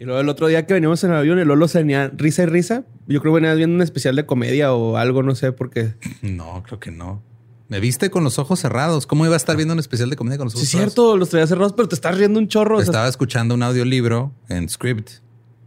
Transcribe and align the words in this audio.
Y 0.00 0.04
luego 0.04 0.20
el 0.20 0.28
otro 0.28 0.48
día 0.48 0.66
que 0.66 0.74
veníamos 0.74 1.02
en 1.04 1.10
el 1.12 1.16
avión, 1.16 1.38
el 1.38 1.46
Lolo 1.48 1.68
se 1.68 1.78
venía 1.78 2.10
risa 2.14 2.42
y 2.42 2.46
risa. 2.46 2.84
Yo 3.06 3.20
creo 3.20 3.32
que 3.32 3.40
venías 3.40 3.56
viendo 3.56 3.76
un 3.76 3.82
especial 3.82 4.16
de 4.16 4.26
comedia 4.26 4.72
o 4.72 4.96
algo, 4.96 5.22
no 5.22 5.34
sé 5.34 5.52
por 5.52 5.70
qué. 5.70 5.94
No, 6.22 6.62
creo 6.66 6.80
que 6.80 6.90
no. 6.90 7.22
Me 7.68 7.80
viste 7.80 8.10
con 8.10 8.24
los 8.24 8.38
ojos 8.38 8.60
cerrados. 8.60 9.06
¿Cómo 9.06 9.24
iba 9.24 9.34
a 9.34 9.36
estar 9.36 9.56
viendo 9.56 9.72
un 9.72 9.80
especial 9.80 10.10
de 10.10 10.16
comedia 10.16 10.36
con 10.38 10.46
los 10.46 10.54
ojos 10.54 10.68
Sí, 10.68 10.76
es 10.76 10.82
cierto, 10.82 11.16
los 11.16 11.30
traía 11.30 11.46
cerrados, 11.46 11.72
pero 11.72 11.88
te 11.88 11.94
estás 11.94 12.16
riendo 12.18 12.38
un 12.38 12.48
chorro. 12.48 12.76
o 12.76 12.80
sea, 12.80 12.86
Estaba 12.86 13.08
escuchando 13.08 13.54
un 13.54 13.62
audiolibro 13.62 14.32
en 14.48 14.68
script. 14.68 15.10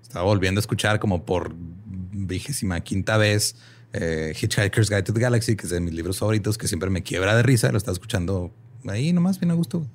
Estaba 0.03 0.25
volviendo 0.25 0.59
a 0.59 0.61
escuchar 0.61 0.99
como 0.99 1.25
por 1.25 1.53
vigésima 2.11 2.79
quinta 2.81 3.17
vez 3.17 3.55
eh, 3.93 4.33
Hitchhiker's 4.39 4.89
Guide 4.89 5.03
to 5.03 5.13
the 5.13 5.19
Galaxy, 5.19 5.55
que 5.55 5.65
es 5.65 5.71
de 5.71 5.79
mis 5.79 5.93
libros 5.93 6.19
favoritos, 6.19 6.57
que 6.57 6.67
siempre 6.67 6.89
me 6.89 7.01
quiebra 7.01 7.35
de 7.35 7.43
risa. 7.43 7.71
Lo 7.71 7.77
estaba 7.77 7.93
escuchando 7.93 8.51
ahí 8.87 9.11
nomás, 9.13 9.39
bien 9.39 9.51
a 9.51 9.55
gusto. 9.55 9.87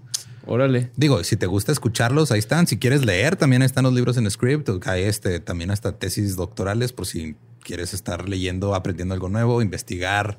Órale. 0.46 0.90
Digo, 0.96 1.22
si 1.24 1.36
te 1.36 1.46
gusta 1.46 1.72
escucharlos, 1.72 2.32
ahí 2.32 2.38
están. 2.38 2.66
Si 2.66 2.78
quieres 2.78 3.04
leer, 3.04 3.36
también 3.36 3.62
están 3.62 3.84
los 3.84 3.92
libros 3.92 4.16
en 4.16 4.30
script. 4.30 4.68
Hay 4.86 5.04
este, 5.04 5.40
también 5.40 5.70
hasta 5.70 5.92
tesis 5.92 6.36
doctorales 6.36 6.92
por 6.92 7.06
si 7.06 7.36
quieres 7.62 7.94
estar 7.94 8.28
leyendo, 8.28 8.74
aprendiendo 8.74 9.14
algo 9.14 9.28
nuevo, 9.28 9.62
investigar, 9.62 10.38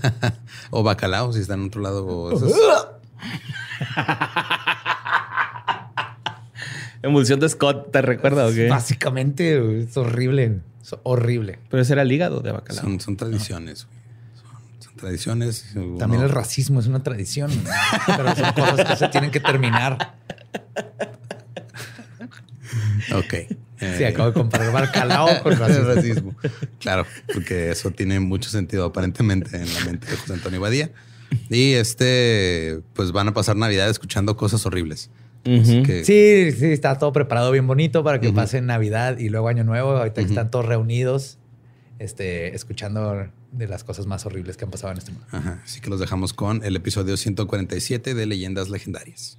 o 0.70 0.82
bacalao, 0.82 1.32
si 1.32 1.40
está 1.40 1.54
en 1.54 1.64
otro 1.66 1.80
lado. 1.80 2.06
o 2.06 2.32
esos- 2.36 2.52
Emulsión 7.02 7.38
de 7.40 7.48
Scott, 7.48 7.90
¿te 7.92 8.02
recuerda 8.02 8.46
o 8.46 8.52
qué? 8.52 8.68
Básicamente 8.68 9.82
es 9.82 9.96
horrible. 9.96 10.60
Es 10.82 10.94
horrible. 11.02 11.58
Pero 11.70 11.82
ese 11.82 11.92
era 11.92 12.02
el 12.02 12.10
hígado 12.12 12.40
de 12.40 12.52
bacalao. 12.52 12.82
son, 12.84 13.00
son 13.00 13.16
tradiciones. 13.16 13.86
güey. 13.86 13.96
Son, 14.42 14.80
son 14.80 14.96
tradiciones. 14.96 15.66
También 15.98 16.20
Uno- 16.20 16.24
el 16.24 16.30
racismo 16.30 16.80
es 16.80 16.86
una 16.86 17.02
tradición, 17.02 17.50
pero 18.06 18.34
son 18.34 18.52
cosas 18.52 18.84
que 18.88 18.96
se 18.96 19.08
tienen 19.08 19.30
que 19.30 19.40
terminar. 19.40 20.14
Ok. 23.14 23.34
Sí, 23.78 23.84
Eh, 24.02 24.06
acabo 24.06 24.28
de 24.28 24.34
comparar 24.34 24.72
bacalao 24.72 25.28
con 25.42 25.56
racismo. 25.58 25.94
racismo. 25.94 26.36
Claro, 26.80 27.04
porque 27.32 27.70
eso 27.70 27.90
tiene 27.90 28.20
mucho 28.20 28.48
sentido 28.50 28.84
aparentemente 28.86 29.56
en 29.56 29.72
la 29.74 29.80
mente 29.84 30.08
de 30.08 30.16
José 30.16 30.32
Antonio 30.34 30.60
Badía. 30.60 30.90
Y 31.50 31.72
este, 31.72 32.80
pues 32.94 33.12
van 33.12 33.28
a 33.28 33.34
pasar 33.34 33.56
Navidad 33.56 33.90
escuchando 33.90 34.36
cosas 34.36 34.64
horribles. 34.66 35.10
Que 35.44 36.02
Sí, 36.04 36.50
sí, 36.58 36.66
está 36.72 36.98
todo 36.98 37.12
preparado 37.12 37.52
bien 37.52 37.66
bonito 37.68 38.02
para 38.02 38.20
que 38.20 38.32
pasen 38.32 38.66
Navidad 38.66 39.18
y 39.18 39.28
luego 39.28 39.46
Año 39.48 39.62
Nuevo. 39.62 39.90
Ahorita 39.96 40.22
que 40.22 40.28
están 40.28 40.50
todos 40.50 40.66
reunidos, 40.66 41.38
este, 42.00 42.54
escuchando 42.54 43.28
de 43.52 43.68
las 43.68 43.84
cosas 43.84 44.06
más 44.06 44.26
horribles 44.26 44.56
que 44.56 44.64
han 44.64 44.70
pasado 44.72 44.92
en 44.92 44.98
este 44.98 45.12
mundo. 45.12 45.26
Ajá, 45.30 45.60
así 45.64 45.80
que 45.80 45.88
los 45.88 46.00
dejamos 46.00 46.32
con 46.32 46.64
el 46.64 46.74
episodio 46.76 47.16
147 47.16 48.14
de 48.14 48.26
Leyendas 48.26 48.70
Legendarias. 48.70 49.38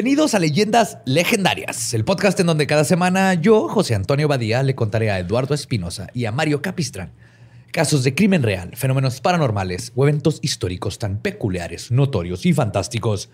Bienvenidos 0.00 0.32
a 0.32 0.38
Leyendas 0.38 0.96
Legendarias, 1.04 1.92
el 1.92 2.06
podcast 2.06 2.40
en 2.40 2.46
donde 2.46 2.66
cada 2.66 2.84
semana 2.84 3.34
yo, 3.34 3.68
José 3.68 3.94
Antonio 3.94 4.28
Badía, 4.28 4.62
le 4.62 4.74
contaré 4.74 5.10
a 5.10 5.18
Eduardo 5.18 5.52
Espinosa 5.52 6.06
y 6.14 6.24
a 6.24 6.32
Mario 6.32 6.62
Capistrán 6.62 7.12
casos 7.70 8.02
de 8.02 8.14
crimen 8.14 8.42
real, 8.42 8.74
fenómenos 8.76 9.20
paranormales 9.20 9.92
o 9.94 10.08
eventos 10.08 10.38
históricos 10.40 10.98
tan 10.98 11.18
peculiares, 11.18 11.90
notorios 11.90 12.46
y 12.46 12.54
fantásticos 12.54 13.28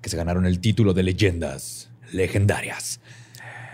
que 0.00 0.08
se 0.08 0.16
ganaron 0.16 0.46
el 0.46 0.58
título 0.58 0.94
de 0.94 1.02
Leyendas 1.02 1.90
Legendarias. 2.12 2.98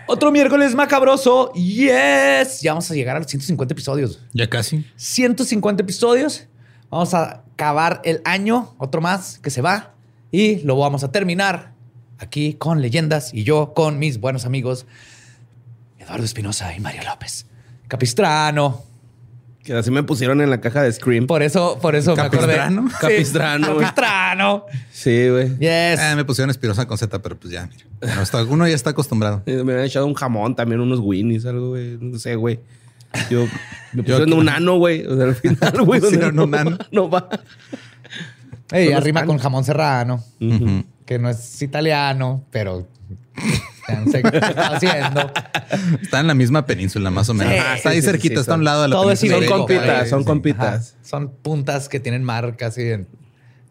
Otro 0.07 0.29
miércoles 0.29 0.75
macabroso, 0.75 1.53
yes, 1.53 2.59
ya 2.61 2.73
vamos 2.73 2.91
a 2.91 2.93
llegar 2.93 3.15
a 3.15 3.19
los 3.19 3.29
150 3.29 3.73
episodios. 3.73 4.19
Ya 4.33 4.49
casi. 4.49 4.85
150 4.97 5.81
episodios. 5.81 6.45
Vamos 6.89 7.13
a 7.13 7.45
acabar 7.53 8.01
el 8.03 8.21
año, 8.25 8.75
otro 8.79 8.99
más 8.99 9.39
que 9.39 9.49
se 9.49 9.61
va. 9.61 9.93
Y 10.29 10.57
lo 10.63 10.75
vamos 10.75 11.05
a 11.05 11.11
terminar 11.13 11.72
aquí 12.23 12.53
con 12.55 12.81
leyendas 12.81 13.33
y 13.33 13.43
yo 13.43 13.73
con 13.75 13.99
mis 13.99 14.19
buenos 14.19 14.45
amigos 14.45 14.85
Eduardo 15.99 16.25
Espinosa 16.25 16.75
y 16.75 16.79
Mario 16.79 17.01
López. 17.07 17.45
Capistrano, 17.87 18.83
Que 19.63 19.73
así 19.73 19.91
me 19.91 20.03
pusieron 20.03 20.41
en 20.41 20.49
la 20.49 20.59
caja 20.59 20.81
de 20.83 20.91
Scream. 20.91 21.25
Por 21.27 21.41
eso, 21.43 21.77
por 21.81 21.95
eso 21.95 22.15
me 22.15 22.21
acordé. 22.23 22.55
Capistrano. 22.57 22.89
Sí, 22.89 22.95
Capistrano. 22.99 23.67
Capistrano. 23.77 24.65
Sí, 24.91 25.29
güey. 25.29 25.57
Yes. 25.59 25.99
Ah, 26.01 26.13
me 26.17 26.25
pusieron 26.25 26.49
espirosa 26.49 26.85
con 26.87 26.97
Z, 26.97 27.21
pero 27.21 27.37
pues 27.39 27.53
ya, 27.53 27.65
mira. 27.67 27.85
Bueno, 28.01 28.21
está- 28.21 28.43
uno 28.43 28.67
ya 28.67 28.75
está 28.75 28.89
acostumbrado. 28.89 29.41
Me 29.45 29.53
habían 29.59 29.79
echado 29.85 30.05
un 30.05 30.15
jamón, 30.15 30.55
también 30.55 30.81
unos 30.81 30.99
winnies, 30.99 31.45
algo, 31.45 31.69
güey. 31.69 31.97
No 32.01 32.19
sé, 32.19 32.35
güey. 32.35 32.59
Yo 33.29 33.41
me 33.93 34.03
Yo 34.03 34.03
pusieron 34.03 34.23
aquí- 34.23 34.33
un 34.33 34.49
ano, 34.49 34.77
güey. 34.77 35.05
O 35.05 35.15
sea, 35.15 35.25
al 35.27 35.35
final, 35.35 35.85
güey. 35.85 36.01
no 36.33 36.49
va- 36.49 36.77
No 36.91 37.09
va. 37.09 37.29
Ey, 38.71 38.91
arrima 38.91 39.19
pan. 39.21 39.27
con 39.27 39.37
jamón 39.37 39.63
serrano, 39.63 40.23
Ujú. 40.41 40.83
Que 41.05 41.19
no 41.19 41.29
es 41.29 41.61
italiano, 41.61 42.43
pero 42.51 42.87
qué 43.85 44.37
está 44.37 44.75
haciendo. 44.75 45.31
Está 46.01 46.19
en 46.19 46.27
la 46.27 46.33
misma 46.33 46.65
península, 46.65 47.09
más 47.11 47.29
o 47.29 47.33
menos. 47.33 47.53
Sí, 47.53 47.59
Ah, 47.61 47.75
está 47.75 47.89
ahí 47.89 48.01
sí, 48.01 48.07
cerquita, 48.07 48.35
sí, 48.35 48.41
está 48.41 48.53
a 48.53 48.57
un 48.57 48.63
lado 48.63 48.83
de 48.83 48.87
la 48.89 48.95
todo 48.95 49.11
es 49.11 49.19
península. 49.19 49.47
Son 49.47 49.57
compitas, 49.59 50.09
son 50.09 50.23
compitas. 50.23 50.91
Ajá. 50.93 51.03
Son 51.03 51.29
puntas 51.29 51.89
que 51.89 51.99
tienen 51.99 52.23
mar 52.23 52.55
casi 52.57 52.81
en 52.91 53.07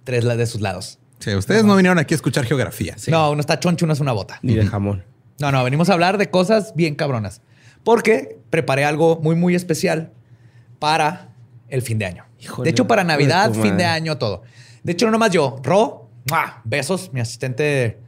tres 0.05 0.25
de 0.25 0.47
sus 0.47 0.61
lados. 0.61 0.99
Sí, 1.19 1.35
ustedes 1.35 1.65
no 1.65 1.77
vinieron 1.77 1.99
aquí 1.99 2.15
a 2.15 2.17
escuchar 2.17 2.45
geografía. 2.45 2.97
No, 3.09 3.31
uno 3.31 3.41
está 3.41 3.61
choncho, 3.61 3.87
uno 3.87 3.93
es 3.93 4.01
una 4.01 4.13
bota. 4.13 4.39
Ni 4.43 4.55
de 4.55 4.67
jamón. 4.67 5.05
No, 5.39 5.53
no, 5.53 5.63
venimos 5.65 5.89
a 5.89 5.93
hablar 5.93 6.19
de 6.19 6.31
cosas 6.31 6.73
bien 6.75 6.95
cabronas. 6.95 7.41
Porque 7.85 8.39
preparé 8.51 8.85
algo 8.85 9.21
muy, 9.23 9.35
muy 9.35 9.55
especial 9.55 10.13
para 10.79 11.29
el 11.69 11.83
fin 11.83 11.99
de 11.99 12.07
año. 12.07 12.25
Híjole, 12.41 12.65
de 12.67 12.71
hecho, 12.71 12.87
para 12.87 13.03
de 13.03 13.09
Navidad, 13.09 13.53
fin 13.53 13.77
de 13.77 13.85
año, 13.85 14.19
todo. 14.19 14.43
De 14.83 14.93
hecho, 14.93 15.07
no 15.07 15.13
nomás 15.13 15.31
yo. 15.31 15.61
Ro, 15.63 16.02
¡mua! 16.31 16.61
besos. 16.65 17.11
Mi 17.13 17.21
asistente, 17.21 17.99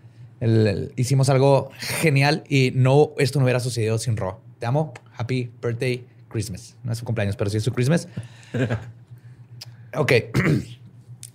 el- 0.41 0.67
el- 0.67 0.93
hicimos 0.97 1.29
algo 1.29 1.71
genial 1.79 2.45
y 2.49 2.73
no, 2.75 3.11
esto 3.19 3.39
no 3.39 3.45
hubiera 3.45 3.61
sucedido 3.61 3.99
sin 3.99 4.17
Ro. 4.17 4.41
Te 4.59 4.67
amo. 4.67 4.93
Happy 5.17 5.51
birthday, 5.63 6.05
Christmas. 6.29 6.77
No 6.85 6.93
es 6.93 6.99
su 6.99 7.05
cumpleaños, 7.05 7.37
pero 7.37 7.51
sí 7.51 7.57
es 7.59 7.63
su 7.63 7.73
Christmas. 7.73 8.09
ok. 9.97 10.13
En 10.13 10.63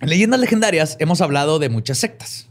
leyendas 0.08 0.40
legendarias 0.40 0.96
hemos 1.00 1.20
hablado 1.20 1.58
de 1.58 1.68
muchas 1.68 1.98
sectas. 1.98 2.48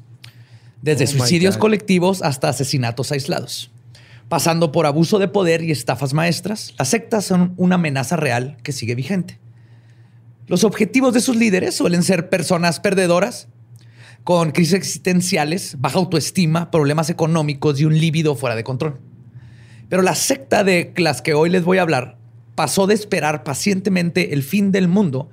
Desde 0.82 1.04
Oh 1.06 1.08
suicidios 1.08 1.58
colectivos 1.58 2.22
hasta 2.22 2.50
asesinatos 2.50 3.12
aislados. 3.12 3.72
Pasando 4.30 4.72
por 4.72 4.86
abuso 4.86 5.20
de 5.20 5.28
poder 5.28 5.62
y 5.64 5.72
estafas 5.72 6.14
maestras, 6.14 6.74
las 6.78 6.88
sectas 6.90 7.26
son 7.26 7.54
una 7.58 7.76
amenaza 7.76 8.16
real 8.16 8.58
que 8.64 8.72
sigue 8.72 8.96
vigente. 8.96 9.40
Los 10.48 10.64
objetivos 10.64 11.14
de 11.14 11.22
sus 11.22 11.36
líderes 11.36 11.76
suelen 11.76 12.04
ser 12.04 12.30
personas 12.30 12.80
perdedoras, 12.80 13.48
con 14.24 14.52
crisis 14.52 14.74
existenciales, 14.74 15.76
baja 15.80 16.00
autoestima, 16.00 16.72
problemas 16.72 17.10
económicos 17.10 17.80
y 17.80 17.86
un 17.86 17.98
líbido 17.98 18.36
fuera 18.36 18.56
de 18.56 18.64
control. 18.64 19.00
Pero 19.90 20.02
la 20.02 20.16
secta 20.16 20.64
de 20.64 20.94
las 20.98 21.22
que 21.22 21.34
hoy 21.34 21.50
les 21.50 21.64
voy 21.64 21.80
a 21.80 21.82
hablar 21.82 22.18
pasó 22.56 22.88
de 22.88 22.94
esperar 22.94 23.44
pacientemente 23.44 24.34
el 24.34 24.44
fin 24.44 24.72
del 24.72 24.88
mundo 24.88 25.30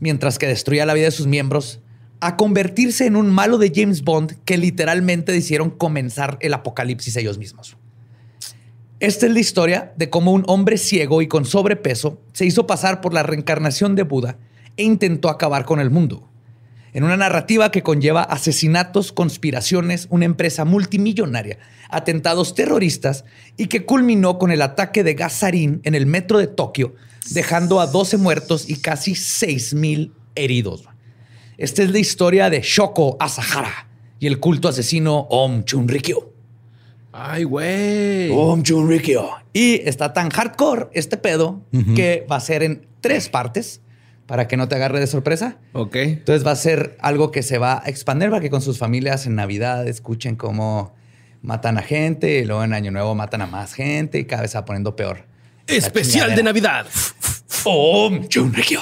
mientras 0.00 0.38
que 0.38 0.48
destruía 0.48 0.86
la 0.86 0.94
vida 0.94 1.04
de 1.04 1.12
sus 1.12 1.28
miembros 1.28 1.80
a 2.20 2.36
convertirse 2.36 3.06
en 3.06 3.14
un 3.14 3.30
malo 3.30 3.58
de 3.58 3.72
James 3.74 4.02
Bond 4.02 4.38
que 4.44 4.56
literalmente 4.56 5.32
decidieron 5.32 5.70
comenzar 5.70 6.38
el 6.40 6.54
apocalipsis 6.54 7.16
ellos 7.16 7.38
mismos. 7.38 7.76
Esta 8.98 9.26
es 9.26 9.32
la 9.32 9.40
historia 9.40 9.92
de 9.96 10.10
cómo 10.10 10.32
un 10.32 10.44
hombre 10.46 10.78
ciego 10.78 11.22
y 11.22 11.28
con 11.28 11.44
sobrepeso 11.44 12.20
se 12.32 12.46
hizo 12.46 12.66
pasar 12.66 13.00
por 13.00 13.12
la 13.12 13.22
reencarnación 13.22 13.94
de 13.94 14.04
Buda 14.04 14.38
e 14.76 14.84
intentó 14.84 15.28
acabar 15.28 15.64
con 15.64 15.78
el 15.78 15.90
mundo. 15.90 16.31
En 16.94 17.04
una 17.04 17.16
narrativa 17.16 17.70
que 17.70 17.82
conlleva 17.82 18.22
asesinatos, 18.22 19.12
conspiraciones, 19.12 20.06
una 20.10 20.26
empresa 20.26 20.66
multimillonaria, 20.66 21.58
atentados 21.88 22.54
terroristas 22.54 23.24
y 23.56 23.68
que 23.68 23.86
culminó 23.86 24.38
con 24.38 24.50
el 24.50 24.60
ataque 24.60 25.02
de 25.02 25.14
gas 25.14 25.32
sarín 25.32 25.80
en 25.84 25.94
el 25.94 26.04
metro 26.04 26.38
de 26.38 26.48
Tokio, 26.48 26.94
dejando 27.30 27.80
a 27.80 27.86
12 27.86 28.18
muertos 28.18 28.68
y 28.68 28.76
casi 28.76 29.12
6.000 29.12 30.12
heridos. 30.34 30.84
Esta 31.56 31.82
es 31.82 31.90
la 31.90 31.98
historia 31.98 32.50
de 32.50 32.60
Shoko 32.60 33.16
Asahara 33.20 33.88
y 34.18 34.26
el 34.26 34.38
culto 34.38 34.68
asesino 34.68 35.20
Om 35.30 35.64
Chunrikyo. 35.64 36.30
Ay, 37.12 37.44
güey. 37.44 38.30
Om 38.30 38.62
Chunrikyo. 38.62 39.30
Y 39.52 39.80
está 39.88 40.12
tan 40.12 40.30
hardcore 40.30 40.88
este 40.92 41.16
pedo 41.16 41.62
que 41.94 42.26
va 42.30 42.36
a 42.36 42.40
ser 42.40 42.62
en 42.62 42.86
tres 43.00 43.28
partes 43.28 43.80
para 44.26 44.48
que 44.48 44.56
no 44.56 44.68
te 44.68 44.74
agarre 44.76 45.00
de 45.00 45.06
sorpresa. 45.06 45.56
Ok. 45.72 45.96
Entonces 45.96 46.46
va 46.46 46.52
a 46.52 46.56
ser 46.56 46.96
algo 47.00 47.30
que 47.30 47.42
se 47.42 47.58
va 47.58 47.82
a 47.84 47.88
expandir 47.88 48.30
para 48.30 48.40
que 48.40 48.50
con 48.50 48.62
sus 48.62 48.78
familias 48.78 49.26
en 49.26 49.34
Navidad 49.34 49.86
escuchen 49.88 50.36
cómo 50.36 50.94
matan 51.42 51.76
a 51.78 51.82
gente 51.82 52.38
y 52.38 52.44
luego 52.44 52.62
en 52.64 52.72
Año 52.72 52.90
Nuevo 52.92 53.14
matan 53.14 53.42
a 53.42 53.46
más 53.46 53.74
gente 53.74 54.18
y 54.18 54.24
cada 54.24 54.42
vez 54.42 54.52
se 54.52 54.58
va 54.58 54.64
poniendo 54.64 54.96
peor. 54.96 55.26
Especial 55.66 56.34
de. 56.34 56.42
Navidad. 56.42 56.86
Om 57.64 58.28
Chunrikyo. 58.28 58.80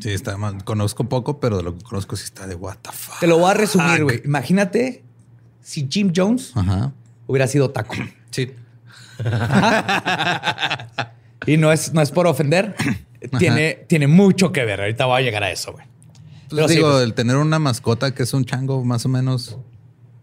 Sí, 0.00 0.10
está 0.10 0.36
mal. 0.36 0.64
Conozco 0.64 1.08
poco, 1.08 1.40
pero 1.40 1.56
de 1.58 1.62
lo 1.62 1.76
que 1.76 1.82
conozco 1.82 2.16
sí 2.16 2.24
está 2.24 2.46
de 2.46 2.54
what 2.54 2.76
the 2.82 2.90
fuck. 2.92 3.20
Te 3.20 3.26
lo 3.26 3.38
voy 3.38 3.50
a 3.50 3.54
resumir, 3.54 4.04
güey. 4.04 4.22
Imagínate 4.24 5.02
si 5.60 5.88
Jim 5.90 6.12
Jones 6.14 6.52
Ajá. 6.54 6.92
hubiera 7.26 7.46
sido 7.46 7.70
taco. 7.70 7.94
Sí. 8.30 8.52
Y 11.46 11.56
no 11.56 11.72
es, 11.72 11.92
no 11.92 12.00
es 12.00 12.10
por 12.10 12.26
ofender. 12.26 12.74
Tiene, 13.38 13.84
tiene 13.86 14.06
mucho 14.06 14.52
que 14.52 14.64
ver. 14.64 14.80
Ahorita 14.80 15.06
voy 15.06 15.20
a 15.20 15.24
llegar 15.24 15.42
a 15.42 15.50
eso, 15.50 15.72
güey. 15.72 15.84
Pues 15.84 16.48
Pero 16.50 16.68
sí, 16.68 16.76
digo, 16.76 16.90
pues. 16.92 17.04
el 17.04 17.14
tener 17.14 17.36
una 17.36 17.58
mascota 17.58 18.14
que 18.14 18.22
es 18.22 18.32
un 18.34 18.44
chango, 18.44 18.84
más 18.84 19.04
o 19.04 19.08
menos. 19.08 19.58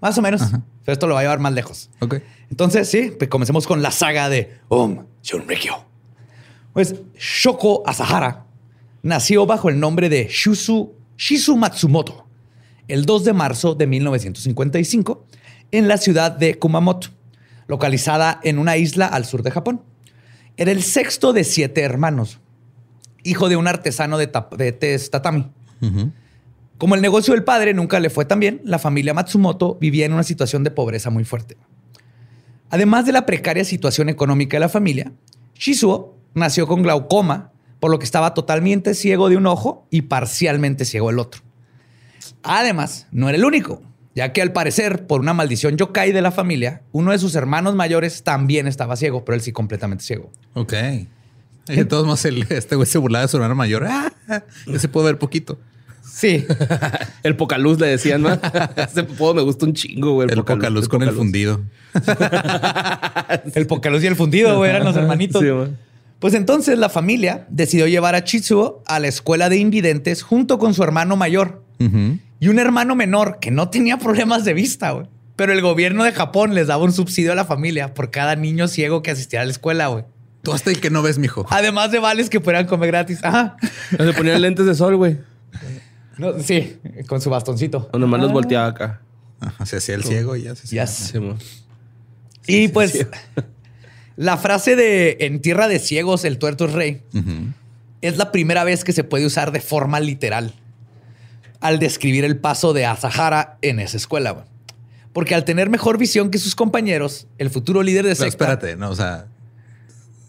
Más 0.02 0.18
o 0.18 0.22
menos. 0.22 0.42
Pero 0.86 0.94
esto 0.94 1.08
lo 1.08 1.14
va 1.14 1.22
a 1.22 1.24
llevar 1.24 1.40
más 1.40 1.54
lejos. 1.54 1.90
Ok. 2.00 2.16
Entonces, 2.50 2.90
sí, 2.90 3.14
pues 3.18 3.30
comencemos 3.30 3.68
con 3.68 3.82
la 3.82 3.92
saga 3.92 4.30
de 4.30 4.60
Om 4.68 5.06
Shunrikyo. 5.22 5.86
Pues 6.74 6.96
Shoko 7.18 7.84
Asahara 7.86 8.46
nació 9.02 9.46
bajo 9.46 9.70
el 9.70 9.80
nombre 9.80 10.10
de 10.10 10.28
Shusu, 10.30 10.94
Shizu 11.18 11.56
Matsumoto 11.56 12.24
el 12.88 13.06
2 13.06 13.24
de 13.24 13.34
marzo 13.34 13.76
de 13.76 13.88
1955 13.88 15.26
en 15.72 15.88
la 15.88 15.98
ciudad 15.98 16.32
de 16.32 16.60
Kumamoto, 16.60 17.10
localizada 17.68 18.40
en 18.44 18.60
una 18.60 18.78
isla 18.78 19.08
al 19.08 19.26
sur 19.26 19.44
de 19.44 19.52
Japón. 19.52 19.82
Era 20.58 20.72
el 20.72 20.84
sexto 20.84 21.34
de 21.34 21.44
siete 21.44 21.82
hermanos, 21.82 22.40
hijo 23.24 23.50
de 23.50 23.56
un 23.56 23.68
artesano 23.68 24.18
de, 24.18 24.28
de 24.58 25.00
tatami. 25.10 25.52
Como 26.78 26.96
el 26.96 27.02
negocio 27.02 27.34
del 27.34 27.44
padre 27.44 27.74
nunca 27.74 28.00
le 28.00 28.10
fue 28.10 28.26
tan 28.26 28.40
bien, 28.40 28.62
la 28.64 28.80
familia 28.80 29.14
Matsumoto 29.14 29.78
vivía 29.80 30.06
en 30.06 30.14
una 30.14 30.24
situación 30.24 30.64
de 30.64 30.72
pobreza 30.72 31.10
muy 31.10 31.24
fuerte. 31.24 31.58
Además 32.70 33.06
de 33.06 33.12
la 33.12 33.26
precaria 33.26 33.64
situación 33.64 34.10
económica 34.10 34.56
de 34.58 34.62
la 34.62 34.70
familia, 34.70 35.12
Shizuo 35.56 36.18
nació 36.34 36.68
con 36.68 36.82
glaucoma, 36.82 37.52
por 37.80 37.92
lo 37.92 38.00
que 38.00 38.06
estaba 38.06 38.34
totalmente 38.34 38.96
ciego 38.96 39.30
de 39.30 39.38
un 39.38 39.46
ojo 39.46 39.88
y 39.92 40.04
parcialmente 40.04 40.86
ciego 40.86 41.10
del 41.10 41.20
otro. 41.20 41.42
Además, 42.42 43.08
no 43.12 43.30
era 43.30 43.38
el 43.38 43.46
único, 43.46 43.82
ya 44.16 44.34
que 44.34 44.42
al 44.42 44.54
parecer, 44.54 45.06
por 45.08 45.22
una 45.22 45.34
maldición 45.34 45.78
yokai 45.78 46.12
de 46.12 46.22
la 46.22 46.32
familia, 46.32 46.82
uno 46.92 47.12
de 47.12 47.20
sus 47.20 47.36
hermanos 47.36 47.76
mayores 47.76 48.24
también 48.24 48.68
estaba 48.68 48.96
ciego, 48.96 49.24
pero 49.24 49.36
él 49.36 49.42
sí 49.42 49.52
completamente 49.52 50.04
ciego. 50.04 50.32
Ok. 50.54 50.74
Y 51.70 51.76
de 51.78 51.86
todos 51.86 52.06
modos, 52.06 52.24
el- 52.26 52.46
este 52.50 52.76
güey 52.76 52.88
se 52.88 52.98
burlaba 52.98 53.24
de 53.24 53.28
su 53.30 53.38
hermano 53.38 53.56
mayor. 53.56 53.86
Ah, 53.88 54.12
ya 54.68 54.80
se 54.80 54.88
puede 54.88 55.08
ver 55.08 55.18
poquito. 55.20 55.60
Sí, 56.06 56.46
El 57.24 57.36
Pocaluz 57.36 57.80
le 57.80 57.88
decían, 57.88 58.22
¿no? 58.22 58.30
Ese 58.76 59.04
poco 59.04 59.34
me 59.34 59.42
gusta 59.42 59.66
un 59.66 59.74
chingo, 59.74 60.14
güey. 60.14 60.28
El 60.30 60.44
poca 60.44 60.70
luz 60.70 60.88
con 60.88 61.02
el 61.02 61.10
Pocaluz. 61.10 61.18
fundido. 61.18 61.62
el 63.56 63.68
Pocaluz 63.68 64.04
y 64.04 64.08
el 64.08 64.16
fundido 64.16 64.58
güey, 64.58 64.70
eran 64.70 64.84
los 64.84 64.96
hermanitos. 64.96 65.42
Sí, 65.42 65.50
güey. 65.50 65.70
Pues 66.20 66.34
entonces 66.36 66.78
la 66.78 66.90
familia 66.90 67.46
decidió 67.50 67.88
llevar 67.88 68.16
a 68.16 68.24
Chizuo 68.24 68.82
a 68.86 69.00
la 69.00 69.08
escuela 69.08 69.50
de 69.50 69.58
invidentes 69.58 70.22
junto 70.24 70.58
con 70.58 70.74
su 70.74 70.84
hermano 70.84 71.16
mayor 71.18 71.64
y 72.40 72.48
un 72.48 72.60
hermano 72.60 72.96
menor 72.96 73.40
que 73.42 73.52
no 73.52 73.70
tenía 73.70 73.98
problemas 73.98 74.46
de 74.46 74.54
vista, 74.54 74.92
güey. 74.92 75.08
Pero 75.36 75.52
el 75.52 75.62
gobierno 75.62 76.04
de 76.06 76.14
Japón 76.14 76.54
les 76.54 76.68
daba 76.68 76.84
un 76.84 76.94
subsidio 76.94 77.34
a 77.34 77.36
la 77.36 77.44
familia 77.44 77.94
por 77.94 78.10
cada 78.12 78.36
niño 78.38 78.68
ciego 78.70 79.02
que 79.02 79.12
asistiera 79.12 79.44
a 79.44 79.46
la 79.46 79.52
escuela, 79.52 79.88
güey. 79.88 80.06
Tú 80.44 80.54
hasta 80.54 80.70
ahí 80.70 80.76
que 80.76 80.90
no 80.90 81.02
ves, 81.02 81.18
mijo. 81.18 81.46
Además 81.50 81.92
de 81.92 82.00
vales 82.00 82.30
que 82.30 82.40
pudieran 82.40 82.68
comer 82.68 82.88
gratis. 82.88 83.24
Ajá. 83.24 83.56
Se 83.90 84.14
ponían 84.14 84.42
lentes 84.42 84.66
de 84.66 84.76
sol, 84.76 84.98
güey. 84.98 85.20
No, 86.18 86.38
sí, 86.40 86.78
con 87.08 87.22
su 87.22 87.30
bastoncito. 87.30 87.90
O 87.94 87.98
nomás 87.98 88.22
los 88.22 88.32
volteaba 88.32 88.68
acá. 88.68 89.02
Ajá, 89.40 89.66
se 89.66 89.78
hacía 89.78 89.96
el 89.96 90.04
ciego 90.04 90.36
y 90.36 90.44
ya 90.44 90.56
se 90.56 90.64
hacía. 90.64 90.86
Yes. 90.86 91.14
Y 92.46 92.68
pues 92.68 93.08
la 94.18 94.38
frase 94.38 94.76
de 94.76 95.18
en 95.22 95.42
tierra 95.42 95.68
de 95.68 95.80
ciegos 95.80 96.26
el 96.26 96.38
tuerto 96.38 96.66
es 96.66 96.74
rey 96.74 97.02
es 98.02 98.18
la 98.18 98.34
primera 98.34 98.66
vez 98.66 98.84
que 98.84 98.92
se 98.92 99.06
puede 99.06 99.26
usar 99.26 99.54
de 99.54 99.62
forma 99.62 100.02
literal 100.02 100.54
al 101.62 101.80
describir 101.80 102.26
el 102.26 102.38
paso 102.38 102.74
de 102.74 102.86
Asahara 102.86 103.58
en 103.62 103.80
esa 103.80 103.96
escuela. 103.96 104.32
güey. 104.32 104.46
Porque 105.14 105.36
al 105.36 105.46
tener 105.46 105.70
mejor 105.70 105.98
visión 105.98 106.30
que 106.30 106.38
sus 106.38 106.54
compañeros, 106.54 107.28
el 107.38 107.50
futuro 107.50 107.82
líder 107.82 108.04
de 108.06 108.16
Pero 108.16 108.30
secta, 108.30 108.44
espérate, 108.44 108.76
no, 108.76 108.90
o 108.90 108.96
sea, 108.96 109.28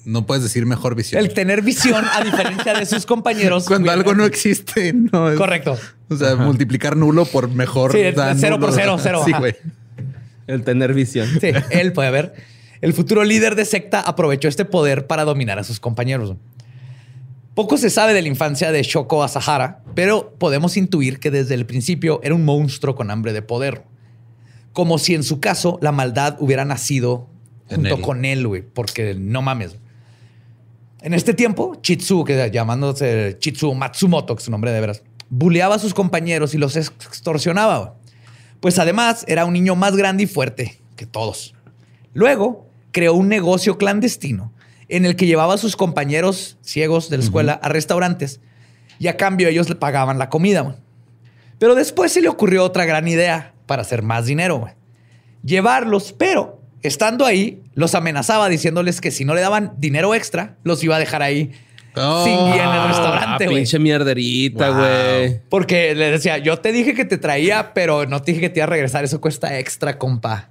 no 0.05 0.27
puedes 0.27 0.43
decir 0.43 0.67
mejor 0.67 0.95
visión. 0.95 1.23
el 1.23 1.33
tener 1.33 1.63
visión 1.63 2.05
a 2.13 2.23
diferencia 2.23 2.75
de 2.75 2.87
sus 2.87 3.07
compañeros. 3.07 3.65
Cuando 3.69 3.91
algo 3.91 4.15
no 4.15 4.25
existe, 4.25 4.93
no 4.93 5.31
es. 5.31 5.39
Correcto. 5.39 5.79
O 6.09 6.17
sea, 6.17 6.37
multiplicar 6.37 6.97
nulo 6.97 7.25
por 7.25 7.49
mejor. 7.49 7.93
Sí, 7.93 8.03
da 8.13 8.35
cero 8.37 8.59
por 8.61 8.73
cero, 8.73 8.97
cero, 9.01 9.23
Sí, 9.25 9.33
güey. 9.33 9.57
El 10.47 10.63
tener 10.63 10.93
visión. 10.93 11.29
Sí, 11.41 11.49
él 11.71 11.93
puede 11.93 12.11
ver. 12.11 12.35
El 12.83 12.93
futuro 12.93 13.25
líder 13.25 13.55
de 13.55 13.65
secta 13.65 14.01
aprovechó 14.01 14.47
este 14.49 14.67
poder 14.67 15.07
para 15.07 15.25
dominar 15.25 15.59
a 15.59 15.65
sus 15.65 15.81
compañeros. 15.81 16.35
Poco 17.55 17.79
se 17.79 17.89
sabe 17.89 18.13
de 18.13 18.21
la 18.21 18.29
infancia 18.29 18.73
de 18.73 18.83
Shoko 18.83 19.23
Asahara, 19.23 19.81
pero 19.95 20.35
podemos 20.39 20.77
intuir 20.77 21.21
que 21.21 21.31
desde 21.31 21.55
el 21.55 21.67
principio 21.67 22.21
era 22.23 22.35
un 22.35 22.45
monstruo 22.45 22.95
con 22.95 23.11
hambre 23.11 23.33
de 23.33 23.43
poder. 23.43 23.85
Como 24.73 24.99
si 24.99 25.15
en 25.15 25.23
su 25.23 25.41
caso 25.41 25.79
la 25.81 25.93
maldad 25.93 26.37
hubiera 26.41 26.65
nacido 26.65 27.29
junto 27.69 27.95
él. 27.95 28.01
con 28.03 28.25
él, 28.25 28.47
güey, 28.47 28.63
porque 28.63 29.15
no 29.15 29.41
mames. 29.41 29.77
En 31.05 31.13
este 31.13 31.35
tiempo, 31.35 31.75
Chitsu, 31.83 32.25
que 32.25 32.51
llamándose 32.51 33.37
Chitsu 33.39 33.75
Matsumoto, 33.75 34.35
que 34.35 34.39
es 34.41 34.45
su 34.47 34.51
nombre 34.51 34.73
de 34.73 34.81
veras, 34.81 35.03
buleaba 35.29 35.75
a 35.75 35.79
sus 35.79 35.93
compañeros 35.93 36.55
y 36.55 36.59
los 36.59 36.77
extorsionaba. 36.77 37.97
Pues 38.61 38.79
además 38.79 39.23
era 39.29 39.45
un 39.45 39.53
niño 39.53 39.77
más 39.77 39.97
grande 39.97 40.23
y 40.23 40.27
fuerte 40.27 40.81
que 40.97 41.05
todos. 41.05 41.55
Luego 42.15 42.71
creó 42.91 43.13
un 43.13 43.29
negocio 43.29 43.77
clandestino 43.77 44.55
en 44.89 45.05
el 45.05 45.15
que 45.15 45.27
llevaba 45.27 45.53
a 45.53 45.59
sus 45.59 45.77
compañeros 45.77 46.57
ciegos 46.63 47.11
de 47.11 47.19
la 47.19 47.25
escuela 47.25 47.53
a 47.63 47.69
restaurantes 47.69 48.41
y 48.99 49.09
a 49.09 49.19
cambio 49.19 49.49
ellos 49.49 49.69
le 49.69 49.75
pagaban 49.75 50.19
la 50.19 50.31
comida. 50.31 50.75
Pero 51.59 51.75
después 51.75 52.13
se 52.13 52.23
le 52.23 52.31
ocurrió 52.31 52.65
otra 52.65 52.87
gran 52.87 53.07
idea 53.09 53.53
para 53.67 53.83
hacer 53.83 54.01
más 54.01 54.25
dinero. 54.25 54.71
Llevarlos, 55.43 56.15
pero 56.15 56.64
estando 56.85 57.27
ahí, 57.27 57.63
los 57.75 57.95
amenazaba 57.95 58.49
diciéndoles 58.49 59.01
que 59.01 59.11
si 59.11 59.25
no 59.25 59.35
le 59.35 59.41
daban 59.41 59.73
dinero 59.79 60.15
extra, 60.15 60.57
los 60.63 60.83
iba 60.85 60.97
a 60.97 60.99
dejar 60.99 61.23
ahí 61.23 61.51
Oh. 61.97 62.25
sin 62.25 62.35
guía 62.53 62.65
en 62.65 62.71
el 62.83 62.89
restaurante, 62.89 63.45
güey. 63.45 63.57
pinche 63.59 63.79
mierderita, 63.79 64.71
Wow. 64.71 64.79
güey. 64.79 65.41
Porque 65.49 65.95
le 65.95 66.11
decía, 66.11 66.39
yo 66.39 66.59
te 66.59 66.73
dije 66.73 66.93
que 66.93 67.05
te 67.05 67.19
traía, 67.19 67.73
pero 67.73 68.05
no 68.07 68.21
te 68.21 68.33
dije 68.33 68.41
que 68.41 68.51
te 68.51 68.59
iba 68.59 68.65
a 68.65 68.69
regresar. 68.71 69.05
Eso 69.05 69.21
cuesta 69.21 69.57
extra, 69.61 69.97
compa. 69.97 70.49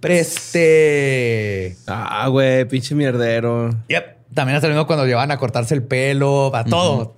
Preste. 0.00 1.76
Ah, 1.86 2.26
güey, 2.28 2.64
pinche 2.66 2.94
mierdero. 2.96 3.70
Yep. 3.88 4.16
También 4.34 4.56
hasta 4.56 4.66
el 4.66 4.72
mismo 4.72 4.86
cuando 4.88 5.06
llevaban 5.06 5.30
a 5.30 5.36
cortarse 5.36 5.74
el 5.74 5.84
pelo, 5.84 6.54
a 6.54 6.64
todo. 6.64 7.14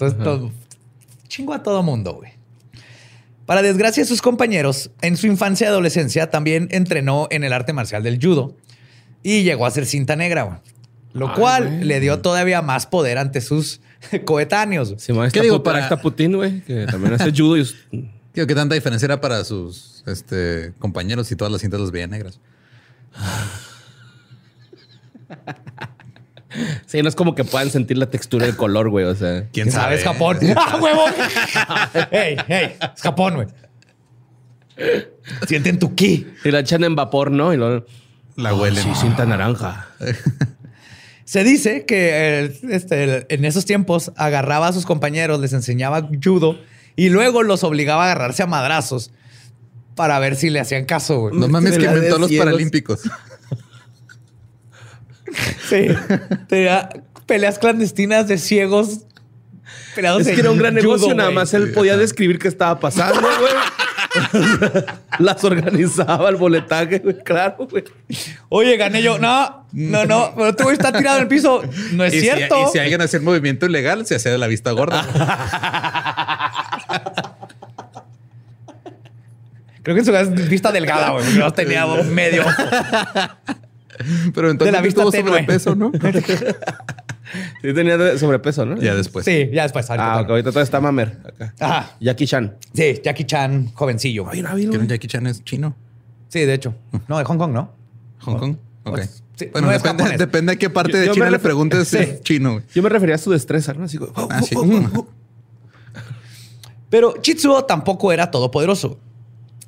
Chingo 1.28 1.54
a 1.54 1.62
todo 1.62 1.82
mundo, 1.82 2.14
güey. 2.14 2.32
Para 3.46 3.62
desgracia 3.62 4.02
de 4.02 4.08
sus 4.08 4.22
compañeros, 4.22 4.90
en 5.02 5.16
su 5.16 5.26
infancia 5.26 5.66
y 5.66 5.68
adolescencia 5.68 6.30
también 6.30 6.68
entrenó 6.70 7.28
en 7.30 7.44
el 7.44 7.52
arte 7.52 7.72
marcial 7.72 8.02
del 8.02 8.18
judo 8.20 8.56
y 9.22 9.42
llegó 9.42 9.66
a 9.66 9.70
ser 9.70 9.86
cinta 9.86 10.16
negra, 10.16 10.42
güey. 10.44 10.58
Lo 11.12 11.28
Ay, 11.28 11.34
cual 11.36 11.86
le 11.88 12.00
dio 12.00 12.20
todavía 12.20 12.60
más 12.62 12.86
poder 12.86 13.18
ante 13.18 13.40
sus 13.40 13.80
coetáneos. 14.24 14.94
Si 14.98 15.12
me 15.12 15.30
¿Qué 15.30 15.42
digo 15.42 15.62
para- 15.62 15.80
Está 15.80 16.00
Putin, 16.00 16.32
güey, 16.36 16.60
que 16.62 16.86
también 16.86 17.14
hace 17.14 17.30
judo 17.30 17.56
y 17.58 17.64
Digo, 18.34 18.48
¿qué 18.48 18.54
tanta 18.54 18.74
diferencia 18.74 19.06
era 19.06 19.20
para 19.20 19.44
sus 19.44 20.02
este, 20.06 20.72
compañeros 20.80 21.30
y 21.30 21.36
todas 21.36 21.52
las 21.52 21.60
cintas 21.60 21.80
las 21.80 21.92
veían 21.92 22.10
negras? 22.10 22.40
Sí, 26.86 27.02
no 27.02 27.08
es 27.08 27.14
como 27.14 27.34
que 27.34 27.44
puedan 27.44 27.70
sentir 27.70 27.98
la 27.98 28.06
textura 28.10 28.46
del 28.46 28.56
color, 28.56 28.88
güey. 28.90 29.04
O 29.04 29.14
sea, 29.14 29.46
¿Quién 29.52 29.70
sabe? 29.70 29.96
Es 29.96 30.04
Japón. 30.04 30.38
¡Ah, 30.56 30.78
huevo! 30.80 31.04
¡Ey, 32.10 32.36
ey! 32.48 32.76
Es 32.94 33.02
Japón, 33.02 33.34
güey. 33.36 33.48
Sienten 35.46 35.78
tu 35.78 35.94
ki. 35.94 36.26
si 36.42 36.50
la 36.50 36.60
echan 36.60 36.84
en 36.84 36.96
vapor, 36.96 37.30
¿no? 37.30 37.52
Y 37.52 37.56
luego. 37.56 37.86
La 38.36 38.54
huelen. 38.54 38.82
Sí, 38.82 38.90
cinta 38.94 39.24
naranja. 39.24 39.88
Se 41.24 41.42
dice 41.44 41.86
que 41.86 42.52
este, 42.68 43.32
en 43.34 43.44
esos 43.44 43.64
tiempos 43.64 44.12
agarraba 44.16 44.68
a 44.68 44.72
sus 44.72 44.84
compañeros, 44.84 45.40
les 45.40 45.52
enseñaba 45.52 46.08
judo 46.22 46.58
y 46.96 47.08
luego 47.08 47.42
los 47.42 47.64
obligaba 47.64 48.02
a 48.02 48.06
agarrarse 48.06 48.42
a 48.42 48.46
madrazos 48.46 49.10
para 49.94 50.18
ver 50.18 50.36
si 50.36 50.50
le 50.50 50.60
hacían 50.60 50.84
caso, 50.84 51.20
güey. 51.20 51.34
No 51.36 51.48
mames, 51.48 51.72
De 51.72 51.78
que 51.78 51.86
inventó 51.86 52.18
los 52.18 52.30
paralímpicos. 52.32 53.00
Sí. 55.74 55.88
Tenía 56.48 56.88
peleas 57.26 57.58
clandestinas 57.58 58.28
de 58.28 58.38
ciegos. 58.38 59.00
peleados 59.94 60.26
Es 60.26 60.34
que 60.34 60.40
era 60.40 60.50
un 60.50 60.58
gran 60.58 60.74
judo, 60.74 60.82
negocio, 60.82 61.14
nada 61.14 61.30
más 61.30 61.52
él 61.54 61.72
podía 61.72 61.96
describir 61.96 62.38
qué 62.38 62.48
estaba 62.48 62.78
pasando, 62.78 63.20
güey. 63.20 63.52
Las 65.18 65.42
organizaba 65.42 66.28
el 66.28 66.36
boletaje, 66.36 67.00
güey, 67.00 67.18
claro, 67.24 67.66
güey. 67.68 67.82
Oye, 68.48 68.76
gané 68.76 69.02
yo. 69.02 69.18
No, 69.18 69.66
no, 69.72 70.04
no. 70.04 70.32
Pero 70.36 70.54
tú 70.54 70.70
está 70.70 70.92
tirado 70.92 71.16
en 71.16 71.22
el 71.22 71.28
piso. 71.28 71.62
No 71.92 72.04
es 72.04 72.14
Y 72.14 72.20
si- 72.20 72.26
cierto. 72.26 72.68
y 72.68 72.72
si 72.72 72.78
alguien 72.78 73.00
hacía 73.00 73.18
el 73.18 73.24
movimiento 73.24 73.66
ilegal, 73.66 74.06
se 74.06 74.14
hacía 74.14 74.30
de 74.30 74.38
la 74.38 74.46
vista 74.46 74.70
gorda. 74.70 75.04
Creo 79.82 79.94
que 79.96 80.00
en 80.00 80.06
su 80.06 80.48
vista 80.48 80.70
delgada, 80.72 81.10
güey. 81.10 81.24
No 81.34 81.52
tenía 81.52 81.84
medio. 81.86 82.44
Pero 84.34 84.50
entonces 84.50 84.72
De 84.72 84.78
la 84.78 84.82
vista 84.82 85.02
tuvo 85.02 85.10
tenue. 85.12 85.30
sobrepeso, 85.30 85.74
¿no? 85.74 85.92
Sí 87.62 87.72
tenía 87.74 88.16
sobrepeso, 88.18 88.64
¿no? 88.64 88.76
ya 88.80 88.94
después. 88.94 89.24
Sí, 89.24 89.48
ya 89.52 89.64
después. 89.64 89.88
ahorita 89.90 90.12
Ah, 90.14 90.20
ok, 90.20 90.30
ahorita 90.30 90.52
todo 90.52 90.62
está 90.62 90.80
mamer. 90.80 91.18
Acá. 91.24 91.54
Ajá. 91.58 91.96
Jackie 91.98 92.26
Chan. 92.26 92.54
Sí, 92.72 93.00
Jackie 93.02 93.24
Chan, 93.24 93.72
jovencillo. 93.74 94.26
Ay, 94.30 94.42
no, 94.42 94.52
un 94.54 94.86
Jackie 94.86 95.08
Chan 95.08 95.26
es 95.26 95.42
chino. 95.42 95.74
Sí, 96.28 96.40
de 96.40 96.54
hecho. 96.54 96.74
No, 97.08 97.18
de 97.18 97.24
Hong 97.24 97.38
Kong, 97.38 97.52
¿no? 97.52 97.72
Hong 98.20 98.38
Kong. 98.38 98.56
Ok. 98.84 99.00
sí, 99.36 99.46
bueno, 99.50 99.66
no 99.68 99.72
depende, 99.72 100.16
depende 100.16 100.52
de 100.52 100.58
qué 100.58 100.70
parte 100.70 100.92
Yo- 100.92 100.98
de 100.98 101.10
China 101.10 101.24
me 101.24 101.30
le 101.32 101.38
preguntes 101.40 101.88
si 101.88 101.96
Sí. 101.96 102.02
es 102.04 102.22
chino. 102.22 102.60
Yo 102.74 102.82
me 102.82 102.88
refería 102.88 103.14
a 103.16 103.18
su 103.18 103.32
destreza, 103.32 103.72
¿no? 103.74 103.84
Así, 103.86 103.96
güey, 103.96 104.10
Ah, 104.14 104.40
sí. 104.42 104.54
Pero 106.90 107.14
Chitsuo 107.20 107.64
tampoco 107.64 108.12
era 108.12 108.30
todopoderoso. 108.30 108.98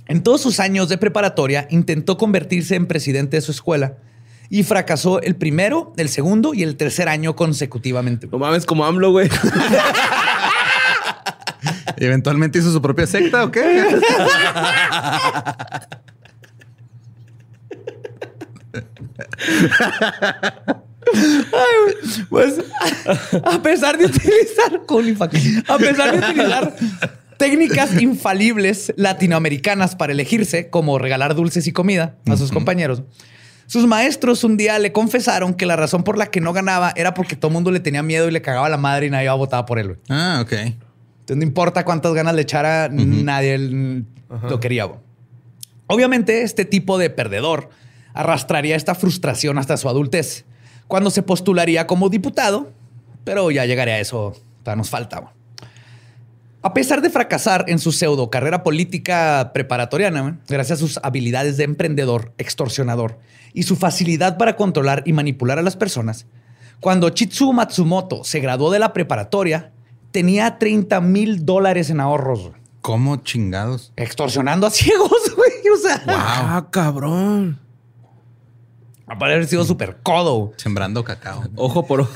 En 0.07 0.23
todos 0.23 0.41
sus 0.41 0.61
años 0.61 0.89
de 0.89 0.99
preparatoria 0.99 1.67
intentó 1.71 2.17
convertirse 2.17 2.77
en 2.77 2.87
presidente 2.87 3.37
de 3.39 3.41
su 3.41 3.51
escuela 3.51 3.97
y 4.49 4.63
fracasó 4.63 5.21
el 5.21 5.37
primero, 5.37 5.93
el 5.97 6.09
segundo 6.09 6.55
y 6.55 6.63
el 6.63 6.77
tercer 6.77 7.09
año 7.09 7.37
consecutivamente. 7.37 8.29
No 8.31 8.39
mames, 8.39 8.67
como 8.67 8.85
AMLO, 8.85 9.11
güey. 9.13 9.29
¿Y 11.99 12.05
eventualmente 12.05 12.59
hizo 12.59 12.73
su 12.73 12.81
propia 12.83 13.07
secta 13.07 13.45
o 13.45 13.51
qué? 13.51 14.01
Pues 22.29 22.55
a 23.45 23.63
pesar 23.63 23.97
de 23.97 24.07
utilizar 24.07 24.81
a 25.69 25.79
pesar 25.79 26.13
de 26.13 26.19
utilizar 26.19 26.77
técnicas 27.39 28.01
infalibles 28.01 28.93
latinoamericanas 28.97 29.95
para 29.95 30.13
elegirse, 30.13 30.71
como 30.71 30.99
regalar 30.99 31.35
dulces 31.35 31.67
y 31.67 31.73
comida 31.73 32.19
a 32.27 32.37
sus 32.37 32.51
compañeros, 32.51 33.03
sus 33.67 33.87
maestros 33.87 34.45
un 34.45 34.57
día 34.57 34.79
le 34.79 34.93
confesaron 34.93 35.55
que 35.55 35.67
la 35.67 35.77
razón 35.77 36.05
por 36.05 36.17
la 36.19 36.27
que 36.27 36.41
no 36.41 36.53
ganaba 36.53 36.93
era 36.97 37.15
porque 37.15 37.37
todo 37.37 37.49
el 37.49 37.55
mundo 37.55 37.71
le 37.71 37.81
tenía 37.81 38.03
miedo 38.03 38.29
y 38.29 38.31
le 38.31 38.43
cagaba 38.43 38.69
la 38.69 38.77
madre 38.77 39.07
y 39.07 39.11
nadie 39.11 39.25
iba 39.25 39.33
a 39.33 39.37
votar 39.37 39.67
por 39.67 39.79
él. 39.79 39.99
Ah, 40.09 40.41
ok. 40.43 40.53
Entonces 40.53 41.37
no 41.37 41.43
importa 41.43 41.85
cuántas 41.85 42.15
ganas 42.15 42.35
le 42.35 42.43
echara, 42.43 42.89
nadie 42.89 43.59
lo 43.59 44.61
quería. 44.61 44.89
Obviamente, 45.89 46.43
este 46.43 46.65
tipo 46.65 46.99
de 46.99 47.11
perdedor 47.11 47.71
arrastraría 48.15 48.77
esta 48.77 48.95
frustración 48.95 49.59
hasta 49.59 49.77
su 49.77 49.89
adultez, 49.89 50.45
cuando 50.89 51.11
se 51.11 51.23
postularía 51.23 51.87
como 51.87 52.09
diputado, 52.09 52.73
pero 53.25 53.51
ya 53.51 53.65
llegaré 53.67 53.93
a 53.93 54.01
eso, 54.01 54.35
todavía 54.63 54.79
nos 54.79 54.91
falta. 54.91 55.19
güey. 55.21 55.33
A 56.67 56.75
pesar 56.75 57.01
de 57.01 57.11
fracasar 57.11 57.65
en 57.69 57.79
su 57.79 57.93
pseudo 57.93 58.29
carrera 58.29 58.65
política 58.65 59.53
preparatoriana, 59.55 60.41
gracias 60.49 60.79
a 60.79 60.81
sus 60.81 60.99
habilidades 61.01 61.57
de 61.57 61.63
emprendedor, 61.63 62.33
extorsionador 62.39 63.21
y 63.55 63.63
su 63.63 63.77
facilidad 63.77 64.37
para 64.37 64.57
controlar 64.57 65.05
y 65.07 65.13
manipular 65.13 65.61
a 65.61 65.63
las 65.63 65.77
personas, 65.77 66.27
cuando 66.81 67.09
Chitsu 67.11 67.53
Matsumoto 67.53 68.25
se 68.25 68.41
graduó 68.41 68.73
de 68.73 68.81
la 68.81 68.93
preparatoria, 68.93 69.71
tenía 70.11 70.59
30 70.59 71.01
mil 71.03 71.47
dólares 71.47 71.89
en 71.91 72.01
ahorros. 72.01 72.51
¿Cómo 72.81 73.15
chingados? 73.19 73.93
extorsionando 73.95 74.67
a 74.67 74.71
ciegos, 74.71 75.13
güey. 75.37 75.73
O 75.73 75.77
sea, 75.81 76.03
Ah, 76.09 76.67
cabrón. 76.73 77.61
Para 79.07 79.35
haber 79.35 79.47
sido 79.47 79.65
súper 79.65 79.97
codo. 80.03 80.35
güey. 80.37 80.53
Sembrando 80.57 81.05
cacao. 81.05 81.45
Ojo 81.57 81.87
por 81.87 82.01
ojo. 82.03 82.13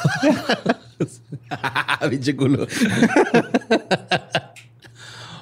Pinche 2.10 2.36
culo. 2.36 2.66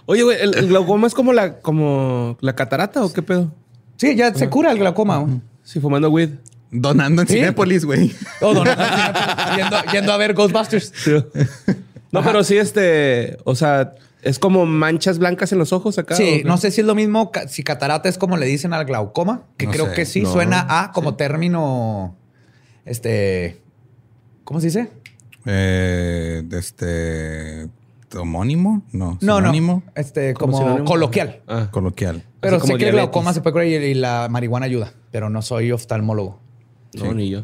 Oye, 0.06 0.22
güey, 0.22 0.40
¿el, 0.40 0.54
el 0.56 0.68
glaucoma 0.68 1.06
es 1.06 1.14
como 1.14 1.32
la, 1.32 1.58
como 1.60 2.38
la 2.40 2.54
catarata 2.54 3.04
o 3.04 3.12
qué 3.12 3.22
pedo? 3.22 3.52
Sí, 3.96 4.14
ya 4.16 4.32
se 4.34 4.48
cura 4.48 4.70
el 4.72 4.78
glaucoma. 4.78 5.26
Sí, 5.62 5.80
fumando 5.80 6.08
weed. 6.10 6.30
Donando 6.70 7.22
en 7.22 7.28
Sí. 7.28 7.34
Cinépolis, 7.34 7.84
güey. 7.84 8.12
Oh, 8.40 8.52
no, 8.54 8.64
no, 8.64 8.74
no, 8.74 9.56
yendo, 9.56 9.76
yendo 9.92 10.12
a 10.12 10.16
ver 10.16 10.34
Ghostbusters. 10.34 10.92
No, 12.12 12.22
pero 12.22 12.42
sí, 12.44 12.56
este, 12.56 13.36
o 13.44 13.54
sea, 13.54 13.94
es 14.22 14.38
como 14.38 14.66
manchas 14.66 15.18
blancas 15.18 15.52
en 15.52 15.58
los 15.58 15.72
ojos 15.72 15.98
acá. 15.98 16.14
¿o 16.14 16.16
Sí, 16.16 16.42
no 16.44 16.56
sé 16.58 16.70
si 16.70 16.80
es 16.80 16.86
lo 16.86 16.94
mismo, 16.94 17.30
si 17.48 17.62
catarata 17.62 18.08
es 18.08 18.18
como 18.18 18.36
le 18.36 18.46
dicen 18.46 18.72
al 18.72 18.84
glaucoma, 18.84 19.42
que 19.56 19.66
No 19.66 19.72
creo 19.72 19.86
sé. 19.86 19.92
que 19.94 20.04
sí, 20.06 20.22
No. 20.22 20.32
suena 20.32 20.66
a 20.68 20.92
como 20.92 21.14
término, 21.14 22.16
este, 22.84 23.60
¿cómo 24.44 24.60
se 24.60 24.66
dice? 24.66 24.90
Eh, 25.46 26.42
este. 26.52 27.68
¿Homónimo? 28.18 28.82
No. 28.92 29.18
No, 29.20 29.36
¿Sinónimo? 29.36 29.82
no, 29.84 29.92
este, 29.94 30.32
¿Como 30.34 30.56
sinónimo? 30.58 30.84
coloquial. 30.86 31.42
Ah, 31.46 31.68
Coloquial. 31.70 32.24
Pero 32.40 32.58
como 32.58 32.72
sé 32.74 32.78
que 32.78 32.88
el 32.88 32.92
glaucoma 32.94 33.34
se 33.34 33.42
puede 33.42 33.52
curar 33.52 33.66
y, 33.66 33.94
la 33.94 34.28
marihuana 34.30 34.64
ayuda, 34.66 34.94
pero 35.10 35.28
no 35.28 35.42
soy 35.42 35.72
oftalmólogo. 35.72 36.40
no, 36.94 37.12
ni 37.12 37.28
yo. 37.28 37.40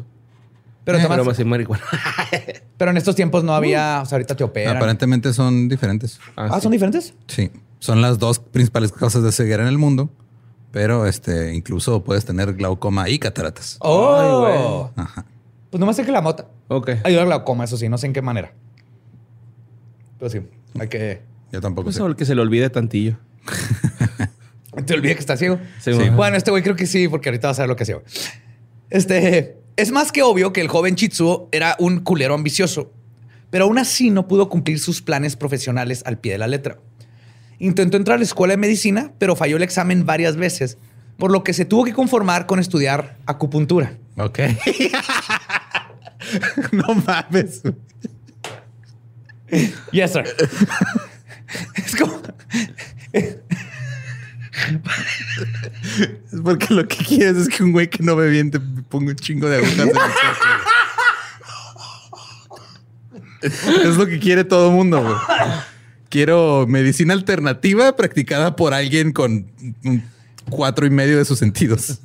Pero 0.83 0.97
Pero 0.99 1.07
Tomás, 1.09 1.25
más 1.25 1.37
sin 1.37 1.47
marihuana. 1.49 1.83
Pero 2.77 2.91
en 2.91 2.97
estos 2.97 3.15
tiempos 3.15 3.43
no 3.43 3.53
había, 3.55 4.01
o 4.01 4.05
sea, 4.05 4.17
ahorita 4.17 4.35
te 4.35 4.43
operan. 4.43 4.75
Aparentemente 4.77 5.31
son 5.33 5.69
diferentes. 5.69 6.19
Ah, 6.35 6.59
¿son 6.59 6.71
diferentes? 6.71 7.13
Sí. 7.27 7.51
Son 7.79 8.01
las 8.01 8.19
dos 8.19 8.39
principales 8.39 8.91
causas 8.91 9.23
de 9.23 9.31
ceguera 9.31 9.63
en 9.63 9.69
el 9.69 9.77
mundo. 9.77 10.09
Pero 10.71 11.05
este, 11.05 11.53
incluso 11.53 12.03
puedes 12.03 12.25
tener 12.25 12.53
glaucoma 12.53 13.07
y 13.07 13.17
cataratas. 13.17 13.77
Oh. 13.79 14.89
Ajá. 14.97 15.25
Pues 15.69 15.79
nomás 15.79 15.95
sé 15.95 16.03
que 16.05 16.11
la 16.11 16.21
mota 16.21 16.47
Ok. 16.67 16.89
ayuda 17.03 17.21
al 17.21 17.27
glaucoma, 17.27 17.63
eso 17.63 17.77
sí, 17.77 17.87
no 17.87 17.97
sé 17.97 18.07
en 18.07 18.13
qué 18.13 18.21
manera. 18.21 18.53
Pero 20.19 20.29
sí, 20.29 20.41
hay 20.79 20.87
que... 20.89 21.21
Yo 21.51 21.61
tampoco 21.61 21.85
Pues 21.85 21.95
sé. 21.95 22.03
el 22.03 22.15
que 22.17 22.25
se 22.25 22.35
le 22.35 22.41
olvide 22.41 22.69
tantillo. 22.69 23.15
Te 24.85 24.93
olvidé 24.93 25.13
que 25.13 25.21
está 25.21 25.37
ciego. 25.37 25.59
Sí, 25.79 25.93
Sí. 25.93 26.09
Bueno, 26.09 26.35
este 26.35 26.51
güey 26.51 26.61
creo 26.61 26.75
que 26.75 26.85
sí, 26.85 27.07
porque 27.07 27.29
ahorita 27.29 27.47
vas 27.47 27.59
a 27.59 27.61
ver 27.63 27.69
lo 27.69 27.75
que 27.77 27.83
hacía. 27.83 27.95
güey. 27.95 28.05
Este 28.89 29.57
es 29.77 29.91
más 29.91 30.11
que 30.11 30.23
obvio 30.23 30.53
que 30.53 30.61
el 30.61 30.67
joven 30.67 30.95
Chitsuo 30.95 31.49
era 31.51 31.75
un 31.79 31.99
culero 31.99 32.33
ambicioso, 32.33 32.91
pero 33.49 33.65
aún 33.65 33.77
así 33.77 34.09
no 34.09 34.27
pudo 34.27 34.49
cumplir 34.49 34.79
sus 34.79 35.01
planes 35.01 35.35
profesionales 35.35 36.03
al 36.05 36.17
pie 36.17 36.33
de 36.33 36.37
la 36.37 36.47
letra. 36.47 36.79
Intentó 37.59 37.97
entrar 37.97 38.15
a 38.15 38.19
la 38.19 38.25
escuela 38.25 38.53
de 38.53 38.57
medicina, 38.57 39.13
pero 39.17 39.35
falló 39.35 39.57
el 39.57 39.63
examen 39.63 40.05
varias 40.05 40.35
veces, 40.35 40.77
por 41.17 41.31
lo 41.31 41.43
que 41.43 41.53
se 41.53 41.65
tuvo 41.65 41.85
que 41.85 41.93
conformar 41.93 42.45
con 42.45 42.59
estudiar 42.59 43.17
acupuntura. 43.25 43.97
Ok. 44.17 44.39
no 46.71 46.95
mames. 46.95 47.61
Yes, 49.91 50.11
sir. 50.11 50.25
es 51.75 51.95
como 51.95 52.21
Es 56.33 56.41
porque 56.43 56.73
lo 56.73 56.87
que 56.87 56.97
quieres 56.97 57.37
es 57.37 57.49
que 57.49 57.63
un 57.63 57.71
güey 57.71 57.89
que 57.89 58.03
no 58.03 58.15
ve 58.15 58.29
bien 58.29 58.51
te 58.51 58.59
ponga 58.59 59.09
un 59.11 59.15
chingo 59.15 59.49
de 59.49 59.57
agujas 59.57 59.79
en 59.79 59.89
el. 59.89 59.95
Es 63.41 63.95
lo 63.97 64.07
que 64.07 64.19
quiere 64.19 64.43
todo 64.43 64.69
el 64.69 64.75
mundo, 64.75 65.01
güey. 65.01 65.15
Quiero 66.09 66.65
medicina 66.67 67.13
alternativa 67.13 67.95
practicada 67.95 68.55
por 68.55 68.73
alguien 68.73 69.11
con 69.11 69.51
cuatro 70.49 70.85
y 70.85 70.89
medio 70.89 71.17
de 71.17 71.25
sus 71.25 71.37
sentidos. 71.39 71.99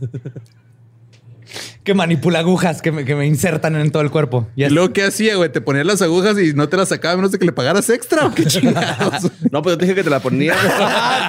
que 1.85 1.95
manipula 1.95 2.40
agujas 2.40 2.83
que 2.83 2.92
me, 2.92 3.04
que 3.04 3.14
me 3.14 3.26
insertan 3.26 3.75
en 3.76 3.90
todo 3.90 4.02
el 4.02 4.11
cuerpo. 4.11 4.49
Y 4.54 4.64
Yes. 4.64 4.73
luego, 4.73 4.92
¿qué 4.92 5.04
hacía, 5.04 5.37
güey? 5.37 5.50
Te 5.50 5.61
ponías 5.61 5.87
las 5.87 6.02
agujas 6.02 6.38
y 6.38 6.52
no 6.52 6.69
te 6.69 6.76
las 6.76 6.88
sacaba 6.90 7.14
a 7.14 7.16
menos 7.16 7.33
de 7.33 7.38
que 7.38 7.45
le 7.47 7.52
pagaras 7.52 7.88
extra 7.90 8.26
o 8.26 8.35
qué 8.35 8.45
chingados. 8.47 9.30
No, 9.50 9.62
pues 9.62 9.75
yo 9.75 9.78
te 9.78 9.85
dije 9.87 9.95
que 9.95 10.04
te 10.04 10.11
la 10.11 10.21
ponía. 10.21 10.54
Ah, 10.83 11.25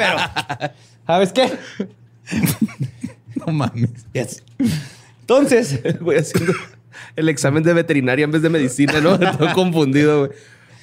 pero 0.59 0.71
¿sabes 1.05 1.31
qué? 1.33 1.51
no 3.35 3.51
mames. 3.53 3.89
Yes. 4.13 4.43
Entonces, 5.21 5.79
Voy 6.01 6.15
haciendo 6.17 6.53
el 7.15 7.29
examen 7.29 7.63
de 7.63 7.73
veterinaria 7.73 8.23
en 8.25 8.31
vez 8.31 8.41
de 8.41 8.49
medicina, 8.49 8.99
¿no? 9.01 9.17
Todo 9.37 9.53
confundido, 9.53 10.19
güey. 10.27 10.31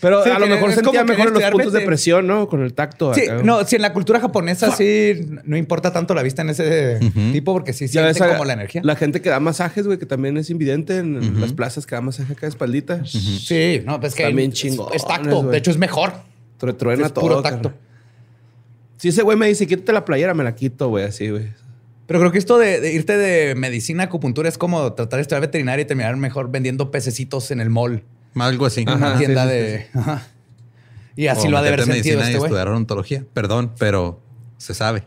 Pero 0.01 0.23
Sí, 0.23 0.31
a 0.31 0.39
lo 0.39 0.47
mejor 0.47 0.73
sentía 0.73 1.03
mejor 1.03 1.07
querer 1.07 1.19
los 1.19 1.27
estudiar 1.33 1.53
puntos 1.53 1.73
de 1.73 1.81
presión, 1.81 2.25
¿no? 2.29 2.47
Con 2.49 2.63
el 2.63 2.73
tacto. 2.73 3.13
sí, 3.15 3.23
acá. 3.23 3.43
no, 3.43 3.65
si 3.67 3.75
en 3.75 3.83
la 3.83 3.93
cultura 3.93 4.21
japonesa 4.21 4.71
sí 4.71 5.27
no 5.43 5.57
importa 5.57 5.93
tanto 5.93 6.15
la 6.15 6.23
vista 6.23 6.43
en 6.43 6.51
ese 6.51 7.01
tipo 7.33 7.53
porque 7.53 7.73
sí 7.73 7.87
Ya 7.89 8.03
sienten 8.05 8.15
ves 8.23 8.33
como 8.33 8.45
la 8.45 8.53
energía. 8.53 8.81
La 8.85 8.95
gente 8.95 9.21
que 9.21 9.29
da 9.29 9.41
masajes, 9.41 9.87
güey, 9.87 9.99
que 9.99 10.07
también 10.07 10.37
es 10.37 10.51
invidente 10.51 10.99
en 10.99 11.41
las 11.41 11.53
plazas 11.53 11.85
que 11.85 11.97
da 11.97 12.01
masaje 12.01 12.33
acá 12.33 12.43
de 12.43 12.51
espaldita. 12.51 13.05
Sí, 13.07 13.83
no, 13.85 13.99
pues 13.99 14.15
que 14.15 14.23
También 14.23 14.53
es- 14.53 14.65
es 14.93 15.05
tacto. 15.05 15.43
De 15.43 15.59
hecho, 15.59 15.73
es 15.73 15.79
mejor. 15.79 16.13
Tru- 16.61 16.77
Truena 16.77 17.07
Es 17.07 17.13
todo. 17.13 17.23
puro 17.25 17.43
tacto. 17.43 17.73
Si 18.99 19.09
ese 19.09 19.23
güey 19.23 19.39
me 19.39 19.47
dice, 19.47 19.67
quítate 19.67 19.93
la 19.93 20.05
playera, 20.05 20.35
me 20.35 20.45
la 20.45 20.55
quito, 20.55 20.89
güey, 20.89 21.05
así, 21.05 21.31
güey. 21.31 21.49
Pero 22.07 22.21
creo 22.21 22.33
que 22.33 22.39
esto 22.39 22.59
de, 22.59 22.81
de 22.81 22.93
irte 22.93 23.17
de 23.17 23.55
medicina 23.55 24.03
a 24.03 24.07
acupuntura 24.07 24.49
es 24.49 24.59
como 24.59 24.93
tratar 24.93 25.19
de 25.19 25.23
estudiar 25.23 25.41
veterinaria 25.41 25.83
y 25.83 25.87
terminar 25.87 26.17
mejor 26.17 26.51
vendiendo 26.51 26.91
pececitos 26.91 27.51
en 27.51 27.61
el 27.61 27.71
mall. 27.71 28.03
Algo 28.35 28.67
así. 28.67 28.83
En 28.83 28.91
una 28.91 29.09
Ajá, 29.11 29.19
tienda 29.19 29.45
sí, 29.45 29.51
sí, 29.51 29.57
de. 29.57 29.87
Ajá. 29.95 30.27
Y 31.17 31.27
así 31.27 31.49
O 31.49 31.51
lo 31.51 31.59
ha 31.59 31.63
de 31.63 31.69
haber 31.69 31.81
sentido 31.83 32.19
medicina 32.19 32.23
este 32.23 32.39
y 32.39 32.43
estudiar 32.43 32.69
odontología. 32.69 33.25
Perdón, 33.35 33.73
pero 33.79 34.21
se 34.57 34.75
sabe. 34.75 35.03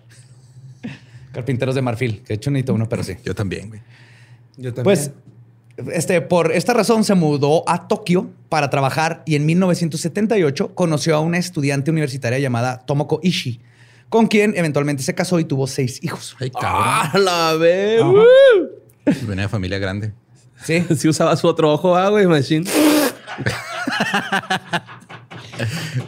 Carpinteros 1.32 1.74
de 1.74 1.82
marfil. 1.82 2.22
Que 2.22 2.30
de 2.30 2.34
hecho 2.34 2.52
necesito 2.52 2.74
uno, 2.74 2.90
pero 2.90 3.04
sí. 3.04 3.16
Yo 3.24 3.34
también, 3.34 3.70
güey. 3.70 3.82
Yo 4.58 4.74
también. 4.74 4.84
Pues, 4.84 5.12
este, 5.94 6.22
por 6.22 6.52
esta 6.52 6.74
razón 6.74 7.04
se 7.04 7.16
mudó 7.16 7.64
a 7.68 7.88
Tokio 7.88 8.30
para 8.50 8.70
trabajar 8.70 9.24
y 9.26 9.36
en 9.36 9.46
1978 9.46 10.76
conoció 10.76 11.16
a 11.16 11.22
una 11.22 11.38
estudiante 11.38 11.92
universitaria 11.92 12.40
llamada 12.40 12.80
Tomoko 12.86 13.22
Ishii, 13.24 13.62
con 14.12 14.28
quien 14.28 14.54
eventualmente 14.58 15.02
se 15.04 15.16
casó 15.16 15.40
y 15.40 15.46
tuvo 15.46 15.66
seis 15.68 16.00
hijos. 16.04 16.36
Ay, 16.40 16.52
cabrón. 16.52 16.72
¡Ah, 16.86 17.12
la! 17.18 17.54
Venía 17.56 19.44
de 19.46 19.48
familia 19.50 19.80
grande. 19.80 20.12
Sí. 20.64 20.86
Si 20.98 21.08
usaba 21.08 21.36
su 21.38 21.48
otro 21.48 21.72
ojo, 21.74 21.96
ah, 21.96 22.10
güey, 22.10 22.28
machine. 22.28 22.70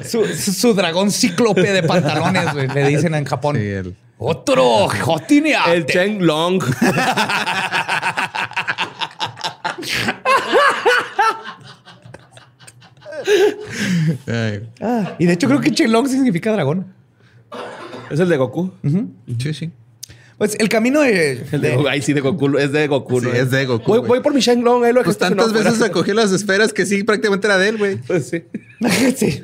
Su, 0.05 0.25
su- 0.35 0.51
su 0.53 0.73
dragón 0.73 1.11
cíclope 1.11 1.71
de 1.71 1.81
pantalones, 1.83 2.51
güey, 2.53 2.67
le 2.67 2.87
dicen 2.89 3.15
en 3.15 3.23
Japón. 3.23 3.55
Sí, 3.55 3.61
el- 3.65 3.95
Otro 4.17 4.89
jotineate. 4.89 5.71
El 5.73 5.85
Cheng 5.85 6.21
Long. 6.23 6.61
Ay, 14.27 14.69
Ah, 14.81 15.15
y 15.19 15.25
de 15.25 15.33
hecho 15.33 15.47
creo 15.47 15.61
que 15.61 15.71
Chenlong 15.71 16.07
significa 16.07 16.51
dragón. 16.51 16.93
Es 18.13 18.19
el 18.19 18.30
de 18.30 18.38
Goku. 18.38 18.71
sí, 19.39 19.54
sí. 19.54 19.71
Pues 20.38 20.56
el 20.60 20.67
camino 20.67 21.02
de... 21.02 21.43
El 21.52 21.62
de. 21.62 21.86
Ay, 21.89 22.02
sí, 22.02 22.12
de 22.12 22.19
Goku. 22.21 22.58
Es 22.58 22.71
de 22.71 22.88
Goku, 22.88 23.19
Sí, 23.21 23.28
¿no? 23.28 23.34
es 23.34 23.52
de 23.52 23.65
Goku, 23.65 24.02
Voy, 24.02 24.19
por 24.19 24.34
mi 24.34 24.41
Shang 24.41 24.63
Long. 24.63 24.84
Ahí 24.84 24.91
lo 24.91 25.04
Pues 25.04 25.17
tantas 25.17 25.54
veces 25.54 25.82
acogió 25.82 26.13
las 26.13 26.32
esferas 26.32 26.73
que 26.73 26.86
sí, 26.86 27.04
prácticamente 27.04 27.47
era 27.47 27.58
de 27.58 27.69
él, 27.69 27.78
güey. 27.78 27.97
Pues 27.97 28.30
sí. 28.30 28.43
sí. 29.15 29.43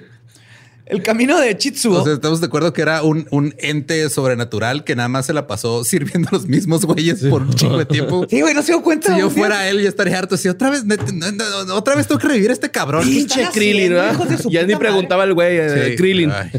El 0.88 1.04
camino 1.04 1.40
de 1.40 1.56
Chitsuo... 1.56 2.02
O 2.02 2.04
sea, 2.04 2.14
estamos 2.16 2.42
de 2.42 2.48
acuerdo 2.48 2.74
que 2.74 2.82
era 2.82 3.04
un, 3.04 3.28
un 3.30 3.54
ente 3.60 4.10
sobrenatural 4.10 4.84
que 4.84 4.96
nada 4.96 5.08
más 5.08 5.28
se 5.28 5.34
la 5.34 5.46
pasó 5.46 5.84
sirviendo 5.86 6.30
a 6.30 6.32
los 6.34 6.48
mismos 6.48 6.84
güeyes 6.86 7.24
por 7.26 7.44
un 7.44 7.54
chingo 7.54 7.78
de 7.78 7.86
tiempo. 7.86 8.26
sí, 8.28 8.42
güey, 8.42 8.56
no 8.56 8.64
se 8.64 8.72
dio 8.72 8.82
cuenta. 8.82 9.14
Si 9.14 9.20
yo 9.22 9.30
fuera 9.30 9.70
él, 9.70 9.84
ya 9.84 9.90
estaría 9.90 10.18
harto. 10.18 10.36
Si 10.36 10.50
otra 10.50 10.72
vez, 10.72 10.84
no, 10.86 10.96
no, 10.96 11.66
no, 11.66 11.76
otra 11.76 11.96
vez 11.96 12.08
tengo 12.08 12.20
que 12.20 12.28
revivir 12.28 12.50
a 12.50 12.54
este 12.54 12.72
cabrón. 12.72 13.04
Pinche 13.08 13.48
Krillin, 13.54 13.94
de 13.94 14.38
su 14.42 14.50
Ya 14.50 14.64
ni 14.64 14.76
preguntaba 14.76 15.24
el 15.26 15.36
güey, 15.36 15.58
eh, 15.58 15.90
Sí. 15.92 15.96
Krillin. 15.98 16.32
Ay. 16.32 16.52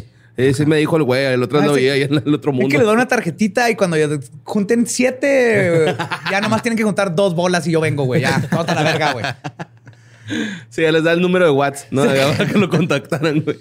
Eh, 0.48 0.54
sí 0.54 0.64
me 0.66 0.76
dijo 0.76 0.96
el 0.96 1.02
güey, 1.02 1.24
el 1.26 1.42
otro 1.42 1.60
Ah, 1.60 1.64
no 1.66 1.74
sí. 1.74 1.88
ahí 1.88 2.02
en 2.02 2.14
el 2.24 2.34
otro 2.34 2.50
Es 2.52 2.56
mundo. 2.56 2.68
que 2.70 2.78
le 2.78 2.84
doy 2.84 2.94
una 2.94 3.06
tarjetita 3.08 3.68
y 3.70 3.74
cuando 3.76 3.96
ya 3.96 4.08
junten 4.44 4.86
siete, 4.86 5.94
ya 6.30 6.40
nomás 6.40 6.62
tienen 6.62 6.76
que 6.76 6.84
juntar 6.84 7.14
dos 7.14 7.34
bolas 7.34 7.66
y 7.66 7.72
yo 7.72 7.80
vengo, 7.80 8.04
güey. 8.04 8.22
Ya, 8.22 8.40
toda 8.50 8.74
la 8.74 8.82
verga, 8.82 9.12
güey. 9.12 9.24
Sí, 10.68 10.82
ya 10.82 10.92
les 10.92 11.02
da 11.02 11.12
el 11.12 11.20
número 11.20 11.44
de 11.44 11.50
Watts, 11.50 11.86
¿no? 11.90 12.04
Para 12.04 12.46
que 12.46 12.56
lo 12.58 12.68
contactaran, 12.70 13.40
güey. 13.40 13.56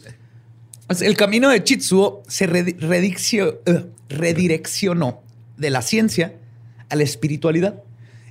Pues, 0.87 1.01
El 1.01 1.17
camino 1.17 1.49
de 1.49 1.63
Chitsuo 1.63 2.23
se 2.27 2.45
eh, 2.45 3.85
redireccionó 4.09 5.23
de 5.57 5.69
la 5.69 5.81
ciencia 5.81 6.35
a 6.89 6.95
la 6.95 7.03
espiritualidad. 7.03 7.83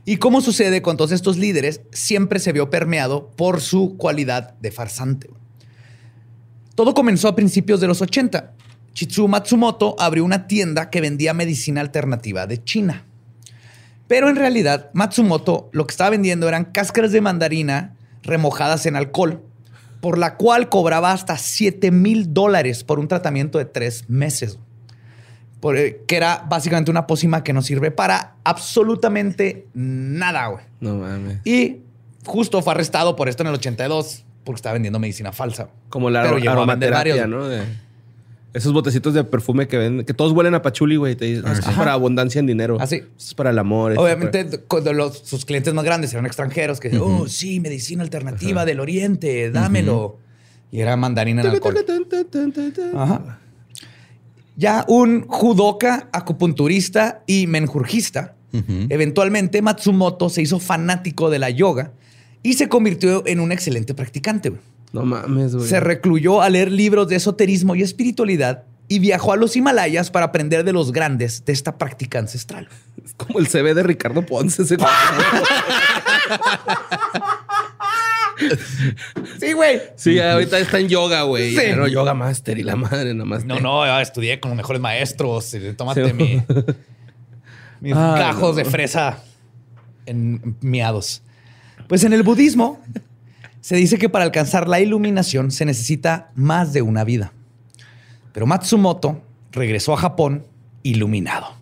Y 0.04 0.16
como 0.16 0.40
sucede 0.40 0.80
con 0.82 0.96
todos 0.96 1.12
estos 1.12 1.36
líderes, 1.36 1.82
siempre 1.92 2.38
se 2.38 2.52
vio 2.52 2.70
permeado 2.70 3.30
por 3.36 3.60
su 3.60 3.96
cualidad 3.96 4.54
de 4.60 4.70
farsante. 4.70 5.28
Todo 6.78 6.94
comenzó 6.94 7.26
a 7.26 7.34
principios 7.34 7.80
de 7.80 7.88
los 7.88 8.02
80. 8.02 8.52
Chitsuo 8.92 9.26
Matsumoto 9.26 9.96
abrió 9.98 10.24
una 10.24 10.46
tienda 10.46 10.90
que 10.90 11.00
vendía 11.00 11.34
medicina 11.34 11.80
alternativa 11.80 12.46
de 12.46 12.62
China. 12.62 13.04
Pero 14.06 14.28
en 14.28 14.36
realidad, 14.36 14.88
Matsumoto 14.92 15.70
lo 15.72 15.88
que 15.88 15.90
estaba 15.90 16.10
vendiendo 16.10 16.46
eran 16.46 16.66
cáscaras 16.66 17.10
de 17.10 17.20
mandarina 17.20 17.96
remojadas 18.22 18.86
en 18.86 18.94
alcohol, 18.94 19.42
por 20.00 20.18
la 20.18 20.36
cual 20.36 20.68
cobraba 20.68 21.10
hasta 21.10 21.36
7 21.36 21.90
mil 21.90 22.32
dólares 22.32 22.84
por 22.84 23.00
un 23.00 23.08
tratamiento 23.08 23.58
de 23.58 23.64
tres 23.64 24.08
meses. 24.08 24.60
Por, 25.58 25.76
eh, 25.76 26.04
que 26.06 26.14
era 26.14 26.46
básicamente 26.48 26.92
una 26.92 27.08
pócima 27.08 27.42
que 27.42 27.52
no 27.52 27.62
sirve 27.62 27.90
para 27.90 28.36
absolutamente 28.44 29.66
nada, 29.74 30.46
güey. 30.46 30.64
No 30.78 30.94
mames. 30.94 31.44
Y 31.44 31.78
justo 32.24 32.62
fue 32.62 32.72
arrestado 32.72 33.16
por 33.16 33.28
esto 33.28 33.42
en 33.42 33.48
el 33.48 33.54
82, 33.54 34.26
porque 34.48 34.60
estaba 34.60 34.72
vendiendo 34.72 34.98
medicina 34.98 35.30
falsa. 35.30 35.68
Como 35.90 36.08
la 36.08 36.22
Pero 36.22 36.50
aromaterapia. 36.50 37.26
¿no? 37.26 37.46
De 37.46 37.64
esos 38.54 38.72
botecitos 38.72 39.12
de 39.12 39.22
perfume 39.24 39.68
que 39.68 39.76
venden, 39.76 40.06
que 40.06 40.14
todos 40.14 40.32
huelen 40.32 40.54
a 40.54 40.62
pachuli, 40.62 40.96
güey. 40.96 41.14
Te 41.16 41.26
dicen, 41.26 41.46
esto 41.52 41.68
es 41.68 41.76
para 41.76 41.92
abundancia 41.92 42.38
en 42.38 42.46
dinero. 42.46 42.78
Ah, 42.80 42.86
sí. 42.86 42.96
Esto 42.96 43.12
es 43.18 43.34
para 43.34 43.50
el 43.50 43.58
amor. 43.58 43.92
Obviamente, 43.98 44.60
cuando 44.66 44.94
los, 44.94 45.18
sus 45.18 45.44
clientes 45.44 45.74
más 45.74 45.84
grandes 45.84 46.14
eran 46.14 46.24
extranjeros 46.24 46.80
que 46.80 46.88
decían, 46.88 47.06
oh, 47.06 47.28
sí, 47.28 47.60
medicina 47.60 48.02
alternativa 48.02 48.64
del 48.64 48.80
oriente, 48.80 49.50
dámelo. 49.50 50.16
Y 50.72 50.80
era 50.80 50.96
mandarina 50.96 51.42
en 51.42 51.48
alcohol. 51.48 51.76
Ajá. 52.96 53.38
Ya 54.56 54.86
un 54.88 55.26
judoka, 55.28 56.08
acupunturista 56.10 57.22
y 57.26 57.46
menjurjista, 57.46 58.34
eventualmente 58.88 59.60
Matsumoto 59.60 60.30
se 60.30 60.40
hizo 60.40 60.58
fanático 60.58 61.28
de 61.28 61.38
la 61.38 61.50
yoga 61.50 61.92
y 62.42 62.54
se 62.54 62.68
convirtió 62.68 63.22
en 63.26 63.40
un 63.40 63.52
excelente 63.52 63.94
practicante. 63.94 64.50
güey. 64.50 64.60
No 64.92 65.04
mames, 65.04 65.54
güey. 65.54 65.68
Se 65.68 65.80
recluyó 65.80 66.40
a 66.42 66.48
leer 66.48 66.70
libros 66.72 67.08
de 67.08 67.16
esoterismo 67.16 67.74
y 67.74 67.82
espiritualidad 67.82 68.64
y 68.88 69.00
viajó 69.00 69.32
a 69.34 69.36
los 69.36 69.54
Himalayas 69.54 70.10
para 70.10 70.26
aprender 70.26 70.64
de 70.64 70.72
los 70.72 70.92
grandes 70.92 71.44
de 71.44 71.52
esta 71.52 71.76
práctica 71.76 72.18
ancestral. 72.18 72.68
Es 73.04 73.12
como 73.14 73.38
el 73.38 73.46
CV 73.48 73.74
de 73.74 73.82
Ricardo 73.82 74.24
Ponce. 74.24 74.62
ese- 74.62 74.78
Sí, 79.40 79.52
güey. 79.52 79.80
Sí, 79.96 80.18
ahorita 80.20 80.58
está 80.58 80.78
en 80.78 80.88
yoga, 80.88 81.22
güey. 81.22 81.54
Sí. 81.56 81.62
No, 81.76 81.86
yoga 81.88 82.14
master 82.14 82.58
y 82.58 82.62
la 82.62 82.76
madre 82.76 83.14
nomás. 83.14 83.44
No, 83.44 83.58
no, 83.60 83.84
ya 83.84 84.00
estudié 84.00 84.38
con 84.40 84.50
los 84.50 84.56
mejores 84.56 84.80
maestros. 84.80 85.52
y 85.54 85.72
Tómate 85.74 86.06
Sí. 86.08 86.14
mi, 86.14 86.42
mis 87.80 87.94
gajos 87.94 88.50
no. 88.50 88.54
de 88.54 88.64
fresa 88.64 89.18
en 90.06 90.56
miados. 90.60 91.22
Pues 91.88 92.04
en 92.04 92.12
el 92.12 92.22
budismo 92.22 92.80
se 93.60 93.76
dice 93.76 93.98
que 93.98 94.08
para 94.08 94.24
alcanzar 94.24 94.68
la 94.68 94.80
iluminación 94.80 95.50
se 95.50 95.64
necesita 95.64 96.30
más 96.34 96.72
de 96.72 96.82
una 96.82 97.02
vida. 97.02 97.32
Pero 98.32 98.46
Matsumoto 98.46 99.22
regresó 99.50 99.94
a 99.94 99.96
Japón 99.96 100.46
iluminado. 100.82 101.58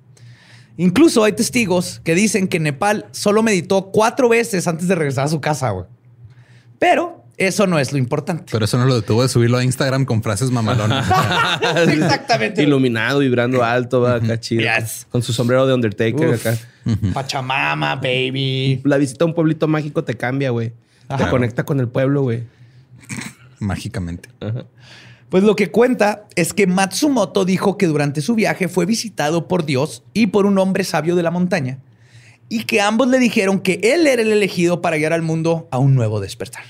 Incluso 0.76 1.24
hay 1.24 1.32
testigos 1.32 2.02
que 2.04 2.14
dicen 2.14 2.48
que 2.48 2.58
en 2.58 2.64
Nepal 2.64 3.06
solo 3.12 3.42
meditó 3.42 3.90
cuatro 3.92 4.28
veces 4.28 4.68
antes 4.68 4.88
de 4.88 4.94
regresar 4.94 5.24
a 5.24 5.28
su 5.28 5.40
casa, 5.40 5.70
güey. 5.70 5.86
Pero 6.78 7.24
eso 7.38 7.66
no 7.66 7.78
es 7.78 7.92
lo 7.92 7.98
importante. 7.98 8.44
Pero 8.50 8.64
eso 8.64 8.76
no 8.78 8.84
lo 8.84 8.94
detuvo 8.94 9.22
de 9.22 9.28
subirlo 9.28 9.58
a 9.58 9.64
Instagram 9.64 10.04
con 10.04 10.22
frases 10.22 10.50
mamalonas. 10.50 11.08
Exactamente. 11.88 12.62
Iluminado, 12.62 13.20
vibrando 13.20 13.64
alto, 13.64 14.02
va 14.02 14.16
acá 14.16 14.38
chido. 14.38 14.62
Yes. 14.62 15.06
Con 15.10 15.22
su 15.22 15.32
sombrero 15.32 15.66
de 15.66 15.74
Undertaker 15.74 16.28
Uf. 16.28 16.46
acá. 16.46 16.58
Pachamama, 17.12 17.96
baby. 17.96 18.81
La 18.85 18.96
visita 18.96 19.25
a 19.25 19.29
un 19.29 19.35
pueblito 19.35 19.66
mágico 19.68 20.05
te 20.05 20.14
cambia, 20.14 20.51
güey. 20.51 20.70
Te 21.09 21.14
Ajá. 21.14 21.31
conecta 21.31 21.64
con 21.64 21.81
el 21.81 21.88
pueblo, 21.88 22.22
güey. 22.22 22.44
Mágicamente. 23.59 24.29
Pues 25.29 25.42
lo 25.42 25.57
que 25.57 25.70
cuenta 25.70 26.27
es 26.37 26.53
que 26.53 26.66
Matsumoto 26.66 27.44
dijo 27.44 27.77
que 27.79 27.87
durante 27.87 28.20
su 28.20 28.35
viaje 28.35 28.68
fue 28.68 28.87
visitado 28.87 29.49
por 29.49 29.64
Dios 29.64 30.05
y 30.12 30.29
por 30.29 30.46
un 30.46 30.59
hombre 30.59 30.85
sabio 30.85 31.16
de 31.16 31.22
la 31.22 31.31
montaña 31.31 31.79
y 32.49 32.64
que 32.64 32.81
ambos 32.81 33.09
le 33.09 33.18
dijeron 33.18 33.61
que 33.61 33.81
él 33.83 34.07
era 34.07 34.22
el 34.22 34.31
elegido 34.31 34.81
para 34.81 34.96
guiar 34.96 35.12
al 35.12 35.22
mundo 35.22 35.68
a 35.70 35.79
un 35.79 35.94
nuevo 35.94 36.20
despertar. 36.20 36.62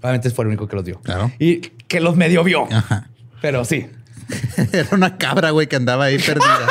Obviamente 0.00 0.30
fue 0.30 0.44
el 0.44 0.48
único 0.48 0.66
que 0.66 0.76
los 0.76 0.84
dio. 0.84 1.00
Claro. 1.00 1.30
Y 1.38 1.58
que 1.60 2.00
los 2.00 2.16
medio 2.16 2.42
vio. 2.44 2.66
Ajá. 2.72 3.08
Pero 3.40 3.64
sí. 3.64 3.86
Era 4.72 4.88
una 4.92 5.16
cabra, 5.16 5.50
güey, 5.50 5.66
que 5.66 5.76
andaba 5.76 6.04
ahí 6.04 6.18
perdida. 6.18 6.68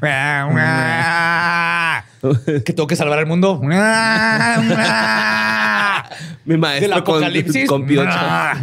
que 2.64 2.72
tengo 2.72 2.86
que 2.86 2.96
salvar 2.96 3.18
al 3.18 3.26
mundo. 3.26 3.60
Mi 6.44 6.56
maestro 6.56 6.94
Del 6.94 7.04
con, 7.04 7.16
apocalipsis. 7.16 7.68
con 7.68 7.86
piocha. 7.86 8.54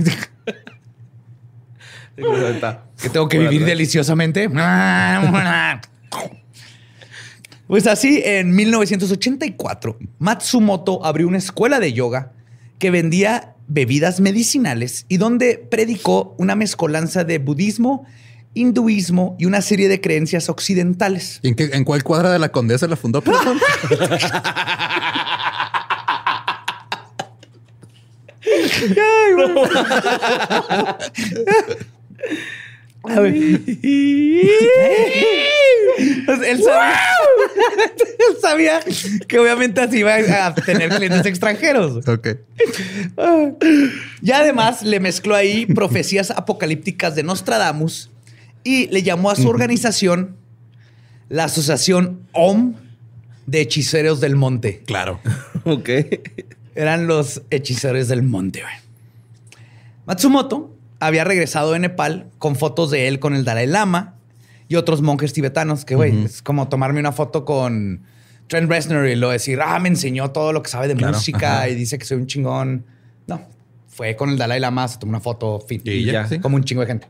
que 2.16 3.10
tengo 3.10 3.28
que 3.28 3.40
vivir 3.40 3.66
deliciosamente. 3.66 4.50
Pues 7.68 7.88
así, 7.88 8.22
en 8.26 8.54
1984, 8.54 9.98
Matsumoto 10.20 11.06
abrió 11.06 11.28
una 11.28 11.38
escuela 11.38 11.80
de 11.80 11.94
yoga 11.94 12.34
que 12.82 12.90
vendía 12.92 13.54
bebidas 13.68 14.20
medicinales 14.20 15.06
y 15.08 15.18
donde 15.18 15.58
predicó 15.70 16.36
una 16.40 16.56
mezcolanza 16.56 17.24
de 17.24 17.38
budismo, 17.38 18.06
hinduismo 18.56 19.36
y 19.40 19.46
una 19.46 19.62
serie 19.62 19.88
de 19.88 20.02
creencias 20.02 20.50
occidentales. 20.50 21.40
¿Y 21.44 21.50
en, 21.50 21.56
qué- 21.56 21.70
en 21.72 21.84
cuál 21.86 22.04
cuadra 22.04 22.32
de 22.32 22.40
la 22.40 22.50
condesa 22.50 22.88
la 22.88 22.96
fundó? 22.96 23.22
perdón? 23.22 23.60
A 33.04 33.20
ver. 33.20 33.34
Pues 36.26 36.42
él 36.44 36.64
sabía, 36.64 37.00
él 38.30 38.38
sabía 38.42 38.80
que 39.28 39.40
obviamente 39.40 39.82
así 39.82 40.00
iba 40.00 40.16
a 40.16 40.56
tener 40.56 40.90
clientes 40.90 41.26
extranjeros. 41.26 42.08
ok. 42.08 42.28
Y 44.22 44.32
además 44.32 44.84
le 44.84 45.00
mezcló 45.00 45.36
ahí 45.36 45.66
profecías 45.66 46.32
apocalípticas 46.32 47.16
de 47.16 47.24
Nostradamus 47.24 48.10
y 48.64 48.88
le 48.88 49.04
llamó 49.04 49.32
a 49.32 49.36
su 49.36 49.48
organización 49.50 50.38
la 51.30 51.44
Asociación 51.46 52.22
OM 52.32 52.76
de 53.46 53.62
Hechiceros 53.62 54.22
del 54.22 54.36
Monte. 54.36 54.84
Claro. 54.86 55.20
ok. 55.66 55.90
Eran 56.76 57.06
los 57.08 57.42
hechiceros 57.50 58.08
del 58.08 58.24
monte. 58.24 58.62
güey. 58.62 58.74
Matsumoto 60.06 60.71
había 61.02 61.24
regresado 61.26 61.74
de 61.74 61.80
Nepal 61.80 62.30
con 62.38 62.56
fotos 62.56 62.92
de 62.92 63.08
él 63.10 63.20
con 63.20 63.36
el 63.36 63.44
Dalai 63.44 63.68
Lama 63.68 64.16
y 64.70 64.76
otros 64.76 65.02
monjes 65.02 65.34
tibetanos, 65.34 65.84
que 65.84 65.96
güey, 65.96 66.24
es 66.26 66.42
como 66.42 66.70
tomarme 66.70 67.00
una 67.02 67.12
foto 67.12 67.44
con 67.44 68.04
Trent 68.48 68.70
Reznor 68.70 69.08
y 69.08 69.16
luego 69.16 69.34
decir, 69.34 69.60
ah, 69.62 69.80
me 69.80 69.90
enseñó 69.90 70.32
todo 70.32 70.54
lo 70.54 70.62
que 70.64 70.70
sabe 70.70 70.88
de 70.88 70.96
Claro, 70.96 71.14
música 71.14 71.58
ajá. 71.60 71.70
y 71.70 71.76
dice 71.76 71.98
que 71.98 72.06
soy 72.06 72.18
un 72.18 72.28
chingón. 72.28 72.86
No, 73.28 73.42
fue 73.88 74.16
con 74.16 74.30
el 74.30 74.38
Dalai 74.38 74.60
Lama, 74.62 74.88
se 74.88 74.98
tomó 75.00 75.10
una 75.10 75.20
foto 75.20 75.60
fin. 75.60 75.82
Y 75.84 76.06
ya, 76.06 76.28
sí. 76.28 76.40
Como 76.40 76.56
un 76.56 76.64
chingo 76.64 76.82
de 76.82 76.88
gente. 76.88 77.08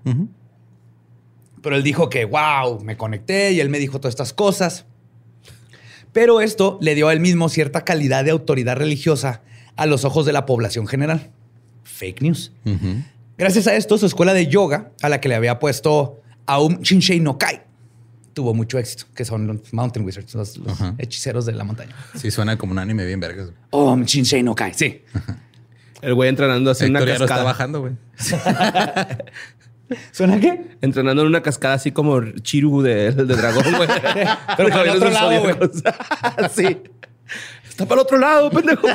Pero 1.62 1.75
él 1.75 1.84
dijo 1.84 2.10
que, 2.10 2.25
wow, 2.25 2.82
me 2.84 2.97
conecté 2.97 3.51
y 3.51 3.60
él 3.60 3.69
me 3.69 3.77
dijo 3.77 3.99
todas 3.99 4.13
estas 4.13 4.34
cosas. 4.34 4.86
Pero 6.13 6.41
esto 6.41 6.77
le 6.82 6.95
dio 6.95 7.08
a 7.08 7.13
él 7.13 7.19
mismo 7.19 7.49
cierta 7.49 7.86
calidad 7.86 8.25
de 8.25 8.32
autoridad 8.32 8.75
religiosa 8.77 9.41
a 9.75 9.86
los 9.86 10.04
ojos 10.06 10.25
de 10.25 10.34
la 10.34 10.45
población 10.45 10.88
general. 10.88 11.30
Fake 11.84 12.21
news. 12.21 12.51
Ujú. 12.65 13.04
Gracias 13.38 13.67
a 13.67 13.76
esto, 13.76 13.98
su 13.98 14.06
escuela 14.06 14.34
de 14.34 14.48
yoga, 14.48 14.91
a 15.02 15.10
la 15.10 15.20
que 15.20 15.30
le 15.30 15.36
había 15.36 15.60
puesto 15.60 16.22
Aum 16.46 16.82
Shinsei 16.82 17.20
no 17.20 17.38
Kai, 17.38 17.62
tuvo 18.34 18.54
mucho 18.54 18.78
éxito, 18.78 19.06
que 19.15 19.26
son 19.26 19.48
los 19.48 19.74
Mountain 19.74 20.06
Wizards, 20.06 20.36
los, 20.36 20.60
hechiceros 20.98 21.46
de 21.46 21.54
la 21.54 21.63
montaña. 21.63 21.96
Sí, 22.15 22.32
suena 22.32 22.58
como 22.58 22.74
un 22.74 22.80
anime 22.80 23.06
bien 23.06 23.20
vergas. 23.20 23.50
Om 23.72 24.04
Shinsei 24.04 24.44
no 24.44 24.56
Kai, 24.56 24.74
sí. 24.74 25.02
El 26.02 26.15
güey 26.15 26.30
entrenando 26.30 26.72
así 26.72 26.86
en 26.86 26.91
una 26.91 27.02
lo 27.02 27.06
está 27.06 27.20
cascada. 27.20 27.44
bajando, 27.44 27.82
güey. 27.82 27.94
¿Suena 30.12 30.39
qué? 30.39 30.78
Entrenando 30.82 31.22
en 31.22 31.28
una 31.28 31.41
cascada 31.44 31.76
así 31.76 31.91
como 31.91 32.22
Chiru 32.41 32.82
de, 32.82 33.12
de 33.13 33.36
dragón, 33.36 33.65
güey. 33.76 33.89
Pero 34.58 34.84
el 34.84 34.89
otro 34.89 35.10
lado, 35.10 35.41
güey. 35.41 35.56
Sí. 36.56 36.78
Está 37.82 37.89
para 37.89 38.02
el 38.02 38.06
otro 38.06 38.17
lado, 38.20 38.52
pendejo. 38.52 38.88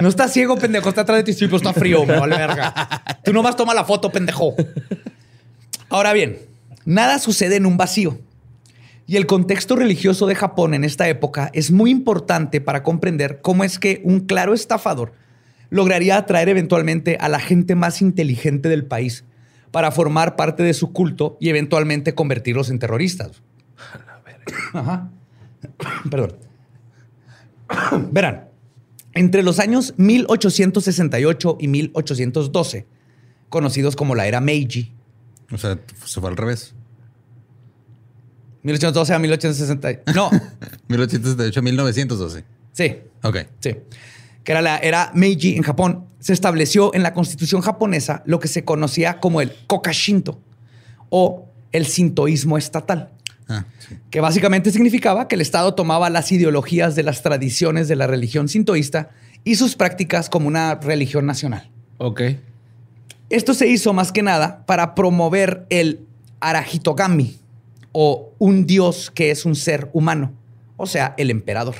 No 0.00 0.08
está 0.08 0.26
ciego, 0.26 0.56
pendejo, 0.56 0.88
está 0.88 1.02
atrás 1.02 1.18
de 1.18 1.22
ti, 1.22 1.32
sí, 1.32 1.44
pero 1.44 1.58
está 1.58 1.72
frío, 1.72 2.04
me 2.04 2.18
vale 2.18 2.36
verga. 2.36 2.74
Tú 3.22 3.32
nomás 3.32 3.54
toma 3.54 3.74
la 3.74 3.84
foto, 3.84 4.10
pendejo. 4.10 4.56
Ahora 5.88 6.12
bien, 6.12 6.40
nada 6.84 7.20
sucede 7.20 7.56
en 7.56 7.66
un 7.66 7.76
vacío. 7.76 8.18
Y 9.06 9.16
el 9.16 9.26
contexto 9.26 9.76
religioso 9.76 10.26
de 10.26 10.34
Japón 10.34 10.74
en 10.74 10.82
esta 10.82 11.08
época 11.08 11.50
es 11.52 11.70
muy 11.70 11.90
importante 11.90 12.60
para 12.60 12.82
comprender 12.82 13.40
cómo 13.40 13.62
es 13.62 13.78
que 13.78 14.00
un 14.02 14.20
claro 14.20 14.52
estafador 14.52 15.12
lograría 15.70 16.16
atraer 16.16 16.48
eventualmente 16.48 17.18
a 17.20 17.28
la 17.28 17.38
gente 17.38 17.76
más 17.76 18.02
inteligente 18.02 18.68
del 18.68 18.84
país 18.84 19.24
para 19.70 19.92
formar 19.92 20.34
parte 20.34 20.64
de 20.64 20.74
su 20.74 20.92
culto 20.92 21.36
y 21.40 21.50
eventualmente 21.50 22.16
convertirlos 22.16 22.68
en 22.68 22.80
terroristas. 22.80 23.42
Ajá. 24.72 25.08
Perdón. 26.10 26.51
Verán, 28.10 28.48
entre 29.14 29.42
los 29.42 29.58
años 29.58 29.94
1868 29.96 31.56
y 31.60 31.68
1812, 31.68 32.86
conocidos 33.48 33.96
como 33.96 34.14
la 34.14 34.26
era 34.26 34.40
Meiji, 34.40 34.92
O 35.52 35.58
sea, 35.58 35.78
se 36.04 36.20
fue 36.20 36.30
al 36.30 36.36
revés. 36.36 36.74
1812 38.62 39.12
a 39.14 39.18
1860. 39.18 40.12
No, 40.14 40.30
1878 40.88 41.60
a 41.60 41.62
1912. 41.62 42.44
sí, 42.72 42.96
Ok. 43.22 43.36
sí. 43.60 43.76
Que 44.44 44.52
era 44.52 44.60
la 44.62 44.78
era 44.78 45.10
Meiji 45.14 45.56
en 45.56 45.62
Japón. 45.62 46.06
Se 46.18 46.32
estableció 46.32 46.92
en 46.94 47.02
la 47.02 47.12
constitución 47.14 47.60
japonesa 47.60 48.22
lo 48.26 48.40
que 48.40 48.48
se 48.48 48.64
conocía 48.64 49.20
como 49.20 49.40
el 49.40 49.52
Kokashinto 49.66 50.40
o 51.10 51.48
el 51.72 51.86
sintoísmo 51.86 52.58
estatal. 52.58 53.10
Ah, 53.48 53.64
sí. 53.78 53.96
que 54.10 54.20
básicamente 54.20 54.70
significaba 54.70 55.28
que 55.28 55.34
el 55.34 55.40
Estado 55.40 55.74
tomaba 55.74 56.10
las 56.10 56.30
ideologías 56.32 56.94
de 56.94 57.02
las 57.02 57.22
tradiciones 57.22 57.88
de 57.88 57.96
la 57.96 58.06
religión 58.06 58.48
sintoísta 58.48 59.10
y 59.44 59.56
sus 59.56 59.74
prácticas 59.76 60.30
como 60.30 60.48
una 60.48 60.76
religión 60.76 61.26
nacional. 61.26 61.70
Ok. 61.98 62.22
Esto 63.30 63.54
se 63.54 63.66
hizo 63.66 63.92
más 63.92 64.12
que 64.12 64.22
nada 64.22 64.64
para 64.66 64.94
promover 64.94 65.66
el 65.70 66.00
Arahitogami 66.40 67.38
o 67.92 68.32
un 68.38 68.66
dios 68.66 69.10
que 69.10 69.30
es 69.30 69.44
un 69.44 69.54
ser 69.54 69.90
humano, 69.92 70.32
o 70.76 70.86
sea, 70.86 71.14
el 71.16 71.30
emperador. 71.30 71.74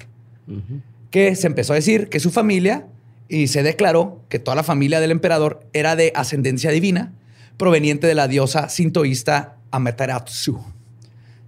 Que 1.11 1.35
se 1.37 1.47
empezó 1.47 1.73
a 1.73 1.77
decir 1.77 2.09
que 2.09 2.21
su 2.21 2.31
familia 2.31 2.87
y 3.29 3.47
se 3.47 3.63
declaró 3.63 4.23
que 4.29 4.39
toda 4.39 4.55
la 4.55 4.63
familia 4.63 5.01
del 5.01 5.11
emperador 5.11 5.67
era 5.73 5.97
de 5.97 6.13
ascendencia 6.15 6.71
divina 6.71 7.13
proveniente 7.57 8.07
de 8.07 8.15
la 8.15 8.29
diosa 8.29 8.69
sintoísta 8.69 9.57
Amaterasu. 9.71 10.61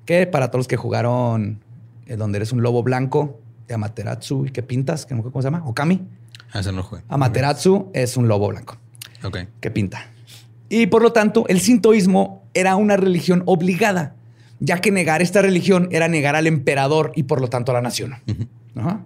Que 0.05 0.27
para 0.27 0.49
todos 0.49 0.61
los 0.61 0.69
que 0.69 0.77
jugaron 0.77 1.61
eh, 2.07 2.17
donde 2.17 2.37
eres 2.37 2.53
un 2.53 2.63
lobo 2.63 2.83
blanco 2.83 3.41
de 3.69 3.75
Amaterasu 3.75 4.47
y 4.47 4.51
que 4.51 4.63
pintas, 4.63 5.07
que 5.07 5.15
no 5.15 5.17
me 5.17 5.21
acuerdo 5.21 5.33
¿cómo 5.33 5.43
se 5.43 5.47
llama? 5.47 5.67
Okami. 5.67 6.03
Ah, 6.53 6.61
ese 6.61 6.73
no 6.73 6.83
lo. 6.83 7.03
Amaterasu 7.09 7.91
es 7.95 8.17
un 8.17 8.29
lobo 8.29 8.49
blanco 8.49 8.77
Ok. 9.23 9.39
que 9.61 9.71
pinta. 9.71 10.11
Y 10.69 10.87
por 10.87 11.03
lo 11.03 11.13
tanto, 11.13 11.47
el 11.49 11.61
sintoísmo 11.61 12.43
era 12.55 12.77
una 12.77 12.97
religión 12.97 13.43
obligada, 13.47 14.15
ya 14.61 14.81
que 14.81 14.91
negar 14.91 15.23
esta 15.23 15.41
religión 15.43 15.89
era 15.93 16.09
negar 16.09 16.37
al 16.37 16.47
emperador 16.47 17.13
y 17.17 17.25
por 17.25 17.41
lo 17.41 17.49
tanto 17.49 17.73
a 17.73 17.75
la 17.75 17.81
nación. 17.83 18.15
Ajá. 18.77 19.01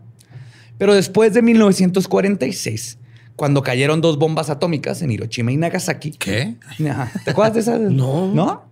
Pero 0.79 0.95
después 0.95 1.33
de 1.35 1.43
1946, 1.43 2.99
cuando 3.37 3.63
cayeron 3.63 4.01
dos 4.01 4.19
bombas 4.19 4.51
atómicas 4.51 5.03
en 5.03 5.11
Hiroshima 5.11 5.53
y 5.53 5.57
Nagasaki. 5.57 6.13
¿Qué? 6.13 6.57
¿Te 7.25 7.31
acuerdas 7.31 7.55
de 7.55 7.61
esas? 7.61 7.81
No. 7.93 8.33
¿No? 8.35 8.65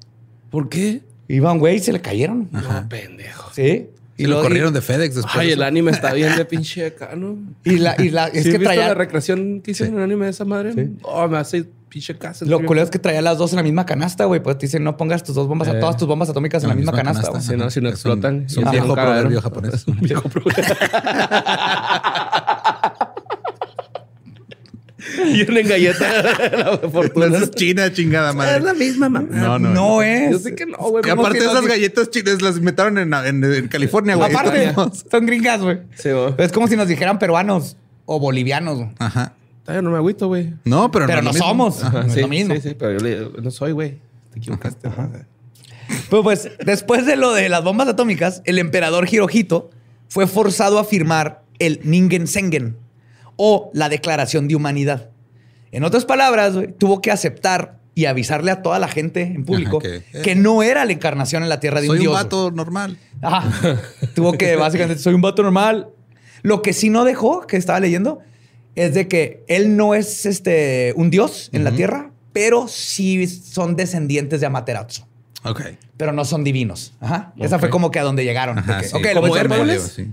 ¿Por 0.51 0.69
qué? 0.69 1.03
Iban, 1.29 1.59
güey, 1.59 1.77
y 1.77 1.79
se 1.81 1.93
le 1.93 2.01
cayeron. 2.01 2.49
No, 2.53 2.89
pendejo. 2.89 3.51
Sí. 3.55 3.89
Y 4.19 4.23
lo 4.25 4.29
luego- 4.31 4.45
corrieron 4.45 4.73
de 4.73 4.81
FedEx 4.81 5.15
después. 5.17 5.37
Ay, 5.37 5.49
de 5.49 5.53
el 5.55 5.63
anime 5.63 5.91
está 5.91 6.13
bien 6.15 6.35
de 6.37 6.45
pinche 6.47 6.87
acá, 6.87 7.11
¿no? 7.17 7.37
Y 7.65 7.77
la, 7.79 7.95
y 8.01 8.09
la, 8.11 8.29
es 8.29 8.45
¿Sí 8.45 8.51
que 8.53 8.59
traía. 8.61 8.89
la 8.89 8.95
recreación 8.95 9.61
que 9.61 9.73
hicieron 9.73 9.93
Sí. 9.93 9.97
en 9.97 9.99
el 10.03 10.05
anime 10.11 10.25
de 10.25 10.31
esa 10.31 10.45
madre? 10.47 10.73
Sí. 10.73 10.97
Oh, 11.03 11.29
me 11.29 11.37
hace 11.37 11.67
pinche 11.91 12.17
casa. 12.17 12.45
Lo 12.47 12.65
culero 12.65 12.85
es 12.85 12.91
que 12.91 12.99
traía 12.99 13.21
las 13.23 13.37
dos 13.39 13.53
en 13.53 13.57
la 13.57 13.63
misma 13.63 13.85
canasta, 13.85 14.25
güey. 14.25 14.43
Pues 14.43 14.57
te 14.59 14.67
dicen, 14.67 14.85
no 14.85 14.97
pongas 14.97 15.23
tus 15.23 15.35
dos 15.35 15.47
bombas, 15.49 15.69
Eh. 15.69 15.75
todas 15.81 15.97
tus 15.99 16.09
bombas 16.09 16.31
atómicas 16.31 16.63
en 16.63 16.71
la, 16.71 16.75
misma, 16.75 16.93
canasta. 16.93 17.29
güey. 17.29 17.43
Sí, 17.43 17.57
no, 17.57 17.69
si 17.71 17.81
no 17.83 17.89
Es 17.91 18.05
un- 18.05 18.13
explotan. 18.13 18.45
Es 18.47 18.57
un 18.57 18.71
viejo 18.71 18.89
un 18.89 18.95
proverbio 18.95 19.43
japonés. 19.43 19.87
Un 19.89 20.01
viejo 20.01 20.29
proverbio. 20.31 20.65
y 25.37 25.51
una 25.51 25.61
galleta 25.63 26.23
de 26.51 26.57
la 26.57 26.79
fortuna. 26.91 27.39
es 27.39 27.51
China, 27.53 27.93
chingada 27.93 28.33
madre. 28.33 28.57
Es 28.59 28.63
la 28.65 28.75
misma 28.75 29.09
mamá. 29.09 29.29
No, 29.31 29.59
no. 29.59 29.71
No 29.71 30.03
es. 30.03 30.31
Yo 30.31 30.39
sé 30.39 30.55
que 30.55 30.67
no, 30.67 30.77
güey. 30.79 31.03
Y 31.05 31.09
¿cómo 31.11 31.23
aparte 31.23 31.45
no? 31.45 31.51
esas 31.51 31.67
galletas 31.67 32.11
chinas 32.11 32.43
las 32.43 32.57
inventaron 32.59 32.99
en, 32.99 33.13
en- 33.15 33.45
en 33.45 33.69
California, 33.69 34.15
güey. 34.17 34.31
Aparte, 34.33 34.75
son 35.11 35.27
gringas, 35.27 35.61
güey. 35.61 35.79
Sí, 35.95 36.11
güey. 36.11 36.35
Es 36.39 36.53
como 36.53 36.69
si 36.69 36.77
nos 36.77 36.89
dijeran 36.89 37.19
peruanos 37.19 37.77
o 38.05 38.19
bolivianos. 38.21 38.89
Ajá. 38.99 39.35
Todavía 39.65 39.83
no 39.83 39.91
me 39.91 39.97
agüito, 39.97 40.29
güey. 40.29 40.55
No, 40.65 40.91
pero, 40.93 41.07
Pero 41.07 41.23
no, 41.23 41.33
somos. 41.33 41.83
Ajá. 41.83 42.03
No 42.03 42.07
es 42.07 42.13
sí, 42.15 42.21
lo 42.21 42.29
mismo. 42.29 42.55
Sí, 42.55 42.61
sí, 42.61 42.77
pero 42.79 42.93
yo 42.93 42.99
le- 43.01 43.43
no 43.43 43.51
soy, 43.51 43.73
güey. 43.73 43.99
Te 44.33 44.39
equivocaste. 44.39 44.89
Pues, 46.11 46.23
pues, 46.23 46.49
después 46.65 47.07
de 47.07 47.17
lo 47.17 47.33
de 47.33 47.49
las 47.49 47.63
bombas 47.65 47.89
atómicas, 47.89 48.43
el 48.45 48.59
emperador 48.59 49.09
Hirohito 49.11 49.71
fue 50.09 50.27
forzado 50.27 50.79
a 50.79 50.85
firmar 50.85 51.43
el 51.59 51.81
Ningen 51.85 52.27
Sengen 52.27 52.77
o 53.37 53.71
la 53.75 53.89
Declaración 53.89 54.47
de 54.49 54.55
Humanidad. 54.57 55.11
En 55.77 55.85
otras 55.85 56.07
palabras, 56.07 56.55
tuvo 56.79 57.03
que 57.03 57.11
aceptar 57.11 57.79
y 57.95 58.07
avisarle 58.07 58.51
a 58.51 58.63
toda 58.63 58.79
la 58.79 58.89
gente 58.89 59.21
en 59.23 59.45
público 59.45 59.79
Ajá, 59.79 59.89
que- 60.13 60.23
que, 60.23 60.35
no 60.35 60.63
era 60.63 60.85
la 60.87 60.93
encarnación 60.93 61.43
en 61.43 61.51
la 61.51 61.61
tierra 61.61 61.83
de 61.83 61.87
Soy 61.87 61.97
un 61.97 61.97
un 61.99 62.01
dios. 62.03 62.15
vato 62.15 62.51
normal. 62.51 62.99
Ajá. 63.21 63.79
tuvo 64.15 64.33
que 64.33 64.57
básicamente 64.57 65.03
soy 65.03 65.13
un 65.13 65.21
vato 65.21 65.43
normal. 65.43 65.89
Lo 66.43 66.63
que 66.63 66.73
sí 66.73 66.89
no 66.89 67.05
dejó, 67.05 67.47
que 67.47 67.59
estaba 67.59 67.79
leyendo, 67.79 68.21
es 68.75 68.95
de 68.95 69.07
que 69.07 69.45
él 69.49 69.77
no 69.77 69.95
es 69.95 70.25
este 70.25 70.95
un 70.97 71.11
dios 71.11 71.51
en 71.53 71.63
la 71.65 71.73
tierra, 71.73 72.11
pero 72.33 72.69
sí 72.69 73.27
son 73.27 73.77
descendientes 73.77 74.41
de 74.41 74.47
Amaterasu 74.47 75.03
Ok. 75.45 75.61
pero 75.99 76.13
no 76.13 76.25
son 76.25 76.43
divinos. 76.43 76.95
Ajá. 77.01 77.35
Esa 77.39 77.59
fue 77.59 77.69
como 77.69 77.91
que 77.91 77.99
a 77.99 78.03
donde 78.03 78.25
llegaron. 78.25 78.59
Ajá, 78.59 78.81
que, 78.81 78.89
sí. 78.89 78.97
ok, 78.97 79.05
lo 79.15 79.21
¿Como 79.21 79.29
voy 79.29 79.39
a 79.39 79.43
hacer 79.43 79.53
Hércules? 79.53 79.83
por- 79.83 79.91
sí. 79.91 80.11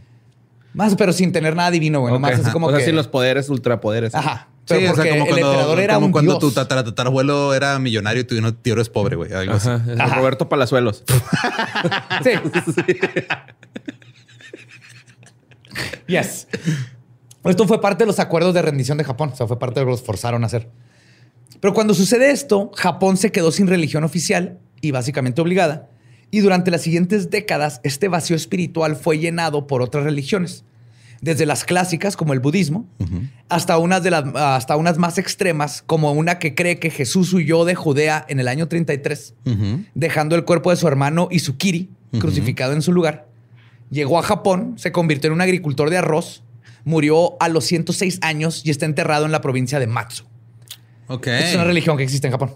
Más, 0.74 0.96
pero 0.96 1.14
sin 1.14 1.32
tener 1.32 1.56
nada 1.56 1.72
divino, 1.72 2.06
así 2.26 2.42
ajá. 2.42 2.52
como 2.52 2.68
o 2.68 2.70
sea, 2.72 2.80
que. 2.80 2.86
sin 2.86 2.96
los 2.96 3.08
poderes, 3.08 3.48
ultrapoderes. 3.50 4.14
Ajá. 4.16 4.48
Sí, 4.66 4.76
o 4.76 4.96
sea, 4.96 5.10
como 5.10 5.24
el 5.26 5.30
cuando, 5.30 5.48
emperador 5.52 5.80
era 5.82 5.94
como 5.96 6.06
un 6.06 6.12
cuando 6.14 6.32
dios. 6.34 6.40
tu 6.40 6.52
tatara- 6.52 6.84
tatarabuelo 6.86 7.54
era 7.54 7.78
millonario 7.80 8.26
y 8.30 8.42
no, 8.42 8.54
tú 8.54 8.72
eres 8.72 8.88
pobre, 8.90 9.16
güey. 9.18 9.34
Algo 9.34 9.54
así. 9.56 9.68
Ajá. 9.70 9.92
es 9.92 10.00
Ajá. 10.00 10.16
Roberto 10.16 10.48
Palazuelos. 10.50 11.04
Sí. 12.24 12.32
yes. 16.08 16.48
Esto 17.44 17.68
fue 17.68 17.82
parte 17.82 18.04
de 18.04 18.08
los 18.08 18.20
acuerdos 18.20 18.54
de 18.54 18.62
rendición 18.62 18.98
de 18.98 19.04
Japón. 19.04 19.32
O 19.34 19.36
sea, 19.36 19.48
fue 19.48 19.60
parte 19.60 19.80
de 19.80 19.86
lo 19.86 19.88
que 19.88 19.92
los 19.98 20.04
forzaron 20.04 20.44
a 20.44 20.48
hacer. 20.48 20.70
Pero 21.60 21.74
cuando 21.74 21.94
sucede 21.94 22.32
esto, 22.32 22.72
Japón 22.76 23.18
se 23.18 23.32
quedó 23.32 23.52
sin 23.52 23.68
religión 23.68 24.04
oficial 24.04 24.60
y 24.82 24.92
básicamente 24.92 25.42
obligada. 25.42 25.90
Y 26.32 26.40
durante 26.40 26.72
las 26.72 26.82
siguientes 26.82 27.30
décadas, 27.30 27.80
este 27.84 28.08
vacío 28.08 28.36
espiritual 28.36 28.96
fue 28.96 29.20
llenado 29.20 29.68
por 29.68 29.82
otras 29.82 30.04
religiones. 30.04 30.64
Desde 31.24 31.46
las 31.46 31.64
clásicas, 31.64 32.18
como 32.18 32.34
el 32.34 32.42
budismo, 32.42 32.86
hasta, 33.48 33.78
unas 33.78 34.04
de 34.04 34.12
las, 34.12 34.26
hasta 34.36 34.76
unas 34.76 34.98
más 34.98 35.18
extremas, 35.18 35.82
como 35.86 36.12
una 36.12 36.38
que 36.38 36.54
cree 36.54 36.80
que 36.80 36.90
Jesús 36.90 37.32
huyó 37.32 37.64
de 37.64 37.76
Judea 37.76 38.26
en 38.28 38.42
el 38.42 38.50
año 38.50 38.68
33 38.68 39.34
Ujú. 39.46 39.86
dejando 39.96 40.36
el 40.36 40.44
cuerpo 40.44 40.70
de 40.72 40.76
su 40.76 40.86
hermano 40.86 41.30
Isukiri 41.32 41.90
crucificado 42.20 42.74
en 42.74 42.82
su 42.82 42.92
lugar. 42.92 43.30
Llegó 43.90 44.20
a 44.20 44.22
Japón, 44.24 44.74
se 44.78 44.92
convirtió 44.92 45.30
en 45.30 45.36
un 45.36 45.42
agricultor 45.42 45.90
de 45.90 45.98
arroz, 45.98 46.44
murió 46.84 47.42
a 47.42 47.48
los 47.48 47.64
106 47.64 48.20
años 48.22 48.62
y 48.66 48.70
está 48.72 48.86
enterrado 48.86 49.26
en 49.26 49.32
la 49.32 49.40
provincia 49.40 49.80
de 49.80 49.88
Matsu. 49.88 50.26
Ok. 51.08 51.28
Es 51.28 51.56
una 51.56 51.64
religión 51.64 51.96
que 51.96 52.04
existe 52.04 52.28
en 52.28 52.32
Japón. 52.32 52.56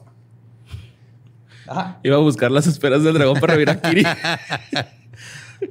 Ajá. 1.67 1.99
Iba 2.03 2.17
a 2.17 2.19
buscar 2.19 2.51
las 2.51 2.67
esferas 2.67 3.01
del 3.01 3.13
dragón 3.13 3.39
para 3.39 3.55
ver 3.55 3.69
a 3.69 3.79
Kiri. 3.81 4.03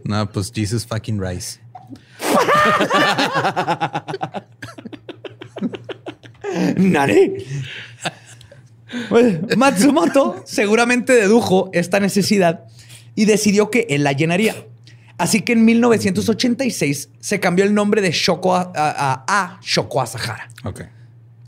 No, 0.04 0.28
pues 0.30 0.50
Jesus 0.52 0.84
fucking 0.84 1.20
Rice. 1.20 1.60
¿Nani? 6.76 7.32
Pues, 9.08 9.56
Matsumoto 9.56 10.42
seguramente 10.46 11.12
dedujo 11.12 11.70
esta 11.72 12.00
necesidad 12.00 12.64
y 13.14 13.24
decidió 13.24 13.70
que 13.70 13.86
él 13.90 14.04
la 14.04 14.12
llenaría. 14.12 14.54
Así 15.18 15.40
que 15.42 15.54
en 15.54 15.64
1986 15.64 17.10
se 17.20 17.40
cambió 17.40 17.64
el 17.64 17.74
nombre 17.74 18.02
de 18.02 18.10
Shoko 18.12 18.54
a, 18.54 18.70
a- 18.74 19.24
a 19.26 19.58
Shoko 19.62 20.02
Asahara. 20.02 20.48
Ok. 20.64 20.82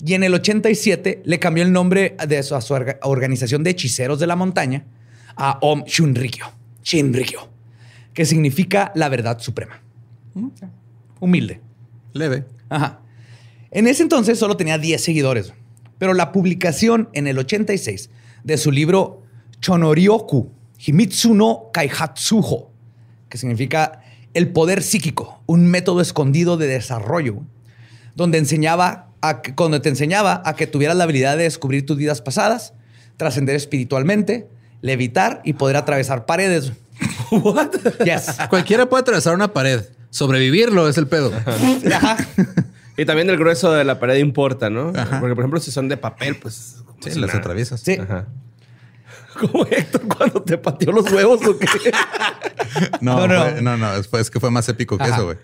Y 0.04 0.14
en 0.14 0.22
el 0.22 0.32
87 0.34 1.22
le 1.24 1.38
cambió 1.38 1.64
el 1.64 1.72
nombre 1.72 2.16
de 2.26 2.42
su, 2.42 2.54
a 2.54 2.60
su 2.60 2.74
orga- 2.74 2.98
organización 3.02 3.62
de 3.64 3.70
hechiceros 3.70 4.18
de 4.20 4.26
la 4.26 4.36
montaña 4.36 4.84
a 5.36 5.58
Om 5.60 5.84
Shunrikyo. 5.86 6.46
Shinrikyo. 6.82 7.48
Que 8.14 8.24
significa 8.24 8.90
la 8.94 9.08
verdad 9.08 9.38
suprema. 9.38 9.80
Humilde. 11.20 11.60
Leve. 12.12 12.44
Ajá. 12.68 13.00
En 13.70 13.86
ese 13.86 14.02
entonces 14.02 14.38
solo 14.38 14.56
tenía 14.56 14.78
10 14.78 15.02
seguidores, 15.02 15.52
pero 15.98 16.14
la 16.14 16.32
publicación 16.32 17.08
en 17.12 17.26
el 17.26 17.38
86 17.38 18.10
de 18.44 18.56
su 18.56 18.70
libro 18.70 19.22
Chonoryoku 19.60 20.52
Himitsu 20.78 21.34
no 21.34 21.70
Kaihatsuho, 21.72 22.70
que 23.28 23.38
significa 23.38 24.00
el 24.34 24.52
poder 24.52 24.82
psíquico, 24.82 25.42
un 25.46 25.66
método 25.66 26.00
escondido 26.00 26.56
de 26.56 26.68
desarrollo, 26.68 27.42
donde 28.14 28.38
enseñaba 28.38 29.08
a 29.20 29.42
que, 29.42 29.54
cuando 29.54 29.80
te 29.80 29.88
enseñaba 29.88 30.42
a 30.44 30.54
que 30.54 30.66
tuvieras 30.66 30.96
la 30.96 31.04
habilidad 31.04 31.36
de 31.36 31.44
descubrir 31.44 31.84
tus 31.84 31.96
vidas 31.96 32.22
pasadas, 32.22 32.74
trascender 33.16 33.56
espiritualmente, 33.56 34.48
levitar 34.80 35.40
y 35.44 35.54
poder 35.54 35.76
atravesar 35.76 36.24
paredes. 36.24 36.72
What? 37.30 37.70
Yes. 38.04 38.36
Cualquiera 38.48 38.88
puede 38.88 39.00
atravesar 39.00 39.34
una 39.34 39.52
pared. 39.52 39.82
Sobrevivirlo 40.10 40.88
es 40.88 40.98
el 40.98 41.06
pedo. 41.06 41.32
Ajá. 41.34 42.16
y 42.96 43.04
también 43.04 43.28
el 43.30 43.36
grueso 43.36 43.72
de 43.72 43.84
la 43.84 43.98
pared 44.00 44.16
importa, 44.18 44.70
¿no? 44.70 44.92
Porque, 44.92 45.34
por 45.34 45.38
ejemplo, 45.40 45.60
si 45.60 45.70
son 45.70 45.88
de 45.88 45.96
papel, 45.96 46.36
pues. 46.36 46.76
Sí, 47.00 47.12
si 47.12 47.18
las 47.20 47.28
nada. 47.28 47.40
atraviesas. 47.40 47.80
Sí. 47.80 47.92
Ajá. 48.00 48.26
Como 49.38 49.64
Héctor 49.66 50.02
cuando 50.08 50.42
te 50.42 50.58
pateó 50.58 50.90
los 50.90 51.10
huevos 51.12 51.40
o 51.46 51.58
qué. 51.58 51.66
No, 53.00 53.26
No, 53.26 53.28
no. 53.28 53.42
fue- 53.52 53.62
no, 53.62 53.76
no, 53.76 53.94
es, 53.94 54.08
fue- 54.08 54.20
es 54.20 54.30
que 54.30 54.40
fue 54.40 54.50
más 54.50 54.68
épico 54.68 54.98
que 54.98 55.04
Ajá. 55.04 55.14
eso, 55.16 55.24
güey. 55.26 55.38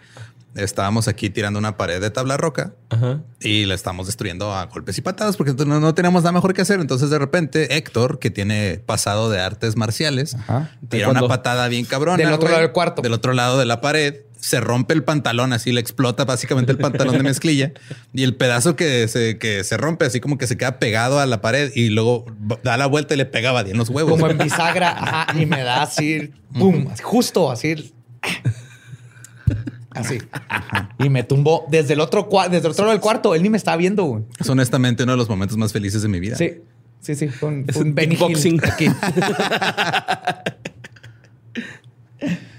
Estábamos 0.57 1.09
aquí 1.09 1.31
tirando 1.31 1.59
una 1.59 1.77
pared 1.77 2.01
de 2.01 2.11
tabla 2.11 2.37
roca 2.37 2.75
Ajá. 2.91 3.23
y 3.41 3.65
la 3.67 3.75
estamos 3.75 4.07
destruyendo 4.07 4.55
a 4.55 4.67
golpes 4.67 4.97
y 4.99 5.01
patadas 5.01 5.37
porque 5.37 5.53
no, 5.65 5.81
no 5.81 5.95
teníamos 5.95 6.23
nada 6.23 6.31
mejor 6.33 6.55
que 6.55 6.63
hacer. 6.63 6.79
Entonces, 6.81 7.11
de 7.11 7.19
repente, 7.19 7.77
Héctor, 7.77 8.21
que 8.21 8.31
tiene 8.31 8.81
pasado 8.85 9.31
de 9.31 9.41
artes 9.41 9.77
marciales, 9.77 10.35
Ajá. 10.35 10.71
tira 10.89 11.09
una 11.09 11.27
patada 11.27 11.67
bien 11.69 11.85
cabrona. 11.85 12.17
Del 12.19 12.33
otro 12.33 12.49
lado 12.49 12.61
del 12.61 12.71
cuarto. 12.73 13.03
Del 13.03 13.13
otro 13.13 13.33
lado 13.33 13.59
de 13.59 13.65
la 13.65 13.81
pared. 13.81 14.17
Se 14.45 14.61
rompe 14.61 14.93
el 14.93 15.03
pantalón, 15.05 15.55
así 15.55 15.73
le 15.73 15.81
explota 15.81 16.27
básicamente 16.27 16.71
el 16.71 16.77
pantalón 16.77 17.17
de 17.17 17.23
mezclilla 17.31 17.73
y 18.13 18.25
el 18.25 18.35
pedazo 18.37 18.77
que 18.77 19.09
se, 19.09 19.39
que 19.39 19.65
se 19.65 19.79
rompe, 19.79 20.05
así 20.05 20.21
como 20.21 20.37
que 20.37 20.47
se 20.47 20.59
queda 20.59 20.79
pegado 20.79 21.19
a 21.19 21.25
la 21.25 21.41
pared 21.41 21.73
y 21.75 21.89
luego 21.89 22.27
da 22.63 22.77
la 22.77 22.85
vuelta 22.87 23.15
y 23.15 23.17
le 23.17 23.25
pegaba 23.25 23.63
bien 23.63 23.79
los 23.79 23.89
huevos. 23.89 24.11
como 24.13 24.29
en 24.31 24.37
bisagra, 24.37 24.91
ajá, 24.91 25.41
y 25.41 25.47
me 25.47 25.63
da 25.63 25.83
así, 25.83 26.31
pum, 26.59 26.89
así, 26.93 27.03
justo 27.03 27.51
así. 27.51 27.95
Así. 29.93 30.19
Y 30.99 31.09
me 31.09 31.23
tumbó 31.23 31.67
desde 31.71 31.95
el 31.95 32.01
otro 32.01 32.29
cua- 32.29 32.49
desde 32.49 32.67
el 32.67 32.73
otro 32.73 32.85
lado 32.85 32.93
del 32.95 33.01
cuarto. 33.01 33.33
Él 33.37 33.45
ni 33.45 33.49
me 33.49 33.57
estaba 33.57 33.77
viendo, 33.77 34.03
güey. 34.03 34.25
Es 34.41 34.49
honestamente 34.49 35.05
uno 35.05 35.13
de 35.13 35.19
los 35.19 35.29
momentos 35.29 35.57
más 35.57 35.73
felices 35.73 36.03
de 36.03 36.09
mi 36.09 36.19
vida. 36.19 36.35
Sí, 36.37 36.55
sí, 37.01 37.15
sí. 37.15 37.29
Fue 37.29 37.49
un, 37.51 37.65
fue 37.67 37.95
kickboxing. 38.09 38.61
aquí. 38.65 38.89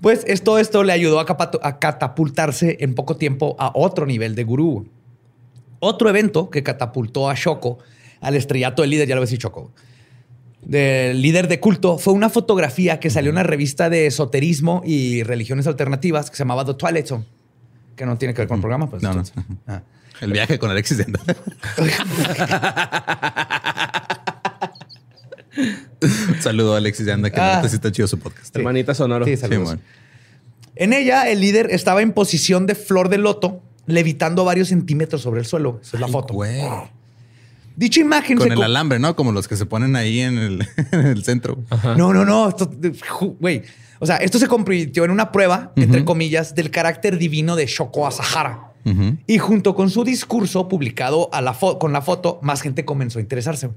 Pues 0.00 0.24
esto, 0.26 0.58
esto 0.58 0.84
le 0.84 0.92
ayudó 0.92 1.20
a, 1.20 1.78
catapultarse 1.78 2.76
en 2.80 2.94
poco 2.94 3.16
tiempo 3.16 3.56
a 3.58 3.72
otro 3.74 4.06
nivel 4.06 4.34
de 4.34 4.44
gurú. 4.44 4.88
Otro 5.80 6.08
evento 6.08 6.50
que 6.50 6.62
catapultó 6.62 7.30
a 7.30 7.34
Shoko 7.34 7.78
al 8.20 8.34
estrellato 8.34 8.82
del 8.82 8.90
líder, 8.90 9.08
ya 9.08 9.14
lo 9.14 9.20
ves, 9.20 9.30
Shoko, 9.30 9.72
del 10.62 11.22
líder 11.22 11.48
de 11.48 11.60
culto, 11.60 11.98
fue 11.98 12.12
una 12.12 12.28
fotografía 12.28 12.98
que 12.98 13.10
salió 13.10 13.30
en 13.30 13.36
una 13.36 13.44
revista 13.44 13.88
de 13.88 14.06
esoterismo 14.06 14.82
y 14.84 15.22
religiones 15.22 15.66
alternativas 15.66 16.30
que 16.30 16.36
se 16.36 16.42
llamaba 16.42 16.64
The 16.64 16.74
Twilight 16.74 17.06
Zone, 17.06 17.24
que 17.94 18.04
no 18.04 18.18
tiene 18.18 18.34
que 18.34 18.42
ver 18.42 18.48
con 18.48 18.56
el 18.56 18.62
programa. 18.62 18.90
Pues, 18.90 19.02
No, 19.02 19.14
no. 19.14 19.22
ah. 19.66 19.82
El 20.20 20.32
viaje 20.32 20.58
con 20.58 20.70
Alexis 20.70 20.98
Denda. 20.98 21.20
Saludo 26.50 26.74
a 26.74 26.78
Alexis 26.78 27.06
Danda, 27.06 27.30
que 27.30 27.40
Ah. 27.40 27.62
sí 27.68 27.74
está 27.76 27.90
chido 27.92 28.08
su 28.08 28.18
podcast. 28.18 28.54
Hermanita 28.56 28.94
Sonoro. 28.94 29.24
Sí, 29.24 29.32
Sí, 29.32 29.36
saludos. 29.38 29.64
bueno. 29.64 29.80
En 30.76 30.92
ella, 30.92 31.28
el 31.30 31.40
líder 31.40 31.68
estaba 31.70 32.02
en 32.02 32.12
posición 32.12 32.66
de 32.66 32.74
flor 32.74 33.08
de 33.08 33.18
loto, 33.18 33.62
levitando 33.86 34.44
varios 34.44 34.68
centímetros 34.68 35.22
sobre 35.22 35.40
el 35.40 35.46
suelo. 35.46 35.78
Esa 35.82 35.96
es 35.96 36.00
la 36.00 36.06
Ay, 36.06 36.12
foto. 36.12 36.34
güey. 36.34 36.60
Dicha 37.76 38.00
imagen 38.00 38.38
Con 38.38 38.50
el 38.52 38.62
alambre, 38.62 38.98
¿no? 38.98 39.14
Como 39.16 39.32
los 39.32 39.48
que 39.48 39.56
se 39.56 39.66
ponen 39.66 39.96
ahí 39.96 40.20
en 40.20 40.38
el, 40.38 40.66
en 40.92 41.06
el 41.06 41.24
centro. 41.24 41.58
No, 41.96 42.12
no, 42.14 42.24
no. 42.24 42.48
Esto, 42.48 42.70
güey. 43.38 43.62
O 43.98 44.06
sea, 44.06 44.16
esto 44.16 44.38
se 44.38 44.46
convirtió 44.48 45.04
en 45.04 45.10
una 45.10 45.32
prueba, 45.32 45.72
entre 45.76 46.04
comillas, 46.04 46.54
del 46.54 46.70
carácter 46.70 47.18
divino 47.18 47.56
de 47.56 47.66
Shoko 47.66 48.06
Asahara. 48.06 48.72
Ujú. 48.84 49.16
Y 49.26 49.38
junto 49.38 49.74
con 49.74 49.90
su 49.90 50.04
discurso 50.04 50.68
publicado 50.68 51.28
a 51.32 51.40
la 51.42 51.54
fo- 51.54 51.78
con 51.78 51.92
la 51.92 52.02
foto, 52.02 52.38
más 52.42 52.60
gente 52.62 52.84
comenzó 52.84 53.18
a 53.18 53.22
interesarse. 53.22 53.70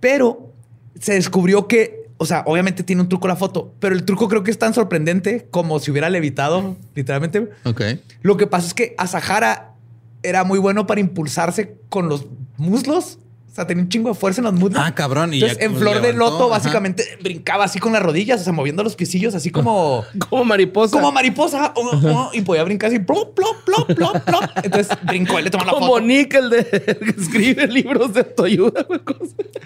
Pero 0.00 0.52
se 1.00 1.14
descubrió 1.14 1.68
que, 1.68 2.08
o 2.18 2.26
sea, 2.26 2.42
obviamente 2.46 2.82
tiene 2.82 3.02
un 3.02 3.08
truco 3.08 3.28
la 3.28 3.36
foto, 3.36 3.74
pero 3.80 3.94
el 3.94 4.04
truco 4.04 4.28
creo 4.28 4.42
que 4.42 4.50
es 4.50 4.58
tan 4.58 4.74
sorprendente 4.74 5.48
como 5.50 5.78
si 5.78 5.90
hubiera 5.90 6.10
levitado, 6.10 6.76
literalmente. 6.94 7.48
Ok. 7.64 7.82
Lo 8.22 8.36
que 8.36 8.46
pasa 8.46 8.68
es 8.68 8.74
que 8.74 8.94
Asahara 8.98 9.74
era 10.22 10.44
muy 10.44 10.58
bueno 10.58 10.86
para 10.86 11.00
impulsarse 11.00 11.76
con 11.88 12.08
los 12.08 12.26
muslos. 12.56 13.18
O 13.56 13.58
sea, 13.58 13.66
tenía 13.66 13.84
un 13.84 13.88
chingo 13.88 14.10
de 14.10 14.14
fuerza 14.14 14.42
en 14.42 14.44
los 14.44 14.52
muslos. 14.52 14.82
Ah, 14.84 14.94
cabrón, 14.94 15.32
y 15.32 15.36
Entonces, 15.38 15.56
ya 15.58 15.64
en 15.64 15.72
como 15.72 15.80
flor 15.80 16.02
de 16.02 16.12
loto, 16.12 16.40
ajá. 16.44 16.58
básicamente 16.58 17.04
brincaba 17.22 17.64
así 17.64 17.78
con 17.78 17.94
las 17.94 18.02
rodillas, 18.02 18.42
o 18.42 18.44
sea, 18.44 18.52
moviendo 18.52 18.82
los 18.82 18.96
piecillos, 18.96 19.34
así 19.34 19.50
como, 19.50 20.04
Como 20.28 20.44
mariposa. 20.44 20.92
como 20.92 21.10
mariposa. 21.10 21.72
oh, 21.74 21.90
oh, 22.04 22.30
y 22.34 22.42
podía 22.42 22.64
brincar 22.64 22.88
así, 22.90 22.98
plop, 22.98 23.34
plop, 23.34 23.56
plop, 23.64 23.92
plop, 23.94 24.22
plop. 24.24 24.44
Entonces 24.62 24.94
brincó 25.04 25.40
y 25.40 25.44
le 25.44 25.48
tomó 25.50 25.64
la 25.64 25.72
Como 25.72 25.86
foto. 25.86 26.00
Nick, 26.02 26.34
el 26.34 26.50
de 26.50 26.58
el 27.00 27.14
que 27.14 27.20
escribe 27.22 27.66
libros 27.66 28.12
de 28.12 28.20
autoayuda. 28.20 28.86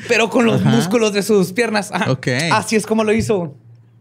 Pero 0.06 0.30
con 0.30 0.46
los 0.46 0.62
músculos 0.62 1.12
de 1.12 1.22
sus 1.24 1.52
piernas. 1.52 1.90
Ajá. 1.92 2.12
Ok. 2.12 2.28
Así 2.52 2.76
es 2.76 2.86
como 2.86 3.02
lo 3.02 3.12
hizo. 3.12 3.56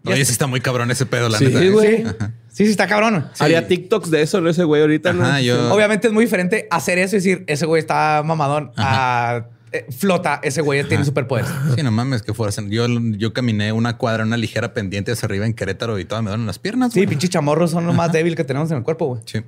Oye, 0.06 0.24
sí 0.24 0.32
está 0.32 0.46
muy 0.46 0.62
cabrón 0.62 0.92
ese 0.92 1.06
pedo, 1.08 1.30
la 1.30 1.38
Sí, 1.40 1.46
neta. 1.48 1.66
güey. 1.72 1.98
Sí, 1.98 2.04
sí, 2.52 2.66
sí, 2.66 2.72
está 2.72 2.88
cabrón. 2.88 3.28
Haría 3.40 3.68
TikToks 3.68 4.10
de 4.12 4.22
eso, 4.22 4.40
¿no? 4.40 4.50
Ese 4.50 4.64
güey 4.64 4.82
ahorita, 4.82 5.14
¿no? 5.14 5.26
Ajá, 5.26 5.42
yo- 5.42 5.74
Obviamente 5.74 6.08
es 6.08 6.14
muy 6.14 6.26
diferente 6.26 6.68
hacer 6.72 6.98
eso 7.00 7.16
y 7.16 7.20
decir, 7.20 7.44
ese 7.48 7.66
güey 7.66 7.80
está 7.80 8.22
mamadón, 8.24 8.72
a 8.78 9.46
eh, 9.72 9.86
flota, 9.92 10.40
ese 10.44 10.62
güey 10.62 10.84
tiene 10.88 11.06
superpoderes. 11.06 11.50
Sí, 11.76 11.84
no 11.84 11.92
mames, 11.92 12.22
que 12.22 12.34
fuerza. 12.34 12.62
Yo, 12.68 12.88
yo 12.88 13.34
caminé 13.34 13.72
una 13.72 13.98
cuadra, 13.98 14.24
una 14.24 14.38
ligera 14.38 14.74
pendiente 14.74 15.12
hacia 15.12 15.26
arriba 15.26 15.46
en 15.46 15.54
Querétaro 15.54 16.00
y 16.00 16.06
todas 16.06 16.24
me 16.24 16.30
duelen 16.30 16.48
las 16.48 16.60
piernas. 16.60 16.94
Sí, 16.94 17.00
güey. 17.00 17.08
pinches 17.08 17.30
chamorros 17.30 17.72
son 17.72 17.86
lo 17.86 17.94
más 17.94 18.12
débil 18.12 18.36
que 18.36 18.44
tenemos 18.44 18.70
en 18.72 18.78
el 18.78 18.84
cuerpo, 18.84 19.08
güey. 19.08 19.22
Sí. 19.26 19.40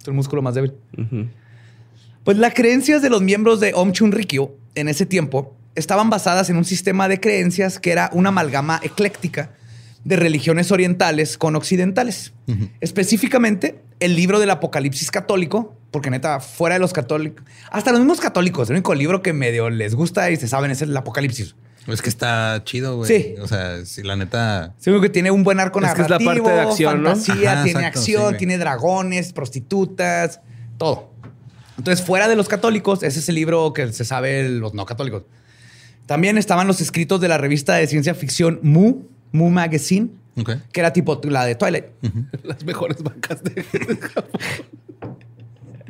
Es 0.00 0.08
el 0.08 0.14
músculo 0.14 0.42
más 0.42 0.54
débil. 0.54 0.74
Pues 2.24 2.38
las 2.38 2.54
creencias 2.54 3.02
de 3.02 3.10
los 3.10 3.22
miembros 3.22 3.60
de 3.60 3.72
Om 3.74 3.92
Chunrikyo 3.92 4.56
en 4.74 4.88
ese 4.88 5.06
tiempo 5.06 5.56
estaban 5.74 6.10
basadas 6.10 6.48
en 6.50 6.56
un 6.56 6.64
sistema 6.64 7.08
de 7.08 7.20
creencias 7.20 7.78
que 7.78 7.90
era 7.92 8.10
una 8.12 8.30
amalgama 8.30 8.80
ecléctica 8.82 9.50
de 10.04 10.16
religiones 10.16 10.70
orientales 10.70 11.38
con 11.38 11.56
occidentales. 11.56 12.32
Específicamente, 12.80 13.80
el 14.00 14.16
libro 14.16 14.38
del 14.38 14.50
Apocalipsis 14.50 15.10
católico, 15.10 15.76
porque 15.94 16.10
neta, 16.10 16.40
fuera 16.40 16.74
de 16.74 16.80
los 16.80 16.92
católicos, 16.92 17.44
hasta 17.70 17.92
los 17.92 18.00
mismos 18.00 18.18
católicos, 18.20 18.68
el 18.68 18.74
único 18.74 18.96
libro 18.96 19.22
que 19.22 19.32
medio 19.32 19.70
les 19.70 19.94
gusta 19.94 20.28
y 20.32 20.36
se 20.36 20.48
saben 20.48 20.72
es 20.72 20.82
el 20.82 20.96
Apocalipsis. 20.96 21.54
Es 21.86 22.02
que 22.02 22.08
está 22.08 22.62
chido, 22.64 22.96
güey. 22.96 23.08
Sí. 23.08 23.36
O 23.40 23.46
sea, 23.46 23.84
sí, 23.86 24.02
la 24.02 24.16
neta. 24.16 24.74
Único 24.84 25.00
que 25.02 25.08
tiene 25.08 25.30
un 25.30 25.44
buen 25.44 25.60
arco 25.60 25.78
Es 25.80 25.94
que 25.94 26.02
es 26.02 26.10
la 26.10 26.18
narrativo, 26.18 26.46
parte 26.46 26.50
de 26.50 26.60
acción, 26.68 27.02
¿no? 27.04 27.10
fantasía, 27.10 27.52
Ajá, 27.52 27.62
tiene 27.62 27.78
exacto, 27.78 28.00
sí, 28.00 28.10
acción, 28.10 28.22
güey. 28.24 28.38
tiene 28.38 28.58
dragones, 28.58 29.32
prostitutas, 29.32 30.40
todo. 30.78 31.12
Entonces, 31.78 32.04
fuera 32.04 32.26
de 32.26 32.34
los 32.34 32.48
católicos, 32.48 33.04
ese 33.04 33.20
es 33.20 33.28
el 33.28 33.36
libro 33.36 33.72
que 33.72 33.92
se 33.92 34.04
sabe 34.04 34.48
los 34.48 34.74
no 34.74 34.84
católicos. 34.84 35.22
También 36.06 36.38
estaban 36.38 36.66
los 36.66 36.80
escritos 36.80 37.20
de 37.20 37.28
la 37.28 37.38
revista 37.38 37.74
de 37.76 37.86
ciencia 37.86 38.16
ficción 38.16 38.58
Mu, 38.64 39.02
Mu 39.30 39.48
Magazine, 39.50 40.08
Ok. 40.36 40.50
que 40.72 40.80
era 40.80 40.92
tipo 40.92 41.20
la 41.22 41.44
de 41.44 41.54
Twilight. 41.54 41.84
Las 42.42 42.64
mejores 42.64 43.00
bancas 43.00 43.44
de 43.44 43.64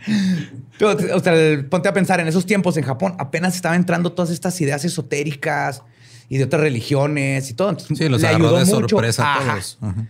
Pero, 0.79 0.97
o 1.17 1.21
sea, 1.21 1.35
el- 1.35 1.67
ponte 1.67 1.89
a 1.89 1.93
pensar, 1.93 2.21
en 2.21 2.29
esos 2.29 2.47
tiempos 2.47 2.77
en 2.77 2.85
Japón 2.85 3.15
apenas 3.19 3.55
estaban 3.57 3.79
entrando 3.79 4.13
todas 4.13 4.31
estas 4.31 4.61
ideas 4.61 4.85
esotéricas 4.85 5.83
y 6.29 6.39
de 6.39 6.45
otras 6.45 6.63
religiones 6.63 7.51
y 7.51 7.55
todo. 7.55 7.71
Entonces, 7.71 7.97
Sí, 7.99 8.09
los 8.09 8.21
le 8.23 8.29
agarró 8.29 8.47
ayudó 8.47 8.59
de 8.59 8.65
mucho. 8.65 8.89
sorpresa 8.89 9.35
a 9.35 9.39
todos. 9.41 9.79
Ajá. 9.81 10.07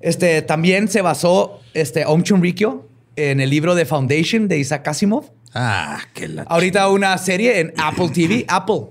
Este, 0.00 0.40
también 0.42 0.88
se 0.88 1.02
basó 1.02 1.60
este, 1.74 2.06
Om 2.06 2.22
Chunrikyo 2.22 2.88
en 3.16 3.40
el 3.40 3.50
libro 3.50 3.74
de 3.74 3.84
Foundation 3.84 4.48
de 4.48 4.58
Isaac 4.58 4.88
Asimov. 4.88 5.24
Ah, 5.54 6.00
qué 6.14 6.28
la. 6.28 6.42
Ahorita 6.44 6.88
una 6.88 7.18
serie 7.18 7.60
en 7.60 7.74
Apple 7.76 8.08
TV. 8.10 8.44
Apple. 8.48 8.82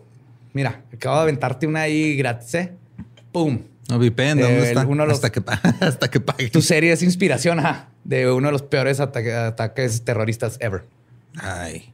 Mira, 0.54 0.84
acabo 0.94 1.16
de 1.16 1.22
aventarte 1.24 1.66
una 1.66 1.82
ahí 1.82 2.16
gratis. 2.16 2.54
¿eh? 2.56 2.74
¡Pum! 3.32 3.60
No, 3.90 3.98
VPN, 3.98 4.40
¿dónde 4.42 4.68
está? 4.70 4.86
uno 4.86 5.06
los- 5.06 5.16
hasta, 5.16 5.32
que, 5.32 5.42
hasta 5.82 6.10
que 6.10 6.20
pague. 6.20 6.50
Tu 6.50 6.62
serie 6.62 6.92
es 6.94 7.02
inspiración 7.04 7.60
ajá, 7.60 7.90
de 8.04 8.32
uno 8.32 8.48
de 8.48 8.52
los 8.54 8.62
peores 8.62 9.00
ataque- 9.00 9.34
ataques 9.34 10.04
terroristas 10.04 10.58
ever. 10.62 10.86
Ay. 11.38 11.92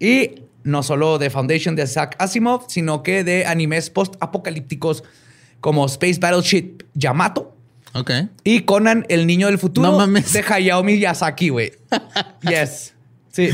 Y 0.00 0.42
no 0.64 0.82
solo 0.82 1.18
de 1.18 1.28
Foundation 1.30 1.76
de 1.76 1.84
Isaac 1.84 2.16
Asimov, 2.18 2.64
sino 2.68 3.02
que 3.02 3.24
de 3.24 3.46
animes 3.46 3.90
post-apocalípticos 3.90 5.04
como 5.60 5.84
Space 5.86 6.18
Battleship 6.20 6.82
Yamato 6.94 7.56
Ok. 7.94 8.10
y 8.44 8.60
Conan, 8.62 9.04
el 9.08 9.26
niño 9.26 9.46
del 9.48 9.58
futuro 9.58 9.90
No 9.90 9.98
mames. 9.98 10.32
de 10.32 10.44
Hayao 10.48 10.82
Miyazaki, 10.82 11.50
güey. 11.50 11.72
yes. 12.48 12.94
Sí. 13.32 13.50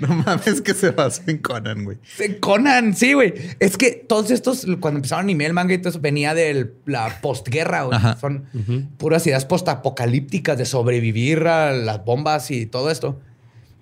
No 0.00 0.08
mames 0.08 0.60
que 0.62 0.74
se 0.74 0.90
basó 0.90 1.22
en 1.26 1.38
Conan, 1.38 1.84
güey. 1.84 1.98
Conan, 2.40 2.94
sí, 2.96 3.12
güey. 3.12 3.34
Es 3.58 3.76
que 3.76 3.92
todos 3.92 4.30
estos, 4.30 4.66
cuando 4.80 4.98
empezaron 4.98 5.24
anime, 5.24 5.46
el 5.46 5.52
manga 5.52 5.74
y 5.74 5.78
todo 5.78 5.90
eso, 5.90 6.00
venía 6.00 6.34
de 6.34 6.72
la 6.86 7.20
postguerra, 7.20 7.84
güey. 7.84 7.98
Son 8.20 8.88
puras 8.96 9.26
ideas 9.26 9.44
postapocalípticas 9.44 10.58
de 10.58 10.64
sobrevivir 10.64 11.46
a 11.46 11.72
las 11.72 12.04
bombas 12.04 12.50
y 12.50 12.66
todo 12.66 12.90
esto. 12.90 13.20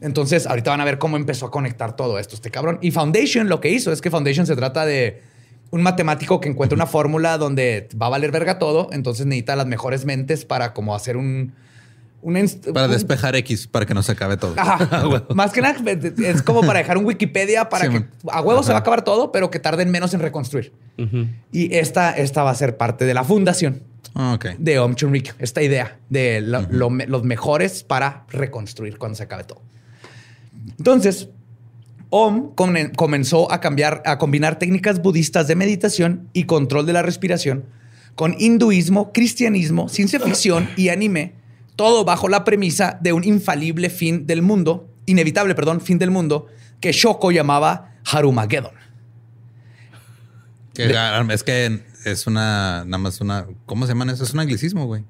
Entonces, 0.00 0.46
ahorita 0.46 0.70
van 0.70 0.80
a 0.80 0.84
ver 0.84 0.98
cómo 0.98 1.16
empezó 1.16 1.46
a 1.46 1.50
conectar 1.50 1.96
todo 1.96 2.18
esto, 2.18 2.34
este 2.34 2.50
cabrón. 2.50 2.78
Y 2.82 2.90
Foundation 2.90 3.48
lo 3.48 3.60
que 3.60 3.70
hizo 3.70 3.92
es 3.92 4.00
que 4.00 4.10
Foundation 4.10 4.46
se 4.46 4.54
trata 4.54 4.86
de 4.86 5.22
un 5.70 5.82
matemático 5.82 6.40
que 6.40 6.48
encuentra 6.48 6.76
una 6.76 6.86
fórmula 6.86 7.36
donde 7.36 7.88
va 8.00 8.06
a 8.06 8.10
valer 8.10 8.30
verga 8.30 8.58
todo, 8.58 8.88
entonces 8.92 9.26
necesita 9.26 9.56
las 9.56 9.66
mejores 9.66 10.04
mentes 10.04 10.44
para 10.44 10.72
como 10.72 10.94
hacer 10.94 11.16
un... 11.16 11.52
Para 12.74 12.86
un- 12.86 12.92
despejar 12.92 13.36
X, 13.36 13.66
para 13.68 13.86
que 13.86 13.94
no 13.94 14.02
se 14.02 14.12
acabe 14.12 14.36
todo. 14.36 14.54
Ajá. 14.56 15.04
Más 15.34 15.52
que 15.52 15.60
nada, 15.60 15.78
es 15.90 16.42
como 16.42 16.62
para 16.62 16.80
dejar 16.80 16.98
un 16.98 17.04
Wikipedia 17.04 17.68
para 17.68 17.84
Sí, 17.86 17.90
que 17.90 18.04
a 18.30 18.40
huevo 18.42 18.62
se 18.62 18.72
va 18.72 18.78
a 18.78 18.80
acabar 18.80 19.02
todo, 19.04 19.30
pero 19.32 19.50
que 19.50 19.58
tarden 19.60 19.90
menos 19.90 20.12
en 20.14 20.20
reconstruir. 20.20 20.72
Y 21.52 21.74
esta, 21.76 22.10
esta 22.16 22.42
va 22.42 22.50
a 22.50 22.54
ser 22.54 22.76
parte 22.76 23.04
de 23.04 23.14
la 23.14 23.22
fundación 23.24 23.82
Ah, 24.14 24.36
de 24.58 24.78
Om 24.80 24.94
Chunrikyo. 24.96 25.34
Esta 25.38 25.62
idea 25.62 25.98
de 26.10 26.40
lo- 26.40 26.66
lo 26.70 26.90
me- 26.90 27.06
los 27.06 27.22
mejores 27.22 27.84
para 27.84 28.24
reconstruir 28.30 28.98
cuando 28.98 29.14
se 29.16 29.22
acabe 29.22 29.44
todo. 29.44 29.62
Entonces, 30.78 31.28
Om 32.10 32.54
comen- 32.54 32.94
comenzó 32.96 33.52
a 33.52 33.60
cambiar, 33.60 34.02
a 34.06 34.16
combinar 34.18 34.58
técnicas 34.58 35.02
budistas 35.02 35.46
de 35.46 35.54
meditación 35.56 36.28
y 36.32 36.44
control 36.44 36.86
de 36.86 36.94
la 36.94 37.02
respiración 37.02 37.64
con 38.14 38.34
hinduismo, 38.38 39.12
cristianismo, 39.12 39.88
ciencia 39.88 40.18
ficción 40.18 40.68
y 40.76 40.88
anime, 40.88 41.34
todo 41.78 42.04
bajo 42.04 42.28
la 42.28 42.42
premisa 42.42 42.98
de 43.00 43.12
un 43.12 43.22
infalible 43.22 43.88
fin 43.88 44.26
del 44.26 44.42
mundo, 44.42 44.92
inevitable, 45.06 45.54
perdón, 45.54 45.80
fin 45.80 45.96
del 45.96 46.10
mundo, 46.10 46.48
que 46.80 46.90
Shoko 46.90 47.30
llamaba 47.30 47.92
Harumageddon. 48.04 48.72
Que, 50.74 50.92
es 51.30 51.42
que 51.44 51.80
es 52.04 52.26
una, 52.26 52.84
nada 52.84 52.98
más 52.98 53.20
una, 53.20 53.46
¿cómo 53.64 53.86
se 53.86 53.92
llaman 53.92 54.10
eso? 54.10 54.24
Es 54.24 54.34
un 54.34 54.40
anglicismo, 54.40 54.86
güey. 54.86 55.04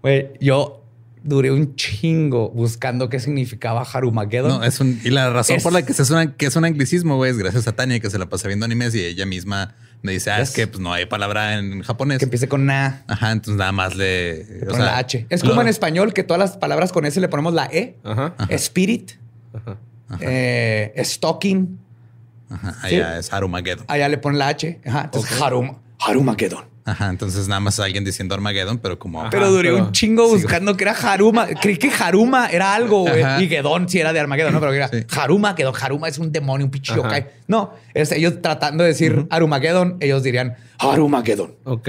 Güey, 0.00 0.30
yo 0.40 0.82
duré 1.22 1.50
un 1.52 1.74
chingo 1.76 2.48
buscando 2.52 3.10
qué 3.10 3.20
significaba 3.20 3.82
Harumageddon. 3.82 4.60
No, 4.60 4.64
es 4.64 4.80
un, 4.80 4.98
y 5.04 5.10
la 5.10 5.28
razón 5.28 5.56
Es- 5.56 5.62
por 5.62 5.74
la 5.74 5.84
que 5.84 5.92
es, 5.92 6.10
una, 6.10 6.34
que 6.36 6.46
es 6.46 6.56
un 6.56 6.64
anglicismo, 6.64 7.16
güey, 7.16 7.32
es 7.32 7.36
gracias 7.38 7.68
a 7.68 7.72
Tania 7.76 8.00
que 8.00 8.08
se 8.08 8.18
la 8.18 8.30
pasa 8.30 8.48
viendo 8.48 8.64
animes 8.64 8.94
y 8.94 9.04
ella 9.04 9.26
misma 9.26 9.74
me 10.02 10.12
dice, 10.12 10.30
ah, 10.30 10.40
es 10.40 10.52
que 10.52 10.66
pues 10.66 10.80
no 10.80 10.92
hay 10.92 11.06
palabra 11.06 11.58
en 11.58 11.82
japonés. 11.82 12.18
que 12.18 12.24
empiece 12.24 12.48
con 12.48 12.66
na. 12.66 13.02
Ajá, 13.08 13.32
entonces 13.32 13.58
nada 13.58 13.72
más 13.72 13.96
le. 13.96 14.42
o 14.62 14.66
Con 14.66 14.76
sea, 14.76 14.84
la 14.84 14.98
H. 14.98 15.26
Es 15.28 15.42
lo- 15.42 15.50
como 15.50 15.62
en 15.62 15.68
español 15.68 16.12
que 16.14 16.22
todas 16.24 16.38
las 16.38 16.56
palabras 16.56 16.92
con 16.92 17.04
S 17.04 17.20
le 17.20 17.28
ponemos 17.28 17.52
la 17.54 17.66
E. 17.66 17.96
Ajá. 18.04 18.34
Spirit. 18.50 19.12
eh, 20.20 20.92
stalking. 21.04 21.78
Ajá, 22.50 22.74
Sí. 22.88 22.94
allá 22.96 23.18
es 23.18 23.32
Harumageddon. 23.32 23.84
Allá 23.88 24.08
le 24.08 24.18
ponen 24.18 24.38
la 24.38 24.48
H. 24.48 24.80
Ajá. 24.86 25.02
Entonces, 25.04 25.40
Harum, 25.42 25.76
Harumageddon. 26.00 26.64
Ajá, 26.90 27.10
entonces 27.10 27.48
nada 27.48 27.60
más 27.60 27.78
alguien 27.80 28.02
diciendo 28.04 28.34
Armageddon, 28.34 28.78
pero 28.78 28.98
como. 28.98 29.28
Pero 29.30 29.50
duré 29.50 29.70
pero- 29.72 29.84
un 29.84 29.92
chingo 29.92 30.26
buscando 30.28 30.76
que 30.76 30.84
era 30.84 30.92
Haruma. 30.92 31.46
Creí 31.60 31.76
que 31.76 31.90
Haruma 31.90 32.48
era 32.48 32.74
algo, 32.74 33.02
güey. 33.02 33.44
Y 33.44 33.48
Gedón 33.48 33.88
sí 33.88 33.98
era 34.00 34.12
de 34.12 34.20
Armageddon, 34.20 34.54
¿no? 34.54 34.60
Pero 34.60 34.72
era 34.72 34.88
Sí. 34.88 35.04
Haruma, 35.16 35.54
Gedón. 35.54 35.74
Haruma 35.80 36.08
es 36.08 36.18
un 36.18 36.32
demonio, 36.32 36.64
un 36.66 36.70
pinche. 36.70 36.94
No, 37.46 37.74
es 37.92 38.12
ellos 38.12 38.40
tratando 38.40 38.84
de 38.84 38.88
decir 38.90 39.26
Arumageddon, 39.30 39.96
ellos 40.00 40.22
dirían 40.22 40.56
Harumageddon. 40.78 41.54
Ok. 41.64 41.88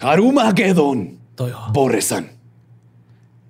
Harumageddon. 0.00 1.18
Borresan. 1.72 2.30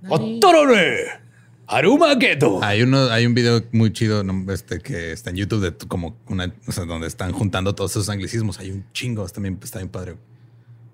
Otorore. 0.08 1.20
Harumageddon. 1.66 2.62
Hay 2.62 2.82
uno, 2.82 3.04
hay 3.10 3.24
un 3.24 3.34
video 3.34 3.62
muy 3.72 3.92
chido 3.92 4.22
este, 4.52 4.80
que 4.80 5.12
está 5.12 5.30
en 5.30 5.36
YouTube 5.36 5.60
de 5.62 5.86
como 5.86 6.16
una, 6.26 6.52
o 6.66 6.72
sea, 6.72 6.84
donde 6.84 7.06
están 7.06 7.32
juntando 7.32 7.74
todos 7.74 7.92
esos 7.92 8.08
anglicismos. 8.10 8.58
Hay 8.58 8.70
un 8.70 8.84
chingo, 8.92 9.24
está 9.24 9.40
bien, 9.40 9.58
está 9.62 9.78
bien 9.78 9.88
padre. 9.88 10.16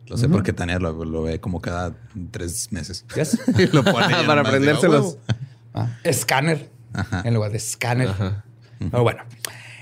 Lo 0.08 0.16
sé 0.16 0.28
porque 0.28 0.52
Tania 0.52 0.78
lo, 0.78 1.04
lo 1.04 1.22
ve 1.22 1.40
como 1.40 1.60
cada 1.60 1.94
tres 2.30 2.72
meses. 2.72 3.04
¿Yes? 3.14 3.38
Y 3.58 3.66
lo 3.66 3.84
pone 3.84 4.14
Para 4.26 4.40
aprendérselos. 4.42 5.18
"Ah, 5.28 5.34
huevo". 5.34 5.46
Ah, 5.74 5.98
escáner. 6.04 6.70
Ajá. 6.92 7.22
En 7.24 7.34
lugar 7.34 7.50
de 7.50 7.58
escáner. 7.58 8.08
Pero 8.78 9.02
bueno, 9.02 9.22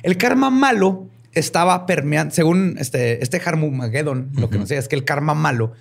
el 0.02 0.16
karma 0.16 0.50
malo 0.50 1.08
estaba 1.32 1.86
permeando, 1.86 2.34
según 2.34 2.76
este, 2.78 3.22
este 3.22 3.40
Harmumageddon, 3.44 4.30
lo 4.34 4.48
que 4.50 4.58
nos 4.58 4.68
decía 4.68 4.80
es 4.80 4.88
que 4.88 4.96
el 4.96 5.04
karma 5.04 5.34
malo 5.34 5.72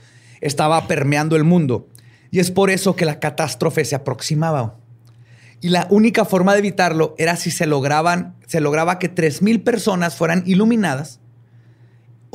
estaba 0.41 0.87
permeando 0.87 1.35
el 1.35 1.43
mundo. 1.43 1.87
Y 2.29 2.39
es 2.39 2.51
por 2.51 2.69
eso 2.69 2.95
que 2.95 3.05
la 3.05 3.19
catástrofe 3.19 3.85
se 3.85 3.95
aproximaba. 3.95 4.75
Y 5.61 5.69
la 5.69 5.87
única 5.89 6.25
forma 6.25 6.53
de 6.53 6.59
evitarlo 6.59 7.15
era 7.17 7.37
si 7.37 7.49
se 7.51 7.65
lograban, 7.65 8.35
se 8.45 8.59
lograba 8.59 8.99
que 8.99 9.13
3.000 9.13 9.63
personas 9.63 10.15
fueran 10.15 10.43
iluminadas 10.45 11.21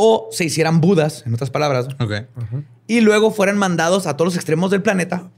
o 0.03 0.29
se 0.33 0.45
hicieran 0.45 0.81
budas, 0.81 1.25
en 1.27 1.35
otras 1.35 1.51
palabras, 1.51 1.89
Ok. 2.01 2.13
y 2.87 3.01
luego 3.03 3.31
fueran 3.31 3.59
mandados 3.59 4.07
a 4.07 4.17
todos 4.17 4.29
los 4.29 4.37
extremos 4.37 4.71
del 4.71 4.81
planeta 4.83 5.31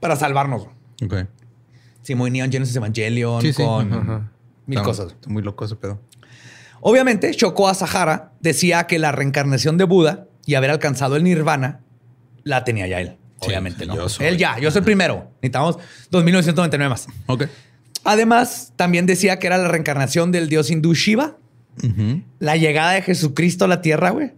para 0.00 0.16
salvarnos. 0.16 0.66
Ok. 1.04 1.14
Sí, 2.02 2.14
muy 2.14 2.30
Neon 2.30 2.50
Genesis 2.50 2.74
Evangelion 2.74 3.40
Sí, 3.42 3.52
sí. 3.52 3.62
con 3.62 3.92
Ajá. 3.92 4.32
mil 4.66 4.78
Está- 4.78 4.84
cosas. 4.88 5.12
Está 5.12 5.30
muy 5.30 5.42
loco 5.42 5.64
ese 5.64 5.76
pedo. 5.76 6.00
Obviamente, 6.80 7.32
Shoko 7.32 7.68
Asahara 7.68 8.32
decía 8.40 8.86
que 8.86 8.98
la 8.98 9.12
reencarnación 9.12 9.76
de 9.78 9.84
Buda 9.84 10.26
y 10.46 10.54
haber 10.54 10.70
alcanzado 10.70 11.16
el 11.16 11.24
nirvana 11.24 11.80
la 12.44 12.64
tenía 12.64 12.86
ya 12.86 13.00
él. 13.00 13.16
Sí, 13.40 13.48
Obviamente, 13.48 13.86
¿no? 13.86 13.94
yo 13.94 14.08
soy. 14.08 14.26
Él 14.26 14.38
ya, 14.38 14.58
yo 14.58 14.70
soy 14.70 14.80
el 14.80 14.84
primero. 14.84 15.30
Necesitamos 15.42 15.76
2999 16.10 16.88
más. 16.88 17.06
Ok. 17.26 17.44
Además, 18.04 18.72
también 18.76 19.06
decía 19.06 19.38
que 19.38 19.46
era 19.46 19.58
la 19.58 19.68
reencarnación 19.68 20.32
del 20.32 20.48
dios 20.48 20.70
hindú 20.70 20.94
Shiva, 20.94 21.36
La 22.38 22.56
llegada 22.56 22.92
de 22.92 23.02
Jesucristo 23.02 23.64
a 23.64 23.68
la 23.68 23.80
tierra, 23.82 24.10
güey. 24.10 24.32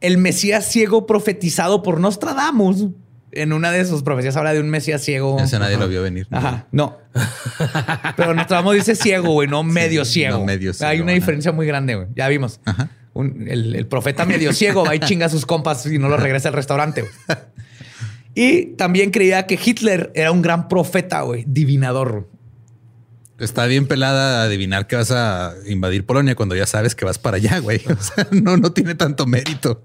El 0.00 0.18
Mesías 0.18 0.66
ciego 0.70 1.06
profetizado 1.06 1.82
por 1.82 2.00
Nostradamus. 2.00 2.88
En 3.32 3.52
una 3.52 3.70
de 3.70 3.84
sus 3.84 4.02
profecías 4.02 4.36
habla 4.36 4.54
de 4.54 4.60
un 4.60 4.70
Mesías 4.70 5.02
ciego. 5.02 5.38
Ese 5.38 5.58
nadie 5.58 5.76
lo 5.76 5.88
vio 5.88 6.02
venir. 6.02 6.26
Ajá, 6.30 6.66
no. 6.72 6.96
Pero 8.16 8.34
Nostradamus 8.34 8.74
dice 8.74 8.94
ciego, 8.94 9.32
güey, 9.32 9.48
no 9.48 9.62
medio 9.62 10.04
ciego. 10.04 10.38
no 10.38 10.44
medio 10.44 10.72
ciego, 10.72 10.90
Hay 10.90 11.00
una 11.00 11.12
diferencia 11.12 11.52
muy 11.52 11.66
grande, 11.66 11.94
güey. 11.96 12.08
Ya 12.14 12.28
vimos. 12.28 12.60
Ajá. 12.64 12.90
Un- 13.12 13.46
el, 13.48 13.74
el 13.74 13.86
profeta 13.86 14.24
medio 14.26 14.52
ciego 14.52 14.84
va 14.84 14.94
y 14.94 15.00
chinga 15.00 15.26
a 15.26 15.28
sus 15.30 15.46
compas 15.46 15.86
y 15.86 15.98
no 15.98 16.08
lo 16.08 16.16
regresa 16.16 16.48
al 16.48 16.54
restaurante, 16.54 17.02
güey. 17.02 17.12
Y 18.38 18.74
también 18.76 19.10
creía 19.12 19.46
que 19.46 19.58
Hitler 19.62 20.12
era 20.14 20.30
un 20.30 20.42
gran 20.42 20.68
profeta, 20.68 21.22
güey, 21.22 21.44
divinador. 21.48 22.28
Está 23.38 23.66
bien 23.66 23.86
pelada 23.86 24.42
adivinar 24.42 24.86
que 24.86 24.96
vas 24.96 25.10
a 25.10 25.54
invadir 25.66 26.06
Polonia 26.06 26.34
cuando 26.34 26.56
ya 26.56 26.66
sabes 26.66 26.94
que 26.94 27.04
vas 27.04 27.18
para 27.18 27.36
allá, 27.36 27.58
güey. 27.58 27.82
O 27.86 28.02
sea, 28.02 28.26
no, 28.32 28.56
no 28.56 28.72
tiene 28.72 28.94
tanto 28.94 29.26
mérito. 29.26 29.82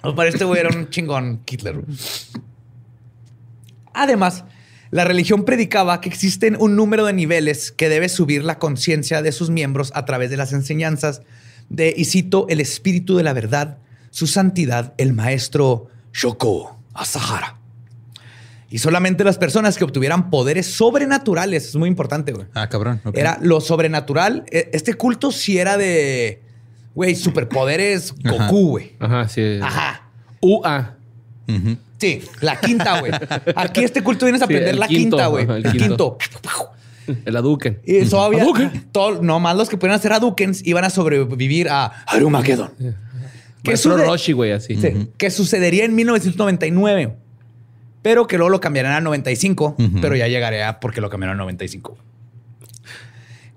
Para 0.00 0.28
este 0.28 0.44
güey 0.44 0.60
era 0.60 0.68
un 0.76 0.90
chingón 0.90 1.42
Hitler. 1.48 1.82
Además, 3.94 4.44
la 4.90 5.04
religión 5.04 5.44
predicaba 5.44 6.00
que 6.00 6.08
existen 6.08 6.56
un 6.60 6.76
número 6.76 7.04
de 7.06 7.12
niveles 7.12 7.72
que 7.72 7.88
debe 7.88 8.08
subir 8.08 8.44
la 8.44 8.58
conciencia 8.58 9.22
de 9.22 9.32
sus 9.32 9.50
miembros 9.50 9.90
a 9.94 10.04
través 10.04 10.30
de 10.30 10.36
las 10.36 10.52
enseñanzas 10.52 11.22
de, 11.68 11.94
y 11.96 12.04
cito, 12.04 12.46
el 12.48 12.60
espíritu 12.60 13.16
de 13.16 13.22
la 13.22 13.32
verdad, 13.32 13.78
su 14.10 14.26
santidad, 14.26 14.94
el 14.98 15.12
maestro 15.14 15.88
Shoko 16.12 16.78
Asahara. 16.92 17.63
Y 18.70 18.78
solamente 18.78 19.22
las 19.24 19.38
personas 19.38 19.76
que 19.78 19.84
obtuvieran 19.84 20.30
poderes 20.30 20.66
sobrenaturales, 20.66 21.68
es 21.68 21.76
muy 21.76 21.88
importante, 21.88 22.32
güey. 22.32 22.46
Ah, 22.54 22.68
cabrón. 22.68 23.00
Era 23.14 23.38
lo 23.40 23.60
sobrenatural. 23.60 24.44
E- 24.50 24.70
Este 24.72 24.94
culto 24.94 25.30
sí 25.32 25.58
era 25.58 25.76
de, 25.76 26.42
güey, 26.94 27.14
superpoderes. 27.14 28.14
Goku, 28.24 28.68
güey. 28.70 28.96
Ajá, 28.98 29.28
sí. 29.28 29.58
Ajá. 29.62 30.08
UA. 30.40 30.96
Ujú. 31.48 31.76
Sí, 31.98 32.22
la 32.40 32.58
quinta, 32.58 33.00
güey. 33.00 33.12
Aquí 33.54 33.84
este 33.84 34.02
culto 34.02 34.24
vienes 34.26 34.42
a 34.42 34.46
aprender 34.46 34.74
la 34.76 34.88
quinto, 34.88 35.16
quinta, 35.16 35.26
güey. 35.28 35.44
El, 35.44 35.66
el 35.66 35.72
quinto. 35.72 36.18
quinto. 36.18 36.70
El 37.26 37.36
Aduken. 37.36 37.80
Y 37.84 37.96
eso 37.96 38.20
había. 38.22 38.44
Todo, 38.90 39.22
nomás 39.22 39.56
los 39.56 39.68
que 39.68 39.76
pueden 39.76 39.94
hacer 39.94 40.12
Hadukens 40.12 40.66
iban 40.66 40.84
a 40.84 40.90
sobrevivir 40.90 41.68
a 41.68 41.86
Harumagedon. 42.06 42.72
Que, 43.62 43.70
Maestro 43.70 43.96
sude- 43.96 44.06
Roshi, 44.06 44.32
güey, 44.32 44.52
así. 44.52 44.76
sí, 44.76 45.08
que 45.16 45.30
sucedería 45.30 45.84
en 45.84 45.94
1999. 45.94 47.16
Pero 48.04 48.26
que 48.26 48.36
luego 48.36 48.50
lo 48.50 48.60
cambiarán 48.60 48.92
a 48.92 49.00
95. 49.00 49.76
Ujú. 49.78 50.00
Pero 50.02 50.14
ya 50.14 50.28
llegaré 50.28 50.62
a 50.62 50.78
porque 50.78 51.00
lo 51.00 51.08
cambiaron 51.08 51.40
a 51.40 51.42
95. 51.42 51.96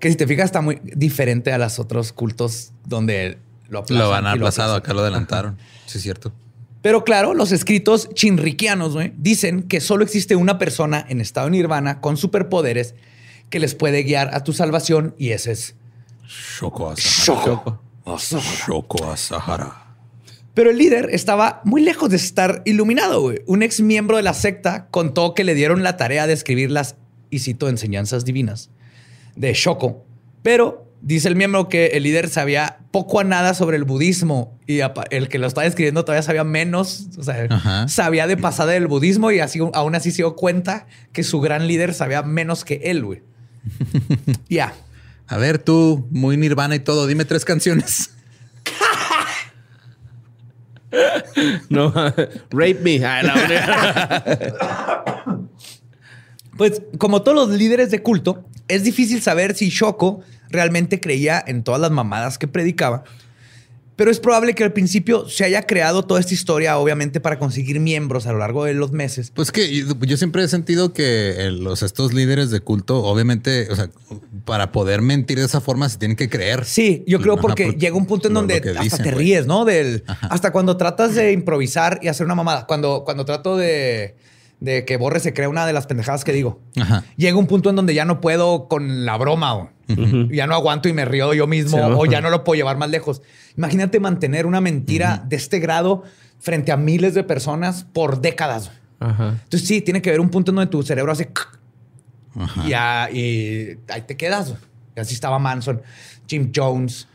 Que 0.00 0.08
si 0.08 0.16
te 0.16 0.26
fijas, 0.26 0.46
está 0.46 0.62
muy 0.62 0.80
diferente 0.82 1.52
a 1.52 1.58
los 1.58 1.78
otros 1.78 2.14
cultos 2.14 2.72
donde 2.86 3.36
lo 3.68 3.80
aplazan. 3.80 3.98
Lo 4.02 4.08
van 4.08 4.26
a 4.26 4.32
aplazado, 4.32 4.74
acá 4.74 4.94
lo 4.94 5.00
adelantaron. 5.00 5.58
Sí, 5.84 5.98
es 5.98 6.02
cierto. 6.02 6.32
Pero 6.80 7.04
claro, 7.04 7.34
los 7.34 7.52
escritos 7.52 8.08
chinriquianos 8.14 8.96
dicen 9.18 9.64
que 9.64 9.82
solo 9.82 10.02
existe 10.02 10.34
una 10.34 10.56
persona 10.56 11.04
en 11.06 11.20
estado 11.20 11.50
nirvana 11.50 12.00
con 12.00 12.16
superpoderes 12.16 12.94
que 13.50 13.60
les 13.60 13.74
puede 13.74 14.02
guiar 14.02 14.34
a 14.34 14.44
tu 14.44 14.54
salvación 14.54 15.14
y 15.18 15.32
ese 15.32 15.52
es 15.52 15.74
Shoko 16.26 16.92
Asahara. 16.92 17.44
Shoko. 17.44 17.82
Shoko 18.66 19.10
Asahara. 19.10 19.87
Pero 20.58 20.70
el 20.70 20.78
líder 20.78 21.10
estaba 21.12 21.60
muy 21.62 21.82
lejos 21.82 22.10
de 22.10 22.16
estar 22.16 22.62
iluminado. 22.64 23.20
güey. 23.20 23.42
Un 23.46 23.62
ex 23.62 23.80
miembro 23.80 24.16
de 24.16 24.24
la 24.24 24.34
secta 24.34 24.88
contó 24.90 25.32
que 25.32 25.44
le 25.44 25.54
dieron 25.54 25.84
la 25.84 25.96
tarea 25.96 26.26
de 26.26 26.32
escribir 26.32 26.72
las, 26.72 26.96
y 27.30 27.38
cito, 27.38 27.68
enseñanzas 27.68 28.24
divinas 28.24 28.68
de 29.36 29.52
Shoko. 29.52 30.04
Pero 30.42 30.90
dice 31.00 31.28
el 31.28 31.36
miembro 31.36 31.68
que 31.68 31.86
el 31.94 32.02
líder 32.02 32.28
sabía 32.28 32.78
poco 32.90 33.20
a 33.20 33.22
nada 33.22 33.54
sobre 33.54 33.76
el 33.76 33.84
budismo 33.84 34.58
y 34.66 34.80
el 35.10 35.28
que 35.28 35.38
lo 35.38 35.46
estaba 35.46 35.64
escribiendo 35.64 36.04
todavía 36.04 36.24
sabía 36.24 36.42
menos. 36.42 37.06
O 37.16 37.22
sea, 37.22 37.46
Ajá. 37.48 37.86
sabía 37.86 38.26
de 38.26 38.36
pasada 38.36 38.72
del 38.72 38.88
budismo 38.88 39.30
y 39.30 39.38
así, 39.38 39.60
aún 39.74 39.94
así 39.94 40.10
se 40.10 40.22
dio 40.22 40.34
cuenta 40.34 40.88
que 41.12 41.22
su 41.22 41.40
gran 41.40 41.68
líder 41.68 41.94
sabía 41.94 42.24
menos 42.24 42.64
que 42.64 42.80
él, 42.82 43.04
güey. 43.04 43.22
Ya. 44.48 44.74
A 45.28 45.36
ver, 45.36 45.58
tú, 45.60 46.08
muy 46.10 46.36
nirvana 46.36 46.74
y 46.74 46.80
todo, 46.80 47.06
dime 47.06 47.24
tres 47.24 47.44
canciones. 47.44 48.10
No, 51.68 51.92
rape 52.50 52.78
me. 52.82 53.04
Ah. 53.04 53.28
Pues 56.56 56.82
como 56.98 57.22
todos 57.22 57.48
los 57.48 57.56
líderes 57.56 57.90
de 57.90 58.02
culto, 58.02 58.44
es 58.66 58.82
difícil 58.82 59.22
saber 59.22 59.54
si 59.54 59.68
Shoko 59.68 60.20
realmente 60.50 61.00
creía 61.00 61.42
en 61.46 61.62
todas 61.62 61.80
las 61.80 61.90
mamadas 61.90 62.38
que 62.38 62.48
predicaba, 62.48 63.04
pero 63.98 64.12
es 64.12 64.20
probable 64.20 64.54
que 64.54 64.62
al 64.62 64.72
principio 64.72 65.28
se 65.28 65.42
haya 65.42 65.62
creado 65.62 66.04
toda 66.04 66.20
esta 66.20 66.32
historia, 66.32 66.78
obviamente, 66.78 67.18
para 67.18 67.36
conseguir 67.40 67.80
miembros 67.80 68.28
a 68.28 68.32
lo 68.32 68.38
largo 68.38 68.64
de 68.64 68.72
los 68.72 68.92
meses. 68.92 69.32
Pues 69.34 69.50
que 69.50 69.84
yo, 69.84 70.16
siempre 70.16 70.44
he 70.44 70.46
sentido 70.46 70.92
que 70.92 71.30
eh, 71.30 71.50
los 71.50 71.82
estos 71.82 72.14
líderes 72.14 72.52
de 72.52 72.60
culto, 72.60 73.02
obviamente, 73.02 73.66
o 73.68 73.74
sea, 73.74 73.90
para 74.44 74.70
poder 74.70 75.02
mentir 75.02 75.40
de 75.40 75.46
esa 75.46 75.60
forma 75.60 75.88
se 75.88 75.98
tienen 75.98 76.16
que 76.16 76.28
creer. 76.28 76.64
Sí, 76.64 77.02
yo 77.08 77.20
creo 77.20 77.32
Ajá, 77.32 77.42
porque 77.42 77.64
porque 77.66 77.80
llega 77.80 77.96
un 77.96 78.06
punto 78.06 78.28
en 78.28 78.34
donde 78.34 78.58
hasta 78.58 78.82
dicen, 78.82 79.02
te 79.02 79.10
ríes, 79.10 79.48
¿no? 79.48 79.64
Del, 79.64 80.04
Ajá. 80.06 80.28
hasta 80.28 80.52
cuando 80.52 80.76
tratas 80.76 81.16
de 81.16 81.32
improvisar 81.32 81.98
y 82.00 82.06
hacer 82.06 82.24
una 82.24 82.36
mamada. 82.36 82.68
Cuando, 82.68 83.02
cuando 83.04 83.24
trato 83.24 83.56
de, 83.56 84.14
de 84.60 84.84
que 84.84 84.96
Borre 84.96 85.20
se 85.20 85.32
crea 85.32 85.48
una 85.48 85.66
de 85.66 85.72
las 85.72 85.86
pendejadas 85.86 86.24
que 86.24 86.32
digo. 86.32 86.60
Ajá. 86.80 87.04
Llega 87.16 87.36
un 87.36 87.46
punto 87.46 87.70
en 87.70 87.76
donde 87.76 87.94
ya 87.94 88.04
no 88.04 88.20
puedo 88.20 88.68
con 88.68 89.04
la 89.04 89.16
broma. 89.16 89.52
güey. 89.52 90.36
Ya 90.36 90.46
no 90.46 90.54
aguanto 90.54 90.88
y 90.88 90.92
me 90.92 91.04
río 91.04 91.32
yo 91.32 91.46
mismo 91.46 91.78
o 91.78 92.04
ya 92.06 92.20
no 92.20 92.30
lo 92.30 92.44
puedo 92.44 92.56
llevar 92.56 92.76
más 92.76 92.90
lejos. 92.90 93.22
Imagínate 93.56 94.00
mantener 94.00 94.46
una 94.46 94.60
mentira 94.60 95.24
de 95.26 95.36
este 95.36 95.60
grado 95.60 96.02
frente 96.38 96.72
a 96.72 96.76
miles 96.76 97.14
de 97.14 97.24
personas 97.24 97.84
por 97.84 98.20
décadas. 98.20 98.70
Ajá. 99.00 99.38
Entonces 99.44 99.66
sí, 99.66 99.80
tiene 99.80 100.02
que 100.02 100.10
haber 100.10 100.20
un 100.20 100.28
punto 100.28 100.50
en 100.50 100.56
donde 100.56 100.70
tu 100.70 100.82
cerebro 100.82 101.12
hace... 101.12 101.30
Ajá. 102.38 103.10
Y, 103.10 103.78
ahí 103.88 104.02
te 104.06 104.16
quedas. 104.16 104.54
Y 104.96 105.00
así 105.00 105.14
estaba 105.14 105.38
Manson, 105.38 105.82
Jim 106.26 106.52
Jones. 106.54 107.08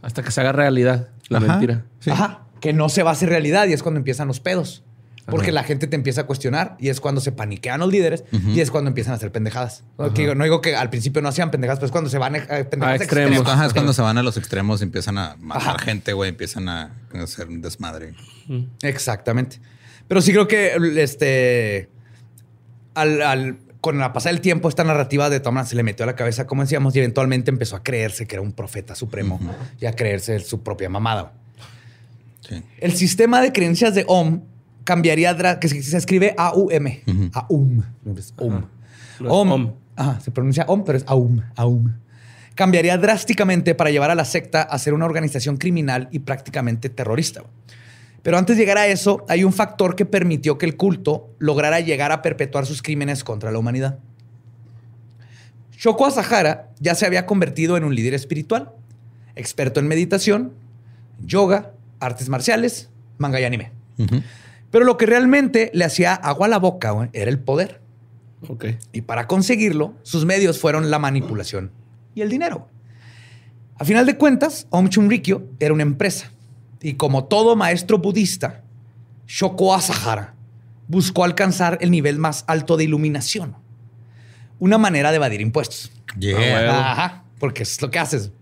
Hasta 0.00 0.22
que 0.22 0.30
se 0.30 0.40
haga 0.40 0.52
realidad 0.52 1.08
la 1.28 1.38
Ajá. 1.38 1.46
mentira. 1.46 1.84
Sí. 2.00 2.10
Ajá. 2.10 2.40
Que 2.60 2.72
no 2.72 2.88
se 2.88 3.02
va 3.02 3.10
a 3.10 3.12
hacer 3.12 3.28
realidad 3.28 3.68
y 3.68 3.72
es 3.72 3.82
cuando 3.82 3.98
empiezan 3.98 4.26
los 4.26 4.40
pedos. 4.40 4.82
Porque 5.26 5.46
Ajá. 5.50 5.54
la 5.54 5.62
gente 5.62 5.86
te 5.86 5.94
empieza 5.94 6.22
a 6.22 6.24
cuestionar 6.24 6.76
y 6.80 6.88
es 6.88 7.00
cuando 7.00 7.20
se 7.20 7.30
paniquean 7.30 7.78
los 7.78 7.90
líderes 7.92 8.24
y 8.32 8.60
es 8.60 8.70
cuando 8.72 8.88
empiezan 8.88 9.12
a 9.12 9.16
hacer 9.16 9.30
pendejadas. 9.30 9.84
No, 9.96 10.12
que 10.12 10.22
digo- 10.22 10.34
no 10.34 10.42
digo 10.42 10.60
que 10.60 10.74
al 10.74 10.90
principio 10.90 11.22
no 11.22 11.28
hacían 11.28 11.50
pendejadas, 11.52 11.78
pero 11.78 11.86
es 11.86 11.92
cuando 11.92 12.10
se 12.10 12.18
van 12.18 12.34
a, 12.34 12.38
a 12.38 12.46
pendejadas 12.64 13.00
A 13.00 13.04
extremos. 13.04 13.46
Ajá, 13.46 13.66
es 13.66 13.72
cuando 13.72 13.92
se 13.92 14.02
van 14.02 14.18
a 14.18 14.22
los 14.24 14.36
extremos 14.36 14.80
y 14.80 14.84
empiezan 14.84 15.18
a 15.18 15.36
matar 15.38 15.76
Ajá. 15.76 15.78
gente, 15.78 16.12
güey, 16.12 16.30
empiezan 16.30 16.68
a 16.68 16.90
hacer 17.14 17.46
un 17.48 17.62
desmadre. 17.62 18.14
Exactamente. 18.82 19.60
Pero 20.08 20.20
sí 20.20 20.32
creo 20.32 20.48
que 20.48 20.72
este 20.96 21.88
al, 22.94 23.22
al- 23.22 23.58
con 23.80 23.98
la 23.98 24.12
pasada 24.12 24.32
del 24.34 24.40
tiempo, 24.42 24.68
esta 24.68 24.84
narrativa 24.84 25.28
de 25.30 25.40
Thomas 25.40 25.68
se 25.68 25.76
le 25.76 25.82
metió 25.82 26.04
a 26.04 26.06
la 26.06 26.14
cabeza, 26.16 26.46
como 26.46 26.62
decíamos, 26.62 26.94
y 26.94 26.98
eventualmente 26.98 27.50
empezó 27.50 27.74
a 27.76 27.82
creerse 27.82 28.26
que 28.26 28.36
era 28.36 28.42
un 28.42 28.52
profeta 28.52 28.94
supremo 28.94 29.40
y 29.80 29.86
a 29.86 29.92
creerse 29.94 30.38
su 30.40 30.62
propia 30.62 30.88
mamada. 30.88 31.32
Sí. 32.48 32.62
El 32.78 32.92
sistema 32.92 33.40
de 33.40 33.52
creencias 33.52 33.94
de 33.94 34.04
OM 34.06 34.42
cambiaría, 34.84 35.58
que 35.58 35.68
se, 35.68 35.82
se 35.82 35.96
escribe 35.96 36.34
A-U-M. 36.36 37.02
A-U-M. 37.32 37.82
No 38.04 38.18
es 38.18 38.34
OM. 38.36 38.64
OM. 39.26 39.52
om. 39.52 39.72
Ajá, 39.96 40.20
se 40.20 40.30
pronuncia 40.30 40.64
OM, 40.68 40.84
pero 40.84 40.98
es 40.98 41.04
AUM. 41.06 41.42
AUM. 41.56 41.92
Cambiaría 42.54 42.96
drásticamente 42.98 43.74
para 43.74 43.90
llevar 43.90 44.10
a 44.10 44.14
la 44.14 44.24
secta 44.24 44.62
a 44.62 44.78
ser 44.78 44.94
una 44.94 45.06
organización 45.06 45.56
criminal 45.56 46.08
y 46.12 46.20
prácticamente 46.20 46.88
terrorista. 46.88 47.42
Pero 48.22 48.38
antes 48.38 48.56
de 48.56 48.62
llegar 48.62 48.78
a 48.78 48.86
eso, 48.86 49.24
hay 49.28 49.42
un 49.42 49.52
factor 49.52 49.96
que 49.96 50.06
permitió 50.06 50.58
que 50.58 50.66
el 50.66 50.76
culto 50.76 51.30
lograra 51.38 51.80
llegar 51.80 52.12
a 52.12 52.22
perpetuar 52.22 52.66
sus 52.66 52.82
crímenes 52.82 53.24
contra 53.24 53.50
la 53.50 53.58
humanidad. 53.58 53.98
Shoko 55.76 56.06
Asahara 56.06 56.68
ya 56.78 56.94
se 56.94 57.04
había 57.06 57.26
convertido 57.26 57.76
en 57.76 57.84
un 57.84 57.94
líder 57.94 58.14
espiritual, 58.14 58.70
experto 59.34 59.80
en 59.80 59.88
meditación, 59.88 60.52
yoga, 61.24 61.72
artes 61.98 62.28
marciales, 62.28 62.90
manga 63.18 63.40
y 63.40 63.44
anime. 63.44 63.72
Pero 64.72 64.86
lo 64.86 64.96
que 64.96 65.04
realmente 65.04 65.70
le 65.74 65.84
hacía 65.84 66.14
agua 66.14 66.46
a 66.46 66.48
la 66.48 66.58
boca 66.58 66.90
güey, 66.92 67.10
era 67.12 67.30
el 67.30 67.38
poder. 67.38 67.82
Ok. 68.48 68.64
Y 68.92 69.02
para 69.02 69.28
conseguirlo, 69.28 69.94
sus 70.02 70.24
medios 70.24 70.58
fueron 70.58 70.90
la 70.90 70.98
manipulación 70.98 71.70
y 72.14 72.22
el 72.22 72.30
dinero. 72.30 72.68
A 73.76 73.84
final 73.84 74.06
de 74.06 74.16
cuentas, 74.16 74.66
Om 74.70 74.88
Chunrikyo 74.88 75.44
era 75.60 75.74
una 75.74 75.82
empresa. 75.82 76.32
Y 76.80 76.94
como 76.94 77.24
todo 77.24 77.54
maestro 77.54 77.98
budista, 77.98 78.62
Shoko 79.26 79.74
Asahara 79.74 80.34
buscó 80.88 81.24
alcanzar 81.24 81.76
el 81.82 81.90
nivel 81.90 82.18
más 82.18 82.44
alto 82.46 82.78
de 82.78 82.84
iluminación. 82.84 83.54
Una 84.58 84.78
manera 84.78 85.10
de 85.10 85.16
evadir 85.16 85.42
impuestos. 85.42 85.92
Yeah. 86.18 86.92
Ajá, 86.92 87.24
porque 87.38 87.62
es 87.64 87.80
lo 87.82 87.90
que 87.90 87.98
haces. 87.98 88.32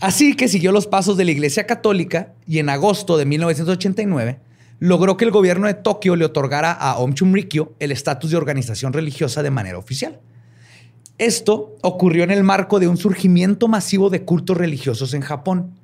Así 0.00 0.34
que 0.36 0.48
siguió 0.48 0.72
los 0.72 0.86
pasos 0.86 1.18
de 1.18 1.26
la 1.26 1.32
Iglesia 1.32 1.66
Católica 1.66 2.32
y 2.46 2.60
en 2.60 2.70
agosto 2.70 3.18
de 3.18 3.26
1989 3.26 4.40
logró 4.80 5.16
que 5.16 5.26
el 5.26 5.30
gobierno 5.30 5.66
de 5.66 5.74
Tokio 5.74 6.16
le 6.16 6.24
otorgara 6.24 6.72
a 6.72 6.98
Om 6.98 7.12
Chunrikyo 7.14 7.74
el 7.78 7.92
estatus 7.92 8.30
de 8.30 8.38
organización 8.38 8.92
religiosa 8.92 9.42
de 9.42 9.50
manera 9.50 9.78
oficial. 9.78 10.20
Esto 11.18 11.76
ocurrió 11.82 12.24
en 12.24 12.30
el 12.30 12.42
marco 12.42 12.80
de 12.80 12.88
un 12.88 12.96
surgimiento 12.96 13.68
masivo 13.68 14.08
de 14.08 14.24
cultos 14.24 14.56
religiosos 14.56 15.12
en 15.12 15.20
Japón. 15.20 15.78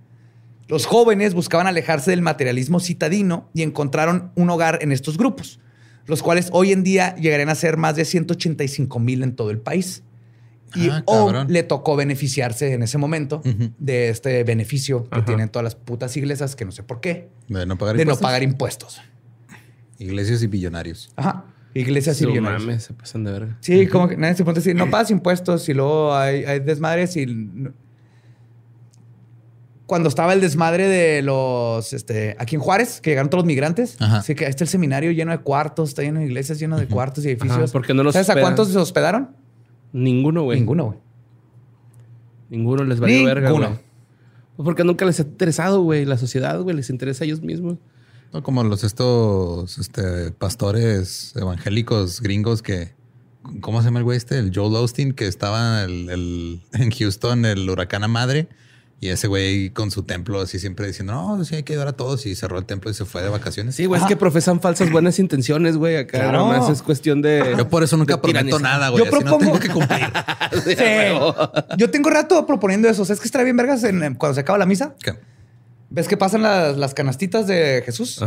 Los 0.67 0.87
jóvenes 0.87 1.35
buscaban 1.35 1.67
alejarse 1.67 2.11
del 2.11 2.23
materialismo 2.23 2.81
citadino 2.81 3.51
y 3.53 3.63
encontraron 3.63 4.33
un 4.35 4.49
hogar 4.49 4.79
en 4.81 4.93
estos 4.93 5.19
grupos, 5.19 5.61
los 6.07 6.23
cuales 6.23 6.49
hoy 6.53 6.73
en 6.73 6.83
día 6.83 7.15
llegarían 7.17 7.51
a 7.51 7.55
ser 7.55 7.77
más 7.77 7.97
de 7.97 8.07
185 8.07 8.99
mil 8.99 9.23
en 9.23 9.37
todo 9.37 9.51
el 9.51 9.59
país. 9.59 10.03
Y 10.75 10.89
Ah, 10.91 11.05
cabrón. 11.07 11.47
le 11.51 11.63
tocó 11.63 11.97
beneficiarse 11.97 12.73
en 12.75 12.83
ese 12.83 12.99
momento 12.99 13.41
de 13.79 14.09
este 14.11 14.43
beneficio 14.45 15.09
que 15.09 15.23
tienen 15.23 15.49
todas 15.49 15.65
las 15.65 15.75
putas 15.75 16.17
iglesias, 16.17 16.57
que 16.57 16.65
no 16.65 16.73
sé 16.73 16.83
por 16.83 17.01
qué, 17.01 17.29
De 17.49 17.65
no 17.67 17.79
pagar 17.79 17.97
de 17.97 18.05
no 18.05 18.11
impuestos. 18.11 18.21
pagar 18.27 18.43
impuestos. 18.43 19.01
Iglesias 19.99 20.43
y 20.43 20.47
billonarios. 20.49 21.11
Ajá. 21.17 21.45
Iglesias 21.73 22.21
y 22.23 22.27
billonarios. 22.27 22.63
mames, 22.63 22.85
se 22.85 22.95
pasan 22.95 23.25
de 23.25 23.33
verga. 23.33 23.57
Sí, 23.61 23.87
como 23.87 24.09
que 24.09 24.17
nadie 24.17 24.35
se 24.35 24.45
pone 24.45 24.55
a 24.57 24.61
decir, 24.61 24.75
no 24.75 24.91
pagas 24.91 25.11
impuestos 25.11 25.69
y 25.69 25.75
luego 25.75 26.15
hay, 26.15 26.45
hay 26.45 26.61
desmadres 26.61 27.17
y... 27.17 27.27
no- 27.27 27.73
Cuando 29.87 30.09
estaba 30.09 30.33
el 30.33 30.41
desmadre 30.41 30.89
de 30.89 31.23
los, 31.23 31.93
este, 31.93 32.35
aquí 32.41 32.57
en 32.57 32.61
Juárez, 32.61 33.01
que 33.01 33.11
llegaron 33.11 33.31
todos 33.31 33.43
los 33.45 33.47
migrantes, 33.47 33.97
Ajá. 34.01 34.19
así 34.19 34.35
que 34.35 34.45
ahí 34.47 34.51
está 34.51 34.65
el 34.65 34.69
seminario 34.69 35.13
lleno 35.13 35.31
de 35.31 35.39
cuartos, 35.39 35.91
está 35.91 36.03
lleno 36.03 36.19
de 36.21 36.27
iglesias, 36.27 36.59
lleno 36.59 36.77
de 36.77 36.89
cuartos 36.89 37.25
y 37.25 37.29
edificios. 37.29 37.57
Ajá, 37.57 37.67
¿por 37.73 37.87
qué 37.87 37.95
no 37.95 38.03
los 38.03 38.15
¿Sabes 38.15 38.31
a 38.31 38.41
cuántos 38.41 38.69
se 38.69 38.79
hospedaron? 38.79 39.37
Ninguno, 39.97 40.43
güey. 40.45 40.59
Ninguno, 40.61 40.85
güey. 40.87 40.99
Ninguno 42.51 42.85
les 42.85 43.01
valió 43.01 43.25
verga, 43.25 43.49
Ninguno. 43.49 43.69
güey. 43.69 43.81
Pues 44.57 44.65
porque 44.65 44.85
nunca 44.85 45.05
les 45.05 45.19
ha 45.21 45.23
interesado, 45.23 45.83
güey. 45.83 46.05
La 46.05 46.17
sociedad, 46.19 46.61
güey, 46.61 46.77
les 46.77 46.91
interesa 46.91 47.25
a 47.25 47.27
ellos 47.27 47.43
mismos. 47.43 47.79
No 48.33 48.43
como 48.43 48.63
los 48.65 48.85
estos 48.85 49.79
este, 49.79 50.31
pastores 50.33 51.33
evangélicos 51.37 52.21
gringos 52.21 52.63
que. 52.63 52.95
¿Cómo 53.61 53.81
se 53.81 53.87
llama 53.87 54.01
el 54.01 54.05
güey 54.05 54.17
este? 54.17 54.39
El 54.39 54.51
Joel 54.55 54.75
Osteen, 54.77 55.13
que 55.13 55.27
estaba 55.29 55.85
el- 55.85 56.11
el- 56.11 56.61
en 56.73 56.91
Houston, 56.91 57.45
el 57.45 57.69
huracán 57.71 58.03
a 58.05 58.09
madre. 58.09 58.49
Y 58.99 59.09
ese 59.09 59.27
güey 59.29 59.69
con 59.71 59.91
su 59.91 60.05
templo 60.05 60.41
así 60.41 60.59
siempre 60.59 60.87
diciendo, 60.87 61.13
no, 61.13 61.45
sí 61.45 61.55
hay 61.55 61.63
que 61.65 61.75
ayudar 61.75 61.89
a 61.89 61.93
todos. 61.93 62.25
Y 62.25 62.35
cerró 62.35 62.59
el 62.59 62.65
templo 62.65 62.91
y 62.91 62.95
se 62.95 63.05
fue 63.05 63.23
de 63.23 63.29
vacaciones. 63.29 63.75
Sí, 63.75 63.85
güey, 63.85 64.01
es 64.01 64.07
que 64.07 64.17
profesan 64.17 64.61
falsas 64.61 64.91
buenas 64.91 65.19
intenciones, 65.19 65.77
güey. 65.77 65.97
Acá 65.97 66.19
Claro. 66.21 66.39
nomás 66.39 66.71
es 66.71 66.81
cuestión 66.81 67.21
de. 67.21 67.55
Yo 67.59 67.69
por 67.69 67.83
eso 67.83 67.99
nunca 67.99 68.21
prometo 68.23 68.59
nada, 68.59 68.89
güey. 68.89 69.05
Yo 69.05 69.15
Así 69.15 69.25
no 69.25 69.37
tengo 69.39 69.59
que 69.59 69.69
cumplir. 69.69 70.01
Sí. 70.65 70.75
Yo 71.77 71.91
tengo 71.91 72.09
rato 72.09 72.47
proponiendo 72.47 72.89
eso. 72.89 73.03
O 73.03 73.05
sea, 73.05 73.13
es 73.15 73.21
que 73.21 73.27
estaría 73.27 73.45
bien 73.45 73.57
vergas 73.57 73.85
en- 73.85 74.03
en- 74.03 74.15
cuando 74.15 74.35
se 74.35 74.41
acaba 74.41 74.57
la 74.59 74.65
misa. 74.67 74.95
¿Qué? 75.03 75.13
¿Ves 75.91 76.09
que 76.09 76.17
pasan 76.17 76.43
las, 76.43 76.77
las 76.79 76.95
canastitas 76.95 77.47
de 77.47 77.83
Jesús? 77.85 78.21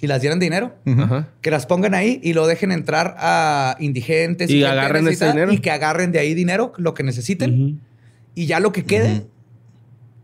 Y 0.00 0.06
las 0.06 0.20
llenan 0.22 0.38
de 0.40 0.46
dinero. 0.46 0.74
Ajá. 0.86 1.28
Que 1.40 1.50
las 1.50 1.66
pongan 1.66 1.94
ahí 1.94 2.20
y 2.22 2.32
lo 2.34 2.46
dejen 2.46 2.72
entrar 2.72 3.14
a 3.18 3.76
indigentes. 3.78 4.50
Y 4.50 4.64
agarren 4.64 5.06
ese 5.08 5.28
dinero. 5.28 5.52
Y 5.52 5.58
que 5.60 5.70
agarren 5.70 6.10
de 6.12 6.18
ahí 6.18 6.34
dinero, 6.34 6.72
lo 6.76 6.94
que 6.94 7.02
necesiten. 7.04 7.80
Y 8.34 8.46
ya 8.46 8.58
lo 8.60 8.72
que 8.72 8.84
quede 8.84 9.26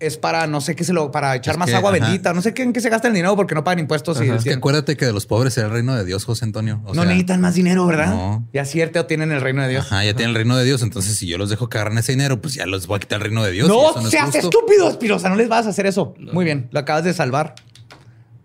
es 0.06 0.16
para, 0.18 0.46
no 0.46 0.60
sé 0.60 0.74
qué 0.76 0.84
se 0.84 0.92
lo, 0.92 1.10
para 1.10 1.34
echar 1.36 1.54
Es 1.54 1.58
más 1.58 1.68
que, 1.70 1.74
agua 1.76 1.90
ajá. 1.92 2.00
bendita. 2.04 2.32
No 2.32 2.42
sé 2.42 2.52
qué, 2.54 2.62
en 2.62 2.72
qué 2.72 2.80
se 2.80 2.90
gasta 2.90 3.08
el 3.08 3.14
dinero 3.14 3.34
porque 3.36 3.54
no 3.54 3.64
pagan 3.64 3.78
impuestos. 3.78 4.20
Y 4.22 4.28
Es 4.28 4.44
que 4.44 4.52
acuérdate 4.54 4.96
que 4.96 5.06
de 5.06 5.12
los 5.12 5.26
pobres 5.26 5.54
será 5.54 5.68
el 5.68 5.72
reino 5.72 5.94
de 5.94 6.04
Dios, 6.04 6.24
José 6.24 6.44
Antonio. 6.44 6.80
O 6.84 6.88
no 6.88 7.02
sea, 7.02 7.04
necesitan 7.04 7.40
más 7.40 7.54
dinero, 7.54 7.86
¿verdad? 7.86 8.08
no. 8.10 8.46
Ya 8.52 8.64
cierto, 8.64 9.06
tienen 9.06 9.32
el 9.32 9.40
reino 9.40 9.62
de 9.62 9.68
Dios. 9.68 9.86
Ajá, 9.86 10.04
ya 10.04 10.14
tienen 10.14 10.30
el 10.30 10.36
reino 10.36 10.56
de 10.56 10.64
Dios. 10.64 10.82
Entonces, 10.82 11.16
si 11.16 11.26
yo 11.26 11.38
los 11.38 11.50
dejo 11.50 11.68
que 11.68 11.78
agarren 11.78 11.98
ese 11.98 12.12
dinero, 12.12 12.40
pues 12.40 12.54
ya 12.54 12.66
los 12.66 12.86
voy 12.86 12.96
a 12.96 13.00
quitar 13.00 13.18
el 13.20 13.24
reino 13.26 13.42
de 13.44 13.52
Dios. 13.52 13.68
No, 13.68 13.98
es 13.98 14.10
seas 14.10 14.24
justo. 14.26 14.38
estúpido, 14.38 14.88
Espirosa. 14.90 15.28
No 15.28 15.36
les 15.36 15.48
vas 15.48 15.66
a 15.66 15.70
hacer 15.70 15.86
eso. 15.86 16.14
Muy 16.32 16.44
bien, 16.44 16.68
lo 16.72 16.80
acabas 16.80 17.04
de 17.04 17.12
salvar 17.14 17.54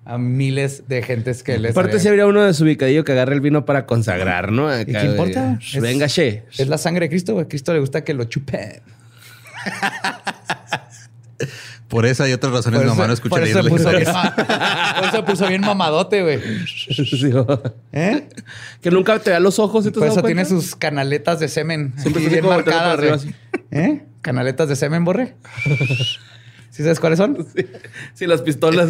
a 0.05 0.17
miles 0.17 0.87
de 0.87 1.01
gentes 1.03 1.43
que 1.43 1.57
les. 1.59 1.71
Aparte, 1.71 1.99
si 1.99 2.07
habría 2.07 2.27
uno 2.27 2.41
de 2.43 2.53
su 2.53 2.63
ubicadillo 2.63 3.03
que 3.03 3.11
agarre 3.11 3.33
el 3.35 3.41
vino 3.41 3.65
para 3.65 3.85
consagrar, 3.85 4.51
¿no? 4.53 4.69
Acá, 4.69 4.81
¿Y 4.83 4.85
qué 4.93 5.03
importa? 5.05 5.59
Es- 5.61 5.81
Venga, 5.81 6.07
che. 6.07 6.45
Es 6.57 6.67
la 6.69 6.77
sangre 6.77 7.05
de 7.05 7.09
Cristo, 7.09 7.33
güey. 7.33 7.45
A 7.45 7.47
Cristo 7.49 7.73
le 7.73 7.79
gusta 7.79 8.03
que 8.03 8.13
lo 8.13 8.23
chupen. 8.23 8.81
Por 11.87 12.05
esa 12.05 12.27
y 12.27 12.33
otras 12.33 12.51
razones, 12.51 12.81
mi 12.81 12.87
mamá 12.87 13.07
no 13.07 13.13
escucha 13.13 13.29
por 13.29 13.39
leer 13.39 13.51
eso 13.57 13.61
la 13.63 13.69
puso 13.69 13.89
bien, 13.89 14.01
historia. 14.01 14.33
ma- 14.35 14.95
por 14.99 15.07
eso 15.09 15.25
puso 15.25 15.47
bien 15.47 15.61
mamadote, 15.61 16.21
güey. 16.23 16.39
Sí. 16.65 17.31
¿Eh? 17.93 18.27
que 18.81 18.91
nunca 18.91 19.19
te 19.19 19.29
vea 19.29 19.39
los 19.39 19.59
ojos. 19.59 19.85
¿sí 19.85 19.91
te 19.91 19.99
Por 19.99 20.07
eso 20.07 20.21
tiene 20.23 20.45
sus 20.45 20.75
canaletas 20.75 21.39
de 21.39 21.47
semen. 21.47 21.93
Siempre 21.97 22.27
bien 22.27 22.45
marcadas, 22.45 23.25
¿Eh? 23.71 24.03
Canaletas 24.21 24.67
de 24.69 24.75
semen, 24.75 25.05
borre. 25.05 25.35
¿Sí 26.71 26.83
sabes 26.83 26.99
cuáles 26.99 27.17
son? 27.17 27.47
Sí, 28.13 28.27
las 28.27 28.41
pistolas. 28.41 28.89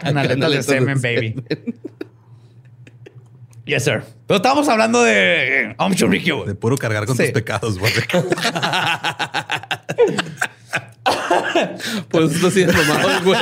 Canaletas 0.00 0.50
de 0.50 0.62
semen, 0.62 1.00
baby. 1.00 1.34
Yes, 3.64 3.84
sir. 3.84 4.02
Pero 4.26 4.36
estábamos 4.36 4.68
hablando 4.68 5.02
de 5.02 5.74
Om 5.78 5.94
güey. 5.94 6.46
De 6.46 6.54
puro 6.54 6.76
cargar 6.76 7.06
con 7.06 7.16
Sí. 7.16 7.22
tus 7.24 7.32
pecados, 7.32 7.78
güey. 7.78 7.92
Por 12.10 12.24
eso 12.24 12.48
está 12.48 12.60
de 12.60 12.66
mamado, 12.66 13.24
güey. 13.24 13.38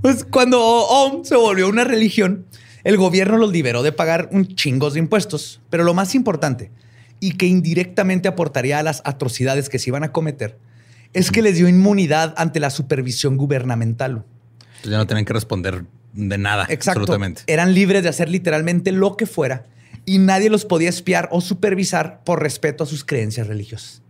Pues 0.00 0.24
cuando 0.24 0.60
OM 0.60 1.24
se 1.24 1.36
volvió 1.36 1.68
una 1.68 1.84
religión, 1.84 2.46
el 2.84 2.96
gobierno 2.96 3.36
los 3.36 3.50
liberó 3.52 3.82
de 3.82 3.92
pagar 3.92 4.28
un 4.32 4.46
chingos 4.54 4.94
de 4.94 5.00
impuestos. 5.00 5.60
Pero 5.70 5.84
lo 5.84 5.94
más 5.94 6.14
importante, 6.14 6.70
y 7.20 7.32
que 7.32 7.46
indirectamente 7.46 8.28
aportaría 8.28 8.78
a 8.78 8.82
las 8.82 9.02
atrocidades 9.04 9.68
que 9.68 9.78
se 9.78 9.90
iban 9.90 10.04
a 10.04 10.12
cometer, 10.12 10.58
es 11.12 11.30
que 11.30 11.42
les 11.42 11.56
dio 11.56 11.68
inmunidad 11.68 12.34
ante 12.36 12.60
la 12.60 12.70
supervisión 12.70 13.36
gubernamental. 13.36 14.24
Entonces 14.60 14.90
ya 14.90 14.98
no 14.98 15.06
tienen 15.06 15.24
que 15.24 15.32
responder 15.32 15.84
de 16.12 16.38
nada. 16.38 16.66
Exacto. 16.68 17.00
Absolutamente. 17.00 17.42
Eran 17.46 17.74
libres 17.74 18.02
de 18.02 18.08
hacer 18.08 18.28
literalmente 18.28 18.92
lo 18.92 19.16
que 19.16 19.26
fuera 19.26 19.66
y 20.04 20.18
nadie 20.18 20.48
los 20.48 20.64
podía 20.64 20.88
espiar 20.88 21.28
o 21.32 21.40
supervisar 21.40 22.22
por 22.24 22.42
respeto 22.42 22.84
a 22.84 22.86
sus 22.86 23.04
creencias 23.04 23.46
religiosas. 23.46 24.02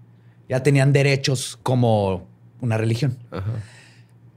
Ya 0.48 0.62
tenían 0.62 0.92
derechos 0.92 1.58
como 1.62 2.27
una 2.60 2.76
religión. 2.76 3.16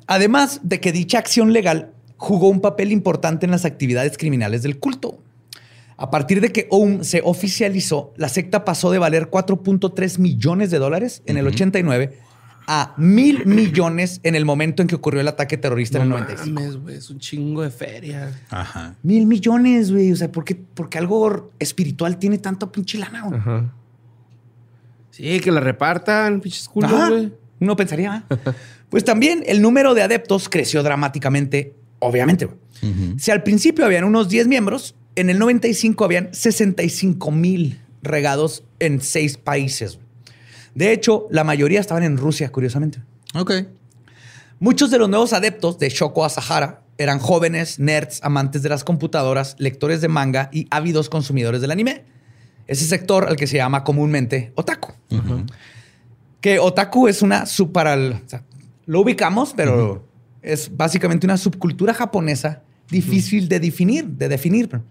Además 0.07 0.59
de 0.63 0.79
que 0.79 0.91
dicha 0.91 1.19
acción 1.19 1.53
legal 1.53 1.91
jugó 2.17 2.49
un 2.49 2.61
papel 2.61 2.91
importante 2.91 3.45
en 3.45 3.51
las 3.51 3.65
actividades 3.65 4.17
criminales 4.17 4.63
del 4.63 4.77
culto. 4.79 5.19
A 5.97 6.09
partir 6.09 6.41
de 6.41 6.51
que 6.51 6.67
OUM 6.71 7.03
se 7.03 7.21
oficializó, 7.23 8.13
la 8.17 8.27
secta 8.27 8.65
pasó 8.65 8.91
de 8.91 8.97
valer 8.97 9.29
4.3 9.29 10.17
millones 10.17 10.71
de 10.71 10.79
dólares 10.79 11.21
en 11.25 11.37
el 11.37 11.47
89 11.47 12.17
a 12.67 12.93
mil 12.97 13.45
millones 13.45 14.19
en 14.23 14.35
el 14.35 14.45
momento 14.45 14.81
en 14.81 14.87
que 14.87 14.95
ocurrió 14.95 15.21
el 15.21 15.27
ataque 15.27 15.57
terrorista 15.57 15.97
No 15.99 16.05
en 16.05 16.11
el 16.11 16.17
95. 16.27 16.53
mames, 16.59 16.77
güey. 16.77 16.95
Es 16.95 17.09
un 17.09 17.19
chingo 17.19 17.61
de 17.63 17.69
feria. 17.71 18.31
Ajá. 18.49 18.95
Mil 19.03 19.25
millones, 19.25 19.91
güey. 19.91 20.11
O 20.11 20.15
sea, 20.15 20.31
¿por 20.31 20.43
qué? 20.45 20.55
Porque 20.55 20.97
algo 20.97 21.51
espiritual 21.59 22.17
tiene 22.17 22.37
tanto 22.37 22.71
pinche 22.71 22.97
lana, 22.97 23.23
güey. 23.23 23.39
Ajá. 23.39 23.73
Sí, 25.09 25.39
que 25.39 25.51
la 25.51 25.59
repartan, 25.59 26.39
pinches 26.39 26.67
culos, 26.69 26.91
Ajá. 26.93 27.09
güey. 27.09 27.33
Uno 27.61 27.75
pensaría. 27.75 28.25
Pues 28.89 29.05
también 29.05 29.43
el 29.45 29.61
número 29.61 29.93
de 29.93 30.01
adeptos 30.01 30.49
creció 30.49 30.83
dramáticamente, 30.83 31.75
obviamente. 31.99 32.49
Si 33.17 33.31
al 33.31 33.43
principio 33.43 33.85
habían 33.85 34.03
unos 34.03 34.27
10 34.27 34.47
miembros, 34.47 34.95
en 35.15 35.29
el 35.29 35.39
95 35.39 36.03
habían 36.03 36.33
65 36.33 37.31
mil 37.31 37.79
regados 38.01 38.63
en 38.79 38.99
seis 38.99 39.37
países. 39.37 39.99
De 40.73 40.91
hecho, 40.91 41.27
la 41.29 41.43
mayoría 41.43 41.79
estaban 41.79 42.03
en 42.03 42.17
Rusia, 42.17 42.51
curiosamente. 42.51 43.01
Ok. 43.35 43.51
Muchos 44.59 44.89
de 44.89 44.97
los 44.97 45.09
nuevos 45.09 45.33
adeptos 45.33 45.77
de 45.79 45.89
Shoko 45.89 46.25
Asahara 46.25 46.81
eran 46.97 47.19
jóvenes, 47.19 47.79
nerds, 47.79 48.19
amantes 48.23 48.63
de 48.63 48.69
las 48.69 48.83
computadoras, 48.83 49.55
lectores 49.59 50.01
de 50.01 50.07
manga 50.07 50.49
y 50.51 50.67
ávidos 50.71 51.09
consumidores 51.09 51.61
del 51.61 51.71
anime. 51.71 52.05
Ese 52.67 52.85
sector 52.85 53.27
al 53.27 53.35
que 53.35 53.47
se 53.47 53.57
llama 53.57 53.83
comúnmente 53.83 54.51
otaku. 54.55 54.93
Que 56.41 56.59
otaku 56.59 57.07
es 57.07 57.21
una 57.21 57.45
super... 57.45 57.87
o 57.87 58.27
sea, 58.27 58.43
lo 58.85 59.01
ubicamos, 59.01 59.53
pero 59.55 60.05
es 60.41 60.75
básicamente 60.75 61.25
una 61.25 61.37
subcultura 61.37 61.93
japonesa 61.93 62.63
difícil 62.89 63.47
de 63.47 63.59
definir, 63.59 64.05
de 64.05 64.27
definir. 64.27 64.81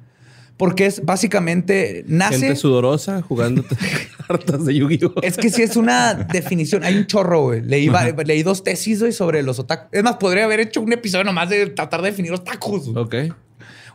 Porque 0.56 0.86
es 0.86 1.04
básicamente 1.04 2.04
nace. 2.06 2.38
Gente 2.38 2.56
sudorosa 2.56 3.22
jugando 3.22 3.64
cartas 4.28 4.64
de 4.66 4.74
Yu-Gi-Oh! 4.74 5.22
Es 5.22 5.38
que 5.38 5.48
sí 5.48 5.62
es 5.62 5.76
una 5.76 6.12
definición. 6.12 6.84
Hay 6.84 6.96
un 6.96 7.06
chorro, 7.06 7.44
güey. 7.44 7.62
Leí, 7.62 8.42
dos 8.42 8.62
tesis, 8.62 9.00
güey, 9.00 9.12
sobre 9.12 9.42
los 9.42 9.58
otakus. 9.58 9.88
Es 9.92 10.02
más, 10.02 10.16
podría 10.16 10.44
haber 10.44 10.60
hecho 10.60 10.82
un 10.82 10.92
episodio 10.92 11.24
nomás 11.24 11.48
de 11.48 11.66
tratar 11.68 12.02
de 12.02 12.10
definir 12.10 12.32
otakus. 12.32 12.90
güey. 12.90 13.04
Ok. 13.04 13.34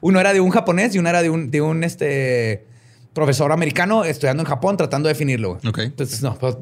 Uno 0.02 0.20
era 0.20 0.34
de 0.34 0.40
un 0.40 0.50
japonés 0.50 0.96
y 0.96 1.00
uno 1.00 1.10
era 1.10 1.22
de 1.22 1.30
un, 1.30 1.52
de 1.52 1.62
un 1.62 1.84
este, 1.84 2.66
profesor 3.16 3.52
americano 3.52 4.04
estudiando 4.04 4.44
en 4.44 4.48
Japón 4.48 4.78
tratando 4.78 5.08
de 5.08 5.14
definirlo. 5.14 5.56
güey. 5.56 5.68
Ok. 5.70 5.80
Entonces, 5.80 6.22
no, 6.22 6.36
pues, 6.36 6.58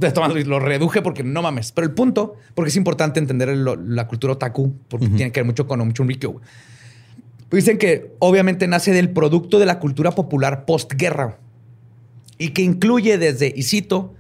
lo 0.48 0.60
reduje 0.62 1.02
porque 1.02 1.24
no 1.24 1.42
mames. 1.42 1.74
Pero 1.74 1.86
el 1.86 1.94
punto, 1.94 2.36
porque 2.56 2.70
es 2.70 2.76
importante 2.78 3.20
entender 3.20 3.50
el- 3.50 3.66
la 3.96 4.08
cultura 4.08 4.34
otaku, 4.34 4.74
porque 4.88 5.08
tiene 5.10 5.32
que 5.32 5.42
ver 5.42 5.46
mucho 5.46 5.68
con 5.68 5.82
un 5.82 5.94
Rikyo. 5.94 6.32
güey. 6.32 6.46
Pues 7.50 7.66
dicen 7.66 7.78
que 7.78 8.14
obviamente 8.20 8.68
nace 8.68 8.92
del 8.94 9.10
producto 9.10 9.60
de 9.60 9.66
la 9.66 9.80
cultura 9.80 10.12
popular 10.12 10.66
postguerra 10.66 11.38
y 12.38 12.50
que 12.50 12.62
incluye 12.62 13.18
desde, 13.18 13.52
y 13.56 13.64
cito, 13.64 14.14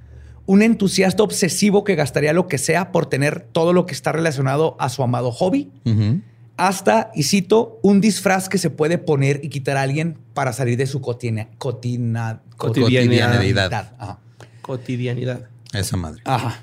un 0.46 0.62
entusiasta 0.62 1.24
obsesivo 1.24 1.84
que 1.84 1.96
gastaría 1.96 2.34
lo 2.34 2.48
que 2.48 2.58
sea 2.58 2.92
por 2.92 3.06
tener 3.06 3.40
todo 3.52 3.74
lo 3.74 3.86
que 3.86 3.94
está 3.94 4.12
relacionado 4.12 4.76
a 4.80 4.90
su 4.90 5.02
amado 5.04 5.32
hobby, 5.32 5.72
Ujú. 5.86 6.20
Hasta, 6.58 7.12
y 7.16 7.24
cito, 7.24 7.80
un 7.82 8.00
disfraz 8.02 8.48
que 8.50 8.58
se 8.58 8.70
puede 8.70 8.98
poner 8.98 9.40
y 9.44 9.50
quitar 9.50 9.78
a 9.78 9.82
alguien 9.82 10.18
para 10.34 10.54
salir 10.54 10.78
de 10.78 10.86
su 10.88 11.02
cotina, 11.02 11.48
cotina- 11.58 12.42
Cotidianidad. 12.58 13.92
Ajá. 13.98 14.20
Cotidianidad. 14.62 15.48
Esa 15.74 15.98
madre. 15.98 16.22
Ajá. 16.26 16.62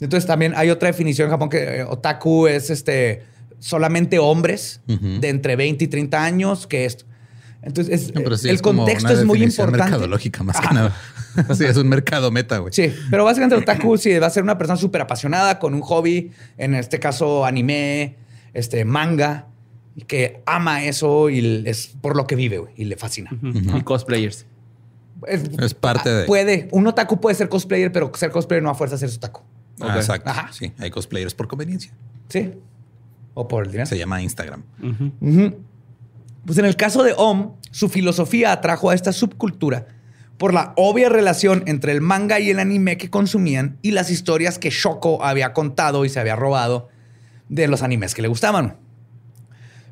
Entonces 0.00 0.26
también 0.26 0.52
hay 0.56 0.70
otra 0.70 0.88
definición 0.88 1.26
en 1.26 1.30
Japón 1.32 1.48
que 1.48 1.78
eh, 1.80 1.84
otaku 1.84 2.46
es 2.46 2.70
este 2.70 3.22
solamente 3.60 4.18
hombres 4.20 4.80
de 4.86 5.28
entre 5.28 5.56
20 5.56 5.84
y 5.84 5.88
30 5.88 6.22
años 6.24 6.66
que 6.66 6.84
esto. 6.84 7.04
Entonces 7.62 8.02
es- 8.02 8.14
No, 8.14 8.22
pero 8.22 8.36
sí 8.36 8.48
el 8.48 8.56
es 8.56 8.62
contexto 8.62 9.12
es 9.12 9.24
muy 9.24 9.42
importante. 9.42 9.78
mercadológica 9.78 10.44
más 10.44 10.56
Ajá. 10.56 10.68
que 10.68 10.74
nada. 10.74 10.96
sí, 11.56 11.64
es 11.64 11.76
un 11.76 11.88
mercado 11.88 12.30
meta, 12.30 12.58
güey. 12.58 12.72
Sí, 12.72 12.92
pero 13.10 13.24
básicamente 13.24 13.56
el 13.56 13.62
otaku 13.62 13.96
sí 13.98 14.16
va 14.18 14.28
a 14.28 14.30
ser 14.30 14.42
una 14.44 14.56
persona 14.58 14.76
súper 14.78 15.00
apasionada 15.02 15.58
con 15.58 15.74
un 15.74 15.80
hobby, 15.80 16.30
en 16.56 16.74
este 16.74 17.00
caso 17.00 17.44
anime, 17.44 18.14
este 18.58 18.84
manga, 18.84 19.46
y 19.96 20.02
que 20.02 20.42
ama 20.46 20.84
eso 20.84 21.28
y 21.30 21.64
es 21.66 21.88
por 22.00 22.16
lo 22.16 22.26
que 22.26 22.36
vive 22.36 22.58
güey, 22.58 22.72
y 22.76 22.84
le 22.84 22.96
fascina. 22.96 23.30
Y 23.42 23.82
cosplayers. 23.82 24.46
Es, 25.26 25.42
Es 25.58 25.74
parte 25.74 26.08
de- 26.10 26.24
Puede, 26.26 26.68
un 26.70 26.86
otaku 26.86 27.20
puede 27.20 27.34
ser 27.34 27.48
cosplayer, 27.48 27.90
pero 27.90 28.12
ser 28.14 28.30
cosplayer 28.30 28.62
no 28.62 28.70
a 28.70 28.74
fuerza 28.74 28.96
ser 28.96 29.10
otaku. 29.10 29.40
Ah, 29.80 29.88
Ok. 29.90 29.96
exacto. 29.96 30.30
Ajá. 30.30 30.52
Sí, 30.52 30.72
hay 30.78 30.90
cosplayers 30.90 31.34
por 31.34 31.48
conveniencia. 31.48 31.92
Sí. 32.28 32.52
O 33.34 33.48
por 33.48 33.64
el 33.64 33.70
dinero. 33.72 33.86
Se 33.88 33.98
llama 33.98 34.22
Instagram. 34.22 34.62
Ujú. 34.82 35.56
Pues 36.46 36.58
en 36.58 36.64
el 36.64 36.76
caso 36.76 37.02
de 37.02 37.14
Om, 37.16 37.52
su 37.72 37.88
filosofía 37.88 38.52
atrajo 38.52 38.90
a 38.90 38.94
esta 38.94 39.12
subcultura 39.12 39.86
por 40.38 40.54
la 40.54 40.72
obvia 40.76 41.08
relación 41.08 41.64
entre 41.66 41.90
el 41.92 42.00
manga 42.00 42.38
y 42.38 42.50
el 42.50 42.60
anime 42.60 42.96
que 42.96 43.10
consumían 43.10 43.76
y 43.82 43.90
las 43.90 44.10
historias 44.10 44.58
que 44.58 44.70
Shoko 44.70 45.24
había 45.24 45.52
contado 45.52 46.04
y 46.04 46.08
se 46.08 46.20
había 46.20 46.36
robado 46.36 46.88
de 47.48 47.68
los 47.68 47.82
animes 47.82 48.14
que 48.14 48.22
le 48.22 48.28
gustaban. 48.28 48.76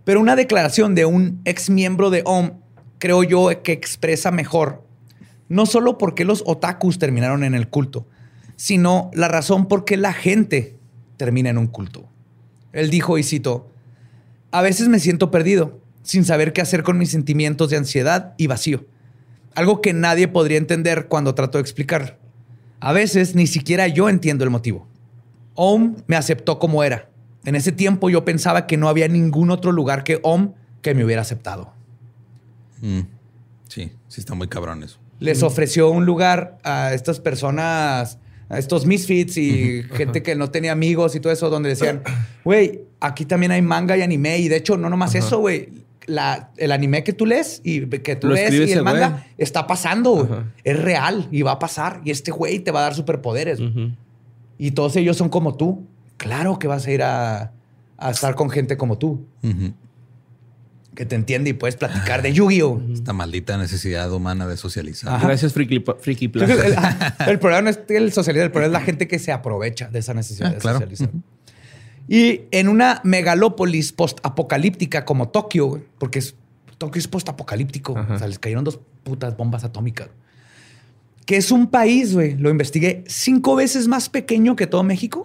Pero 0.05 0.21
una 0.21 0.37
declaración 0.37 0.95
de 0.95 1.05
un 1.05 1.41
ex 1.45 1.71
miembro 1.71 2.11
de 2.11 2.23
Om, 2.25 2.53
creo 2.99 3.23
yo 3.23 3.63
que 3.63 3.73
expresa 3.73 4.31
mejor 4.31 4.87
no 5.49 5.67
solo 5.67 5.99
por 5.99 6.15
qué 6.15 6.25
los 6.25 6.43
otakus 6.47 6.99
terminaron 6.99 7.45
en 7.45 7.55
el 7.55 7.69
culto, 7.69 8.07
sino 8.57 9.11
la 9.15 9.29
razón 9.29 9.69
por 9.69 9.85
qué 9.85 9.97
la 9.97 10.13
gente 10.13 10.79
termina 11.17 11.51
en 11.51 11.59
un 11.59 11.67
culto. 11.67 12.09
Él 12.73 12.91
dijo, 12.91 13.19
y 13.19 13.23
cito, 13.23 13.71
a 14.51 14.63
veces 14.63 14.89
me 14.89 14.99
siento 14.99 15.31
perdido, 15.31 15.81
sin 16.03 16.25
saber 16.25 16.53
qué 16.53 16.61
hacer 16.61 16.83
con 16.83 16.99
mis 16.99 17.11
sentimientos 17.11 17.71
de 17.71 17.77
ansiedad 17.77 18.35
y 18.37 18.47
vacío. 18.47 18.87
Algo 19.55 19.81
que 19.81 19.93
nadie 19.93 20.29
podría 20.29 20.59
entender 20.59 21.07
cuando 21.09 21.35
trato 21.35 21.59
de 21.59 21.63
explicar. 21.63 22.19
A 22.81 22.93
veces 22.93 23.35
ni 23.35 23.47
siquiera 23.47 23.89
yo 23.89 24.09
entiendo 24.09 24.45
el 24.45 24.51
motivo. 24.51 24.87
Om 25.55 25.97
me 26.07 26.17
aceptó 26.17 26.59
como 26.59 26.85
era. 26.85 27.09
En 27.47 27.55
ese 27.55 27.73
tiempo 27.73 28.11
yo 28.11 28.25
pensaba 28.25 28.67
que 28.67 28.77
no 28.77 28.89
había 28.89 29.09
ningún 29.09 29.51
otro 29.51 29.73
lugar 29.73 30.05
que 30.05 30.19
Om 30.23 30.53
que 30.83 30.95
me 30.95 31.05
hubiera 31.05 31.23
aceptado. 31.23 31.73
Mm. 32.83 33.01
Sí, 33.69 33.91
sí 34.09 34.21
está 34.21 34.35
muy 34.35 34.49
cabrón 34.49 34.83
eso. 34.83 34.99
Les 35.19 35.43
ofreció 35.43 35.89
un 35.91 36.05
lugar 36.05 36.59
a 36.63 36.93
estas 36.93 37.21
personas, 37.21 38.19
a 38.49 38.59
estos 38.59 38.85
misfits 38.85 39.37
y 39.39 39.83
gente 39.95 40.23
que 40.23 40.35
no 40.37 40.51
tenía 40.51 40.73
amigos 40.73 41.15
y 41.17 41.21
todo 41.21 41.33
eso, 41.33 41.49
donde 41.49 41.71
decían, 41.71 42.03
güey, 42.45 42.83
aquí 43.01 43.25
también 43.25 43.53
hay 43.53 43.63
manga 43.63 43.97
y 43.97 44.03
anime. 44.03 44.39
Y 44.39 44.49
de 44.49 44.57
hecho, 44.57 44.77
no 44.77 44.91
nomás 44.91 45.15
eso, 45.15 45.39
güey. 45.39 45.87
La- 46.07 46.51
el 46.57 46.71
anime 46.71 47.03
que 47.03 47.13
tú 47.13 47.27
lees 47.27 47.61
y 47.65 47.87
que 47.87 48.15
tú 48.15 48.29
Lo 48.29 48.37
escribe 48.37 48.67
y 48.67 48.73
el 48.73 48.85
manga 48.85 49.27
está 49.39 49.67
pasando. 49.67 50.45
Es 50.63 50.79
real 50.81 51.27
y 51.33 51.43
va 51.43 51.53
a 51.53 51.59
pasar. 51.59 52.01
Y 52.05 52.11
este 52.13 52.31
güey 52.31 52.61
te 52.61 52.71
va 52.71 52.81
a 52.81 52.83
dar 52.83 52.95
superpoderes. 52.95 53.59
Y 54.59 54.71
todos 54.73 54.95
ellos 54.97 55.17
son 55.17 55.29
como 55.29 55.57
tú. 55.57 55.85
Claro 56.17 56.59
que 56.59 56.67
vas 56.67 56.87
a 56.87 56.91
ir 56.91 57.03
a, 57.03 57.53
a 57.99 58.11
estar 58.11 58.35
con 58.35 58.51
gente 58.51 58.77
como 58.77 58.99
tú, 58.99 59.27
que 60.95 61.05
te 61.05 61.15
entiende 61.15 61.51
y 61.51 61.53
puedes 61.53 61.77
platicar 61.77 62.23
de 62.23 62.33
Yu-Gi-Oh! 62.33 62.81
Esta 62.93 63.13
maldita 63.13 63.59
necesidad 63.59 64.11
humana 64.13 64.47
de 64.47 64.57
socializar. 64.57 65.13
Ajá. 65.15 65.27
Gracias, 65.27 65.53
Friki, 65.53 65.85
Friki 66.01 66.31
el, 66.35 66.43
el 67.29 67.39
problema 67.39 67.61
no 67.63 67.71
es 67.71 67.81
el 67.91 68.13
socializar, 68.13 68.47
el 68.47 68.51
problema 68.53 68.75
es 68.77 68.81
la 68.81 68.87
gente 68.87 69.07
que 69.07 69.19
se 69.19 69.31
aprovecha 69.31 69.89
de 69.89 69.99
esa 69.99 70.15
necesidad 70.15 70.49
Ah, 70.51 70.55
de 70.55 70.59
claro. 70.59 70.79
socializar. 70.79 71.11
Y 72.09 72.43
en 72.51 72.69
una 72.69 73.01
megalópolis 73.05 73.93
post-apocalíptica 73.93 75.05
como 75.05 75.29
Tokio, 75.29 75.83
porque 75.99 76.21
es, 76.21 76.35
Tokio 76.79 76.99
es 77.01 77.09
post-apocalíptico, 77.09 77.93
o 77.93 78.19
sea, 78.19 78.27
les 78.29 78.39
cayeron 78.39 78.65
dos 78.65 78.81
putas 79.03 79.37
bombas 79.37 79.65
atómicas. 79.65 80.09
Que 81.27 81.37
es 81.37 81.51
un 81.51 81.67
país, 81.67 82.15
güey, 82.15 82.37
lo 82.37 82.49
investigué, 82.49 83.03
cinco 83.09 83.57
veces 83.57 83.87
más 83.89 84.09
pequeño 84.09 84.55
que 84.57 84.67
todo 84.69 84.83
México. 84.85 85.25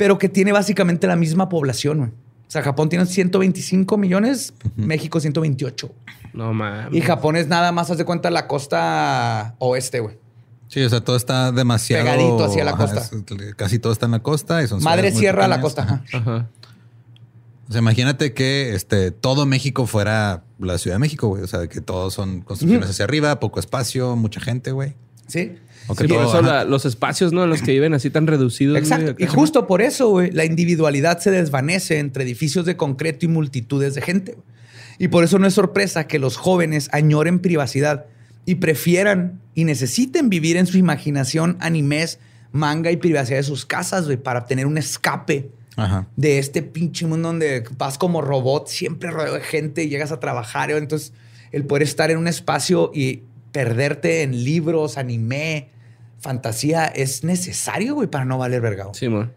Pero 0.00 0.16
que 0.16 0.30
tiene 0.30 0.50
básicamente 0.50 1.06
la 1.06 1.14
misma 1.14 1.50
población, 1.50 1.98
güey. 1.98 2.08
O 2.08 2.50
sea, 2.50 2.62
Japón 2.62 2.88
tiene 2.88 3.04
125 3.04 3.98
millones, 3.98 4.54
México 4.74 5.20
128. 5.20 5.92
No 6.32 6.54
mames. 6.54 6.94
Y 6.94 7.02
Japón 7.02 7.36
es 7.36 7.48
nada 7.48 7.70
más, 7.70 7.90
haz 7.90 7.98
de 7.98 8.06
cuenta, 8.06 8.30
la 8.30 8.46
costa 8.46 9.56
oeste, 9.58 10.00
güey. 10.00 10.16
Sí, 10.68 10.80
o 10.82 10.88
sea, 10.88 11.02
todo 11.02 11.16
está 11.16 11.52
demasiado... 11.52 12.02
Pegadito 12.04 12.42
hacia 12.46 12.64
la 12.64 12.70
Ajá, 12.70 12.78
costa. 12.86 13.00
es- 13.00 13.54
casi 13.56 13.78
todo 13.78 13.92
está 13.92 14.06
en 14.06 14.12
la 14.12 14.20
costa. 14.22 14.62
Y 14.62 14.68
son 14.68 14.82
Madre 14.82 15.12
Sierra 15.12 15.44
a 15.44 15.48
la 15.48 15.60
costa. 15.60 16.02
Ajá. 16.14 16.48
O 17.68 17.72
sea, 17.72 17.82
imagínate 17.82 18.32
que 18.32 18.74
este, 18.74 19.10
todo 19.10 19.44
México 19.44 19.86
fuera 19.86 20.44
la 20.58 20.78
Ciudad 20.78 20.94
de 20.94 21.00
México, 21.00 21.28
güey. 21.28 21.42
O 21.42 21.46
sea, 21.46 21.66
que 21.66 21.82
todos 21.82 22.14
son 22.14 22.40
construcciones 22.40 22.88
hacia 22.88 23.04
arriba, 23.04 23.38
poco 23.38 23.60
espacio, 23.60 24.16
mucha 24.16 24.40
gente, 24.40 24.72
güey. 24.72 24.94
Sí. 25.30 25.52
O 25.86 25.94
que 25.94 26.04
Sí, 26.04 26.12
por 26.12 26.22
eso 26.24 26.42
la- 26.42 26.64
los 26.64 26.84
espacios, 26.84 27.32
¿no? 27.32 27.42
En 27.44 27.50
los 27.50 27.62
que 27.62 27.72
viven 27.72 27.94
así 27.94 28.10
tan 28.10 28.26
reducidos. 28.26 28.76
Exacto. 28.78 29.14
Y 29.18 29.26
justo 29.26 29.66
por 29.66 29.80
eso, 29.82 30.08
güey, 30.10 30.30
la 30.30 30.44
individualidad 30.44 31.18
se 31.18 31.30
desvanece 31.30 31.98
entre 31.98 32.24
edificios 32.24 32.64
de 32.66 32.76
concreto 32.76 33.24
y 33.24 33.28
multitudes 33.28 33.94
de 33.94 34.02
gente. 34.02 34.32
güey. 34.32 34.44
Y 34.98 35.08
por 35.08 35.24
eso 35.24 35.38
no 35.38 35.46
es 35.46 35.54
sorpresa 35.54 36.06
que 36.06 36.18
los 36.18 36.36
jóvenes 36.36 36.90
añoren 36.92 37.38
privacidad 37.38 38.04
y 38.44 38.56
prefieran 38.56 39.40
y 39.54 39.64
necesiten 39.64 40.28
vivir 40.28 40.56
en 40.58 40.66
su 40.66 40.76
imaginación 40.76 41.56
animes, 41.60 42.18
manga 42.52 42.90
y 42.90 42.96
privacidad 42.98 43.38
de 43.38 43.42
sus 43.44 43.64
casas, 43.64 44.04
güey, 44.04 44.16
para 44.18 44.44
tener 44.44 44.66
un 44.66 44.76
escape 44.76 45.50
Ajá. 45.76 46.06
de 46.16 46.38
este 46.38 46.62
pinche 46.62 47.06
mundo 47.06 47.28
donde 47.28 47.64
vas 47.78 47.96
como 47.96 48.20
robot, 48.20 48.68
siempre 48.68 49.10
rodeado 49.10 49.36
de 49.36 49.40
gente, 49.40 49.84
y 49.84 49.88
llegas 49.88 50.12
a 50.12 50.20
trabajar. 50.20 50.70
Entonces, 50.70 51.12
el 51.52 51.64
poder 51.64 51.82
estar 51.82 52.10
en 52.10 52.18
un 52.18 52.28
espacio 52.28 52.90
y 52.94 53.22
perderte 53.52 54.22
en 54.22 54.44
libros, 54.44 54.98
anime, 54.98 55.68
fantasía, 56.18 56.86
es 56.86 57.24
necesario, 57.24 57.94
güey, 57.94 58.08
para 58.08 58.24
no 58.24 58.38
valer 58.38 58.60
vergado. 58.60 58.92
Sí, 58.94 59.08
man. 59.08 59.32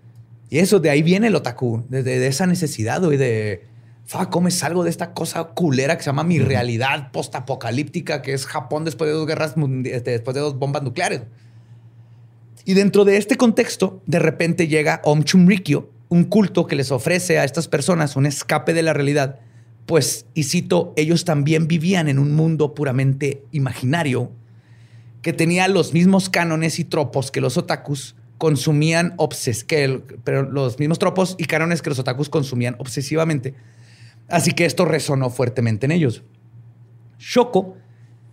Y 0.49 0.59
eso, 0.59 0.79
de 0.79 0.89
ahí 0.89 1.01
viene 1.01 1.27
el 1.27 1.35
otaku, 1.35 1.83
de, 1.89 2.03
de- 2.03 2.27
esa 2.27 2.45
necesidad, 2.45 3.01
güey, 3.01 3.17
de, 3.17 3.63
fuck, 4.05 4.29
¿cómo 4.29 4.49
salgo 4.51 4.83
de 4.83 4.89
esta 4.89 5.13
cosa 5.13 5.43
culera 5.45 5.97
que 5.97 6.03
se 6.03 6.07
llama 6.09 6.23
mi 6.23 6.39
realidad 6.39 7.11
postapocalíptica, 7.11 8.21
que 8.21 8.33
es 8.33 8.45
Japón 8.45 8.85
después 8.85 9.09
de 9.09 9.13
dos 9.15 9.25
guerras, 9.25 9.55
este, 9.85 10.11
después 10.11 10.35
de 10.35 10.41
dos 10.41 10.59
bombas 10.59 10.83
nucleares? 10.83 11.21
Y 12.65 12.75
dentro 12.75 13.03
de 13.03 13.17
este 13.17 13.35
contexto, 13.35 14.01
de 14.05 14.19
repente 14.19 14.67
llega 14.67 15.01
Om 15.03 15.23
Chumrikyo, 15.23 15.89
un 16.09 16.25
culto 16.25 16.67
que 16.67 16.75
les 16.75 16.91
ofrece 16.91 17.39
a 17.39 17.43
estas 17.43 17.67
personas 17.67 18.15
un 18.15 18.25
escape 18.25 18.73
de 18.73 18.83
la 18.83 18.93
realidad, 18.93 19.39
pues, 19.85 20.25
y 20.33 20.43
cito, 20.43 20.93
ellos 20.95 21.25
también 21.25 21.67
vivían 21.67 22.07
en 22.07 22.19
un 22.19 22.33
mundo 22.33 22.73
puramente 22.73 23.43
imaginario, 23.51 24.31
que 25.21 25.33
tenía 25.33 25.67
los 25.67 25.93
mismos 25.93 26.29
cánones 26.29 26.79
y 26.79 26.83
tropos 26.83 27.31
que 27.31 27.41
los 27.41 27.57
otakus 27.57 28.15
consumían 28.37 29.13
obses 29.17 29.65
pero 30.23 30.43
los 30.43 30.77
mismos 30.77 30.99
tropos 30.99 31.35
y 31.37 31.45
cánones 31.45 31.81
que 31.81 31.89
los 31.89 31.99
otakus 31.99 32.27
consumían 32.27 32.75
obsesivamente. 32.77 33.53
Así 34.27 34.51
que 34.51 34.65
esto 34.65 34.83
resonó 34.85 35.29
fuertemente 35.29 35.85
en 35.85 35.93
ellos. 35.93 36.23
Shoko, 37.19 37.77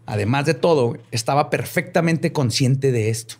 además 0.07 0.47
de 0.47 0.55
todo, 0.55 0.97
estaba 1.13 1.49
perfectamente 1.49 2.33
consciente 2.33 2.91
de 2.91 3.11
esto. 3.11 3.37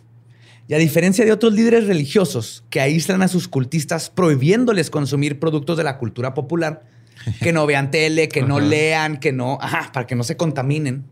Y 0.67 0.73
a 0.73 0.77
diferencia 0.77 1.25
de 1.25 1.33
otros 1.33 1.53
líderes 1.53 1.87
religiosos 1.87 2.63
que 2.69 2.79
aíslan 2.79 3.21
a 3.21 3.27
sus 3.27 3.49
cultistas 3.49 4.09
prohibiéndoles 4.09 4.89
consumir 4.89 5.39
productos 5.39 5.75
de 5.75 5.83
la 5.83 5.97
cultura 5.97 6.33
popular, 6.33 6.83
que 7.39 7.53
no 7.53 7.65
vean 7.65 7.91
tele, 7.91 8.29
que 8.29 8.41
no 8.41 8.59
lean, 8.59 9.17
que 9.17 9.31
no, 9.31 9.57
ajá, 9.61 9.91
para 9.91 10.07
que 10.07 10.15
no 10.15 10.23
se 10.23 10.37
contaminen, 10.37 11.05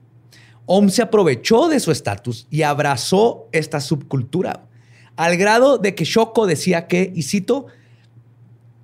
Om 0.66 0.89
se 0.89 1.01
aprovechó 1.01 1.68
de 1.68 1.80
su 1.80 1.91
estatus 1.91 2.45
y 2.51 2.62
abrazó 2.62 3.47
esta 3.51 3.82
subcultura, 3.82 4.68
al 5.16 5.36
grado 5.36 5.80
de 5.80 5.95
que 5.95 6.05
Shoko 6.05 6.45
decía 6.45 6.86
que, 6.88 7.12
y 7.16 7.24
cito, 7.24 7.66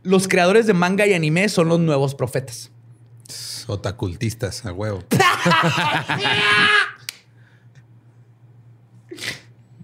los 0.01 0.27
creadores 0.27 0.65
de 0.65 0.73
manga 0.73 1.05
y 1.05 1.13
anime 1.13 1.47
son 1.47 1.67
los 1.69 1.79
nuevos 1.79 2.15
profetas. 2.15 2.71
Otacultistas, 3.67 4.65
a 4.65 4.73
huevo. 4.73 5.03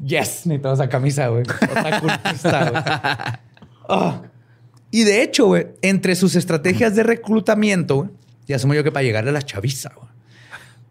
Yes, 0.03 0.47
necesitamos 0.47 0.79
esa 0.79 0.89
camisa, 0.89 1.27
güey. 1.27 1.43
Otacultista, 1.43 2.69
güey. 2.71 2.83
Ah. 3.93 4.21
Y 4.91 5.03
de 5.05 5.23
hecho, 5.23 5.45
güey, 5.47 5.67
entre 5.81 6.15
sus 6.15 6.35
estrategias 6.35 6.95
de 6.95 7.03
reclutamiento, 7.03 7.95
güey, 7.95 8.09
y 8.47 8.53
asumo 8.53 8.73
yo 8.73 8.83
que 8.83 8.91
para 8.91 9.03
llegar 9.03 9.27
a 9.27 9.31
la 9.31 9.41
chaviza, 9.41 9.91
güey, 9.95 10.07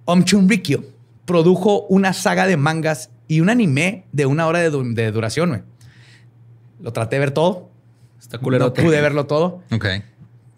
Om 0.06 0.24
Chunrikyo 0.24 0.82
produjo 1.26 1.82
una 1.88 2.12
saga 2.12 2.46
de 2.46 2.56
mangas 2.56 3.10
y 3.28 3.40
un 3.40 3.50
anime 3.50 4.04
de 4.12 4.26
una 4.26 4.46
hora 4.46 4.58
de, 4.60 4.70
du- 4.70 4.94
de 4.94 5.12
duración, 5.12 5.50
güey. 5.50 5.62
Lo 6.80 6.92
traté 6.92 7.16
de 7.16 7.20
ver 7.20 7.30
todo. 7.32 7.68
Está 8.18 8.38
No 8.38 8.42
culerote. 8.42 8.82
pude 8.82 9.00
verlo 9.00 9.26
todo, 9.26 9.62
Ok. 9.70 9.86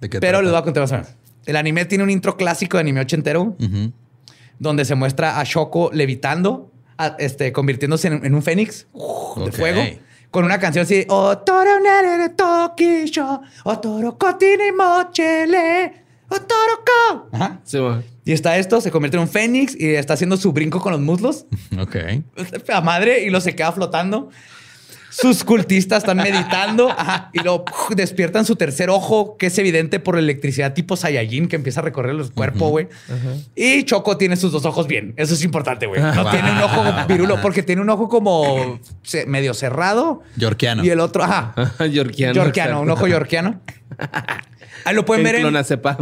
¿De 0.01 0.09
qué 0.11 0.21
pero 0.21 0.41
les 0.43 0.51
voy 0.51 0.61
a 0.61 0.63
contar 0.65 0.83
más 0.83 0.93
o 0.93 0.95
menos. 0.97 1.11
El 1.47 1.57
anime 1.57 1.85
tiene 1.85 2.03
un 2.05 2.11
intro 2.11 2.37
clásico 2.37 2.77
de 2.77 2.83
anime 2.83 3.01
ochentero, 3.01 3.57
donde 4.59 4.85
se 4.85 4.95
muestra 4.95 5.41
a 5.41 5.45
Shoko 5.45 5.91
levitando, 5.93 6.71
a- 6.97 7.17
este, 7.19 7.53
convirtiéndose 7.53 8.09
en, 8.09 8.25
en 8.25 8.35
un 8.35 8.43
fénix 8.43 8.87
de 9.45 9.53
fuego, 9.53 9.83
con 10.33 10.45
una 10.45 10.59
canción 10.59 10.83
así, 10.85 11.05
Otoro 11.09 11.79
nerere 11.79 12.31
tokisho, 12.31 13.43
Otoro 13.63 14.19
kotini 14.19 14.73
mochele, 14.77 16.03
Otoro 16.29 16.85
ko. 16.85 17.29
Ajá. 17.33 17.61
Sí. 17.63 17.79
Y 18.25 18.33
está 18.33 18.57
esto, 18.57 18.81
se 18.81 18.91
convierte 18.91 19.17
en 19.19 19.23
un 19.25 19.29
fénix 19.29 19.79
y 19.79 19.95
está 19.95 20.15
haciendo 20.15 20.37
su 20.37 20.53
brinco 20.53 20.81
con 20.81 20.93
los 20.93 21.01
muslos, 21.01 21.45
Ok. 21.79 21.97
a 22.73 22.81
madre, 22.81 23.25
y 23.25 23.31
lo 23.31 23.41
se 23.41 23.55
queda 23.55 23.71
flotando. 23.73 24.31
Sus 25.15 25.45
cultistas 25.45 25.99
están 26.03 26.17
meditando 26.17 26.91
ajá, 26.91 27.31
y 27.35 27.41
lo 27.41 27.65
despiertan 27.95 28.45
su 28.47 28.57
tercer 28.57 28.89
ojo, 28.89 29.37
que 29.37 29.47
es 29.47 29.59
evidente 29.59 30.01
por 30.01 30.15
la 30.15 30.21
electricidad 30.23 30.73
tipo 30.73 30.97
Saiyajin 30.97 31.49
que 31.49 31.57
empieza 31.57 31.81
a 31.81 31.83
recorrer 31.83 32.15
el 32.17 32.33
cuerpo, 32.33 32.71
güey. 32.71 32.89
Y 33.55 33.83
Choco 33.85 34.17
tiene 34.17 34.37
sus 34.37 34.53
dos 34.53 34.65
ojos 34.65 34.87
bien. 34.89 35.13
Eso 35.19 35.35
es 35.35 35.45
importante, 35.45 35.87
güey. 35.87 36.01
No 36.01 36.23
Wow. 36.23 36.31
tiene 36.33 36.51
un 36.53 36.59
ojo 36.59 36.85
virulo, 37.09 37.41
porque 37.43 37.63
tiene 37.63 37.83
un 37.83 37.91
ojo 37.91 38.09
como 38.09 38.81
medio 39.27 39.53
cerrado. 39.55 40.23
Yorkiano. 40.37 40.83
Y 40.85 40.89
el 40.91 41.01
otro, 41.01 41.23
ajá. 41.25 41.55
Yorkiano. 41.91 42.35
Yorkiano, 42.35 42.81
un 42.81 42.91
ojo 42.91 43.07
yorkiano. 43.07 43.61
Ahí 44.85 44.95
lo 44.95 45.05
pueden 45.05 45.25
En 45.27 45.33
ver 45.33 45.41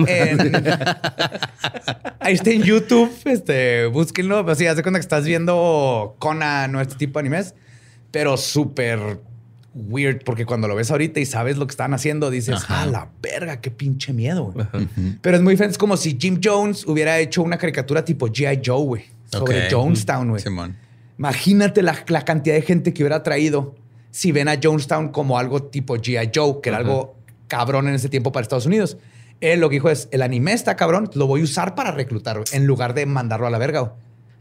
en, 0.09 0.55
en- 0.55 0.67
Ahí 2.21 2.35
está 2.35 2.51
en 2.51 2.63
YouTube. 2.63 3.11
Este, 3.25 3.87
búsquenlo. 3.87 4.39
Así, 4.49 4.67
haz 4.67 4.77
de 4.77 4.83
cuenta 4.83 4.99
que 4.99 5.03
estás 5.03 5.25
viendo 5.25 6.17
Conan 6.19 6.75
o 6.77 6.81
este 6.81 6.95
tipo 6.95 7.19
de 7.19 7.21
animes, 7.27 7.55
pero 8.11 8.37
súper 8.37 9.21
weird, 9.75 10.25
porque 10.25 10.45
cuando 10.47 10.67
lo 10.67 10.75
ves 10.75 10.91
ahorita 10.91 11.21
y 11.21 11.27
sabes 11.27 11.57
lo 11.57 11.67
que 11.67 11.71
están 11.71 11.95
haciendo, 11.95 12.31
dices, 12.31 12.57
Ajá. 12.57 12.83
ah, 12.83 12.87
la 12.87 13.09
verga, 13.23 13.61
qué 13.61 13.71
pinche 13.71 14.13
miedo. 14.13 14.53
güey". 14.53 14.67
Pero 15.21 15.37
es 15.37 15.43
muy 15.43 15.53
diferente. 15.55 15.73
Es 15.73 15.79
como 15.79 15.97
si 15.97 16.17
Jim 16.21 16.41
Jones 16.43 16.87
hubiera 16.87 17.19
hecho 17.19 17.43
una 17.43 17.57
caricatura 17.59 18.05
tipo 18.05 18.27
G.I. 18.29 18.63
Joe, 18.65 18.85
güey, 18.85 19.05
sobre. 19.31 19.71
Jonestown, 19.71 20.31
güey. 20.31 20.43
Simón. 20.43 20.77
Imagínate 21.19 21.83
la, 21.83 21.97
la 22.09 22.25
cantidad 22.25 22.55
de 22.55 22.63
gente 22.63 22.93
que 22.95 23.03
hubiera 23.03 23.23
traído 23.23 23.75
si 24.11 24.33
ven 24.33 24.49
a 24.49 24.59
Jonestown 24.61 25.11
como 25.11 25.39
algo 25.39 25.63
tipo 25.63 25.97
G.I. 25.97 26.31
Joe, 26.35 26.61
que 26.63 26.71
era 26.71 26.79
algo 26.79 27.15
cabrón 27.47 27.89
en 27.89 27.95
ese 27.95 28.09
tiempo 28.09 28.33
para 28.33 28.43
Estados 28.43 28.67
Unidos. 28.67 28.97
Él 29.41 29.61
lo 29.61 29.69
que 29.69 29.75
dijo 29.77 29.89
es, 29.91 30.09
el 30.11 30.23
anime 30.23 30.53
está 30.53 30.77
cabrón, 30.77 31.11
lo 31.15 31.27
voy 31.27 31.41
a 31.43 31.45
usar 31.45 31.75
para 31.75 31.93
reclutar, 31.93 32.37
güey, 32.39 32.47
en 32.53 32.67
lugar 32.67 32.93
de 32.95 33.07
mandarlo 33.07 33.47
a 33.47 33.51
la 33.51 33.59
verga. 33.59 33.81
güey. 33.81 33.93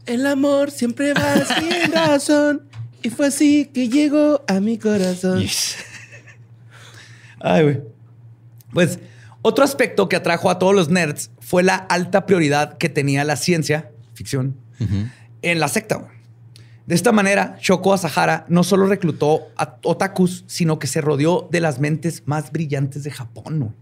El 0.06 0.26
amor 0.26 0.70
siempre 0.70 1.12
va 1.14 1.36
sin 1.44 1.92
razón. 1.92 2.62
Y 3.02 3.10
fue 3.10 3.26
así 3.26 3.66
que 3.72 3.88
llegó 3.88 4.44
a 4.46 4.60
mi 4.60 4.78
corazón. 4.78 5.42
Ay, 7.40 7.62
güey. 7.62 7.80
Pues 8.72 8.98
otro 9.42 9.64
aspecto 9.64 10.08
que 10.08 10.16
atrajo 10.16 10.50
a 10.50 10.58
todos 10.58 10.74
los 10.74 10.90
nerds 10.90 11.30
fue 11.40 11.62
la 11.62 11.74
alta 11.74 12.26
prioridad 12.26 12.76
que 12.76 12.88
tenía 12.88 13.24
la 13.24 13.36
ciencia, 13.36 13.90
ficción, 14.14 14.56
en 15.42 15.60
la 15.60 15.68
secta. 15.68 15.96
güey. 15.96 16.10
De 16.86 16.94
esta 16.94 17.12
manera, 17.12 17.56
Shoko 17.60 17.94
Asahara 17.94 18.44
no 18.48 18.64
solo 18.64 18.86
reclutó 18.86 19.42
a 19.56 19.76
otakus, 19.84 20.44
sino 20.46 20.78
que 20.78 20.86
se 20.86 21.00
rodeó 21.00 21.48
de 21.50 21.60
las 21.60 21.78
mentes 21.78 22.24
más 22.26 22.50
brillantes 22.52 23.04
de 23.04 23.10
Japón. 23.10 23.60
güey. 23.60 23.72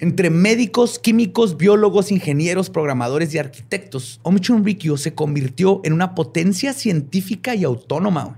Entre 0.00 0.28
médicos, 0.30 0.98
químicos, 0.98 1.56
biólogos, 1.56 2.10
ingenieros, 2.10 2.68
programadores 2.68 3.32
y 3.34 3.38
arquitectos, 3.38 4.20
Om 4.22 4.38
Chunrikyo 4.40 4.96
se 4.96 5.14
convirtió 5.14 5.80
en 5.84 5.92
una 5.92 6.14
potencia 6.14 6.72
científica 6.72 7.54
y 7.54 7.64
autónoma. 7.64 8.36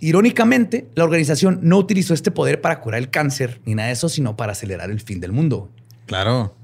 Irónicamente, 0.00 0.88
la 0.94 1.04
organización 1.04 1.60
no 1.62 1.78
utilizó 1.78 2.12
este 2.14 2.30
poder 2.30 2.60
para 2.60 2.80
curar 2.80 2.98
el 3.00 3.10
cáncer 3.10 3.60
ni 3.64 3.74
nada 3.74 3.88
de 3.88 3.94
eso, 3.94 4.08
sino 4.08 4.36
para 4.36 4.52
acelerar 4.52 4.90
el 4.90 5.00
fin 5.00 5.20
del 5.20 5.32
mundo. 5.32 5.70
Claro. 6.06 6.54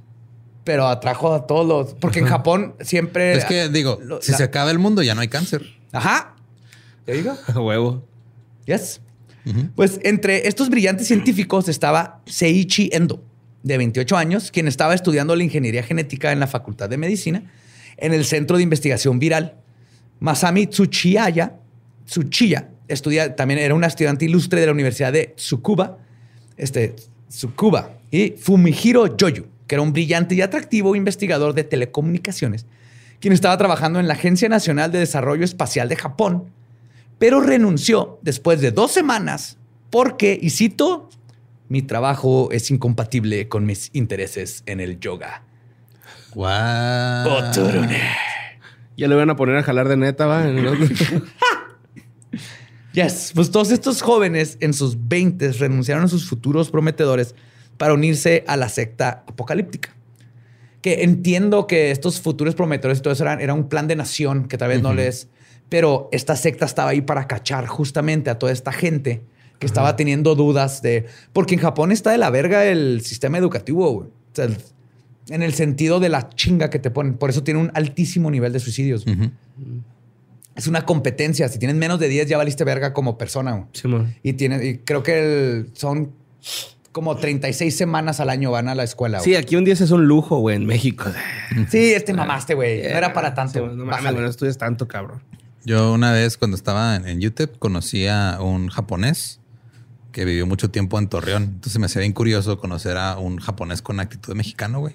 Pero 0.64 0.87
atrajo 0.87 1.35
a 1.35 1.47
todos 1.47 1.66
los. 1.66 1.95
Porque 1.95 2.20
en 2.20 2.26
Japón 2.26 2.74
siempre. 2.80 3.33
Es 3.33 3.45
que 3.47 3.68
digo, 3.68 3.99
Lo- 4.03 4.22
si 4.22 4.30
la- 4.33 4.39
se 4.39 4.45
acaba 4.45 4.70
el 4.70 4.78
mundo 4.78 5.03
ya 5.03 5.14
no 5.14 5.22
hay 5.22 5.28
cáncer. 5.28 5.62
Ajá. 5.93 6.37
¿Te 7.05 7.14
digo? 7.14 7.35
A 7.53 7.59
huevo. 7.61 8.07
Yes. 8.66 9.01
Pues 9.74 9.99
entre 10.05 10.47
estos 10.47 10.70
brillantes 10.70 11.09
científicos 11.09 11.68
estaba 11.68 12.22
Seiichi 12.26 12.91
Endo, 12.93 13.24
de 13.62 13.78
28 13.78 14.16
años, 14.16 14.50
quien 14.50 14.68
estaba 14.68 14.94
estudiando 14.94 15.36
la 15.36 15.44
ingeniería 15.44 15.82
genética 15.82 16.32
en 16.32 16.40
la 16.40 16.46
Facultad 16.46 16.88
de 16.88 16.98
Medicina 16.98 17.44
en 17.96 18.12
el 18.12 18.24
Centro 18.24 18.56
de 18.56 18.62
Investigación 18.62 19.18
Viral. 19.18 19.54
Masami 20.20 20.66
Tsuchiya, 20.66 21.54
Tsuchiya 22.06 22.68
estudia, 22.92 23.34
también 23.34 23.60
era 23.60 23.74
una 23.74 23.86
estudiante 23.86 24.24
ilustre 24.24 24.60
de 24.60 24.66
la 24.66 24.72
Universidad 24.72 25.12
de 25.12 25.34
Tsukuba, 25.36 25.98
este, 26.56 26.94
Tsukuba, 27.28 27.98
y 28.10 28.34
Fumihiro 28.38 29.16
Yoyu, 29.16 29.46
que 29.66 29.74
era 29.74 29.82
un 29.82 29.92
brillante 29.92 30.34
y 30.34 30.42
atractivo 30.42 30.94
investigador 30.94 31.54
de 31.54 31.64
telecomunicaciones, 31.64 32.66
quien 33.20 33.32
estaba 33.32 33.56
trabajando 33.56 34.00
en 34.00 34.08
la 34.08 34.14
Agencia 34.14 34.48
Nacional 34.48 34.92
de 34.92 34.98
Desarrollo 34.98 35.44
Espacial 35.44 35.88
de 35.88 35.96
Japón, 35.96 36.44
pero 37.18 37.40
renunció 37.40 38.18
después 38.22 38.60
de 38.60 38.72
dos 38.72 38.92
semanas 38.92 39.56
porque, 39.90 40.38
y 40.40 40.50
cito, 40.50 41.08
mi 41.73 41.81
trabajo 41.81 42.51
es 42.53 42.70
incompatible 42.70 43.49
con 43.49 43.64
mis 43.64 43.89
intereses 43.95 44.62
en 44.66 44.79
el 44.79 45.01
yoga. 45.01 45.43
Guau. 46.35 47.31
Otorone. 47.31 47.99
Ya 48.95 49.09
le 49.09 49.14
van 49.14 49.31
a 49.31 49.37
poner 49.37 49.57
a 49.57 49.62
jalar 49.62 49.89
de 49.89 49.97
neta, 49.97 50.27
va. 50.27 50.47
En 50.47 50.59
el- 50.59 50.93
Yes, 52.93 53.33
pues 53.35 53.51
todos 53.51 53.70
estos 53.70 54.03
jóvenes 54.03 54.59
en 54.61 54.75
sus 54.75 55.09
20 55.09 55.51
renunciaron 55.53 56.05
a 56.05 56.09
sus 56.09 56.29
futuros 56.29 56.70
prometedores 56.70 57.35
para 57.79 57.95
unirse 57.95 58.45
a 58.47 58.59
la 58.59 58.68
secta 58.68 59.25
apocalíptica. 59.27 59.97
Que 60.83 61.05
entiendo 61.05 61.66
que 61.66 61.91
estos 61.91 62.20
futuros 62.20 62.55
prometedores 62.55 62.99
y 62.99 63.01
todo 63.01 63.14
eso 63.14 63.23
eran, 63.25 63.41
era 63.41 63.55
un 63.55 63.70
plan 63.70 63.89
de 63.89 63.97
nación 63.97 64.47
que 64.47 64.59
tal 64.59 64.68
vez 64.68 64.83
no 64.83 64.93
les... 64.93 65.29
Pero 65.70 66.11
esta 66.12 66.37
secta 66.37 66.66
estaba 66.66 66.91
ahí 66.91 67.01
para 67.01 67.27
cachar 67.27 67.66
justamente 67.66 68.29
a 68.29 68.39
toda 68.39 68.53
esta 68.53 68.73
gente 68.73 69.23
que 69.62 69.66
estaba 69.66 69.94
teniendo 69.94 70.34
dudas 70.34 70.82
de... 70.82 71.06
Porque 71.32 71.54
en 71.54 71.60
Japón 71.60 71.92
está 71.92 72.10
de 72.10 72.18
la 72.18 72.30
verga 72.30 72.64
el 72.64 73.00
sistema 73.02 73.38
educativo, 73.38 73.88
güey. 73.92 74.08
O 74.08 74.12
sea, 74.34 74.46
el- 74.46 74.56
en 75.28 75.42
el 75.44 75.54
sentido 75.54 76.00
de 76.00 76.08
la 76.08 76.28
chinga 76.30 76.68
que 76.68 76.80
te 76.80 76.90
ponen. 76.90 77.14
Por 77.14 77.30
eso 77.30 77.44
tiene 77.44 77.60
un 77.60 77.70
altísimo 77.74 78.28
nivel 78.28 78.52
de 78.52 78.58
suicidios. 78.58 79.04
Es 80.56 80.66
una 80.66 80.84
competencia. 80.84 81.48
Si 81.48 81.58
tienes 81.60 81.76
menos 81.76 81.98
de 82.00 82.08
10 82.08 82.28
ya 82.28 82.36
valiste 82.36 82.64
verga 82.64 82.92
como 82.92 83.16
persona. 83.16 83.52
güey. 83.52 83.64
Simón. 83.72 84.14
Y, 84.24 84.32
tiene, 84.34 84.66
y 84.66 84.78
creo 84.78 85.02
que 85.04 85.20
el- 85.60 85.70
son 85.74 86.12
como 86.90 87.16
36 87.16 87.74
semanas 87.76 88.18
al 88.20 88.28
año 88.30 88.50
van 88.50 88.68
a 88.68 88.74
la 88.74 88.82
escuela. 88.82 89.20
Sí, 89.20 89.30
güey. 89.30 89.40
aquí 89.42 89.56
un 89.56 89.64
10 89.64 89.80
es 89.82 89.90
un 89.92 90.06
lujo, 90.06 90.38
güey, 90.40 90.56
en 90.56 90.66
México. 90.66 91.04
Sí, 91.70 91.92
este 91.94 92.12
mamaste, 92.12 92.54
güey. 92.54 92.82
No 92.82 92.88
era 92.88 93.12
para 93.12 93.32
tanto. 93.32 93.60
Sí, 93.70 93.76
no 93.76 93.84
mames, 93.86 94.12
no 94.12 94.26
estudias 94.26 94.58
tanto, 94.58 94.88
cabrón. 94.88 95.22
Yo 95.64 95.92
una 95.92 96.10
vez 96.12 96.36
cuando 96.36 96.56
estaba 96.56 96.96
en, 96.96 97.06
en 97.06 97.20
YouTube 97.20 97.56
conocí 97.60 98.08
a 98.08 98.38
un 98.42 98.68
japonés 98.68 99.38
que 100.12 100.24
vivió 100.24 100.46
mucho 100.46 100.70
tiempo 100.70 100.98
en 100.98 101.08
Torreón. 101.08 101.42
Entonces 101.44 101.78
me 101.78 101.86
hacía 101.86 102.00
bien 102.00 102.12
curioso 102.12 102.58
conocer 102.58 102.96
a 102.96 103.18
un 103.18 103.38
japonés 103.38 103.82
con 103.82 103.98
actitud 104.00 104.32
de 104.32 104.36
mexicano, 104.36 104.80
güey. 104.80 104.94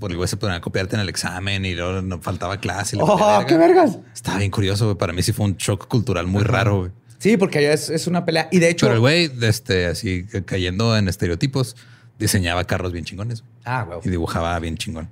Por 0.00 0.10
el 0.10 0.16
güey 0.16 0.28
se 0.28 0.36
ponía 0.38 0.56
a 0.56 0.60
copiarte 0.60 0.96
en 0.96 1.00
el 1.02 1.08
examen 1.10 1.64
y 1.66 1.74
luego 1.74 2.00
no 2.02 2.18
faltaba 2.20 2.58
clase. 2.58 2.96
y 2.96 3.00
¡Oh, 3.02 3.16
verga. 3.18 3.46
qué 3.46 3.56
vergas! 3.58 3.98
Estaba 4.14 4.38
bien 4.38 4.50
curioso, 4.50 4.86
güey. 4.86 4.96
Para 4.96 5.12
mí 5.12 5.22
sí 5.22 5.32
fue 5.32 5.44
un 5.46 5.56
shock 5.56 5.86
cultural 5.88 6.26
muy 6.26 6.42
raro, 6.42 6.78
güey. 6.80 6.90
Sí, 7.18 7.36
porque 7.36 7.58
allá 7.58 7.72
es, 7.74 7.90
es 7.90 8.06
una 8.06 8.24
pelea. 8.24 8.48
Y 8.50 8.58
de 8.58 8.70
hecho... 8.70 8.86
Pero 8.86 8.94
el 8.94 9.00
güey, 9.00 9.30
este, 9.42 9.86
así 9.86 10.24
ca- 10.24 10.42
cayendo 10.42 10.96
en 10.96 11.08
estereotipos, 11.08 11.76
diseñaba 12.18 12.64
carros 12.64 12.92
bien 12.92 13.04
chingones 13.04 13.44
Ah, 13.64 13.84
güey. 13.86 13.98
y 14.04 14.08
dibujaba 14.08 14.58
bien 14.58 14.76
chingón. 14.78 15.10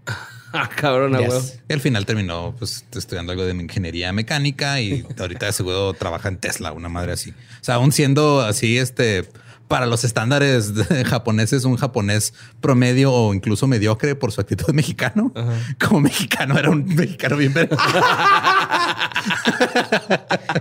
Ah, 0.54 0.68
cabrón, 0.68 1.16
Yes. 1.18 1.60
Y 1.68 1.72
al 1.72 1.80
final 1.80 2.04
terminó 2.04 2.54
pues 2.58 2.84
estudiando 2.94 3.32
algo 3.32 3.44
de 3.44 3.52
ingeniería 3.52 4.12
mecánica 4.12 4.80
y 4.80 5.04
ahorita 5.18 5.46
de 5.46 5.52
seguro 5.52 5.94
trabaja 5.94 6.28
en 6.28 6.36
Tesla, 6.36 6.72
una 6.72 6.88
madre 6.88 7.12
así. 7.12 7.30
O 7.30 7.64
sea, 7.64 7.76
aún 7.76 7.92
siendo 7.92 8.42
así, 8.42 8.76
este, 8.76 9.26
para 9.68 9.86
los 9.86 10.04
estándares 10.04 10.72
japoneses, 11.06 11.64
un 11.64 11.76
japonés 11.76 12.34
promedio 12.60 13.12
o 13.12 13.32
incluso 13.32 13.66
mediocre 13.66 14.14
por 14.14 14.32
su 14.32 14.40
actitud 14.40 14.74
mexicano. 14.74 15.32
Como 15.80 16.00
mexicano, 16.00 16.58
era 16.58 16.68
un 16.68 16.84
mexicano 16.84 17.36
bien 17.38 17.54
verga. 17.54 17.78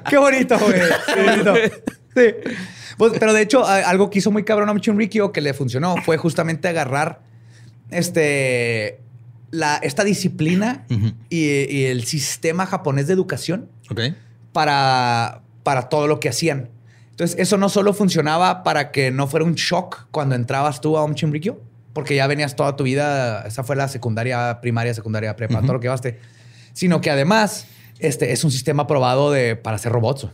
Qué 0.09 0.17
bonito, 0.17 0.57
güey. 0.57 0.79
Qué 1.13 1.23
bonito. 1.23 1.53
Sí. 2.15 2.51
Pues, 2.97 3.13
pero 3.19 3.33
de 3.33 3.41
hecho, 3.41 3.65
algo 3.65 4.09
que 4.09 4.19
hizo 4.19 4.31
muy 4.31 4.43
cabrón 4.43 4.69
a 4.69 4.79
Chunrikyo 4.79 5.31
que 5.31 5.41
le 5.41 5.53
funcionó 5.53 5.95
fue 6.03 6.17
justamente 6.17 6.67
agarrar 6.67 7.21
este, 7.89 9.01
la, 9.51 9.77
esta 9.77 10.03
disciplina 10.03 10.85
y, 11.29 11.39
y 11.39 11.83
el 11.85 12.03
sistema 12.05 12.65
japonés 12.65 13.07
de 13.07 13.13
educación 13.13 13.69
para, 14.53 15.41
para 15.63 15.89
todo 15.89 16.07
lo 16.07 16.19
que 16.19 16.29
hacían. 16.29 16.69
Entonces, 17.11 17.37
eso 17.39 17.57
no 17.57 17.69
solo 17.69 17.93
funcionaba 17.93 18.63
para 18.63 18.91
que 18.91 19.11
no 19.11 19.27
fuera 19.27 19.45
un 19.45 19.55
shock 19.55 20.07
cuando 20.11 20.35
entrabas 20.35 20.81
tú 20.81 20.97
a 20.97 21.03
un 21.03 21.15
porque 21.93 22.15
ya 22.15 22.25
venías 22.27 22.55
toda 22.55 22.75
tu 22.77 22.83
vida, 22.85 23.43
esa 23.45 23.63
fue 23.63 23.75
la 23.75 23.87
secundaria, 23.89 24.59
primaria, 24.61 24.93
secundaria, 24.93 25.35
prepa, 25.35 25.59
todo 25.61 25.73
lo 25.73 25.79
que 25.79 25.85
llevaste, 25.85 26.19
sino 26.73 27.01
que 27.01 27.09
además 27.11 27.67
este, 27.99 28.31
es 28.31 28.43
un 28.45 28.51
sistema 28.51 28.87
probado 28.87 29.31
de, 29.31 29.55
para 29.57 29.75
hacer 29.75 29.91
robots. 29.91 30.27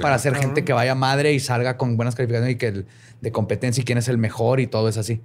Para 0.00 0.14
hacer 0.14 0.32
gente 0.36 0.64
que 0.64 0.72
vaya 0.72 0.94
madre 0.94 1.32
y 1.34 1.40
salga 1.40 1.76
con 1.76 1.96
buenas 1.96 2.14
calificaciones 2.14 2.54
y 2.54 2.56
que 2.58 2.68
el- 2.68 2.86
de 3.20 3.30
competencia 3.32 3.82
y 3.82 3.84
quién 3.84 3.98
es 3.98 4.08
el 4.08 4.16
mejor 4.18 4.58
y 4.60 4.66
todo 4.66 4.88
es 4.88 4.96
así. 4.96 5.20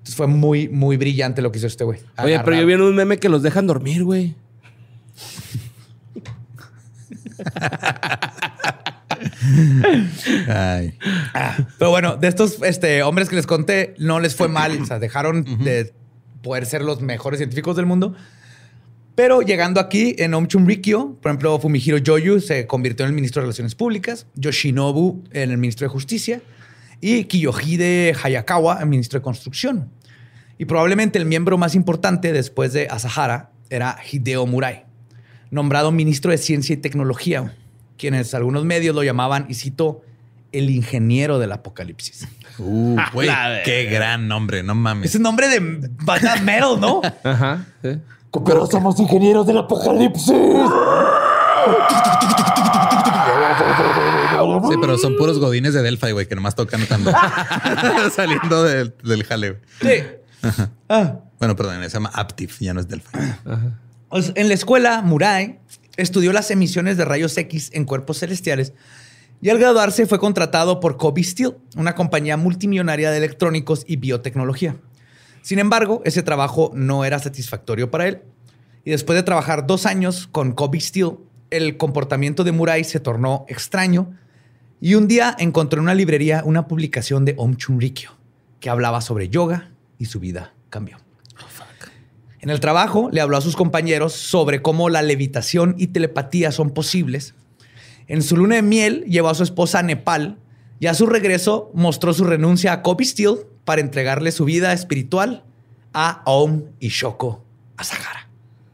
Entonces 0.00 0.16
fue 0.16 0.26
muy, 0.26 0.68
muy 0.70 0.96
brillante 0.96 1.42
lo 1.42 1.52
que 1.52 1.58
hizo 1.58 1.66
este 1.66 1.84
güey. 1.84 2.00
Oye, 2.22 2.40
pero 2.42 2.56
yo 2.58 2.64
vi 2.64 2.72
en 2.72 2.80
un 2.80 2.96
meme 2.96 3.18
que 3.18 3.28
los 3.28 3.42
dejan 3.42 3.66
dormir, 3.66 4.02
güey. 4.02 4.34
Ay. 10.48 10.94
Ah, 11.34 11.58
pero 11.78 11.90
bueno, 11.90 12.16
de 12.16 12.28
estos 12.28 12.62
este, 12.62 13.02
hombres 13.02 13.28
que 13.28 13.36
les 13.36 13.46
conté, 13.46 13.94
no 13.98 14.20
les 14.20 14.34
fue 14.34 14.48
mal. 14.48 14.80
O 14.80 14.86
sea, 14.86 14.98
dejaron 14.98 15.44
de 15.62 15.92
poder 16.42 16.64
ser 16.64 16.80
los 16.80 17.02
mejores 17.02 17.38
científicos 17.38 17.76
del 17.76 17.84
mundo. 17.84 18.14
Pero 19.14 19.42
llegando 19.42 19.80
aquí 19.80 20.14
en 20.18 20.32
Omchum 20.32 20.66
Rikyo, 20.66 21.16
por 21.20 21.30
ejemplo, 21.30 21.58
Fumihiro 21.58 21.98
Yoyu 21.98 22.40
se 22.40 22.66
convirtió 22.66 23.04
en 23.04 23.10
el 23.10 23.14
ministro 23.14 23.42
de 23.42 23.44
Relaciones 23.44 23.74
Públicas, 23.74 24.26
Yoshinobu 24.34 25.24
en 25.32 25.50
el 25.50 25.58
ministro 25.58 25.86
de 25.86 25.90
Justicia 25.90 26.40
y 27.00 27.24
Kiyohide 27.24 28.14
Hayakawa 28.22 28.84
ministro 28.84 29.18
de 29.18 29.22
Construcción. 29.22 29.90
Y 30.58 30.66
probablemente 30.66 31.18
el 31.18 31.24
miembro 31.24 31.56
más 31.56 31.74
importante 31.74 32.32
después 32.32 32.72
de 32.72 32.86
Asahara 32.88 33.50
era 33.70 33.96
Hideo 34.10 34.46
Murai, 34.46 34.84
nombrado 35.50 35.90
ministro 35.90 36.30
de 36.30 36.38
Ciencia 36.38 36.74
y 36.74 36.76
Tecnología, 36.76 37.54
quienes 37.96 38.34
algunos 38.34 38.64
medios 38.64 38.94
lo 38.94 39.02
llamaban, 39.02 39.46
y 39.48 39.54
cito, 39.54 40.02
el 40.52 40.68
ingeniero 40.68 41.38
del 41.38 41.52
apocalipsis. 41.52 42.28
Uh, 42.58 42.96
güey, 43.14 43.30
qué 43.64 43.84
gran 43.84 44.28
nombre, 44.28 44.62
no 44.62 44.74
mames. 44.74 45.10
Ese 45.10 45.18
nombre 45.18 45.48
de 45.48 45.88
banda 46.04 46.36
metal, 46.42 46.78
¿no? 46.78 47.00
Ajá. 47.24 47.66
sí. 47.82 47.98
Pero 48.44 48.66
somos 48.66 49.00
ingenieros 49.00 49.46
del 49.46 49.58
apocalipsis. 49.58 50.30
Sí, 54.68 54.76
pero 54.80 54.98
son 54.98 55.16
puros 55.16 55.38
godines 55.38 55.74
de 55.74 55.82
Delphi, 55.82 56.12
güey, 56.12 56.26
que 56.26 56.34
nomás 56.34 56.54
tocan 56.54 56.84
cuando 56.86 57.12
saliendo 58.14 58.62
del, 58.64 58.94
del 59.02 59.24
jale. 59.24 59.50
güey. 59.50 59.62
Sí. 59.80 60.04
Ah. 60.88 61.20
Bueno, 61.38 61.56
perdón, 61.56 61.82
se 61.82 61.88
llama 61.88 62.10
Aptiv, 62.12 62.56
ya 62.60 62.74
no 62.74 62.80
es 62.80 62.88
Delphi. 62.88 63.18
Pues, 64.08 64.32
en 64.34 64.48
la 64.48 64.54
escuela, 64.54 65.02
Murai 65.02 65.58
estudió 65.96 66.32
las 66.32 66.50
emisiones 66.50 66.96
de 66.96 67.04
rayos 67.04 67.36
X 67.36 67.70
en 67.72 67.84
cuerpos 67.84 68.18
celestiales 68.18 68.72
y 69.42 69.48
al 69.48 69.58
graduarse 69.58 70.06
fue 70.06 70.18
contratado 70.18 70.80
por 70.80 70.96
Kobe 70.98 71.22
Steel, 71.22 71.56
una 71.76 71.94
compañía 71.94 72.36
multimillonaria 72.36 73.10
de 73.10 73.16
electrónicos 73.16 73.84
y 73.86 73.96
biotecnología. 73.96 74.76
Sin 75.42 75.58
embargo, 75.58 76.02
ese 76.04 76.22
trabajo 76.22 76.70
no 76.74 77.04
era 77.06 77.18
satisfactorio 77.18 77.90
para 77.90 78.06
él. 78.06 78.22
Y 78.84 78.90
después 78.90 79.16
de 79.16 79.22
trabajar 79.22 79.66
dos 79.66 79.86
años 79.86 80.28
con 80.30 80.52
Kobe 80.52 80.80
Steel, 80.80 81.16
el 81.50 81.78
comportamiento 81.78 82.44
de 82.44 82.52
Murai 82.52 82.84
se 82.84 83.00
tornó 83.00 83.46
extraño 83.48 84.14
y 84.80 84.94
un 84.94 85.08
día 85.08 85.36
encontró 85.38 85.78
en 85.78 85.84
una 85.84 85.94
librería 85.94 86.42
una 86.44 86.66
publicación 86.66 87.24
de 87.24 87.34
Om 87.36 87.56
Chunrikyo 87.56 88.12
que 88.60 88.70
hablaba 88.70 89.00
sobre 89.00 89.28
yoga 89.28 89.70
y 89.98 90.06
su 90.06 90.20
vida 90.20 90.54
cambió. 90.70 90.98
En 92.40 92.48
el 92.48 92.58
trabajo 92.60 93.10
le 93.12 93.20
habló 93.20 93.36
a 93.36 93.42
sus 93.42 93.54
compañeros 93.54 94.14
sobre 94.14 94.62
cómo 94.62 94.88
la 94.88 95.02
levitación 95.02 95.74
y 95.76 95.88
telepatía 95.88 96.52
son 96.52 96.70
posibles. 96.70 97.34
En 98.08 98.22
su 98.22 98.36
luna 98.36 98.56
de 98.56 98.62
miel 98.62 99.04
llevó 99.04 99.28
a 99.28 99.34
su 99.34 99.42
esposa 99.42 99.80
a 99.80 99.82
Nepal 99.82 100.38
y 100.78 100.86
a 100.86 100.94
su 100.94 101.04
regreso 101.04 101.70
mostró 101.74 102.14
su 102.14 102.24
renuncia 102.24 102.72
a 102.72 102.82
Kobe 102.82 103.04
Steel 103.04 103.40
para 103.66 103.82
entregarle 103.82 104.32
su 104.32 104.46
vida 104.46 104.72
espiritual 104.72 105.44
a 105.92 106.22
Om 106.24 106.62
y 106.80 106.88
Shoko 106.88 107.44
Asahara. 107.76 108.28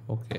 Ok. 0.07 0.35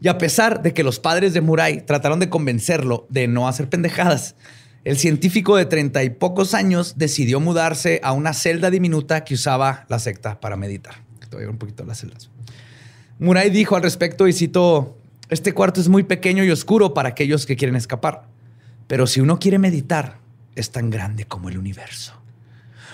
Y 0.00 0.08
a 0.08 0.18
pesar 0.18 0.62
de 0.62 0.72
que 0.72 0.84
los 0.84 1.00
padres 1.00 1.34
de 1.34 1.40
Murai 1.40 1.84
trataron 1.84 2.20
de 2.20 2.28
convencerlo 2.28 3.06
de 3.08 3.26
no 3.26 3.48
hacer 3.48 3.68
pendejadas, 3.68 4.36
el 4.84 4.96
científico 4.96 5.56
de 5.56 5.66
treinta 5.66 6.04
y 6.04 6.10
pocos 6.10 6.54
años 6.54 6.94
decidió 6.96 7.40
mudarse 7.40 8.00
a 8.04 8.12
una 8.12 8.32
celda 8.32 8.70
diminuta 8.70 9.24
que 9.24 9.34
usaba 9.34 9.84
la 9.88 9.98
secta 9.98 10.40
para 10.40 10.56
meditar. 10.56 10.94
Te 11.20 11.36
voy 11.36 11.38
a 11.38 11.46
ver 11.46 11.50
un 11.50 11.58
poquito 11.58 11.84
las 11.84 11.98
celdas. 11.98 12.30
Murai 13.18 13.50
dijo 13.50 13.76
al 13.76 13.82
respecto, 13.82 14.28
y 14.28 14.32
cito, 14.32 14.96
este 15.28 15.52
cuarto 15.52 15.80
es 15.80 15.88
muy 15.88 16.04
pequeño 16.04 16.44
y 16.44 16.50
oscuro 16.50 16.94
para 16.94 17.10
aquellos 17.10 17.44
que 17.44 17.56
quieren 17.56 17.76
escapar, 17.76 18.28
pero 18.86 19.06
si 19.06 19.20
uno 19.20 19.38
quiere 19.38 19.58
meditar, 19.58 20.20
es 20.54 20.70
tan 20.70 20.90
grande 20.90 21.24
como 21.24 21.48
el 21.48 21.58
universo. 21.58 22.17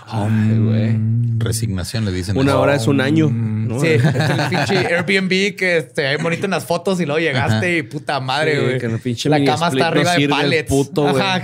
Ay, 0.07 0.59
güey. 0.59 0.97
Resignación 1.39 2.05
le 2.05 2.13
dicen. 2.13 2.37
Una 2.37 2.53
eso. 2.53 2.61
hora 2.61 2.75
es 2.75 2.87
un 2.87 3.01
año. 3.01 3.29
¿no? 3.31 3.81
Sí, 3.81 3.87
es 3.89 4.05
el 4.05 4.49
pinche 4.51 4.77
Airbnb 4.95 5.57
que 5.57 5.89
se 5.95 6.03
ve 6.03 6.17
bonito 6.19 6.45
en 6.45 6.51
las 6.53 6.65
fotos 6.65 7.01
y 7.01 7.07
luego 7.07 7.19
llegaste 7.21 7.79
y 7.79 7.83
puta 7.83 8.21
madre, 8.21 8.61
güey. 8.61 8.79
La 9.25 9.45
cama 9.45 9.69
está 9.69 9.79
no 9.79 9.85
arriba 9.85 10.15
de 10.17 10.29
pallets. 10.29 10.69
puto. 10.69 11.09
Ajá. 11.09 11.43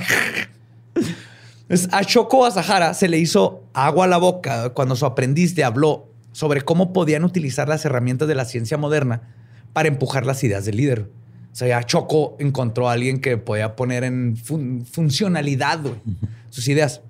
A 1.92 2.02
Shoko 2.02 2.44
Asahara 2.46 2.94
se 2.94 3.08
le 3.08 3.18
hizo 3.18 3.62
agua 3.74 4.06
a 4.06 4.08
la 4.08 4.16
boca 4.18 4.70
cuando 4.70 4.96
su 4.96 5.06
aprendiz 5.06 5.56
le 5.56 5.62
habló 5.62 6.08
sobre 6.32 6.62
cómo 6.62 6.92
podían 6.92 7.24
utilizar 7.24 7.68
las 7.68 7.84
herramientas 7.84 8.26
de 8.26 8.34
la 8.34 8.44
ciencia 8.44 8.76
moderna 8.76 9.22
para 9.72 9.88
empujar 9.88 10.26
las 10.26 10.42
ideas 10.42 10.64
del 10.64 10.76
líder. 10.78 11.08
O 11.52 11.56
sea, 11.56 11.68
ya 11.68 11.82
Choco 11.84 12.36
encontró 12.40 12.88
a 12.88 12.92
alguien 12.92 13.20
que 13.20 13.36
podía 13.36 13.76
poner 13.76 14.02
en 14.04 14.36
fun- 14.36 14.84
funcionalidad 14.84 15.80
sus 16.50 16.66
ideas. 16.68 17.02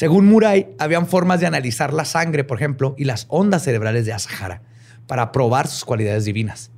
Según 0.00 0.28
Murai, 0.28 0.74
habían 0.78 1.06
formas 1.06 1.40
de 1.40 1.46
analizar 1.46 1.92
la 1.92 2.06
sangre, 2.06 2.42
por 2.42 2.56
ejemplo, 2.56 2.94
y 2.96 3.04
las 3.04 3.26
ondas 3.28 3.64
cerebrales 3.64 4.06
de 4.06 4.14
Asahara 4.14 4.62
para 5.06 5.30
probar 5.30 5.68
sus 5.68 5.84
cualidades 5.84 6.24
divinas 6.24 6.70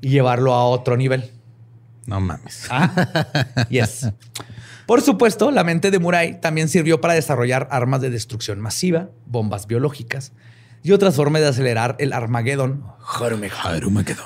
y 0.00 0.08
llevarlo 0.08 0.54
a 0.54 0.64
otro 0.64 0.96
nivel. 0.96 1.30
No 2.06 2.22
mames. 2.22 2.68
Ah, 2.70 3.66
yes. 3.68 4.10
Por 4.86 5.02
supuesto, 5.02 5.50
la 5.50 5.62
mente 5.62 5.90
de 5.90 5.98
Murai 5.98 6.40
también 6.40 6.70
sirvió 6.70 7.02
para 7.02 7.12
desarrollar 7.12 7.68
armas 7.70 8.00
de 8.00 8.08
destrucción 8.08 8.58
masiva, 8.60 9.10
bombas 9.26 9.66
biológicas 9.66 10.32
y 10.82 10.92
otras 10.92 11.16
formas 11.16 11.42
de 11.42 11.48
acelerar 11.48 11.96
el 11.98 12.14
Armagedón. 12.14 12.82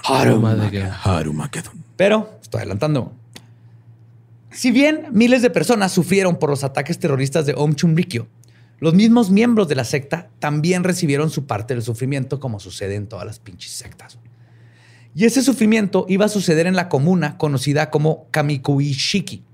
Harumageddon. 0.05 1.85
Pero 1.97 2.39
estoy 2.41 2.61
adelantando. 2.61 3.13
Si 4.53 4.71
bien 4.71 5.09
miles 5.11 5.43
de 5.43 5.51
personas 5.51 5.91
sufrieron 5.91 6.39
por 6.39 6.51
los 6.51 6.63
ataques 6.63 7.01
terroristas 7.01 7.47
de 7.47 7.55
Om 7.57 7.75
Chunrikyo, 7.75 8.29
los 8.81 8.95
mismos 8.95 9.31
miembros 9.31 9.69
de 9.69 9.77
la 9.77 9.85
secta 9.85 10.29
también 10.39 10.85
recibieron 10.85 11.31
su 11.31 11.47
parte 11.47 11.75
del 11.75 11.83
sufrimiento, 11.83 12.41
como 12.41 12.61
sucede 12.61 12.97
en 12.97 13.07
todas 13.07 13.27
las 13.27 13.39
pinches 13.39 13.73
sectas. 13.73 14.19
Y 15.15 15.25
ese 15.25 15.43
sufrimiento 15.43 16.07
iba 16.09 16.25
a 16.25 16.29
suceder 16.29 16.67
en 16.67 16.75
la 16.75 16.89
comuna 16.89 17.39
conocida 17.39 17.91
como 17.91 18.27
Kamikuishiki, 18.31 19.45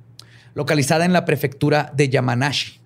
localizada 0.54 1.04
en 1.04 1.12
la 1.12 1.26
prefectura 1.26 1.92
de 1.94 2.08
Yamanashi. 2.08 2.80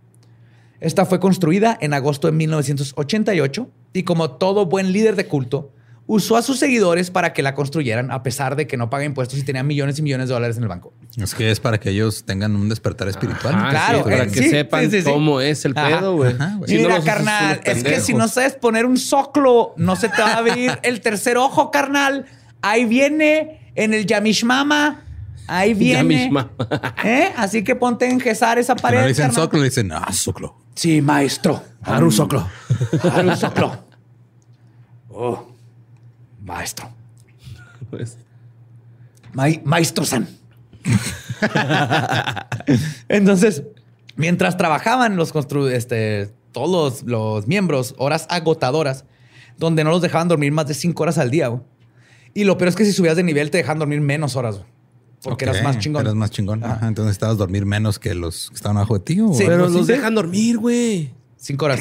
Esta 0.80 1.06
fue 1.06 1.20
construida 1.20 1.78
en 1.80 1.94
agosto 1.94 2.26
de 2.26 2.32
1988 2.32 3.70
y 3.92 4.02
como 4.02 4.32
todo 4.32 4.66
buen 4.66 4.92
líder 4.92 5.14
de 5.14 5.26
culto, 5.28 5.72
usó 6.06 6.36
a 6.36 6.42
sus 6.42 6.58
seguidores 6.58 7.10
para 7.10 7.32
que 7.32 7.42
la 7.42 7.54
construyeran 7.54 8.10
a 8.10 8.22
pesar 8.22 8.56
de 8.56 8.66
que 8.66 8.76
no 8.76 8.90
paga 8.90 9.04
impuestos 9.04 9.38
y 9.38 9.42
tenía 9.42 9.62
millones 9.62 9.98
y 9.98 10.02
millones 10.02 10.28
de 10.28 10.34
dólares 10.34 10.56
en 10.56 10.62
el 10.64 10.68
banco. 10.68 10.92
Es 11.16 11.34
que 11.34 11.50
es 11.50 11.60
para 11.60 11.78
que 11.78 11.90
ellos 11.90 12.24
tengan 12.24 12.54
un 12.56 12.68
despertar 12.68 13.08
espiritual. 13.08 13.54
Claro, 13.70 13.98
sí, 13.98 14.04
para 14.04 14.24
eh, 14.24 14.28
que 14.28 14.42
sí, 14.42 14.50
sepan 14.50 14.84
sí, 14.84 14.90
sí, 14.90 15.02
sí. 15.02 15.10
cómo 15.10 15.40
es 15.40 15.64
el 15.64 15.74
pedo, 15.74 16.16
güey. 16.16 16.34
Si 16.66 16.76
Mira, 16.76 17.00
carnal, 17.00 17.60
es 17.64 17.82
que 17.82 18.00
si 18.00 18.14
no 18.14 18.28
sabes 18.28 18.54
poner 18.54 18.84
un 18.84 18.98
soclo, 18.98 19.74
no 19.76 19.96
se 19.96 20.08
te 20.08 20.20
va 20.20 20.34
a 20.34 20.38
abrir 20.38 20.78
el 20.82 21.00
tercer 21.00 21.36
ojo, 21.38 21.70
carnal. 21.70 22.26
Ahí 22.60 22.84
viene 22.84 23.70
en 23.74 23.94
el 23.94 24.06
Yamishmama. 24.06 25.02
Ahí 25.46 25.74
viene. 25.74 26.30
¿Eh? 27.04 27.32
Así 27.36 27.64
que 27.64 27.76
ponte 27.76 28.06
a 28.06 28.10
enjesar 28.10 28.58
esa 28.58 28.76
pared. 28.76 28.98
no 28.98 29.02
le 29.04 29.08
dicen 29.08 29.26
carnal. 29.26 29.42
soclo, 29.42 29.58
le 29.60 29.64
dicen, 29.66 29.92
ah, 29.92 30.12
soclo. 30.12 30.56
Sí, 30.74 31.00
maestro. 31.00 31.62
Haru 31.82 32.10
soclo. 32.10 32.48
Haru 33.02 33.36
soclo. 33.36 33.84
Oh. 35.10 35.53
Maestro. 36.44 36.90
Pues, 37.90 38.18
Maestro 39.64 40.04
San. 40.04 40.28
Entonces, 43.08 43.64
mientras 44.16 44.56
trabajaban 44.56 45.16
los 45.16 45.32
constru 45.32 45.68
este, 45.68 46.30
todos 46.52 47.02
los, 47.02 47.02
los 47.04 47.46
miembros, 47.46 47.94
horas 47.98 48.26
agotadoras, 48.30 49.04
donde 49.58 49.84
no 49.84 49.90
los 49.90 50.02
dejaban 50.02 50.28
dormir 50.28 50.52
más 50.52 50.66
de 50.66 50.74
cinco 50.74 51.02
horas 51.02 51.18
al 51.18 51.30
día. 51.30 51.50
Y 52.34 52.44
lo 52.44 52.58
peor 52.58 52.68
es 52.68 52.76
que 52.76 52.84
si 52.84 52.92
subías 52.92 53.16
de 53.16 53.22
nivel 53.22 53.50
te 53.50 53.58
dejaban 53.58 53.78
dormir 53.78 54.00
menos 54.00 54.36
horas. 54.36 54.60
Porque 55.22 55.46
eras 55.46 55.62
más 55.62 55.78
chingón. 55.78 56.02
Eras 56.02 56.14
más 56.14 56.30
chingón. 56.30 56.62
Ajá. 56.62 56.74
Ajá, 56.74 56.88
entonces 56.88 57.06
necesitabas 57.06 57.38
dormir 57.38 57.64
menos 57.64 57.98
que 57.98 58.14
los 58.14 58.50
que 58.50 58.56
estaban 58.56 58.76
abajo 58.76 58.98
de 58.98 59.00
ti. 59.00 59.20
¿o? 59.20 59.32
Sí. 59.32 59.44
pero 59.46 59.68
los 59.68 59.86
sí, 59.86 59.92
dejan 59.92 60.14
dormir, 60.14 60.58
güey. 60.58 61.14
Cinco 61.36 61.64
horas. 61.64 61.80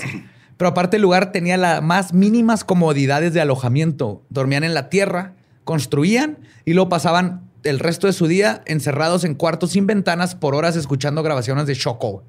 Pero 0.58 0.70
aparte 0.70 0.98
el 0.98 1.02
lugar 1.02 1.32
tenía 1.32 1.58
las 1.58 1.82
más 1.82 2.14
mínimas 2.14 2.64
comodidades 2.64 3.34
de 3.34 3.42
alojamiento. 3.42 4.22
Dormían 4.30 4.64
en 4.64 4.74
la 4.74 4.90
tierra, 4.90 5.34
construían 5.64 6.40
y 6.66 6.74
luego 6.74 6.90
pasaban 6.90 7.50
el 7.64 7.80
resto 7.80 8.08
de 8.08 8.14
su 8.14 8.28
día 8.28 8.62
encerrados 8.66 9.24
en 9.24 9.36
cuartos 9.36 9.72
sin 9.72 9.88
ventanas 9.88 10.36
por 10.36 10.54
horas 10.54 10.76
escuchando 10.76 11.24
grabaciones 11.24 11.66
de 11.66 11.76
Choco. 11.76 12.24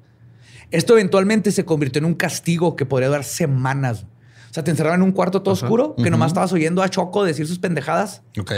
Esto 0.71 0.93
eventualmente 0.93 1.51
se 1.51 1.65
convirtió 1.65 1.99
en 1.99 2.05
un 2.05 2.13
castigo 2.15 2.75
que 2.75 2.85
podría 2.85 3.09
durar 3.09 3.23
semanas. 3.23 4.05
O 4.49 4.53
sea, 4.55 4.63
te 4.63 4.71
encerraban 4.71 5.01
en 5.01 5.07
un 5.07 5.11
cuarto 5.11 5.41
todo 5.41 5.53
oscuro 5.53 5.95
que 5.95 6.09
nomás 6.09 6.27
estabas 6.29 6.51
oyendo 6.53 6.81
a 6.81 6.89
Choco 6.89 7.23
decir 7.25 7.45
sus 7.45 7.59
pendejadas 7.59 8.23
Ok. 8.39 8.51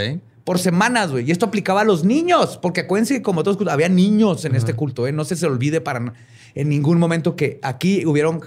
por 0.44 0.58
semanas, 0.60 1.10
güey. 1.10 1.26
Y 1.28 1.32
esto 1.32 1.46
aplicaba 1.46 1.80
a 1.80 1.84
los 1.84 2.04
niños, 2.04 2.56
porque 2.62 2.82
acuérdense 2.82 3.14
que 3.14 3.22
como 3.22 3.42
todos 3.42 3.58
había 3.68 3.88
niños 3.88 4.44
en 4.44 4.54
este 4.54 4.74
culto, 4.74 5.06
¿eh? 5.08 5.12
No 5.12 5.24
se 5.24 5.34
se 5.36 5.46
olvide 5.46 5.80
para 5.80 6.14
en 6.54 6.68
ningún 6.68 6.98
momento 6.98 7.34
que 7.36 7.58
aquí 7.62 8.06
hubieron 8.06 8.40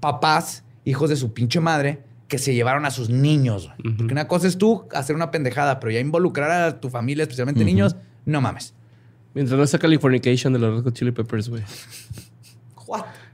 papás, 0.00 0.64
hijos 0.84 1.10
de 1.10 1.16
su 1.16 1.32
pinche 1.32 1.60
madre, 1.60 2.02
que 2.28 2.38
se 2.38 2.54
llevaron 2.54 2.84
a 2.86 2.90
sus 2.90 3.10
niños. 3.10 3.70
güey. 3.82 3.96
Porque 3.96 4.12
una 4.12 4.28
cosa 4.28 4.46
es 4.46 4.56
tú 4.58 4.86
hacer 4.94 5.16
una 5.16 5.30
pendejada, 5.30 5.80
pero 5.80 5.92
ya 5.92 6.00
involucrar 6.00 6.50
a 6.50 6.80
tu 6.80 6.88
familia, 6.90 7.22
especialmente 7.22 7.64
niños, 7.64 7.96
no 8.24 8.40
mames. 8.40 8.74
Mientras 9.34 9.58
no 9.58 9.66
saca 9.66 9.82
Californication 9.82 10.52
de 10.52 10.58
los 10.58 10.74
Red 10.76 10.84
Hot 10.84 10.94
Chili 10.94 11.12
Peppers, 11.12 11.48
güey. 11.48 11.62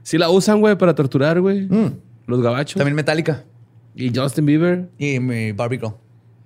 Sí 0.03 0.17
la 0.17 0.29
usan, 0.29 0.59
güey, 0.61 0.77
para 0.77 0.93
torturar, 0.95 1.41
güey. 1.41 1.67
Mm. 1.67 1.93
Los 2.27 2.41
gabachos. 2.41 2.75
También 2.75 2.95
Metallica 2.95 3.43
Y 3.95 4.15
Justin 4.15 4.45
Bieber. 4.45 4.89
y 4.97 5.19
mi 5.19 5.51
Barbie 5.51 5.77
Girl. 5.79 5.95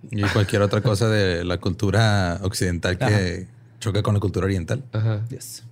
Y 0.09 0.21
cualquier 0.23 0.61
otra 0.61 0.81
cosa 0.81 1.09
de 1.09 1.43
la 1.43 1.59
cultura 1.59 2.39
occidental 2.43 2.97
que 2.97 3.47
choca 3.79 4.01
con 4.01 4.13
la 4.13 4.19
cultura 4.19 4.45
oriental. 4.45 4.83
Ajá. 4.91 5.21
Yes. 5.29 5.63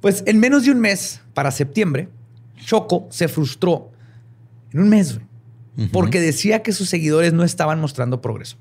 Pues 0.00 0.22
en 0.26 0.40
menos 0.40 0.64
de 0.64 0.70
un 0.70 0.80
mes, 0.80 1.20
para 1.34 1.50
septiembre, 1.50 2.08
Choco 2.64 3.08
se 3.10 3.28
frustró 3.28 3.90
en 4.72 4.80
un 4.80 4.88
mes, 4.88 5.14
güey, 5.14 5.88
porque 5.90 6.20
decía 6.20 6.62
que 6.62 6.72
sus 6.72 6.88
seguidores 6.88 7.32
no 7.32 7.44
estaban 7.44 7.80
mostrando 7.80 8.20
progreso. 8.20 8.56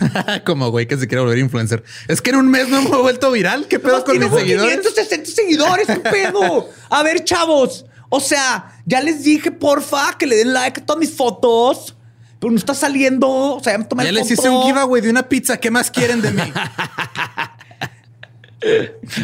Como 0.44 0.70
güey 0.70 0.86
que 0.86 0.96
se 0.96 1.06
quiere 1.06 1.22
volver 1.22 1.38
influencer. 1.38 1.84
Es 2.08 2.20
que 2.20 2.30
en 2.30 2.36
un 2.36 2.48
mes 2.50 2.68
no 2.68 2.82
me 2.82 2.90
he 2.90 2.96
vuelto 2.96 3.30
viral. 3.30 3.66
¿Qué 3.68 3.78
pedo 3.78 4.04
con 4.04 4.18
mis 4.18 4.30
seguidores? 4.30 4.74
560 4.76 5.30
seguidores, 5.30 5.86
¿qué 5.94 6.00
pedo? 6.00 6.68
A 6.88 7.02
ver, 7.02 7.24
chavos. 7.24 7.86
O 8.08 8.20
sea, 8.20 8.78
ya 8.84 9.00
les 9.00 9.24
dije, 9.24 9.50
porfa, 9.50 10.16
que 10.18 10.26
le 10.26 10.36
den 10.36 10.52
like 10.52 10.80
a 10.80 10.86
todas 10.86 11.00
mis 11.00 11.14
fotos. 11.14 11.96
Pero 12.38 12.50
no 12.50 12.58
está 12.58 12.74
saliendo. 12.74 13.28
O 13.28 13.62
sea, 13.62 13.74
ya 13.74 13.78
me 13.78 13.84
tomé 13.84 14.02
Ya 14.02 14.08
el 14.10 14.16
les 14.16 14.30
hice 14.30 14.50
un 14.50 14.62
giveaway 14.64 15.00
de 15.00 15.10
una 15.10 15.28
pizza. 15.28 15.56
¿Qué 15.58 15.70
más 15.70 15.90
quieren 15.90 16.20
de 16.20 16.32
mí? 16.32 16.42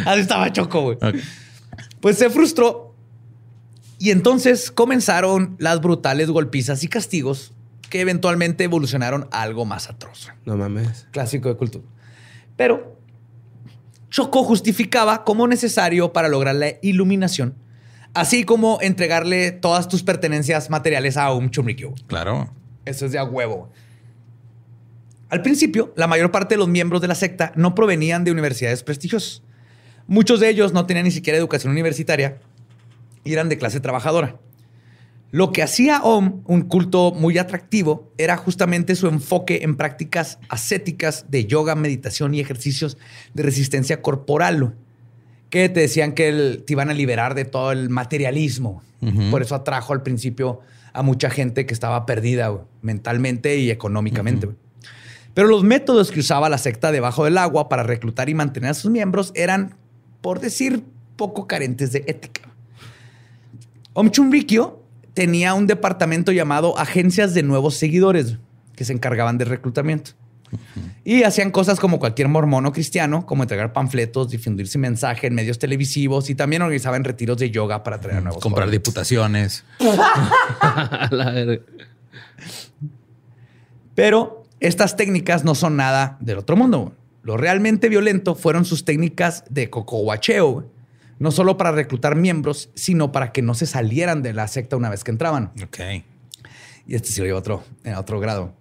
Así 0.06 0.20
estaba 0.20 0.52
Choco, 0.52 0.82
güey. 0.82 0.98
Pues 2.00 2.16
se 2.16 2.30
frustró. 2.30 2.87
Y 3.98 4.10
entonces 4.10 4.70
comenzaron 4.70 5.56
las 5.58 5.80
brutales 5.80 6.30
golpizas 6.30 6.84
y 6.84 6.88
castigos 6.88 7.52
que 7.90 8.00
eventualmente 8.00 8.64
evolucionaron 8.64 9.28
a 9.32 9.42
algo 9.42 9.64
más 9.64 9.88
atroz. 9.88 10.30
No 10.44 10.56
mames. 10.56 11.08
Clásico 11.10 11.48
de 11.48 11.56
cultura. 11.56 11.84
Pero 12.56 12.98
Choco 14.10 14.44
justificaba 14.44 15.24
como 15.24 15.46
necesario 15.46 16.12
para 16.12 16.28
lograr 16.28 16.54
la 16.54 16.74
iluminación, 16.82 17.54
así 18.14 18.44
como 18.44 18.78
entregarle 18.80 19.52
todas 19.52 19.88
tus 19.88 20.02
pertenencias 20.02 20.70
materiales 20.70 21.16
a 21.16 21.32
un 21.32 21.50
chumriquio. 21.50 21.94
Claro. 22.06 22.52
Eso 22.84 23.06
es 23.06 23.12
de 23.12 23.18
a 23.18 23.24
huevo. 23.24 23.70
Al 25.28 25.42
principio, 25.42 25.92
la 25.94 26.06
mayor 26.06 26.30
parte 26.30 26.54
de 26.54 26.58
los 26.58 26.68
miembros 26.68 27.02
de 27.02 27.08
la 27.08 27.14
secta 27.14 27.52
no 27.54 27.74
provenían 27.74 28.24
de 28.24 28.30
universidades 28.30 28.82
prestigiosas. 28.82 29.42
Muchos 30.06 30.40
de 30.40 30.48
ellos 30.48 30.72
no 30.72 30.86
tenían 30.86 31.04
ni 31.04 31.10
siquiera 31.10 31.38
educación 31.38 31.70
universitaria 31.70 32.38
y 33.24 33.32
eran 33.32 33.48
de 33.48 33.58
clase 33.58 33.80
trabajadora. 33.80 34.36
Lo 35.30 35.52
que 35.52 35.62
hacía 35.62 36.00
OM 36.02 36.40
un 36.46 36.62
culto 36.62 37.12
muy 37.12 37.36
atractivo 37.36 38.10
era 38.16 38.36
justamente 38.38 38.94
su 38.94 39.08
enfoque 39.08 39.60
en 39.62 39.76
prácticas 39.76 40.38
ascéticas 40.48 41.26
de 41.30 41.44
yoga, 41.44 41.74
meditación 41.74 42.34
y 42.34 42.40
ejercicios 42.40 42.96
de 43.34 43.42
resistencia 43.42 44.00
corporal, 44.00 44.74
que 45.50 45.68
te 45.68 45.80
decían 45.80 46.12
que 46.12 46.28
el- 46.28 46.62
te 46.66 46.72
iban 46.72 46.88
a 46.88 46.94
liberar 46.94 47.34
de 47.34 47.44
todo 47.44 47.72
el 47.72 47.90
materialismo. 47.90 48.82
Por 49.30 49.42
eso 49.42 49.54
atrajo 49.54 49.92
al 49.92 50.02
principio 50.02 50.60
a 50.94 51.02
mucha 51.02 51.28
gente 51.30 51.66
que 51.66 51.74
estaba 51.74 52.06
perdida 52.06 52.52
mentalmente 52.82 53.56
y 53.58 53.70
económicamente. 53.70 54.48
Pero 55.34 55.46
los 55.46 55.62
métodos 55.62 56.10
que 56.10 56.20
usaba 56.20 56.48
la 56.48 56.58
secta 56.58 56.90
debajo 56.90 57.24
del 57.26 57.38
agua 57.38 57.68
para 57.68 57.82
reclutar 57.82 58.28
y 58.30 58.34
mantener 58.34 58.70
a 58.70 58.74
sus 58.74 58.90
miembros 58.90 59.30
eran, 59.36 59.74
por 60.22 60.40
decir, 60.40 60.82
poco 61.16 61.46
carentes 61.46 61.92
de 61.92 62.02
ética. 62.08 62.47
Om 63.98 64.10
Chumrikyo 64.10 64.80
tenía 65.12 65.54
un 65.54 65.66
departamento 65.66 66.30
llamado 66.30 66.78
Agencias 66.78 67.34
de 67.34 67.42
Nuevos 67.42 67.74
Seguidores 67.74 68.36
que 68.76 68.84
se 68.84 68.92
encargaban 68.92 69.38
de 69.38 69.44
reclutamiento. 69.44 70.12
Y 71.04 71.24
hacían 71.24 71.50
cosas 71.50 71.80
como 71.80 71.98
cualquier 71.98 72.28
mormón 72.28 72.64
o 72.66 72.72
cristiano, 72.72 73.26
como 73.26 73.42
entregar 73.42 73.72
panfletos, 73.72 74.30
difundir 74.30 74.68
su 74.68 74.78
mensaje 74.78 75.26
en 75.26 75.34
medios 75.34 75.58
televisivos 75.58 76.30
y 76.30 76.36
también 76.36 76.62
organizaban 76.62 77.02
retiros 77.02 77.38
de 77.38 77.50
yoga 77.50 77.82
para 77.82 77.96
atraer 77.96 78.18
a 78.18 78.20
nuevos 78.20 78.40
Comprar 78.40 78.66
jóvenes. 78.68 78.84
diputaciones. 78.84 79.64
Pero 83.96 84.44
estas 84.60 84.94
técnicas 84.94 85.42
no 85.42 85.56
son 85.56 85.74
nada 85.74 86.18
del 86.20 86.38
otro 86.38 86.54
mundo. 86.54 86.92
Lo 87.24 87.36
realmente 87.36 87.88
violento 87.88 88.36
fueron 88.36 88.64
sus 88.64 88.84
técnicas 88.84 89.42
de 89.50 89.70
cocohuacheo. 89.70 90.77
No 91.18 91.30
solo 91.30 91.56
para 91.56 91.72
reclutar 91.72 92.14
miembros, 92.16 92.70
sino 92.74 93.10
para 93.12 93.32
que 93.32 93.42
no 93.42 93.54
se 93.54 93.66
salieran 93.66 94.22
de 94.22 94.32
la 94.32 94.46
secta 94.48 94.76
una 94.76 94.88
vez 94.90 95.04
que 95.04 95.10
entraban. 95.10 95.52
Ok. 95.64 95.78
Y 96.86 96.94
este 96.94 97.08
sí 97.10 97.20
lo 97.20 97.26
lleva 97.26 97.38
a 97.38 97.40
otro, 97.40 97.64
a 97.84 97.98
otro 98.00 98.20
grado. 98.20 98.54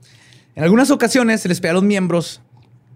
En 0.55 0.63
algunas 0.63 0.89
ocasiones 0.91 1.41
se 1.41 1.47
les 1.47 1.59
pedía 1.59 1.71
a 1.71 1.75
los 1.75 1.83
miembros, 1.83 2.41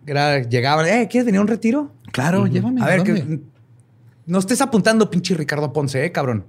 que 0.06 0.12
era- 0.12 0.40
llegaban, 0.42 0.86
eh, 0.88 1.08
¿quieres 1.10 1.26
venir 1.26 1.40
a 1.40 1.42
un 1.42 1.48
retiro? 1.48 1.94
Claro, 2.12 2.48
llévame. 2.48 2.82
A 2.82 2.88
ver, 2.88 3.04
que 3.04 3.40
no 4.26 4.40
estés 4.40 4.62
apuntando, 4.62 5.10
pinche 5.10 5.36
Ricardo 5.36 5.72
Ponce, 5.72 6.04
eh, 6.04 6.12
cabrón. 6.12 6.46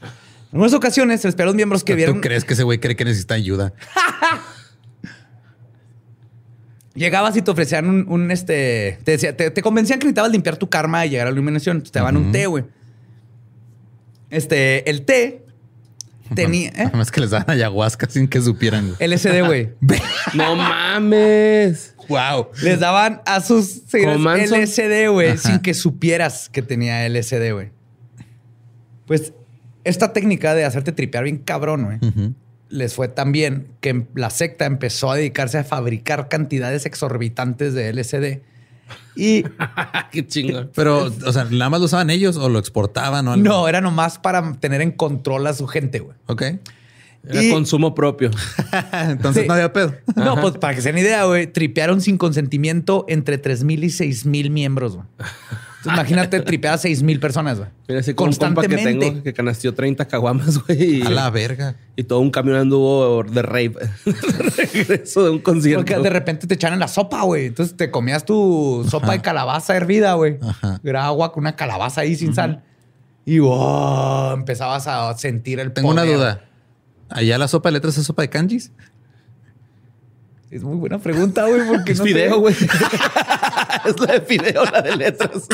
En 0.00 0.08
algunas 0.58 0.72
ocasiones 0.74 1.20
se 1.20 1.28
les 1.28 1.34
pedía 1.34 1.44
a 1.44 1.46
los 1.46 1.54
miembros 1.56 1.82
que 1.82 1.92
¿Tú 1.94 1.96
vieran. 1.96 2.20
crees 2.20 2.44
que 2.44 2.54
ese 2.54 2.62
güey 2.62 2.78
cree 2.78 2.94
que 2.94 3.04
necesita 3.04 3.34
ayuda? 3.34 3.72
Llegabas 6.94 7.36
y 7.36 7.42
te 7.42 7.50
ofrecían 7.50 7.88
un, 7.88 8.06
un, 8.08 8.30
este. 8.30 8.98
Te, 9.04 9.12
decía- 9.12 9.36
te, 9.36 9.50
te 9.50 9.62
convencían 9.62 9.98
que 9.98 10.04
necesitabas 10.06 10.30
limpiar 10.30 10.56
tu 10.56 10.68
karma 10.70 11.04
y 11.04 11.10
llegar 11.10 11.26
a 11.26 11.30
la 11.30 11.34
iluminación. 11.34 11.78
Entonces 11.78 11.92
te 11.92 11.98
daban 11.98 12.16
un 12.16 12.30
té, 12.32 12.46
güey. 12.46 12.64
Este, 14.30 14.88
el 14.88 15.04
té 15.04 15.44
tenía. 16.34 16.70
¿eh? 16.70 16.84
Además 16.86 17.10
que 17.10 17.20
les 17.20 17.30
dan 17.30 17.44
ayahuasca 17.48 18.08
sin 18.08 18.28
que 18.28 18.40
supieran. 18.40 18.94
güey. 18.98 19.08
LSD, 19.10 19.42
güey. 19.46 19.70
No 20.34 20.56
mames. 20.56 21.94
wow. 22.08 22.48
Les 22.62 22.78
daban 22.80 23.22
a 23.26 23.40
sus 23.40 23.82
seguidores. 23.88 24.50
LSD, 24.50 25.08
güey, 25.10 25.30
Ajá. 25.30 25.38
sin 25.38 25.58
que 25.60 25.74
supieras 25.74 26.48
que 26.48 26.62
tenía 26.62 27.08
LSD, 27.08 27.52
güey. 27.52 27.70
Pues 29.06 29.32
esta 29.84 30.12
técnica 30.12 30.54
de 30.54 30.64
hacerte 30.64 30.92
tripear 30.92 31.24
bien 31.24 31.38
cabrón, 31.38 31.84
güey, 31.84 32.34
les 32.68 32.94
fue 32.94 33.08
tan 33.08 33.30
bien 33.32 33.68
que 33.80 34.06
la 34.14 34.30
secta 34.30 34.64
empezó 34.66 35.10
a 35.10 35.16
dedicarse 35.16 35.58
a 35.58 35.64
fabricar 35.64 36.28
cantidades 36.28 36.86
exorbitantes 36.86 37.74
de 37.74 37.92
LSD. 37.92 38.40
Y 39.16 39.44
Qué 40.12 40.26
chingón. 40.26 40.70
Pero, 40.74 41.04
o 41.26 41.32
sea, 41.32 41.44
¿nada 41.44 41.70
más 41.70 41.80
lo 41.80 41.86
usaban 41.86 42.10
ellos 42.10 42.36
o 42.36 42.48
lo 42.48 42.58
exportaban 42.58 43.26
o 43.28 43.32
algo? 43.32 43.44
no, 43.44 43.68
era 43.68 43.80
nomás 43.80 44.18
para 44.18 44.52
tener 44.54 44.80
en 44.80 44.90
control 44.92 45.46
a 45.46 45.54
su 45.54 45.66
gente, 45.66 46.00
güey. 46.00 46.16
Ok. 46.26 46.42
Era 47.26 47.42
Y- 47.42 47.50
consumo 47.50 47.94
propio. 47.94 48.30
Entonces 48.92 49.42
Sí. 49.42 49.48
no 49.48 49.54
había 49.54 49.72
pedo. 49.72 49.94
No, 50.16 50.38
pues 50.40 50.58
para 50.58 50.74
que 50.74 50.82
se 50.82 50.92
den 50.92 50.98
idea, 50.98 51.24
güey, 51.24 51.46
tripearon 51.46 52.00
sin 52.02 52.18
consentimiento 52.18 53.06
entre 53.08 53.38
3 53.38 53.64
mil 53.64 53.82
y 53.84 53.90
6 53.90 54.26
mil 54.26 54.50
miembros, 54.50 54.96
güey. 54.96 55.06
Entonces, 55.84 56.10
imagínate 56.12 56.40
tripear 56.40 56.74
a 56.74 56.78
6 56.78 57.02
mil 57.02 57.20
personas, 57.20 57.58
güey. 57.58 57.68
Mira, 57.88 58.00
como 58.14 58.30
un 58.30 58.36
compa 58.36 58.62
que 58.62 58.68
Constantemente. 58.68 59.06
tengo 59.06 59.22
que 59.22 59.32
canasteó 59.34 59.74
30 59.74 60.06
caguamas, 60.08 60.64
güey. 60.66 61.00
Y, 61.00 61.02
A 61.02 61.10
la 61.10 61.28
verga. 61.30 61.76
y 61.94 62.04
todo 62.04 62.20
un 62.20 62.30
camión 62.30 62.56
anduvo 62.56 63.22
de 63.22 63.42
rave. 63.42 63.74
Regreso 64.56 65.24
de 65.24 65.30
un 65.30 65.40
concierto. 65.40 65.84
Porque 65.84 66.00
de 66.02 66.10
repente 66.10 66.46
te 66.46 66.54
echaron 66.54 66.78
la 66.78 66.88
sopa, 66.88 67.22
güey. 67.22 67.46
Entonces 67.46 67.76
te 67.76 67.90
comías 67.90 68.24
tu 68.24 68.86
sopa 68.90 69.12
de 69.12 69.20
calabaza 69.20 69.76
hervida, 69.76 70.14
güey. 70.14 70.38
Ajá. 70.42 70.80
Era 70.82 71.04
agua 71.06 71.32
con 71.32 71.42
una 71.42 71.54
calabaza 71.56 72.00
ahí 72.00 72.16
sin 72.16 72.34
sal. 72.34 72.62
Y 73.26 73.38
wow, 73.40 74.32
empezabas 74.32 74.86
a 74.86 75.12
sentir 75.18 75.60
el 75.60 75.72
Tengo 75.72 75.90
una 75.90 76.04
duda. 76.04 76.44
¿Allá 77.10 77.36
la 77.38 77.48
sopa 77.48 77.68
de 77.68 77.74
letras 77.74 77.98
es 77.98 78.06
sopa 78.06 78.22
de 78.22 78.30
kanjis? 78.30 78.72
Es 80.50 80.62
muy 80.62 80.76
buena 80.76 80.98
pregunta, 80.98 81.46
güey, 81.46 81.66
porque 81.66 81.92
Es 81.92 81.98
no 81.98 82.04
sé. 82.04 82.10
fideo, 82.12 82.38
güey. 82.40 82.54
es 83.90 84.00
la 84.00 84.14
de 84.14 84.20
fideo, 84.20 84.64
la 84.64 84.82
de 84.82 84.96
letras. 84.96 85.48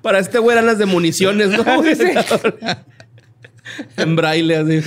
Para 0.00 0.18
este 0.18 0.38
güey 0.38 0.56
eran 0.56 0.66
las 0.66 0.78
de 0.78 0.86
municiones, 0.86 1.50
¿no? 1.50 1.64
en 3.96 4.16
braille, 4.16 4.56
así. 4.56 4.80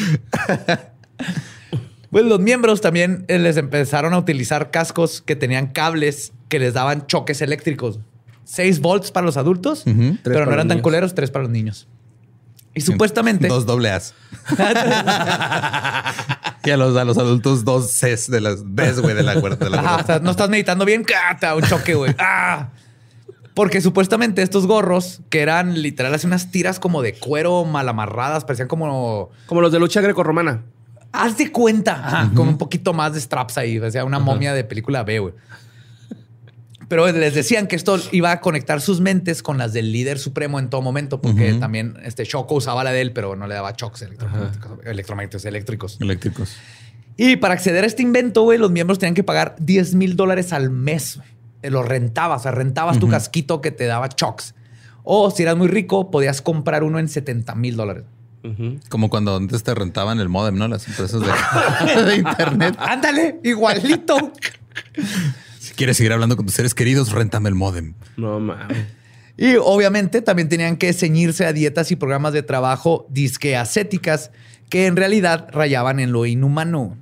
Pues 2.12 2.26
los 2.26 2.40
miembros 2.40 2.82
también 2.82 3.26
eh, 3.28 3.40
les 3.40 3.58
empezaron 3.58 4.14
a 4.14 4.18
utilizar 4.18 4.72
cascos 4.72 5.22
que 5.22 5.36
tenían 5.36 5.68
cables 5.68 6.34
que 6.48 6.60
les 6.60 6.74
daban 6.74 7.08
choques 7.08 7.42
eléctricos. 7.42 8.00
6 8.46 8.80
volts 8.80 9.12
para 9.12 9.26
los 9.26 9.38
adultos, 9.38 9.84
pero 10.24 10.46
no 10.46 10.54
eran 10.54 10.68
tan 10.68 10.78
niños. 10.78 10.84
culeros, 10.84 11.16
tres 11.16 11.32
para 11.32 11.44
los 11.44 11.52
niños. 11.52 11.88
Y 12.76 12.82
supuestamente... 12.82 13.48
Dos 13.48 13.66
doble 13.66 13.90
As. 13.90 14.14
y 16.64 16.70
a 16.70 16.78
los, 16.78 16.96
a 16.98 17.06
los 17.06 17.18
adultos 17.18 17.64
dos 17.64 17.90
Cs 17.90 18.30
de 18.30 18.42
las 18.42 18.64
Bs, 18.66 19.00
güey, 19.00 19.16
de 19.16 19.24
la 19.24 19.40
cuerda. 19.40 19.98
o 20.02 20.06
sea, 20.06 20.20
no 20.20 20.32
estás 20.32 20.50
meditando 20.50 20.84
bien, 20.84 21.06
¡cata! 21.06 21.56
Un 21.56 21.64
choque, 21.64 21.96
güey. 21.96 22.14
¡Ah! 22.20 22.70
Porque 23.54 23.80
supuestamente 23.80 24.42
estos 24.42 24.68
gorros, 24.68 25.22
que 25.30 25.40
eran 25.42 25.82
literal 25.82 26.14
así 26.14 26.28
unas 26.28 26.52
tiras 26.52 26.78
como 26.78 27.02
de 27.02 27.14
cuero 27.14 27.64
mal 27.64 27.88
amarradas, 27.88 28.44
parecían 28.44 28.68
como. 28.68 29.32
Como 29.46 29.62
los 29.62 29.72
de 29.72 29.80
lucha 29.80 30.02
grecorromana. 30.02 30.64
Haz 31.14 31.38
de 31.38 31.50
cuenta, 31.54 31.94
Ajá, 32.06 32.32
con 32.36 32.50
un 32.50 32.58
poquito 32.58 32.92
más 32.92 33.14
de 33.14 33.22
straps 33.22 33.58
ahí. 33.58 33.80
O 33.80 33.90
sea, 33.90 34.04
una 34.04 34.20
momia 34.20 34.54
de 34.54 34.66
película 34.66 35.04
B, 35.04 35.20
güey. 35.20 35.34
Pero 36.88 37.12
les 37.12 37.34
decían 37.34 37.68
que 37.68 37.76
esto 37.76 38.00
iba 38.12 38.32
a 38.32 38.42
conectar 38.42 38.82
sus 38.82 39.02
mentes 39.02 39.42
con 39.42 39.58
las 39.58 39.74
del 39.74 39.92
líder 39.92 40.20
supremo 40.20 40.60
en 40.60 40.70
todo 40.70 40.82
momento, 40.82 41.22
porque 41.22 41.54
también 41.54 41.98
este 42.04 42.26
Shoko 42.26 42.56
usaba 42.56 42.84
la 42.84 42.92
de 42.92 43.02
él, 43.02 43.12
pero 43.12 43.36
no 43.36 43.48
le 43.48 43.56
daba 43.56 43.76
choques 43.76 44.04
electromagnéticos, 44.04 44.80
electromagnéticos, 44.86 45.46
eléctricos. 45.46 45.98
Eléctricos. 46.00 46.56
Y 47.18 47.38
para 47.38 47.54
acceder 47.54 47.84
a 47.84 47.88
este 47.88 48.02
invento, 48.02 48.44
güey, 48.44 48.60
los 48.60 48.72
miembros 48.72 49.00
tenían 49.00 49.16
que 49.16 49.24
pagar 49.24 49.56
10 49.60 49.96
mil 49.96 50.16
dólares 50.16 50.54
al 50.54 50.70
mes. 50.70 51.20
Lo 51.64 51.82
rentabas, 51.82 52.42
o 52.42 52.44
sea, 52.44 52.52
rentabas 52.52 53.00
tu 53.00 53.08
casquito 53.08 53.62
que 53.62 53.72
te 53.72 53.86
daba 53.86 54.10
shocks. 54.16 54.54
O 55.04 55.32
si 55.32 55.44
eras 55.44 55.56
muy 55.56 55.68
rico, 55.68 56.12
podías 56.12 56.42
comprar 56.42 56.84
uno 56.84 57.00
en 57.00 57.08
70 57.08 57.56
mil 57.56 57.76
dólares. 57.76 58.04
Como 58.90 59.10
cuando 59.10 59.38
antes 59.38 59.64
te 59.64 59.74
rentaban 59.74 60.20
el 60.20 60.30
modem, 60.30 60.56
¿no? 60.58 60.68
Las 60.68 60.88
empresas 60.88 61.20
de, 61.22 62.04
de 62.04 62.16
internet. 62.18 62.76
Ándale, 62.78 63.40
igualito. 63.44 64.34
Si 65.66 65.74
quieres 65.74 65.97
seguir 65.97 66.13
hablando 66.13 66.38
con 66.38 66.45
tus 66.45 66.53
seres 66.53 66.76
queridos, 66.76 67.11
réntame 67.11 67.49
el 67.49 67.55
modem. 67.55 67.95
No 68.18 68.39
mames. 68.39 68.78
y 69.38 69.55
obviamente 69.55 70.22
también 70.22 70.47
tenían 70.47 70.78
que 70.78 70.93
ceñirse 70.93 71.43
a 71.43 71.53
dietas 71.53 71.89
y 71.89 71.95
programas 71.95 72.34
de 72.34 72.43
trabajo 72.43 73.07
disque 73.09 73.57
ascéticas 73.57 74.30
que 74.70 74.86
en 74.86 74.95
realidad 74.95 75.47
rayaban 75.51 75.99
en 75.99 76.11
lo 76.11 76.28
inhumano. 76.28 76.97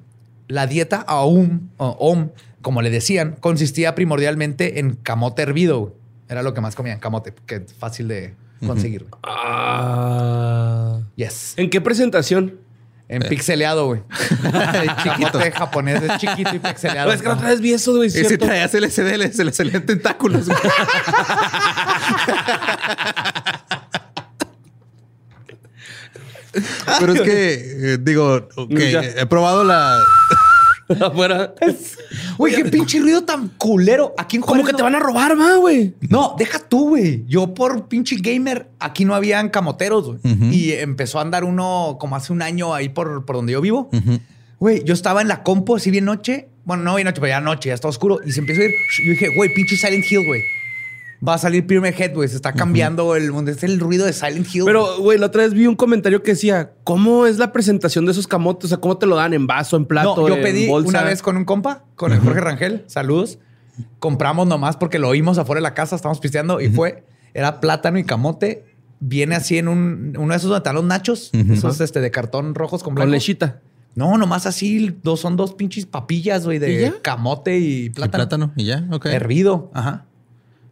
La 0.47 0.65
dieta 0.65 1.01
AUM, 1.01 1.71
o 1.75 1.89
OM, 1.99 2.29
como 2.61 2.81
le 2.81 2.89
decían, 2.89 3.35
consistía 3.37 3.95
primordialmente 3.95 4.79
en 4.79 4.95
camote 4.95 5.41
hervido. 5.41 5.97
Era 6.29 6.41
lo 6.41 6.53
que 6.53 6.61
más 6.61 6.73
comían, 6.73 6.99
camote, 6.99 7.33
que 7.45 7.55
es 7.55 7.73
fácil 7.73 8.07
de 8.07 8.33
conseguir. 8.65 9.07
Ah. 9.23 11.01
Yes. 11.17 11.53
¿En 11.57 11.69
qué 11.69 11.81
presentación? 11.81 12.62
En 13.15 13.21
pixeleado, 13.23 13.85
güey. 13.87 14.01
chiquito 15.03 15.37
de 15.37 15.51
japonés 15.51 16.01
es 16.03 16.17
chiquito 16.17 16.55
y 16.55 16.59
pixeleado. 16.59 17.11
es 17.13 17.21
que 17.21 17.29
otra 17.29 17.49
vez 17.49 17.61
vi 17.61 17.73
eso, 17.73 17.95
güey. 17.95 18.09
Y 18.09 18.25
si 18.25 18.37
traías 18.37 18.73
LCD, 18.73 19.31
se 19.31 19.43
le 19.43 19.53
salían 19.53 19.85
tentáculos. 19.85 20.47
güey. 20.47 20.57
Pero 26.99 27.13
es 27.13 27.21
que, 27.21 27.93
eh, 27.93 27.97
digo, 27.99 28.47
ok, 28.55 28.71
Ya. 28.77 29.01
he 29.03 29.25
probado 29.25 29.63
la... 29.63 29.99
Afuera. 31.01 31.53
Güey, 32.37 32.55
qué 32.55 32.65
pinche 32.65 32.99
ruido 32.99 33.23
tan 33.23 33.49
culero. 33.57 34.13
Aquí 34.17 34.35
en 34.37 34.41
¿Cómo 34.41 34.51
Juárez 34.53 34.65
que 34.67 34.71
no- 34.73 34.77
te 34.77 34.83
van 34.83 34.95
a 34.95 34.99
robar, 34.99 35.35
ma, 35.35 35.55
güey? 35.57 35.93
No, 36.09 36.35
deja 36.37 36.59
tú, 36.59 36.89
güey. 36.89 37.23
Yo 37.27 37.53
por 37.53 37.87
pinche 37.87 38.15
gamer, 38.19 38.69
aquí 38.79 39.05
no 39.05 39.15
habían 39.15 39.49
camoteros, 39.49 40.05
güey. 40.05 40.19
Y 40.53 40.71
empezó 40.73 41.19
a 41.19 41.21
andar 41.21 41.43
uno 41.43 41.97
como 41.99 42.15
hace 42.15 42.33
un 42.33 42.41
año 42.41 42.73
ahí 42.73 42.89
por, 42.89 43.25
por 43.25 43.35
donde 43.35 43.53
yo 43.53 43.61
vivo. 43.61 43.89
Güey, 44.59 44.83
yo 44.83 44.93
estaba 44.93 45.21
en 45.21 45.27
la 45.27 45.43
compo 45.43 45.75
así 45.75 45.91
bien 45.91 46.05
noche. 46.05 46.47
Bueno, 46.65 46.83
no 46.83 46.95
bien 46.95 47.05
noche, 47.05 47.19
pero 47.19 47.29
ya 47.31 47.41
noche, 47.41 47.67
ya 47.69 47.75
está 47.75 47.87
oscuro. 47.89 48.19
Y 48.25 48.31
se 48.31 48.39
empezó 48.39 48.61
a 48.61 48.65
ir. 48.65 48.71
Yo 49.05 49.11
dije, 49.11 49.27
güey, 49.35 49.53
pinche 49.53 49.75
Silent 49.75 50.05
Hill, 50.09 50.25
güey. 50.25 50.41
Va 51.25 51.35
a 51.35 51.37
salir 51.37 51.65
Pyramid 51.65 51.93
Head, 51.97 52.13
güey. 52.13 52.27
Se 52.27 52.35
está 52.35 52.51
cambiando 52.51 53.15
el 53.15 53.31
mundo. 53.31 53.49
Es 53.51 53.63
el 53.63 53.79
ruido 53.79 54.05
de 54.05 54.11
Silent 54.11 54.47
Hill. 54.53 54.63
Pero, 54.65 54.97
güey, 54.99 55.17
la 55.17 55.27
otra 55.27 55.43
vez 55.43 55.53
vi 55.53 55.67
un 55.67 55.75
comentario 55.75 56.21
que 56.21 56.31
decía, 56.31 56.73
¿cómo 56.83 57.25
es 57.25 57.37
la 57.37 57.53
presentación 57.53 58.05
de 58.05 58.11
esos 58.11 58.27
camotes? 58.27 58.65
O 58.65 58.67
sea, 58.69 58.77
¿cómo 58.79 58.97
te 58.97 59.05
lo 59.05 59.15
dan? 59.15 59.33
¿En 59.33 59.47
vaso, 59.47 59.77
en 59.77 59.85
plato, 59.85 60.15
No, 60.17 60.27
yo 60.27 60.35
en 60.35 60.41
pedí 60.43 60.67
bolsa? 60.67 60.89
una 60.89 61.03
vez 61.03 61.21
con 61.21 61.37
un 61.37 61.45
compa, 61.45 61.85
con 61.95 62.11
el 62.11 62.19
Jorge 62.19 62.41
Rangel. 62.41 62.83
Saludos. 62.87 63.39
Compramos 63.99 64.47
nomás 64.47 64.75
porque 64.77 64.99
lo 64.99 65.07
oímos 65.07 65.37
afuera 65.37 65.59
de 65.59 65.63
la 65.63 65.73
casa, 65.73 65.95
estábamos 65.95 66.19
pisteando 66.19 66.59
y 66.61 66.69
fue, 66.69 67.05
era 67.33 67.59
plátano 67.59 67.97
y 67.99 68.03
camote. 68.03 68.65
Viene 68.99 69.35
así 69.35 69.57
en 69.57 69.67
un, 69.67 70.15
uno 70.17 70.33
de 70.33 70.37
esos 70.37 70.61
los 70.73 70.83
nachos, 70.83 71.31
esos 71.33 71.81
este, 71.81 71.99
de 72.01 72.11
cartón 72.11 72.53
rojos 72.55 72.83
con 72.83 72.91
Con 72.91 72.95
blanco. 72.95 73.11
lechita. 73.11 73.61
No, 73.95 74.17
nomás 74.17 74.45
así, 74.45 74.95
dos, 75.03 75.19
son 75.19 75.35
dos 75.37 75.53
pinches 75.53 75.85
papillas, 75.85 76.45
güey, 76.45 76.57
¿Y 76.57 76.59
de 76.59 76.93
camote 77.01 77.57
y 77.59 77.85
Y 77.85 77.89
plátano. 77.91 78.23
plátano. 78.23 78.53
Y 78.55 78.65
ya, 78.65 78.85
ok. 78.91 79.05
Hervido, 79.07 79.71
ajá. 79.73 80.05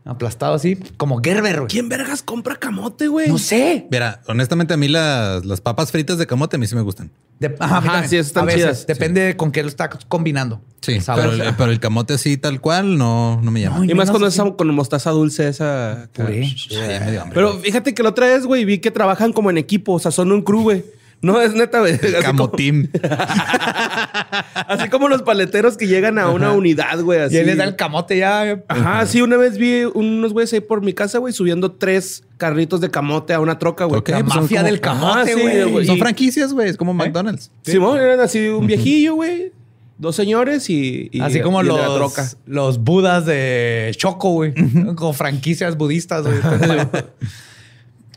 Aplastado 0.04 0.56
así, 0.56 0.78
como 0.97 1.22
Gerber, 1.24 1.58
güey. 1.58 1.68
¿Quién 1.68 1.88
vergas 1.88 2.24
compra 2.24 2.56
camote, 2.56 3.08
güey? 3.08 3.28
No 3.30 3.38
sé. 3.38 3.88
Mira, 3.91 4.22
honestamente 4.28 4.74
a 4.74 4.78
mí 4.78 4.88
las, 4.88 5.45
las 5.45 5.62
papas 5.62 5.91
fritas 5.91 6.18
de 6.18 6.26
camote 6.26 6.56
a 6.56 6.60
mí 6.60 6.66
sí 6.66 6.74
me 6.76 6.82
gustan. 6.82 7.12
De- 7.39 7.56
ajá, 7.60 8.08
sí, 8.08 8.18
están 8.18 8.43
a 8.43 8.45
veces, 8.47 8.62
chidas. 8.62 8.88
depende 8.88 9.38
con 9.38 9.52
qué 9.52 9.62
lo 9.62 9.70
está 9.70 9.89
combinando. 9.89 10.62
Sí, 10.82 10.93
El 10.93 11.04
pero, 11.06 11.32
el- 11.34 11.56
pero 11.56 11.72
el 11.72 11.80
camote 11.80 12.16
así 12.16 12.38
tal 12.38 12.62
cual 12.62 12.97
no, 12.97 13.39
no 13.43 13.52
me 13.52 13.62
llama. 13.62 13.80
No, 13.80 13.86
Y 13.86 13.93
más 13.93 14.10
cuando 14.10 14.28
es 14.28 14.39
así. 14.39 14.52
con 14.58 14.74
mostaza 14.74 15.12
dulce 15.12 15.47
esa... 15.47 16.10
Puré. 16.14 16.41
Ay, 16.45 16.56
ya 16.70 16.99
me 17.06 17.12
dio 17.12 17.22
hambre, 17.22 17.36
Pero 17.36 17.54
fíjate 17.60 17.93
que 17.93 18.02
la 18.02 18.10
otra 18.10 18.26
vez, 18.28 18.45
güey, 18.47 18.66
vi 18.66 18.80
que 18.80 18.89
trabajan 18.89 19.34
como 19.34 19.52
en 19.52 19.58
equipo. 19.60 19.93
O 19.93 19.99
sea, 19.99 20.10
son 20.12 20.32
un 20.32 20.41
crew, 20.41 20.62
güey. 20.64 20.84
No, 21.22 21.39
es 21.39 21.53
neta, 21.53 21.80
güey. 21.82 21.93
el 22.01 22.15
Así 22.15 22.26
como, 22.26 22.38
camotín. 22.49 22.89
así 24.67 24.89
como 24.89 25.07
los 25.07 25.22
paleteros 25.22 25.78
que 25.78 25.88
llegan 25.88 26.17
a 26.17 26.30
una 26.30 26.51
unidad, 26.51 26.99
güey. 27.01 27.19
Así. 27.22 27.36
Y 27.36 27.38
él 27.39 27.45
les 27.47 27.57
da 27.57 27.63
el 27.65 27.76
camote 27.76 28.17
ya. 28.17 28.63
Ajá, 28.67 29.05
sí, 29.05 29.22
una 29.22 29.38
vez 29.38 29.57
vi 29.57 29.84
unos 29.93 30.34
güeyes 30.34 30.51
ahí 30.53 30.59
por 30.61 30.82
mi 30.82 30.93
casa, 30.93 31.19
güey, 31.19 31.34
subiendo 31.34 31.74
tres 31.74 32.24
carritos 32.38 32.82
de 32.82 32.89
camote 32.89 33.34
a 33.34 33.39
una 33.39 33.59
troca, 33.59 33.86
güey. 33.86 33.99
Ok, 33.99 34.09
La 34.09 34.19
pues 34.24 34.36
mafia 34.36 34.59
como- 34.61 34.72
del 34.72 34.82
camote, 34.82 35.34
sí, 35.36 35.41
güey. 35.41 35.72
güey. 35.72 35.86
Son 35.86 35.97
franquicias, 35.99 36.53
güey. 36.53 36.69
Es 36.69 36.78
como 36.78 36.93
McDonald's. 36.93 37.51
Simón, 37.63 37.99
eran 37.99 38.19
así 38.19 38.47
un 38.47 38.65
viejillo, 38.65 39.15
güey. 39.15 39.51
Dos 39.99 40.15
señores 40.15 40.67
y, 40.72 41.09
y- 41.11 41.19
Así 41.22 41.41
como 41.41 41.61
y 41.61 41.67
la 41.67 41.74
los, 41.74 41.95
troca. 41.97 42.28
los 42.47 42.80
budas 42.84 43.28
de 43.28 43.91
Choco, 43.95 44.32
güey. 44.32 44.53
Como 44.95 45.13
franquicias 45.13 45.78
budistas, 45.78 46.24
güey. 46.26 46.38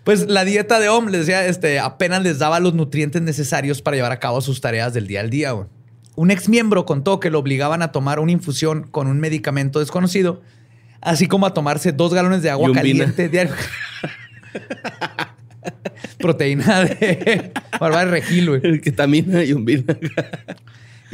pues 0.04 0.28
la 0.28 0.44
dieta 0.44 0.78
de 0.78 0.90
Om, 0.90 1.08
les 1.08 1.20
decía, 1.20 1.46
este, 1.46 1.80
apenas 1.80 2.22
les 2.22 2.38
daba 2.38 2.60
los 2.60 2.74
nutrientes 2.74 3.22
necesarios 3.22 3.80
para 3.82 3.96
llevar 3.96 4.12
a 4.12 4.20
cabo 4.20 4.40
sus 4.42 4.60
tareas 4.60 4.92
del 4.92 5.06
día 5.06 5.20
al 5.20 5.30
día, 5.30 5.52
güey. 5.52 5.66
Un 6.16 6.30
ex 6.30 6.48
miembro 6.48 6.84
contó 6.84 7.18
que 7.18 7.30
lo 7.30 7.40
obligaban 7.40 7.82
a 7.82 7.90
tomar 7.90 8.20
una 8.20 8.30
infusión 8.30 8.84
con 8.84 9.08
un 9.08 9.18
medicamento 9.18 9.80
desconocido, 9.80 10.42
así 11.00 11.26
como 11.26 11.46
a 11.46 11.54
tomarse 11.54 11.90
dos 11.90 12.14
galones 12.14 12.42
de 12.42 12.50
agua 12.50 12.70
caliente 12.72 13.28
diario. 13.30 13.54
Proteína 16.18 16.84
de 16.84 17.52
barba 17.80 18.04
de 18.04 18.10
regil, 18.10 18.50
güey. 18.50 18.80
Ketamina 18.80 19.42
y 19.42 19.52
un 19.54 19.64
vino. 19.64 19.84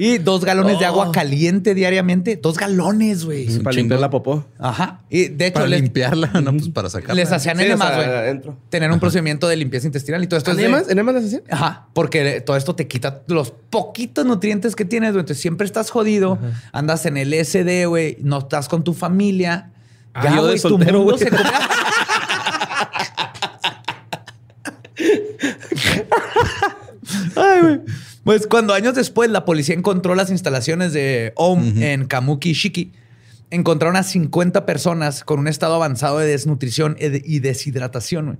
Y 0.03 0.17
dos 0.17 0.47
galones 0.47 0.79
de 0.79 0.87
Oh. 0.87 0.89
agua 0.89 1.13
caliente 1.13 1.75
diariamente. 1.75 2.37
Dos 2.43 2.57
galones, 2.57 3.27
güey. 3.27 3.45
Para 3.47 3.59
chingo. 3.59 3.71
limpiar 3.73 4.01
la 4.01 4.09
popó. 4.09 4.47
Ajá. 4.59 5.01
Y 5.11 5.29
de 5.29 5.49
hecho, 5.49 5.55
Para 5.55 5.67
les, 5.67 5.83
limpiarla, 5.83 6.29
no, 6.43 6.53
pues 6.53 6.71
para 6.71 6.89
sacarla. 6.89 7.17
les 7.17 7.31
hacían 7.31 7.59
Sí, 7.59 7.65
o 7.65 7.67
enemas, 7.67 7.89
sea, 7.89 7.97
güey. 7.99 8.09
adentro. 8.09 8.57
Tener 8.71 8.91
un 8.91 8.99
procedimiento 8.99 9.47
de 9.47 9.57
limpieza 9.57 9.87
intestinal 9.87 10.25
y 10.25 10.27
todo 10.27 10.39
esto. 10.39 10.53
es 10.53 10.57
de- 10.57 10.63
¿Enemas? 10.65 10.89
¿Enemas 10.89 11.15
las 11.17 11.25
hacían? 11.27 11.43
Ajá, 11.51 11.89
porque 11.93 12.41
todo 12.41 12.57
esto 12.57 12.75
te 12.75 12.89
quita 12.89 13.21
los 13.27 13.51
poquitos 13.51 14.25
nutrientes 14.25 14.75
que 14.75 14.87
tienes, 14.87 15.11
güey. 15.13 15.21
Entonces 15.21 15.43
siempre 15.43 15.67
estás 15.67 15.91
jodido, 15.91 16.39
andas 16.73 17.05
en 17.05 17.19
el 17.19 17.35
SD, 17.35 17.85
güey, 17.87 18.17
no 18.23 18.39
estás 18.39 18.71
con 18.71 18.83
tu 18.83 18.95
familia. 18.95 19.71
Ah, 20.15 20.35
yo 20.35 20.47
de 20.47 20.59
güey, 20.59 20.63
tu 20.63 20.79
mundo 20.79 21.19
se 21.19 21.29
come- 21.29 21.43
Ay, 27.37 27.61
güey. 27.61 27.81
Pues 28.25 28.47
cuando 28.47 28.75
años 28.75 28.95
después 28.95 29.31
la 29.31 29.45
policía 29.45 29.75
encontró 29.75 30.15
las 30.15 30.31
instalaciones 30.31 30.93
de 30.93 31.33
OM 31.37 31.83
en 31.83 32.07
Kamuki 32.07 32.53
Shiki, 32.53 32.93
encontraron 33.51 33.97
a 33.97 34.03
50 34.03 34.67
personas 34.67 35.25
con 35.25 35.41
un 35.41 35.49
estado 35.49 35.75
avanzado 35.75 36.19
de 36.19 36.27
desnutrición 36.27 36.97
y 37.01 37.09
de- 37.09 37.23
y 37.25 37.39
deshidratación. 37.41 38.39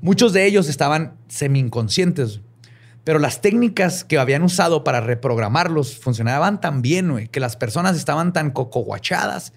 Muchos 0.00 0.32
de 0.32 0.46
ellos 0.46 0.68
estaban 0.68 1.14
semi-inconscientes, 1.28 2.40
pero 3.04 3.18
las 3.18 3.40
técnicas 3.40 4.02
que 4.02 4.18
habían 4.18 4.42
usado 4.42 4.82
para 4.82 5.00
reprogramarlos 5.00 5.96
funcionaban 5.96 6.60
tan 6.60 6.82
bien, 6.82 7.28
que 7.28 7.38
las 7.40 7.56
personas 7.56 7.96
estaban 7.96 8.32
tan 8.32 8.50
cocoguachadas 8.50 9.52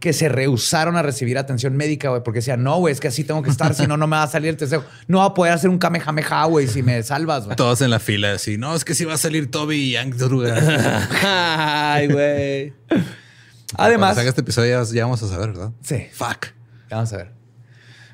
que 0.00 0.14
se 0.14 0.30
rehusaron 0.30 0.96
a 0.96 1.02
recibir 1.02 1.36
atención 1.36 1.76
médica, 1.76 2.08
güey, 2.08 2.22
porque 2.22 2.38
decían, 2.38 2.62
no, 2.62 2.78
güey, 2.78 2.92
es 2.92 3.00
que 3.00 3.08
así 3.08 3.22
tengo 3.22 3.42
que 3.42 3.50
estar, 3.50 3.74
si 3.74 3.86
no, 3.86 3.98
no 3.98 4.06
me 4.06 4.16
va 4.16 4.22
a 4.22 4.28
salir 4.28 4.48
el 4.48 4.56
tercero. 4.56 4.82
No 5.06 5.18
va 5.18 5.26
a 5.26 5.34
poder 5.34 5.52
hacer 5.52 5.68
un 5.68 5.78
kamehameha, 5.78 6.46
güey, 6.46 6.66
si 6.66 6.82
me 6.82 7.02
salvas, 7.02 7.44
güey. 7.44 7.54
Todos 7.56 7.82
en 7.82 7.90
la 7.90 8.00
fila 8.00 8.32
así. 8.32 8.56
No, 8.56 8.74
es 8.74 8.84
que 8.84 8.94
si 8.94 9.04
va 9.04 9.14
a 9.14 9.18
salir 9.18 9.50
Toby 9.50 9.76
y 9.76 9.90
Yang 9.92 10.16
Druga. 10.16 10.56
Ay, 11.92 12.08
güey. 12.08 12.72
Además, 13.76 14.00
Cuando 14.00 14.14
salga 14.16 14.28
este 14.30 14.40
episodio 14.40 14.82
ya, 14.84 14.92
ya 14.94 15.04
vamos 15.04 15.22
a 15.22 15.28
saber, 15.28 15.50
¿verdad? 15.50 15.72
sí, 15.82 16.06
Fuck. 16.12 16.46
vamos 16.90 17.12
a 17.12 17.18
ver. 17.18 17.32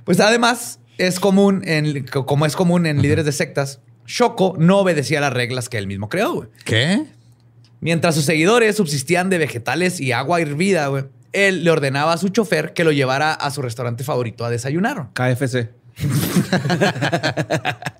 Pues 0.04 0.20
además, 0.20 0.80
es 0.98 1.20
común, 1.20 1.62
en, 1.64 2.04
como 2.06 2.46
es 2.46 2.56
común 2.56 2.86
en 2.86 3.00
líderes 3.00 3.24
de 3.24 3.32
sectas, 3.32 3.80
Shoko 4.06 4.54
no 4.58 4.78
obedecía 4.78 5.20
las 5.20 5.32
reglas 5.32 5.68
que 5.68 5.78
él 5.78 5.86
mismo 5.86 6.08
creó, 6.08 6.34
güey. 6.34 6.48
¿Qué? 6.64 7.06
Mientras 7.80 8.14
sus 8.16 8.24
seguidores 8.24 8.76
subsistían 8.76 9.30
de 9.30 9.38
vegetales 9.38 10.00
y 10.00 10.12
agua 10.12 10.40
hervida, 10.40 10.88
güey, 10.88 11.04
él 11.32 11.64
le 11.64 11.70
ordenaba 11.70 12.12
a 12.12 12.18
su 12.18 12.28
chofer 12.28 12.72
que 12.72 12.84
lo 12.84 12.92
llevara 12.92 13.32
a 13.32 13.50
su 13.50 13.62
restaurante 13.62 14.04
favorito 14.04 14.44
a 14.44 14.50
desayunar. 14.50 15.08
KFC. 15.14 15.70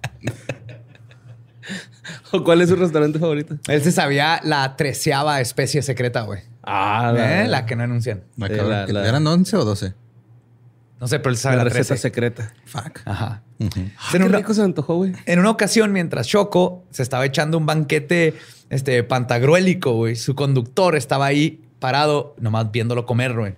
¿O 2.32 2.43
cuál 2.44 2.61
es 2.62 2.69
su 2.69 2.77
restaurante 2.77 3.19
favorito? 3.19 3.57
Él 3.69 3.82
se 3.82 3.93
sabía 3.93 4.40
la 4.44 4.77
treceava 4.77 5.40
especie 5.40 5.82
secreta, 5.82 6.23
güey. 6.23 6.40
Ah, 6.62 7.12
¿Eh? 7.16 7.47
La 7.48 7.66
que 7.66 7.77
no 7.77 7.82
anuncian. 7.85 8.23
Sí, 8.36 8.43
la- 8.48 8.86
la- 8.86 9.09
¿Eran 9.09 9.27
11 9.27 9.57
o 9.57 9.65
12? 9.65 9.94
No 11.01 11.09
sé, 11.09 11.19
pero 11.19 11.31
él 11.31 11.36
sabe 11.36 11.57
la 11.57 11.65
la, 11.65 11.70
receta 11.70 11.89
13. 11.89 12.03
secreta. 12.03 12.53
Fuck. 12.65 13.01
Ajá. 13.05 13.43
En, 13.59 13.69
Qué 13.70 13.90
una, 14.16 14.39
rico 14.39 14.55
se 14.55 14.62
antojó, 14.62 14.97
güey. 14.97 15.12
en 15.27 15.39
una 15.39 15.51
ocasión, 15.51 15.93
mientras 15.93 16.27
Shoko 16.27 16.85
se 16.90 17.03
estaba 17.03 17.24
echando 17.27 17.59
un 17.59 17.66
banquete 17.66 18.35
este, 18.70 19.03
pantagruélico, 19.03 19.93
güey, 19.93 20.16
su 20.16 20.35
conductor 20.35 20.97
estaba 20.97 21.27
ahí 21.27 21.61
parado, 21.78 22.35
nomás 22.39 22.70
viéndolo 22.73 23.07
comer, 23.07 23.35
güey. 23.35 23.55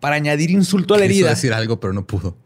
Para 0.00 0.16
añadir 0.16 0.50
insulto 0.50 0.94
a 0.94 0.98
la 0.98 1.04
Quiso 1.06 1.18
herida. 1.20 1.30
decir 1.30 1.52
algo, 1.54 1.80
pero 1.80 1.92
no 1.92 2.06
pudo. 2.06 2.36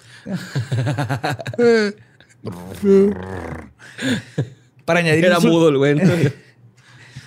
Para 4.85 5.01
añadir 5.01 5.25
Era 5.27 5.41
mudo 5.41 5.69
el 5.69 5.79
güey. 5.79 5.97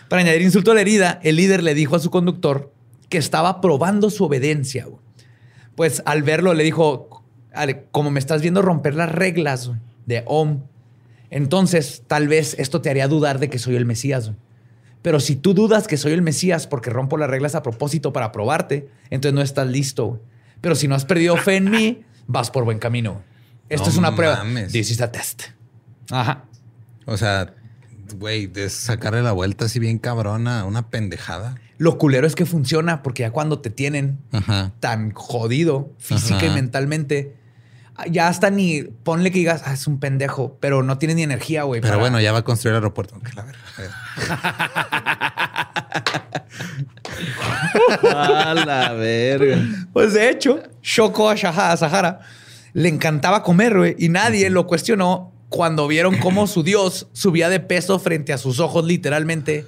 Para 0.10 0.22
añadir 0.23 0.41
insulto 0.41 0.72
a 0.72 0.76
la 0.76 0.82
herida, 0.82 1.19
el 1.23 1.38
líder 1.38 1.64
le 1.64 1.73
dijo 1.73 1.95
a 1.95 1.99
su 1.99 2.10
conductor 2.11 2.73
que 3.07 3.18
estaba 3.18 3.61
probando 3.61 4.10
su 4.10 4.26
obediencia. 4.26 4.86
güey. 4.86 4.99
Pues 5.76 6.02
al 6.06 6.23
verlo 6.23 6.53
le 6.53 6.64
dijo, 6.64 7.23
"Ale, 7.53 7.86
como 7.91 8.11
me 8.11 8.19
estás 8.19 8.41
viendo 8.41 8.61
romper 8.61 8.94
las 8.95 9.10
reglas 9.11 9.68
güey, 9.68 9.80
de 10.06 10.23
Om, 10.26 10.64
entonces 11.30 12.03
tal 12.07 12.28
vez 12.28 12.56
esto 12.60 12.82
te 12.82 12.90
haría 12.90 13.07
dudar 13.07 13.40
de 13.40 13.49
que 13.49 13.57
soy 13.60 13.76
el 13.76 13.86
Mesías. 13.86 14.26
güey. 14.28 14.38
Pero 15.02 15.19
si 15.19 15.36
tú 15.36 15.53
dudas 15.53 15.88
que 15.88 15.98
soy 15.98 16.11
el 16.14 16.22
Mesías 16.22 16.68
porque 16.68 16.90
rompo 16.90 17.18
las 17.18 17.30
reglas 17.30 17.56
a 17.56 17.64
propósito 17.64 18.14
para 18.14 18.32
probarte, 18.32 18.90
entonces 19.10 19.34
no 19.34 19.41
estás 19.41 19.68
listo. 19.68 20.22
Pero 20.61 20.76
si 20.76 20.88
no 20.88 20.95
has 20.95 21.06
perdido 21.06 21.36
fe 21.38 21.56
en 21.56 21.72
mí, 21.72 22.03
vas 22.28 22.52
por 22.52 22.64
buen 22.65 22.78
camino. 22.80 23.22
Esto 23.69 23.86
No 23.86 23.91
es 23.91 23.98
una 23.98 24.15
prueba. 24.15 24.38
mames. 24.38 24.72
This 24.72 24.91
is 24.91 25.02
a 25.02 25.11
test. 25.11 25.44
Ajá. 26.11 26.44
O 27.06 27.18
sea, 27.18 27.53
güey, 28.15 28.45
de 28.48 28.69
sacarle 28.69 29.22
la 29.23 29.32
vuelta 29.32 29.65
así 29.65 29.80
bien 29.80 29.98
cabrona, 29.98 30.65
una 30.65 30.90
pendejada. 30.90 31.56
Lo 31.78 31.98
culero 31.98 32.28
es 32.28 32.36
que 32.36 32.45
funciona 32.45 33.02
porque 33.02 33.23
ya 33.23 33.32
cuando 33.32 33.60
te 33.60 33.72
tienen 33.72 34.19
Ajá. 34.32 34.72
tan 34.80 35.11
jodido 35.14 35.94
física 35.98 36.45
y 36.45 36.49
mentalmente, 36.52 37.38
ya 38.10 38.28
hasta 38.28 38.49
ni 38.49 38.84
ponle 38.84 39.32
que 39.32 39.40
digas, 39.40 39.64
ah, 39.65 39.73
es 39.73 39.88
un 39.88 39.99
pendejo, 39.99 40.57
pero 40.60 40.84
no 40.84 40.98
tiene 40.98 41.15
ni 41.15 41.23
energía, 41.23 41.64
güey. 41.64 41.82
Pero 41.82 41.94
para- 41.94 42.02
bueno, 42.02 42.19
ya 42.22 42.32
va 42.32 42.40
a 42.40 42.44
construir 42.44 42.72
el 42.72 42.78
aeropuerto. 42.78 43.19
Que 43.19 43.34
la 43.34 43.44
verga. 43.44 43.60
A 48.14 48.53
la 48.53 48.94
verga. 48.94 49.57
Pues 49.94 50.14
de 50.14 50.30
hecho, 50.30 50.61
Shoko 50.82 51.30
a 51.30 51.36
Shaha- 51.36 51.72
a 51.72 51.78
Sahara 51.78 52.19
le 52.73 52.90
encantaba 52.90 53.44
comer, 53.44 53.78
güey, 53.78 53.95
y 53.98 54.10
nadie 54.10 54.49
lo 54.49 54.65
cuestionó 54.68 55.32
cuando 55.49 55.88
vieron 55.88 56.18
cómo 56.18 56.48
su 56.48 56.64
dios 56.64 57.07
subía 57.11 57.49
de 57.49 57.60
peso 57.60 57.99
frente 57.99 58.32
a 58.34 58.38
sus 58.38 58.60
ojos, 58.60 58.86
literalmente, 58.86 59.65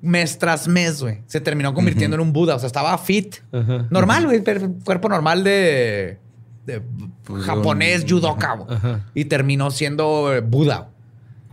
mes 0.00 0.38
tras 0.38 0.66
mes, 0.68 1.02
güey. 1.02 1.20
Se 1.26 1.40
terminó 1.40 1.74
convirtiendo 1.74 2.14
en 2.16 2.20
un 2.22 2.32
Buda, 2.32 2.56
o 2.56 2.58
sea, 2.58 2.66
estaba 2.66 2.96
fit. 2.98 3.36
Normal, 3.90 4.26
güey, 4.26 4.42
cuerpo 4.84 5.08
normal 5.08 5.44
de, 5.44 6.18
de 6.66 6.82
Pues, 7.24 7.44
japonés, 7.44 8.04
judoka. 8.08 8.58
Y 9.14 9.26
terminó 9.26 9.70
siendo 9.70 10.32
eh, 10.34 10.40
Buda. 10.40 10.88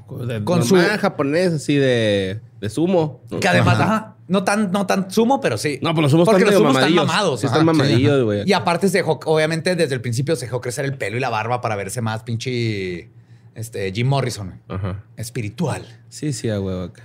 Con 0.05 0.43
Con 0.43 0.63
su 0.63 0.75
japonés 0.75 1.53
así 1.53 1.75
de, 1.75 2.41
de 2.59 2.69
sumo. 2.69 3.21
Que 3.39 3.47
además, 3.47 3.79
ajá, 3.79 4.15
no 4.27 4.43
tan, 4.43 4.71
no 4.71 4.85
tan 4.85 5.11
sumo, 5.11 5.41
pero 5.41 5.57
sí. 5.57 5.79
No, 5.81 5.93
pues 5.93 6.03
los 6.03 6.11
sumos 6.11 6.25
Porque 6.25 6.43
están 6.43 6.53
los 6.53 6.71
sumos 6.71 6.77
están 6.77 6.95
mamados. 6.95 7.39
Sí, 7.39 7.47
están 7.47 7.65
mamadillos, 7.65 8.23
güey. 8.23 8.43
Y 8.45 8.53
aparte 8.53 8.87
se 8.89 8.99
dejó, 8.99 9.19
obviamente 9.25 9.75
desde 9.75 9.95
el 9.95 10.01
principio 10.01 10.35
se 10.35 10.45
dejó 10.45 10.61
crecer 10.61 10.85
el 10.85 10.97
pelo 10.97 11.17
y 11.17 11.19
la 11.19 11.29
barba 11.29 11.61
para 11.61 11.75
verse 11.75 12.01
más 12.01 12.23
pinche 12.23 13.09
este, 13.55 13.91
Jim 13.91 14.07
Morrison. 14.07 14.61
Ajá. 14.67 15.03
Espiritual. 15.17 15.83
Sí, 16.09 16.33
sí, 16.33 16.49
a 16.49 16.59
huevo 16.59 16.83
acá. 16.83 17.03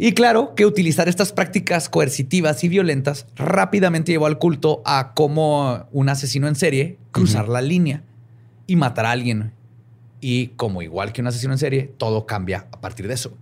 Y 0.00 0.12
claro 0.12 0.54
que 0.54 0.64
utilizar 0.64 1.08
estas 1.08 1.32
prácticas 1.32 1.88
coercitivas 1.88 2.62
y 2.62 2.68
violentas 2.68 3.26
rápidamente 3.34 4.12
llevó 4.12 4.26
al 4.26 4.38
culto 4.38 4.80
a 4.84 5.12
como 5.12 5.88
un 5.90 6.08
asesino 6.08 6.46
en 6.46 6.54
serie 6.54 6.98
cruzar 7.10 7.48
la 7.48 7.60
línea 7.60 8.04
y 8.68 8.76
matar 8.76 9.06
a 9.06 9.10
alguien. 9.10 9.52
Y 10.20 10.48
como 10.48 10.82
igual 10.82 11.12
que 11.12 11.20
un 11.20 11.26
asesino 11.26 11.52
en 11.52 11.58
serie, 11.58 11.92
todo 11.98 12.26
cambia 12.26 12.68
a 12.70 12.80
partir 12.80 13.08
de 13.08 13.14
eso. 13.14 13.36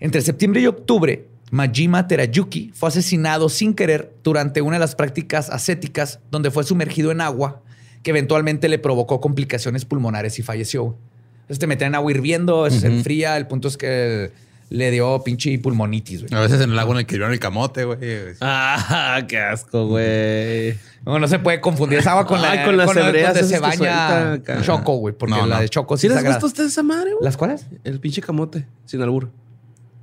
Entre 0.00 0.20
septiembre 0.20 0.60
y 0.62 0.66
octubre, 0.66 1.28
Majima 1.52 2.08
Terayuki 2.08 2.72
fue 2.74 2.88
asesinado 2.88 3.48
sin 3.48 3.74
querer 3.74 4.12
durante 4.24 4.62
una 4.62 4.76
de 4.76 4.80
las 4.80 4.96
prácticas 4.96 5.48
ascéticas 5.48 6.18
donde 6.32 6.50
fue 6.50 6.64
sumergido 6.64 7.12
en 7.12 7.20
agua 7.20 7.62
que 8.02 8.10
eventualmente 8.10 8.68
le 8.68 8.80
provocó 8.80 9.20
complicaciones 9.20 9.84
pulmonares 9.84 10.40
y 10.40 10.42
falleció. 10.42 10.96
Entonces 11.42 11.60
te 11.60 11.68
meten 11.68 11.88
en 11.88 11.94
agua 11.94 12.10
hirviendo, 12.10 12.68
se 12.68 12.86
enfría, 12.88 13.36
el 13.36 13.46
punto 13.46 13.68
es 13.68 13.76
que 13.76 14.32
le 14.72 14.90
dio 14.90 15.22
pinche 15.22 15.58
pulmonitis. 15.58 16.22
güey. 16.28 16.34
A 16.34 16.40
veces 16.42 16.60
en 16.60 16.70
el 16.70 16.76
lago 16.76 16.92
en 16.92 16.98
el 16.98 17.06
que 17.06 17.16
vieron 17.16 17.32
el 17.32 17.38
camote, 17.38 17.84
güey. 17.84 17.98
Ah, 18.40 19.20
qué 19.28 19.38
asco, 19.38 19.86
güey. 19.86 20.74
No, 21.04 21.18
no 21.18 21.28
se 21.28 21.38
puede 21.38 21.60
confundir 21.60 21.98
esa 21.98 22.12
agua 22.12 22.26
con 22.26 22.40
la, 22.40 22.50
Ay, 22.52 22.64
con 22.64 22.76
las 22.76 22.94
la- 22.94 23.08
hebreas 23.08 23.34
donde 23.34 23.48
se 23.48 23.58
baña 23.60 24.26
suelta. 24.44 24.62
Choco, 24.62 24.96
güey, 24.96 25.14
porque 25.14 25.34
No, 25.34 25.46
la 25.46 25.56
no. 25.56 25.60
de 25.62 25.68
Choco 25.68 25.96
sí 25.96 26.02
¿Sí 26.02 26.06
es 26.08 26.14
les 26.14 26.24
gusta 26.24 26.44
a 26.44 26.46
ustedes 26.46 26.72
esa 26.72 26.82
madre, 26.82 27.12
güey? 27.12 27.24
¿Las 27.24 27.36
cuáles? 27.36 27.66
El 27.84 28.00
pinche 28.00 28.20
camote, 28.22 28.66
sin 28.86 29.02
albur. 29.02 29.30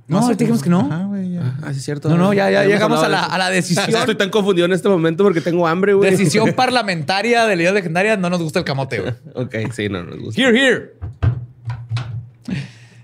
No, 0.06 0.18
ahorita 0.18 0.38
dijimos 0.38 0.62
que 0.62 0.70
no. 0.70 0.88
Ajá, 0.90 1.04
güey. 1.04 1.34
ya. 1.34 1.56
Ah, 1.62 1.72
sí, 1.72 1.78
es 1.78 1.84
cierto. 1.84 2.08
No, 2.08 2.16
no, 2.16 2.32
ya, 2.32 2.50
ya 2.50 2.64
llegamos 2.64 3.00
a 3.02 3.08
la, 3.08 3.22
a 3.24 3.38
la 3.38 3.48
decisión. 3.50 3.88
Estoy 3.88 4.16
tan 4.16 4.28
confundido 4.28 4.66
en 4.66 4.72
este 4.72 4.88
momento 4.88 5.22
porque 5.22 5.40
tengo 5.40 5.66
hambre, 5.68 5.94
güey. 5.94 6.10
decisión 6.10 6.52
parlamentaria 6.56 7.46
de 7.46 7.54
Liga 7.54 7.70
Legendaria. 7.70 8.16
No 8.16 8.28
nos 8.28 8.42
gusta 8.42 8.58
el 8.58 8.64
camote, 8.64 9.00
güey. 9.00 9.12
ok, 9.34 9.72
sí, 9.72 9.88
no 9.88 10.02
nos 10.02 10.18
gusta. 10.18 10.40
Here, 10.42 10.58
here. 10.60 10.92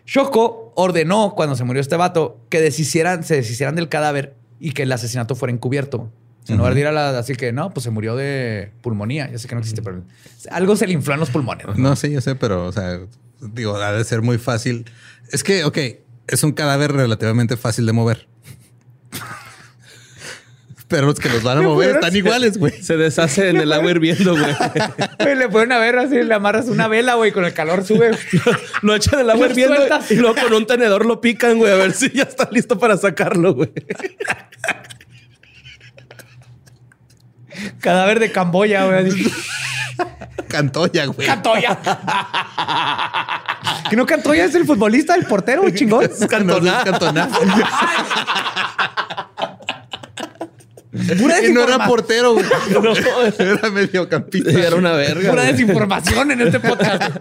Shoko 0.06 0.72
ordenó 0.76 1.34
cuando 1.34 1.56
se 1.56 1.64
murió 1.64 1.80
este 1.80 1.96
vato 1.96 2.40
que 2.48 2.60
deshicieran, 2.60 3.24
se 3.24 3.34
deshicieran 3.34 3.74
del 3.74 3.88
cadáver 3.88 4.36
y 4.60 4.72
que 4.72 4.84
el 4.84 4.92
asesinato 4.92 5.34
fuera 5.34 5.52
encubierto. 5.52 5.98
O 5.98 6.46
sea, 6.46 6.54
en 6.54 6.58
lugar 6.58 6.74
de 6.74 6.80
ir 6.80 6.86
a 6.86 6.92
la, 6.92 7.18
así 7.18 7.34
que 7.34 7.52
no, 7.52 7.74
pues 7.74 7.82
se 7.82 7.90
murió 7.90 8.14
de 8.14 8.70
pulmonía. 8.80 9.28
Ya 9.30 9.38
sé 9.38 9.48
que 9.48 9.56
no 9.56 9.60
existe, 9.60 9.82
pero 9.82 10.04
algo 10.50 10.76
se 10.76 10.86
le 10.86 10.92
infló 10.92 11.14
en 11.14 11.20
los 11.20 11.30
pulmones. 11.30 11.66
No, 11.76 11.96
sí, 11.96 12.12
yo 12.12 12.20
sé, 12.20 12.36
pero, 12.36 12.66
o 12.66 12.72
sea, 12.72 13.00
digo, 13.40 13.74
ha 13.76 13.92
de 13.92 14.04
ser 14.04 14.22
muy 14.22 14.38
fácil. 14.38 14.86
Es 15.32 15.42
que, 15.42 15.64
ok, 15.64 15.78
es 16.28 16.44
un 16.44 16.52
cadáver 16.52 16.92
relativamente 16.92 17.56
fácil 17.56 17.84
de 17.84 17.92
mover. 17.92 18.28
Pero 20.88 21.06
los 21.06 21.18
que 21.18 21.28
los 21.28 21.42
van 21.42 21.58
a 21.58 21.62
mover 21.68 21.96
están 21.96 22.14
iguales, 22.14 22.58
güey. 22.58 22.80
Se 22.82 22.96
deshace 22.96 23.48
en 23.50 23.56
el 23.56 23.72
agua 23.72 23.90
hirviendo, 23.90 24.36
güey. 24.38 24.54
Le 25.36 25.48
ponen 25.48 25.72
a 25.72 25.78
ver 25.78 25.98
así, 25.98 26.22
le 26.22 26.34
amarras 26.34 26.68
una 26.68 26.86
vela, 26.88 27.14
güey, 27.14 27.32
con 27.32 27.44
el 27.44 27.52
calor 27.52 27.84
sube. 27.84 28.16
Lo 28.82 28.94
echan 28.94 29.14
en 29.14 29.20
el 29.20 29.30
agua 29.30 29.46
hirviendo 29.48 29.76
sueltas. 29.76 30.10
y 30.10 30.16
luego 30.16 30.36
con 30.40 30.52
un 30.52 30.66
tenedor 30.66 31.04
lo 31.06 31.20
pican, 31.20 31.58
güey, 31.58 31.72
a 31.72 31.76
ver 31.76 31.92
si 31.92 32.10
ya 32.10 32.22
está 32.24 32.48
listo 32.50 32.78
para 32.78 32.96
sacarlo, 32.96 33.54
güey. 33.54 33.72
Cadáver 37.80 38.20
de 38.20 38.30
Camboya, 38.30 38.84
güey. 38.84 39.32
Cantoya, 40.48 41.06
güey. 41.06 41.26
Cantoya. 41.26 41.78
¿Que 43.88 43.96
no 43.96 44.04
Cantoya 44.04 44.44
es 44.44 44.54
el 44.54 44.66
futbolista, 44.66 45.14
el 45.14 45.24
portero, 45.24 45.68
chingón? 45.70 46.04
Es 46.04 46.26
Cantona. 46.26 46.84
Cantona. 46.84 47.28
Pura 51.18 51.44
Y 51.46 51.52
no 51.52 51.62
era 51.64 51.86
portero, 51.86 52.34
güey. 52.34 52.44
Era 53.38 53.70
mediocampista. 53.70 54.50
Era 54.50 54.76
una 54.76 54.92
verga. 54.92 55.30
Pura 55.30 55.42
güey. 55.42 55.52
desinformación 55.52 56.30
en 56.30 56.40
este 56.42 56.60
podcast. 56.60 57.16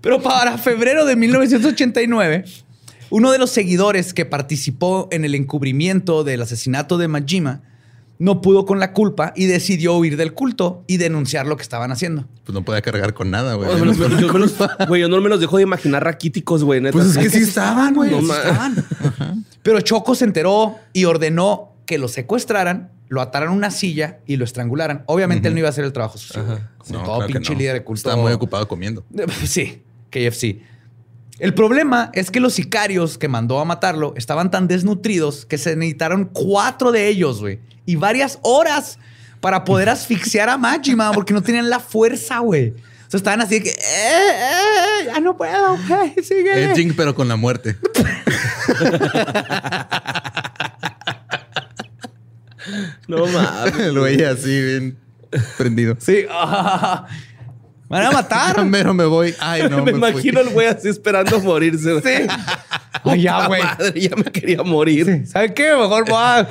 Pero 0.00 0.20
para 0.22 0.58
febrero 0.58 1.04
de 1.06 1.16
1989, 1.16 2.44
uno 3.10 3.30
de 3.32 3.38
los 3.38 3.50
seguidores 3.50 4.12
que 4.12 4.24
participó 4.26 5.08
en 5.10 5.24
el 5.24 5.34
encubrimiento 5.34 6.24
del 6.24 6.42
asesinato 6.42 6.98
de 6.98 7.08
Majima 7.08 7.62
no 8.18 8.40
pudo 8.40 8.64
con 8.64 8.78
la 8.78 8.92
culpa 8.92 9.32
y 9.34 9.46
decidió 9.46 9.94
huir 9.96 10.16
del 10.16 10.34
culto 10.34 10.84
y 10.86 10.98
denunciar 10.98 11.46
lo 11.46 11.56
que 11.56 11.62
estaban 11.64 11.90
haciendo. 11.90 12.26
Pues 12.44 12.54
no 12.54 12.64
podía 12.64 12.80
cargar 12.80 13.12
con 13.12 13.30
nada, 13.30 13.54
güey. 13.54 13.68
Yo 13.70 13.78
me 13.78 13.86
los- 13.86 13.98
yo 13.98 14.32
me 14.32 14.38
los- 14.38 14.54
Güey, 14.88 15.00
yo 15.00 15.08
no 15.08 15.20
me 15.20 15.28
los 15.28 15.40
dejo 15.40 15.56
de 15.56 15.64
imaginar 15.64 16.04
raquíticos, 16.04 16.62
güey. 16.62 16.80
neta. 16.80 16.92
Pues 16.92 17.08
es 17.08 17.18
que 17.18 17.28
sí 17.30 17.38
estaban, 17.42 17.92
güey. 17.94 18.10
No 18.12 18.20
sí 18.20 18.30
estaban. 18.30 19.43
Pero 19.64 19.80
Choco 19.80 20.14
se 20.14 20.26
enteró 20.26 20.76
y 20.92 21.06
ordenó 21.06 21.72
que 21.86 21.96
lo 21.96 22.06
secuestraran, 22.06 22.92
lo 23.08 23.22
ataran 23.22 23.48
a 23.48 23.52
una 23.52 23.70
silla 23.70 24.18
y 24.26 24.36
lo 24.36 24.44
estrangularan. 24.44 25.04
Obviamente 25.06 25.48
él 25.48 25.54
no 25.54 25.60
iba 25.60 25.68
a 25.68 25.70
hacer 25.70 25.84
el 25.86 25.92
trabajo 25.94 26.18
sucio, 26.18 26.44
güey, 26.44 26.58
como 26.76 26.98
No, 26.98 27.04
todo 27.04 27.14
claro 27.16 27.26
que 27.28 27.32
pinche 27.32 27.52
no. 27.54 27.58
líder 27.58 27.72
de 27.72 27.82
culto. 27.82 28.10
Está 28.10 28.20
muy 28.20 28.30
ocupado 28.32 28.68
comiendo. 28.68 29.04
Sí, 29.46 29.82
KFC. 30.10 30.60
El 31.38 31.54
problema 31.54 32.10
es 32.12 32.30
que 32.30 32.40
los 32.40 32.52
sicarios 32.52 33.16
que 33.16 33.26
mandó 33.26 33.58
a 33.58 33.64
matarlo 33.64 34.12
estaban 34.18 34.50
tan 34.50 34.68
desnutridos 34.68 35.46
que 35.46 35.56
se 35.56 35.74
necesitaron 35.76 36.26
cuatro 36.30 36.92
de 36.92 37.08
ellos, 37.08 37.40
güey, 37.40 37.58
y 37.86 37.96
varias 37.96 38.38
horas 38.42 38.98
para 39.40 39.64
poder 39.64 39.88
asfixiar 39.88 40.50
a 40.50 40.58
Majima 40.58 41.10
porque 41.12 41.32
no 41.32 41.42
tenían 41.42 41.70
la 41.70 41.80
fuerza, 41.80 42.40
güey. 42.40 42.74
O 43.06 43.10
sea, 43.10 43.16
estaban 43.18 43.40
así 43.40 43.54
de 43.60 43.62
que, 43.62 43.70
eh, 43.70 43.74
eh, 43.80 45.06
ya 45.06 45.20
no 45.20 45.36
puedo, 45.38 45.78
güey, 45.88 46.14
sigue. 46.22 46.64
Edging, 46.70 46.94
pero 46.94 47.14
con 47.14 47.28
la 47.28 47.36
muerte. 47.36 47.76
No 53.08 53.26
mames. 53.26 53.78
El 53.78 53.98
güey 53.98 54.22
así, 54.24 54.62
bien 54.62 54.98
prendido. 55.56 55.96
Sí, 55.98 56.24
ah, 56.30 57.06
me 57.90 57.98
van 57.98 58.06
a 58.06 58.10
matar. 58.12 58.64
Mero 58.66 58.94
me 58.94 59.04
voy. 59.04 59.34
Ay, 59.40 59.68
no. 59.68 59.78
me, 59.84 59.92
fui. 59.92 59.98
imagino 59.98 60.40
al 60.40 60.48
güey 60.50 60.66
así 60.68 60.88
esperando 60.88 61.40
morirse. 61.40 62.00
Sí. 62.00 62.26
Ay, 63.04 63.22
ya, 63.22 63.34
Puta 63.36 63.46
güey. 63.48 63.62
madre, 63.62 64.00
ya 64.00 64.16
me 64.16 64.24
quería 64.24 64.62
morir. 64.62 65.26
¿Sabes 65.26 65.52
qué? 65.52 65.74
Mejor 65.76 66.08
voy 66.08 66.16
a, 66.18 66.46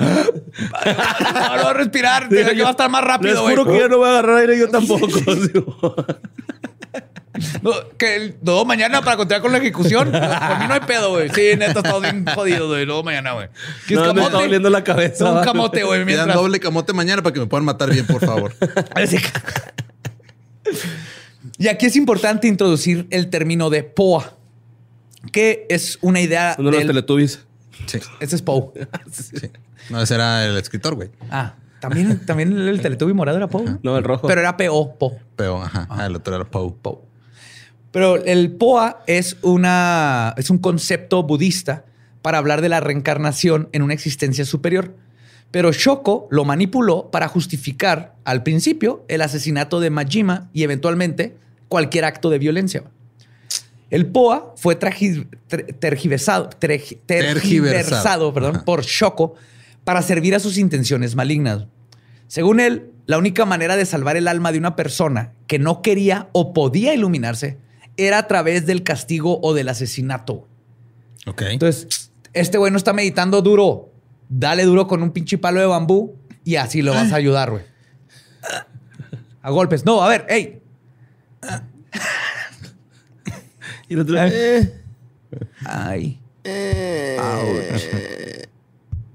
no, 1.56 1.62
no, 1.64 1.72
respirar. 1.72 2.28
que 2.28 2.62
va 2.62 2.68
a 2.68 2.70
estar 2.70 2.88
más 2.90 3.02
rápido, 3.02 3.32
Les 3.34 3.42
güey. 3.42 3.56
juro 3.56 3.72
que 3.72 3.78
ya 3.80 3.88
no 3.88 3.98
voy 3.98 4.06
a 4.06 4.10
agarrar 4.12 4.36
aire 4.38 4.58
yo 4.58 4.68
tampoco. 4.68 5.08
No, 7.62 7.72
que 7.98 8.16
el- 8.16 8.36
luego 8.44 8.64
mañana 8.64 9.02
para 9.02 9.16
continuar 9.16 9.42
con 9.42 9.52
la 9.52 9.58
ejecución. 9.58 10.10
Por 10.12 10.58
mí 10.58 10.66
no 10.68 10.74
hay 10.74 10.80
pedo, 10.80 11.10
güey. 11.10 11.28
Sí, 11.30 11.56
neta, 11.56 11.80
estamos 11.80 12.02
bien 12.02 12.24
jodidos, 12.26 12.68
güey. 12.68 12.86
Luego 12.86 13.02
mañana, 13.02 13.32
güey. 13.32 13.48
¿Quieres 13.86 14.06
No, 14.06 14.14
me 14.14 14.22
está 14.22 14.40
doliendo 14.40 14.70
la 14.70 14.84
cabeza. 14.84 15.30
Un 15.30 15.44
camote, 15.44 15.82
güey. 15.82 16.04
Me 16.04 16.14
dan 16.14 16.26
Mientras... 16.26 16.36
doble 16.36 16.60
camote 16.60 16.92
mañana 16.92 17.22
para 17.22 17.34
que 17.34 17.40
me 17.40 17.46
puedan 17.46 17.64
matar 17.64 17.90
bien, 17.90 18.06
por 18.06 18.24
favor. 18.24 18.54
Y 21.58 21.68
aquí 21.68 21.86
es 21.86 21.96
importante 21.96 22.48
introducir 22.48 23.06
el 23.10 23.30
término 23.30 23.70
de 23.70 23.84
POA, 23.84 24.34
que 25.30 25.66
es 25.68 25.98
una 26.00 26.20
idea 26.20 26.56
Uno 26.58 26.70
de 26.70 26.78
los 26.78 26.86
teletubbies. 26.86 27.44
Sí, 27.86 27.98
Ese 28.20 28.36
es 28.36 28.42
Poe. 28.42 28.70
sí. 29.12 29.50
No, 29.90 30.00
ese 30.00 30.14
era 30.14 30.46
el 30.46 30.56
escritor, 30.56 30.94
güey. 30.94 31.10
Ah, 31.30 31.54
también, 31.80 32.24
también 32.24 32.56
el 32.56 32.80
Teletubby 32.80 33.12
morado 33.12 33.36
era 33.36 33.48
Poe. 33.48 33.76
¿no? 33.82 33.98
El 33.98 34.04
rojo. 34.04 34.26
Pero 34.26 34.40
era 34.40 34.56
PO, 34.56 34.96
Po. 34.98 35.18
Pero, 35.36 35.62
ajá, 35.62 35.86
ah, 35.90 36.06
el 36.06 36.16
otro 36.16 36.34
era 36.34 36.44
Poe. 36.44 36.72
Poe. 36.80 36.98
Pero 37.94 38.16
el 38.16 38.50
POA 38.50 39.04
es, 39.06 39.36
una, 39.42 40.34
es 40.36 40.50
un 40.50 40.58
concepto 40.58 41.22
budista 41.22 41.84
para 42.22 42.38
hablar 42.38 42.60
de 42.60 42.68
la 42.68 42.80
reencarnación 42.80 43.68
en 43.70 43.82
una 43.82 43.94
existencia 43.94 44.44
superior. 44.44 44.96
Pero 45.52 45.70
Shoko 45.70 46.26
lo 46.32 46.44
manipuló 46.44 47.12
para 47.12 47.28
justificar 47.28 48.16
al 48.24 48.42
principio 48.42 49.04
el 49.06 49.22
asesinato 49.22 49.78
de 49.78 49.90
Majima 49.90 50.50
y 50.52 50.64
eventualmente 50.64 51.36
cualquier 51.68 52.04
acto 52.04 52.30
de 52.30 52.40
violencia. 52.40 52.82
El 53.90 54.06
POA 54.06 54.54
fue 54.56 54.74
tergiversado, 54.74 56.50
perdón, 58.34 58.62
por 58.66 58.82
Shoko 58.82 59.36
para 59.84 60.02
servir 60.02 60.34
a 60.34 60.40
sus 60.40 60.58
intenciones 60.58 61.14
malignas. 61.14 61.68
Según 62.26 62.58
él, 62.58 62.90
la 63.06 63.18
única 63.18 63.44
manera 63.44 63.76
de 63.76 63.86
salvar 63.86 64.16
el 64.16 64.26
alma 64.26 64.50
de 64.50 64.58
una 64.58 64.74
persona 64.74 65.34
que 65.46 65.60
no 65.60 65.80
quería 65.80 66.28
o 66.32 66.52
podía 66.52 66.92
iluminarse 66.92 67.62
era 67.96 68.18
a 68.18 68.26
través 68.26 68.66
del 68.66 68.82
castigo 68.82 69.40
o 69.42 69.54
del 69.54 69.68
asesinato. 69.68 70.48
Ok. 71.26 71.42
Entonces, 71.42 72.10
este 72.32 72.58
güey 72.58 72.70
no 72.70 72.78
está 72.78 72.92
meditando 72.92 73.42
duro. 73.42 73.90
Dale 74.28 74.64
duro 74.64 74.86
con 74.86 75.02
un 75.02 75.10
pinche 75.12 75.38
palo 75.38 75.60
de 75.60 75.66
bambú 75.66 76.16
y 76.44 76.56
así 76.56 76.82
lo 76.82 76.92
vas 76.92 77.12
a 77.12 77.16
ayudar, 77.16 77.50
güey. 77.50 77.64
A 79.42 79.50
golpes. 79.50 79.84
No, 79.84 80.02
a 80.02 80.08
ver, 80.08 80.26
hey. 80.28 80.60
Y 83.86 83.94
el 83.94 84.00
otro, 84.00 84.16
eh, 84.18 84.80
Ay. 85.66 86.18
Ouch. 87.18 87.82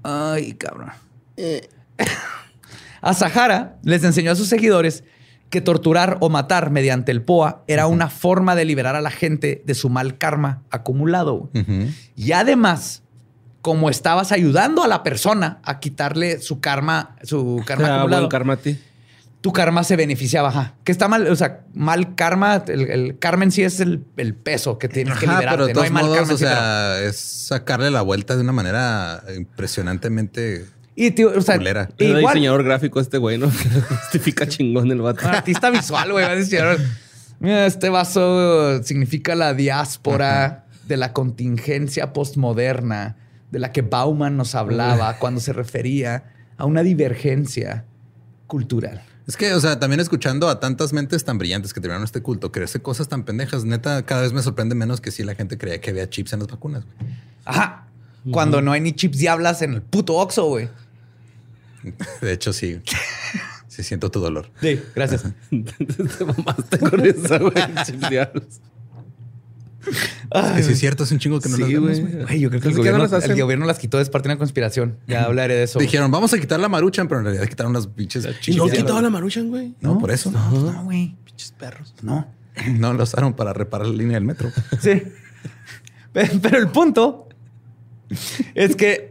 Ay, 0.02 0.52
cabrón. 0.54 0.90
A 3.00 3.14
Sahara 3.14 3.78
les 3.82 4.04
enseñó 4.04 4.30
a 4.30 4.36
sus 4.36 4.48
seguidores 4.48 5.02
que 5.50 5.60
torturar 5.60 6.16
o 6.20 6.28
matar 6.30 6.70
mediante 6.70 7.10
el 7.12 7.22
POA 7.22 7.64
era 7.66 7.86
una 7.88 8.08
forma 8.08 8.54
de 8.54 8.64
liberar 8.64 8.94
a 8.96 9.00
la 9.00 9.10
gente 9.10 9.62
de 9.66 9.74
su 9.74 9.88
mal 9.90 10.16
karma 10.16 10.62
acumulado. 10.70 11.50
Y 12.16 12.32
además, 12.32 13.02
como 13.60 13.90
estabas 13.90 14.32
ayudando 14.32 14.82
a 14.84 14.88
la 14.88 15.02
persona 15.02 15.58
a 15.64 15.80
quitarle 15.80 16.40
su 16.40 16.60
karma, 16.60 17.16
su 17.24 17.62
karma 17.66 17.88
ah, 17.88 17.94
acumulado, 17.96 18.22
buen 18.22 18.30
karma 18.30 18.52
a 18.54 18.56
ti. 18.58 18.78
tu 19.40 19.52
karma 19.52 19.82
se 19.84 19.96
beneficiaba. 19.96 20.48
Ajá. 20.50 20.74
Que 20.84 20.92
está 20.92 21.08
mal, 21.08 21.26
o 21.26 21.34
sea, 21.36 21.60
mal 21.74 22.14
karma, 22.14 22.62
el, 22.68 22.88
el 22.88 23.18
karma 23.18 23.42
en 23.44 23.50
sí 23.50 23.62
es 23.64 23.80
el, 23.80 24.04
el 24.16 24.34
peso 24.34 24.78
que 24.78 24.88
tienes 24.88 25.18
que 25.18 25.26
liberarte. 25.26 25.50
pero 25.56 25.66
de 25.66 25.74
no 25.74 25.80
hay 25.82 25.88
todos 25.90 25.94
mal 25.94 26.04
modos, 26.04 26.16
karma 26.18 26.30
en 26.30 26.34
o 26.34 26.38
sí, 26.38 26.44
pero- 26.44 26.56
sea, 26.56 27.00
es 27.08 27.16
sacarle 27.18 27.90
la 27.90 28.02
vuelta 28.02 28.36
de 28.36 28.42
una 28.42 28.52
manera 28.52 29.22
impresionantemente 29.36 30.66
Y, 31.00 31.12
tío, 31.12 31.32
o 31.34 31.40
sea, 31.40 31.56
culera. 31.56 31.88
Era 31.96 32.18
igual, 32.18 32.34
diseñador 32.34 32.62
gráfico 32.62 33.00
este 33.00 33.16
güey, 33.16 33.38
¿no? 33.38 33.50
Justifica 33.88 34.46
chingón 34.46 34.90
el 34.90 35.00
vato. 35.00 35.26
artista 35.26 35.70
visual, 35.70 36.12
güey, 36.12 36.26
mira, 37.38 37.64
este 37.64 37.88
vaso 37.88 38.82
significa 38.82 39.34
la 39.34 39.54
diáspora 39.54 40.66
de 40.86 40.98
la 40.98 41.14
contingencia 41.14 42.12
postmoderna 42.12 43.16
de 43.50 43.60
la 43.60 43.72
que 43.72 43.80
Bauman 43.80 44.36
nos 44.36 44.54
hablaba 44.54 45.16
cuando 45.16 45.40
se 45.40 45.54
refería 45.54 46.24
a 46.58 46.66
una 46.66 46.82
divergencia 46.82 47.86
cultural. 48.46 49.02
Es 49.26 49.38
que, 49.38 49.54
o 49.54 49.60
sea, 49.60 49.80
también 49.80 50.00
escuchando 50.00 50.50
a 50.50 50.60
tantas 50.60 50.92
mentes 50.92 51.24
tan 51.24 51.38
brillantes 51.38 51.72
que 51.72 51.80
terminaron 51.80 52.04
este 52.04 52.20
culto, 52.20 52.52
creerse 52.52 52.82
cosas 52.82 53.08
tan 53.08 53.24
pendejas, 53.24 53.64
neta, 53.64 54.04
cada 54.04 54.20
vez 54.20 54.34
me 54.34 54.42
sorprende 54.42 54.74
menos 54.74 55.00
que 55.00 55.12
si 55.12 55.24
la 55.24 55.34
gente 55.34 55.56
creía 55.56 55.80
que 55.80 55.88
había 55.88 56.10
chips 56.10 56.34
en 56.34 56.40
las 56.40 56.48
vacunas. 56.48 56.84
güey. 56.84 57.10
Ajá. 57.46 57.86
Cuando 58.30 58.60
no 58.60 58.72
hay 58.72 58.82
ni 58.82 58.92
chips 58.92 59.16
diablas 59.16 59.62
en 59.62 59.72
el 59.74 59.82
puto 59.82 60.16
Oxxo, 60.16 60.46
güey. 60.46 60.68
De 62.20 62.32
hecho, 62.32 62.52
sí. 62.52 62.80
Sí 63.68 63.82
siento 63.82 64.10
tu 64.10 64.20
dolor. 64.20 64.50
Sí, 64.60 64.80
gracias. 64.94 65.24
Te 65.50 66.24
mamaste 66.24 66.78
con 66.78 67.00
esa, 67.06 67.38
güey. 67.38 67.54
Diablos. 68.10 68.60
Es 70.32 70.52
que 70.56 70.62
sí 70.62 70.72
es 70.72 70.78
cierto, 70.78 71.04
es 71.04 71.10
un 71.12 71.18
chingo 71.18 71.40
que 71.40 71.48
no 71.48 71.56
Sí, 71.56 71.62
las 71.62 71.70
vemos, 71.70 72.00
güey. 72.26 72.38
yo 72.40 72.50
creo 72.50 72.60
que 72.60 72.68
el 72.68 72.74
¿Por 72.74 72.84
qué 72.84 72.92
no 72.92 72.98
gobierno, 72.98 73.16
el 73.34 73.40
gobierno 73.42 73.66
las 73.66 73.78
quitó, 73.78 73.98
es 73.98 74.10
parte 74.10 74.28
de 74.28 74.34
una 74.34 74.38
conspiración. 74.38 74.98
Ya 75.08 75.24
hablaré 75.24 75.54
de 75.54 75.62
eso. 75.62 75.78
Dijeron, 75.78 76.10
vamos 76.10 76.34
a 76.34 76.38
quitar 76.38 76.60
la 76.60 76.68
maruchan, 76.68 77.08
pero 77.08 77.20
en 77.20 77.24
realidad 77.26 77.48
quitaron 77.48 77.72
las 77.72 77.86
pinches. 77.86 78.28
Y 78.46 78.56
no 78.56 78.68
quitaba 78.68 79.00
la 79.00 79.08
maruchan, 79.10 79.48
güey. 79.48 79.74
No, 79.80 79.98
por 79.98 80.10
eso. 80.10 80.30
No, 80.30 80.84
güey. 80.84 81.16
Pinches 81.24 81.52
perros. 81.52 81.94
No. 82.02 82.28
No 82.74 82.92
lo 82.92 83.04
usaron 83.04 83.32
para 83.32 83.54
reparar 83.54 83.86
la 83.86 83.94
línea 83.94 84.16
del 84.16 84.24
metro. 84.24 84.50
Sí. 84.82 85.02
Pe- 86.12 86.30
Pero 86.42 86.58
el 86.58 86.68
punto 86.68 87.28
es 88.54 88.76
que, 88.76 89.08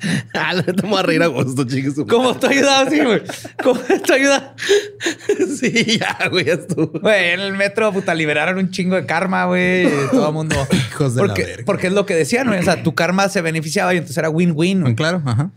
Ah, 0.34 0.54
la 0.54 0.62
neta 0.62 0.82
me 0.84 0.88
voy 0.90 0.98
a 0.98 1.02
reír 1.02 1.22
a 1.22 1.26
gusto, 1.26 1.64
chingue 1.64 1.90
su 1.90 2.06
como 2.06 2.34
tú 2.36 2.46
ayudas 2.46 2.86
así, 2.86 3.00
güey. 3.00 3.22
Como 3.62 3.78
tú 3.80 4.12
ayudas. 4.12 4.42
Sí, 5.58 5.98
ya, 5.98 6.28
güey, 6.30 6.46
ya 6.46 6.54
estuvo. 6.54 6.88
Güey, 7.00 7.30
en 7.30 7.40
el 7.40 7.52
metro, 7.54 7.92
puta, 7.92 8.14
liberaron 8.14 8.58
un 8.58 8.70
chingo 8.70 8.96
de 8.96 9.06
karma, 9.06 9.44
güey. 9.46 9.88
Todo 10.10 10.28
el 10.28 10.34
mundo. 10.34 10.56
Hijos 10.72 11.14
de 11.14 11.22
la 11.22 11.26
porque, 11.28 11.44
verga. 11.44 11.62
Porque 11.66 11.86
es 11.88 11.92
lo 11.92 12.06
que 12.06 12.14
decían, 12.14 12.46
güey. 12.48 12.58
O 12.60 12.62
sea, 12.62 12.82
tu 12.82 12.94
karma 12.94 13.28
se 13.28 13.40
beneficiaba 13.42 13.92
y 13.94 13.98
entonces 13.98 14.16
era 14.16 14.30
win-win. 14.30 14.94
Claro, 14.94 15.22
ajá. 15.24 15.50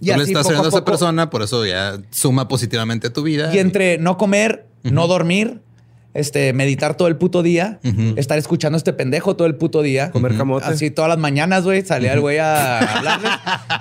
Y 0.00 0.10
Tú 0.10 0.16
le 0.16 0.22
así, 0.22 0.32
estás 0.32 0.42
poco 0.42 0.48
a 0.48 0.50
ayudando 0.50 0.66
a 0.66 0.68
esa 0.68 0.78
poco- 0.78 0.90
persona, 0.90 1.30
por 1.30 1.42
eso 1.42 1.64
ya 1.64 1.98
suma 2.10 2.48
positivamente 2.48 3.06
a 3.08 3.12
tu 3.12 3.22
vida. 3.22 3.54
Y 3.54 3.58
entre 3.58 3.98
no 3.98 4.18
comer, 4.18 4.66
no 4.82 5.06
dormir, 5.06 5.60
este, 6.14 6.52
meditar 6.52 6.96
todo 6.96 7.08
el 7.08 7.16
puto 7.16 7.42
día, 7.42 7.80
estar 8.16 8.38
escuchando 8.38 8.76
a 8.76 8.78
este 8.78 8.92
pendejo 8.92 9.36
todo 9.36 9.46
el 9.46 9.56
puto 9.56 9.82
día. 9.82 10.10
Comer 10.10 10.36
camote. 10.36 10.64
Así 10.66 10.90
todas 10.90 11.08
las 11.08 11.18
mañanas, 11.18 11.64
güey, 11.64 11.84
salía 11.84 12.12
el 12.14 12.20
güey 12.20 12.38
a 12.38 12.78
hablarles. 12.78 13.30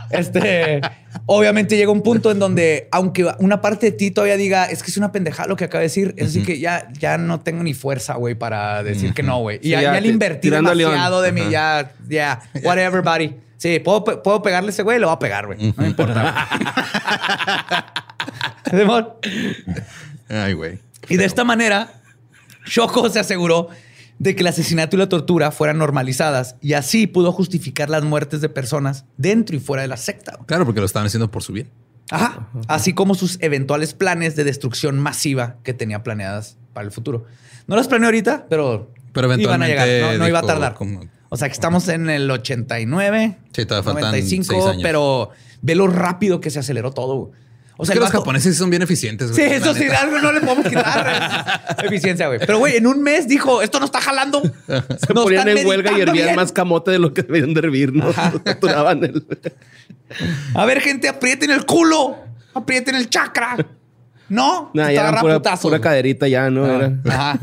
Este, 0.10 0.82
obviamente 1.28 1.78
llega 1.78 1.92
un 1.92 2.02
punto 2.02 2.32
en 2.32 2.40
donde, 2.40 2.88
aunque 2.92 3.26
una 3.40 3.62
parte 3.62 3.88
de 3.88 3.92
ti 3.94 4.12
todavía 4.12 4.36
diga, 4.38 4.66
es 4.66 4.84
que 4.84 4.92
es 4.92 4.98
una 4.98 5.12
pendejada 5.12 5.48
lo 5.48 5.56
que 5.56 5.66
acaba 5.66 5.80
de 5.80 5.86
decir, 5.86 6.14
es 6.18 6.30
así 6.30 6.44
que 6.44 6.60
ya, 6.60 6.90
ya 7.00 7.18
no 7.18 7.40
tengo 7.40 7.64
ni 7.64 7.74
fuerza, 7.74 8.16
güey, 8.16 8.36
para 8.36 8.84
decir 8.84 9.14
que 9.14 9.24
no, 9.24 9.40
güey. 9.40 9.58
Y 9.62 9.66
Sí, 9.66 9.70
ya, 9.70 9.82
ya 9.82 10.02
le 10.02 10.08
invertí 10.10 10.50
demasiado 10.90 11.22
de 11.22 11.32
mí, 11.32 11.42
ya, 11.52 11.92
ya, 12.10 12.42
whatever, 12.64 13.02
buddy. 13.02 13.36
Sí, 13.58 13.80
puedo, 13.80 14.04
pe- 14.04 14.18
puedo 14.18 14.42
pegarle 14.42 14.70
a 14.70 14.72
ese 14.72 14.84
güey, 14.84 15.00
lo 15.00 15.08
voy 15.08 15.16
a 15.16 15.20
pegar, 15.20 15.46
güey. 15.46 15.58
No 15.72 15.74
me 15.78 15.88
importa. 15.88 16.48
Ay, 20.30 20.54
güey. 20.54 20.80
Y 21.10 21.18
de 21.18 21.26
esta 21.26 21.44
manera, 21.44 21.90
Shoko 22.66 23.10
se 23.10 23.20
aseguró 23.20 23.70
de 24.20 24.36
que 24.36 24.42
el 24.42 24.48
asesinato 24.48 24.96
y 24.96 25.00
la 25.00 25.10
tortura 25.10 25.52
fueran 25.52 25.78
normalizadas 25.80 26.56
y 26.62 26.74
así 26.74 27.08
pudo 27.08 27.32
justificar 27.32 27.90
las 27.90 28.04
muertes 28.04 28.42
de 28.42 28.50
personas 28.50 29.06
dentro 29.18 29.56
y 29.56 29.60
fuera 29.60 29.82
de 29.82 29.88
la 29.88 29.98
secta. 29.98 30.38
Claro, 30.46 30.66
porque 30.66 30.80
lo 30.80 30.86
estaban 30.86 31.08
haciendo 31.08 31.30
por 31.32 31.44
su 31.44 31.52
bien. 31.54 31.70
Ajá. 32.10 32.48
Así 32.68 32.94
como 32.94 33.16
sus 33.16 33.38
eventuales 33.42 33.94
planes 33.94 34.36
de 34.36 34.44
destrucción 34.44 35.00
masiva 35.00 35.56
que 35.64 35.74
tenía 35.74 36.04
planeadas 36.04 36.58
para 36.74 36.86
el 36.86 36.92
futuro. 36.92 37.26
No 37.68 37.76
las 37.76 37.88
planeó 37.88 38.08
ahorita, 38.08 38.46
pero, 38.50 38.92
Pero 39.14 39.28
iban 39.34 39.64
a 39.64 39.66
eventualmente 39.68 39.96
llegar. 39.96 40.14
No, 40.14 40.18
no 40.20 40.28
iba 40.28 40.40
a 40.40 40.44
tardar. 40.44 40.74
como- 40.76 41.02
O 41.30 41.38
sea 41.38 41.48
que 41.48 41.54
estamos 41.54 41.88
en 41.88 42.10
el 42.10 42.30
89. 42.30 43.38
Sí, 43.54 43.66
todavía 43.66 43.84
faltan 43.92 44.12
95, 44.12 44.44
seis 44.48 44.64
años. 44.66 44.84
pero 44.84 45.30
ve 45.62 45.74
lo 45.76 45.88
rápido 45.88 46.40
que 46.40 46.52
se 46.52 46.60
aceleró 46.60 46.92
todo. 46.92 47.32
O 47.84 47.86
sea, 47.86 47.94
sea, 47.94 47.96
el 47.96 48.00
los 48.02 48.10
vato- 48.10 48.20
japoneses 48.20 48.58
son 48.58 48.70
bien 48.70 48.82
eficientes. 48.82 49.30
Sí, 49.30 49.36
güey, 49.36 49.50
la 49.50 49.56
eso 49.58 49.74
sí, 49.74 49.84
algo 49.88 50.20
no 50.20 50.32
le 50.32 50.42
podemos 50.42 50.66
quitar. 50.68 51.64
es 51.78 51.84
eficiencia, 51.86 52.28
güey. 52.28 52.40
Pero, 52.40 52.58
güey, 52.60 52.78
en 52.78 52.88
un 52.88 53.02
mes 53.04 53.28
dijo, 53.28 53.62
esto 53.62 53.80
no 53.80 53.86
está 53.86 54.02
jalando. 54.02 54.42
Se 55.00 55.14
ponían 55.14 55.48
en 55.50 55.66
huelga 55.68 55.92
y 55.98 56.02
hervían 56.02 56.36
más 56.36 56.52
camote 56.52 56.92
de 56.92 57.00
lo 57.00 57.14
que 57.14 57.22
debían 57.24 57.54
de 57.54 57.60
hervir, 57.60 57.94
¿no? 57.94 58.08
El... 59.04 59.26
A 60.56 60.66
ver, 60.66 60.82
gente, 60.82 61.08
aprieten 61.10 61.52
el 61.52 61.66
culo. 61.66 62.18
Aprieten 62.54 62.96
el 62.96 63.10
chakra. 63.10 63.58
No, 64.30 64.72
Nah, 64.74 64.88
te 64.88 64.94
ya 64.94 65.02
eran 65.02 65.16
agarra 65.16 65.42
pura, 65.62 65.80
caderita 65.82 66.28
ya, 66.28 66.50
¿no? 66.50 66.66
Ah, 66.66 66.76
Era 66.76 67.00
Ajá. 67.08 67.40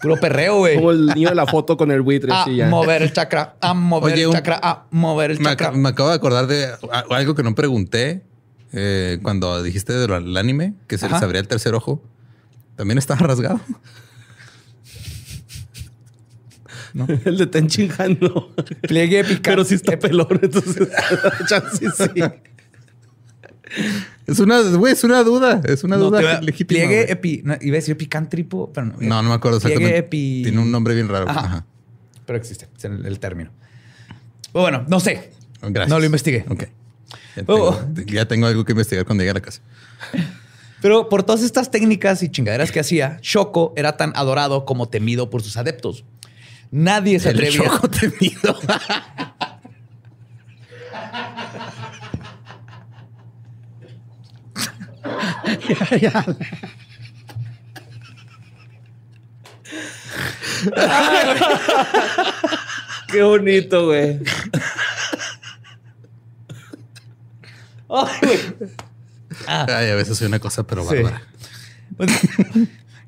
Puro 0.00 0.16
perreo, 0.16 0.58
güey. 0.58 0.76
como 0.76 0.90
el 0.92 1.06
niño 1.06 1.30
de 1.30 1.34
la 1.34 1.46
foto 1.46 1.76
con 1.76 1.90
el 1.90 2.02
buitre. 2.02 2.30
A 2.34 2.42
así 2.42 2.56
ya. 2.56 2.68
mover 2.68 3.02
el 3.02 3.12
chakra, 3.12 3.56
a 3.60 3.74
mover 3.74 4.12
Oye, 4.12 4.22
el 4.22 4.28
un- 4.28 4.34
chakra, 4.34 4.60
a 4.62 4.84
mover 4.90 5.32
el 5.32 5.38
Me, 5.38 5.44
chakra. 5.46 5.72
ac- 5.72 5.76
me 5.76 5.88
acabo 5.88 6.10
de 6.10 6.14
acordar 6.16 6.46
de 6.46 6.68
algo 7.10 7.34
que 7.34 7.42
no 7.42 7.54
pregunté 7.54 8.22
eh, 8.72 9.18
cuando 9.22 9.62
dijiste 9.62 9.92
del 9.92 10.36
anime, 10.36 10.74
que 10.86 10.98
se 10.98 11.06
Ajá. 11.06 11.16
les 11.16 11.22
abría 11.24 11.40
el 11.40 11.48
tercer 11.48 11.74
ojo. 11.74 12.02
También 12.76 12.98
estaba 12.98 13.20
rasgado. 13.26 13.60
El 17.24 17.36
de 17.36 17.46
Tenchinhan 17.46 18.18
no. 18.20 18.48
Pliegue 18.82 19.22
picante. 19.22 19.50
Pero 19.50 19.64
sí 19.64 19.74
está 19.74 19.98
pelón, 19.98 20.26
entonces 20.42 20.88
chance 21.46 21.86
sí. 21.90 22.22
Es 24.26 24.38
una, 24.40 24.62
güey, 24.62 24.94
es 24.94 25.04
una 25.04 25.22
duda. 25.22 25.60
Es 25.64 25.84
una 25.84 25.96
No, 25.96 26.04
duda 26.06 26.22
va- 26.22 26.40
legítima. 26.40 26.68
Pliegue 26.68 27.02
güey. 27.02 27.12
epi... 27.12 27.42
no, 27.44 27.56
iba 27.60 27.74
a 27.74 27.76
decir 27.80 27.92
epicántripo, 27.92 28.72
pero 28.72 28.86
no. 28.86 28.94
No, 29.00 29.22
no 29.22 29.28
me 29.28 29.34
acuerdo 29.34 29.60
Pliegue 29.60 29.74
exactamente. 29.76 30.06
epi... 30.06 30.40
Tiene 30.44 30.60
un 30.60 30.70
nombre 30.72 30.94
bien 30.94 31.08
raro. 31.08 31.28
Ajá. 31.28 31.40
Ajá. 31.40 31.66
Pero 32.26 32.38
existe, 32.38 32.68
es 32.76 32.84
el, 32.84 33.04
el 33.06 33.18
término. 33.20 33.50
Bueno, 34.52 34.84
no 34.88 34.98
sé. 34.98 35.30
Gracias. 35.60 35.88
No 35.90 35.98
lo 35.98 36.06
investigué. 36.06 36.46
Ok. 36.48 36.64
Ya 37.38 37.44
Oh. 37.54 37.74
tengo, 37.94 38.10
ya 38.12 38.26
tengo 38.28 38.46
algo 38.46 38.64
que 38.64 38.72
investigar 38.72 39.04
cuando 39.04 39.22
llegue 39.22 39.30
a 39.30 39.34
la 39.34 39.40
casa. 39.40 39.60
Pero 40.80 41.08
por 41.08 41.22
todas 41.24 41.42
estas 41.42 41.70
técnicas 41.70 42.22
y 42.22 42.28
chingaderas 42.30 42.70
que 42.70 42.80
hacía, 42.80 43.18
Shoko 43.22 43.72
era 43.76 43.96
tan 43.96 44.12
adorado 44.14 44.64
como 44.64 44.88
temido 44.88 45.28
por 45.30 45.42
sus 45.42 45.56
adeptos. 45.56 46.04
Nadie 46.70 47.18
se 47.18 47.30
El 47.30 47.36
atrevía. 47.38 47.62
choco 47.64 47.88
temido. 47.90 48.58
Qué 63.10 63.22
bonito, 63.22 63.86
güey. 63.86 64.18
Ay, 67.88 68.18
güey. 68.22 68.38
Ay, 69.46 69.90
a 69.90 69.94
veces 69.94 70.18
soy 70.18 70.26
una 70.26 70.38
cosa, 70.38 70.66
pero 70.66 70.82
Sí. 70.88 70.96
bárbara. 70.96 71.22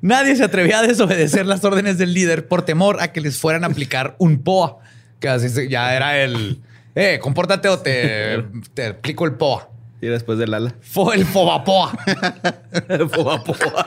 Nadie 0.01 0.35
se 0.35 0.43
atrevía 0.43 0.79
a 0.79 0.81
desobedecer 0.81 1.45
las 1.45 1.63
órdenes 1.63 1.97
del 1.99 2.13
líder 2.13 2.47
por 2.47 2.63
temor 2.63 3.01
a 3.01 3.11
que 3.11 3.21
les 3.21 3.37
fueran 3.39 3.63
a 3.63 3.67
aplicar 3.67 4.15
un 4.17 4.41
POA, 4.41 4.77
que 5.19 5.29
así 5.29 5.67
ya 5.69 5.95
era 5.95 6.17
el, 6.23 6.59
eh, 6.95 7.19
compórtate 7.21 7.67
o 7.69 7.77
te, 7.79 8.43
te 8.73 8.87
aplico 8.87 9.25
el 9.25 9.33
POA. 9.33 9.67
Y 10.03 10.07
después 10.07 10.39
del 10.39 10.51
ala. 10.55 10.73
Fue 10.81 11.15
el 11.15 11.25
FOBAPOA. 11.27 11.91
Poa, 13.13 13.43
poa. 13.43 13.85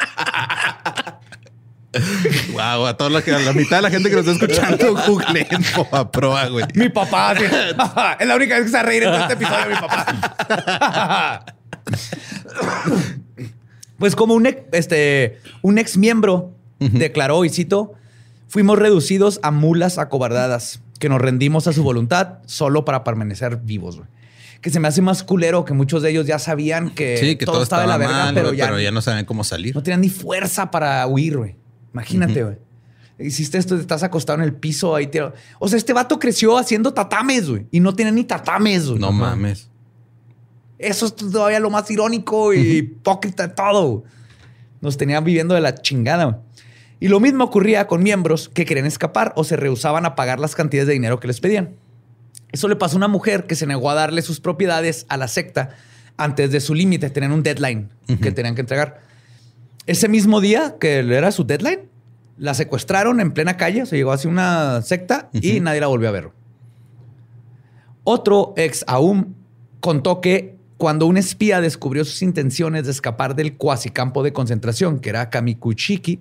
Wow, 2.53 2.87
a 2.87 2.97
toda 2.97 3.11
la, 3.11 3.19
a 3.19 3.39
la 3.41 3.53
mitad 3.53 3.77
de 3.77 3.83
la 3.83 3.91
gente 3.91 4.11
que 4.11 4.17
nos 4.17 4.27
está 4.27 4.45
escuchando, 4.45 4.95
googleen 5.07 5.47
a 5.93 6.11
proa, 6.11 6.49
güey. 6.49 6.65
Mi 6.75 6.89
papá. 6.89 7.35
sí. 7.37 7.45
es 8.21 8.27
la 8.27 8.37
única 8.37 8.57
vez 8.57 8.65
que 8.65 8.71
se 8.71 8.75
va 8.75 8.81
a 8.81 8.83
reír 8.85 9.03
en 9.05 9.11
todo 9.11 9.23
este 9.23 9.35
episodio, 9.35 9.67
mi 9.69 9.75
papá. 9.75 11.45
pues 13.99 14.17
como 14.17 14.35
un 14.35 14.47
ex, 14.47 14.63
este, 14.73 15.39
un 15.63 15.79
ex 15.79 15.97
miembro 15.97 16.55
declaró, 16.79 17.45
y 17.45 17.49
cito, 17.49 17.95
fuimos 18.49 18.79
reducidos 18.79 19.41
a 19.43 19.51
mulas 19.51 19.99
acobardadas, 19.99 20.81
que 20.99 21.09
nos 21.09 21.21
rendimos 21.21 21.67
a 21.67 21.73
su 21.73 21.83
voluntad 21.83 22.39
solo 22.47 22.85
para 22.85 23.05
permanecer 23.05 23.57
vivos. 23.59 23.97
güey. 23.97 24.09
Que 24.61 24.71
se 24.71 24.81
me 24.81 24.89
hace 24.89 25.03
más 25.03 25.23
culero 25.23 25.65
que 25.65 25.75
muchos 25.75 26.03
de 26.03 26.11
ellos 26.11 26.27
ya 26.27 26.39
sabían 26.39 26.91
que, 26.91 27.19
Sí, 27.19 27.37
que 27.37 27.45
todo, 27.45 27.63
estaba 27.63 27.83
de 27.83 27.89
la 27.89 27.99
verga, 27.99 28.25
mal, 28.25 28.35
pero, 28.35 28.55
ya, 28.55 28.65
pero 28.67 28.81
ya 28.81 28.91
no 28.91 29.03
saben 29.03 29.27
cómo 29.27 29.45
salir. 29.45 29.75
no 29.75 29.83
tenían 29.83 30.01
ni 30.01 30.09
fuerza 30.09 30.71
para 30.71 31.07
huir, 31.07 31.37
güey. 31.37 31.57
Imagínate, 31.95 32.43
güey. 32.43 32.57
Hiciste 33.19 33.59
esto, 33.59 33.77
estás 33.77 34.03
acostado 34.03 34.39
en 34.41 34.45
el 34.45 34.53
piso 34.55 34.95
ahí. 34.95 35.07
tirado. 35.07 35.33
O 35.61 35.69
sea, 35.69 35.79
este 35.79 35.93
vato 35.93 36.19
creció 36.19 36.59
haciendo 36.59 36.93
tatames, 36.93 37.49
güey. 37.49 37.67
Y 37.71 37.81
no 37.81 37.95
tenía 37.95 38.13
ni 38.13 38.25
tatames, 38.25 38.89
güey. 38.89 38.99
No 38.99 39.13
mames. 39.13 39.71
Eso 40.79 41.07
es 41.07 41.15
todavía 41.15 41.61
lo 41.61 41.71
más 41.71 41.89
irónico 41.91 42.53
y 42.53 42.59
hipócrita 42.79 43.47
de 43.47 43.55
todo. 43.55 44.05
Nos 44.81 44.97
tenían 44.97 45.23
viviendo 45.25 45.55
de 45.55 45.61
la 45.61 45.75
chingada. 45.77 46.25
güey. 46.25 46.37
Y 46.99 47.09
lo 47.09 47.21
mismo 47.21 47.45
ocurría 47.45 47.87
con 47.87 48.03
miembros 48.03 48.49
que 48.49 48.65
querían 48.65 48.87
escapar 48.87 49.33
o 49.37 49.45
se 49.45 49.57
rehusaban 49.57 50.05
a 50.07 50.17
pagar 50.17 50.41
las 50.41 50.55
cantidades 50.55 50.89
de 50.89 50.95
dinero 50.95 51.21
que 51.21 51.29
les 51.29 51.41
pedían. 51.41 51.77
Eso 52.51 52.67
le 52.69 52.77
pasó 52.77 52.97
a 52.97 52.99
una 52.99 53.09
mujer 53.09 53.47
que 53.47 53.55
se 53.55 53.67
negó 53.67 53.91
a 53.91 53.95
darle 53.95 54.23
sus 54.23 54.41
propiedades 54.41 55.07
a 55.09 55.17
la 55.17 55.29
secta 55.29 55.71
antes 56.17 56.51
de 56.51 56.61
su 56.61 56.75
límite. 56.75 57.11
Tenían 57.11 57.33
un 57.33 57.43
deadline 57.43 57.91
que 58.21 58.33
tenían 58.33 58.55
que 58.55 58.61
entregar. 58.63 59.01
Ese 59.87 60.09
mismo 60.09 60.41
día 60.41 60.77
que 60.81 60.99
era 60.99 61.31
su 61.33 61.45
deadline, 61.45 61.89
la 62.39 62.55
secuestraron 62.55 63.21
en 63.21 63.33
plena 63.33 63.57
calle. 63.57 63.87
Se 63.87 63.97
llegó 63.97 64.13
hacia 64.13 64.31
una 64.31 64.83
secta 64.83 65.29
y 65.33 65.61
nadie 65.61 65.81
la 65.81 65.87
volvió 65.87 66.09
a 66.09 66.13
ver. 66.13 66.31
Otro 68.03 68.55
ex 68.57 68.85
Aum 68.87 69.35
contó 69.81 70.21
que 70.21 70.57
cuando 70.77 71.07
un 71.07 71.17
espía 71.17 71.61
descubrió 71.61 72.05
sus 72.05 72.23
intenciones 72.23 72.85
de 72.85 72.91
escapar 72.91 73.37
del 73.37 73.57
cuasicampo 73.57 74.23
de 74.23 74.33
concentración, 74.33 74.99
que 74.99 75.11
era 75.11 75.31
Kamikuchiki, 75.31 76.21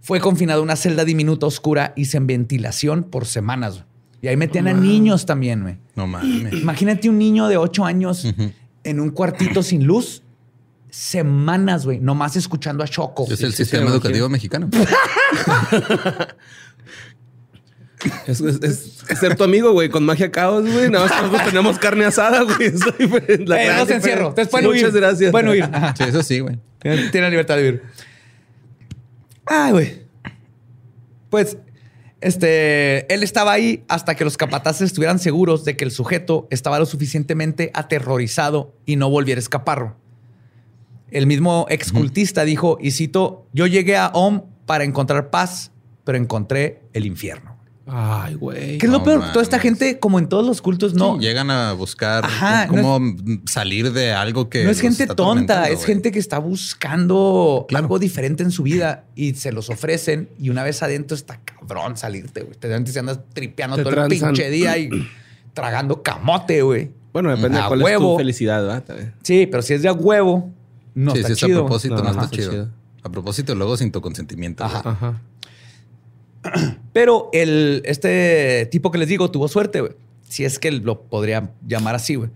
fue 0.00 0.20
confinado 0.20 0.60
a 0.60 0.62
una 0.62 0.76
celda 0.76 1.04
diminuta 1.04 1.46
oscura 1.46 1.92
y 1.96 2.06
sin 2.06 2.26
ventilación 2.26 3.04
por 3.04 3.24
semanas. 3.24 3.84
Y 4.20 4.28
ahí 4.28 4.36
metían 4.36 4.68
a 4.68 4.72
niños 4.72 5.24
también, 5.24 5.62
güey. 5.62 5.76
No 5.94 6.06
mames. 6.06 6.52
Imagínate 6.54 7.08
un 7.08 7.18
niño 7.18 7.46
de 7.46 7.56
8 7.56 7.84
años 7.84 8.26
en 8.82 9.00
un 9.00 9.10
cuartito 9.10 9.62
sin 9.62 9.84
luz, 9.84 10.23
semanas, 10.94 11.84
güey, 11.84 11.98
nomás 12.00 12.36
escuchando 12.36 12.84
a 12.84 12.88
Choco. 12.88 13.26
Es 13.30 13.40
el 13.42 13.50
sí, 13.52 13.58
sistema 13.64 13.86
sí, 13.86 13.92
educativo 13.92 14.28
mexicano. 14.28 14.68
Es, 18.26 18.40
es- 18.40 18.62
es- 18.62 19.02
es 19.08 19.18
ser 19.18 19.34
tu 19.34 19.44
amigo, 19.44 19.72
güey, 19.72 19.88
con 19.88 20.04
magia 20.04 20.30
caos, 20.30 20.70
güey. 20.70 20.90
Nada 20.90 21.06
más 21.06 21.22
nosotros 21.22 21.44
tenemos 21.48 21.78
carne 21.78 22.04
asada, 22.04 22.42
güey. 22.42 22.64
Eso 22.68 22.90
es 22.90 22.98
diferente. 22.98 23.46
La 23.46 23.62
Eh, 23.64 23.76
no 23.78 23.86
se 23.86 23.94
encierro. 23.94 24.28
Ustedes 24.28 24.48
pueden 24.48 24.66
huir. 24.66 24.82
Muchas 24.82 24.94
gracias. 24.94 25.30
Pueden 25.30 25.48
huir. 25.48 25.64
Sí, 25.96 26.04
eso 26.04 26.22
sí, 26.22 26.40
güey. 26.40 26.58
Tiene 26.80 27.08
tiene 27.08 27.26
la 27.26 27.30
libertad 27.30 27.56
de 27.56 27.62
vivir. 27.62 27.82
Ay, 29.46 29.72
güey. 29.72 30.02
Pues, 31.30 31.56
este, 32.20 33.12
él 33.12 33.22
estaba 33.22 33.52
ahí 33.52 33.84
hasta 33.88 34.14
que 34.16 34.24
los 34.24 34.36
capataces 34.36 34.82
estuvieran 34.82 35.18
seguros 35.18 35.64
de 35.64 35.76
que 35.76 35.84
el 35.84 35.90
sujeto 35.90 36.46
estaba 36.50 36.78
lo 36.78 36.84
suficientemente 36.86 37.70
aterrorizado 37.72 38.74
y 38.84 38.96
no 38.96 39.08
volviera 39.08 39.38
a 39.38 39.42
escapar. 39.42 39.94
El 41.10 41.26
mismo 41.26 41.66
excultista 41.68 42.44
dijo, 42.44 42.78
y 42.80 42.90
cito, 42.90 43.46
yo 43.52 43.66
llegué 43.66 43.96
a 43.96 44.08
Om 44.08 44.42
para 44.66 44.84
encontrar 44.84 45.30
paz, 45.30 45.70
pero 46.04 46.18
encontré 46.18 46.82
el 46.92 47.06
infierno. 47.06 47.54
Ay, 47.86 48.34
güey. 48.34 48.78
¿Qué 48.78 48.86
es 48.86 48.92
lo 48.92 48.98
No 49.00 49.04
peor? 49.04 49.32
Toda 49.32 49.42
esta 49.42 49.58
gente, 49.58 49.98
como 49.98 50.18
en 50.18 50.26
todos 50.30 50.46
los 50.46 50.62
cultos, 50.62 50.94
no, 50.94 51.16
Sí, 51.16 51.20
llegan 51.20 51.50
a 51.50 51.74
buscar 51.74 52.24
Ajá, 52.24 52.66
cómo 52.66 52.98
salir 53.44 53.92
de 53.92 54.12
algo 54.12 54.48
que. 54.48 54.64
no 54.64 54.70
es 54.70 54.80
gente 54.80 55.06
tonta, 55.06 55.68
es 55.68 55.84
gente 55.84 56.10
que 56.10 56.18
está 56.18 56.38
buscando 56.38 57.66
Claro. 57.68 57.84
algo 57.84 57.98
diferente 57.98 58.42
en 58.42 58.50
su 58.50 58.62
vida 58.62 59.04
y 59.14 59.34
se 59.34 59.52
los 59.52 59.68
ofrecen 59.70 60.30
y 60.38 60.48
una 60.48 60.62
vez 60.62 60.82
adentro 60.82 61.14
está 61.14 61.40
cabrón 61.44 61.96
salirte, 61.98 62.42
güey. 62.42 62.56
Te 62.58 62.72
antes 62.72 62.96
andas 62.96 63.20
tripeando 63.34 63.76
Te 63.76 63.82
todo 63.82 64.02
el 64.02 64.08
pinche 64.08 64.48
día 64.50 64.78
y 64.78 64.88
tragando 65.52 66.02
camote, 66.02 66.62
güey. 66.62 66.90
Bueno, 67.12 67.36
depende 67.36 67.58
A 67.58 67.62
de 67.62 67.68
cuál 67.68 67.80
es 67.80 67.84
huevo. 67.84 68.12
tu 68.12 68.18
felicidad, 68.18 68.62
¿verdad? 68.62 69.12
Sí, 69.22 69.46
pero 69.46 69.62
si 69.62 69.74
es 69.74 69.82
de 69.82 69.88
a 69.88 69.92
huevo, 69.92 70.50
no 70.94 71.12
sí, 71.12 71.18
está 71.20 71.32
es 71.32 71.42
a 71.42 71.46
propósito, 71.46 71.96
no, 71.96 72.02
No, 72.02 72.10
está 72.10 72.30
chido. 72.30 72.50
chido. 72.50 72.68
A 73.02 73.08
propósito, 73.10 73.54
luego 73.54 73.76
sin 73.76 73.92
tu 73.92 74.00
consentimiento. 74.00 74.64
Ajá. 74.64 75.20
Pero 76.92 77.30
el, 77.32 77.82
este 77.84 78.66
tipo 78.70 78.90
que 78.90 78.98
les 78.98 79.08
digo 79.08 79.30
tuvo 79.30 79.48
suerte, 79.48 79.80
güey. 79.80 79.92
Si 80.28 80.44
es 80.44 80.58
que 80.58 80.70
lo 80.72 81.02
podría 81.02 81.50
llamar 81.66 81.94
así, 81.94 82.14
güey. 82.16 82.30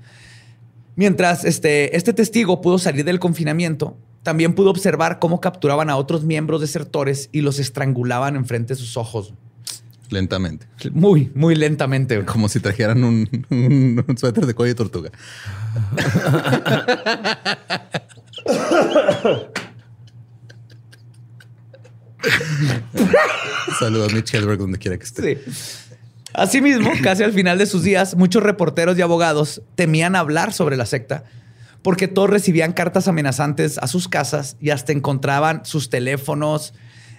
Mientras 0.96 1.44
este, 1.44 1.96
este 1.96 2.12
testigo 2.12 2.60
pudo 2.60 2.78
salir 2.78 3.04
del 3.04 3.18
confinamiento, 3.20 3.96
también 4.22 4.54
pudo 4.54 4.70
observar 4.70 5.18
cómo 5.20 5.40
capturaban 5.40 5.90
a 5.90 5.96
otros 5.96 6.24
miembros 6.24 6.60
desertores 6.60 7.28
y 7.32 7.40
los 7.42 7.58
estrangulaban 7.58 8.36
enfrente 8.36 8.74
de 8.74 8.80
sus 8.80 8.96
ojos. 8.96 9.32
Lentamente. 10.10 10.66
Muy, 10.92 11.30
muy 11.34 11.54
lentamente. 11.54 12.16
güey. 12.16 12.26
Como 12.26 12.48
si 12.48 12.60
trajeran 12.60 13.04
un, 13.04 13.28
un- 13.50 14.04
un 14.08 14.18
suéter 14.18 14.46
de 14.46 14.54
cuello 14.54 14.72
de 14.72 14.76
tortuga. 14.76 15.10
Saludos 23.78 24.12
a 24.12 24.14
Mitch 24.16 24.34
Hedberg 24.34 24.58
donde 24.58 24.78
quiera 24.78 24.96
que 24.98 25.04
esté. 25.04 25.36
Sí. 25.36 25.84
Asimismo, 26.34 26.90
casi 27.02 27.22
al 27.22 27.32
final 27.32 27.58
de 27.58 27.66
sus 27.66 27.82
días, 27.82 28.16
muchos 28.16 28.42
reporteros 28.42 28.98
y 28.98 29.02
abogados 29.02 29.62
temían 29.74 30.14
hablar 30.16 30.52
sobre 30.52 30.76
la 30.76 30.86
secta 30.86 31.24
porque 31.82 32.08
todos 32.08 32.28
recibían 32.28 32.72
cartas 32.72 33.06
amenazantes 33.08 33.78
a 33.78 33.86
sus 33.86 34.08
casas 34.08 34.56
y 34.60 34.70
hasta 34.70 34.92
encontraban 34.92 35.64
sus 35.64 35.90
teléfonos, 35.90 36.74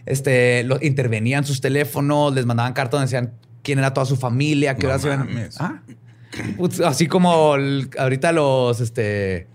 este, 0.06 0.64
lo- 0.66 0.78
intervenían 0.82 1.46
sus 1.46 1.62
teléfonos, 1.62 2.34
les 2.36 2.46
mandaban 2.46 2.74
cartas 2.74 3.00
donde 3.00 3.06
decían 3.06 3.34
quién 3.64 3.80
era 3.80 3.94
toda 3.94 4.06
su 4.06 4.18
familia, 4.18 4.76
qué 4.76 4.86
No 4.88 4.96
iban- 4.98 5.20
mames. 5.20 5.56
Ah. 5.62 5.82
Pues, 6.58 6.82
Así 6.82 7.08
como 7.08 7.56
el- 7.56 7.90
ahorita 7.98 8.32
los, 8.34 8.82
este, 8.82 9.48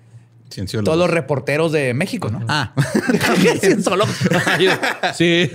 Cienciólogo. 0.54 0.84
todos 0.84 0.98
los 0.98 1.10
reporteros 1.10 1.72
de 1.72 1.94
México, 1.94 2.30
¿no? 2.30 2.40
Ah, 2.48 2.72
Cienciólogos. 3.60 4.16
Sí. 5.14 5.50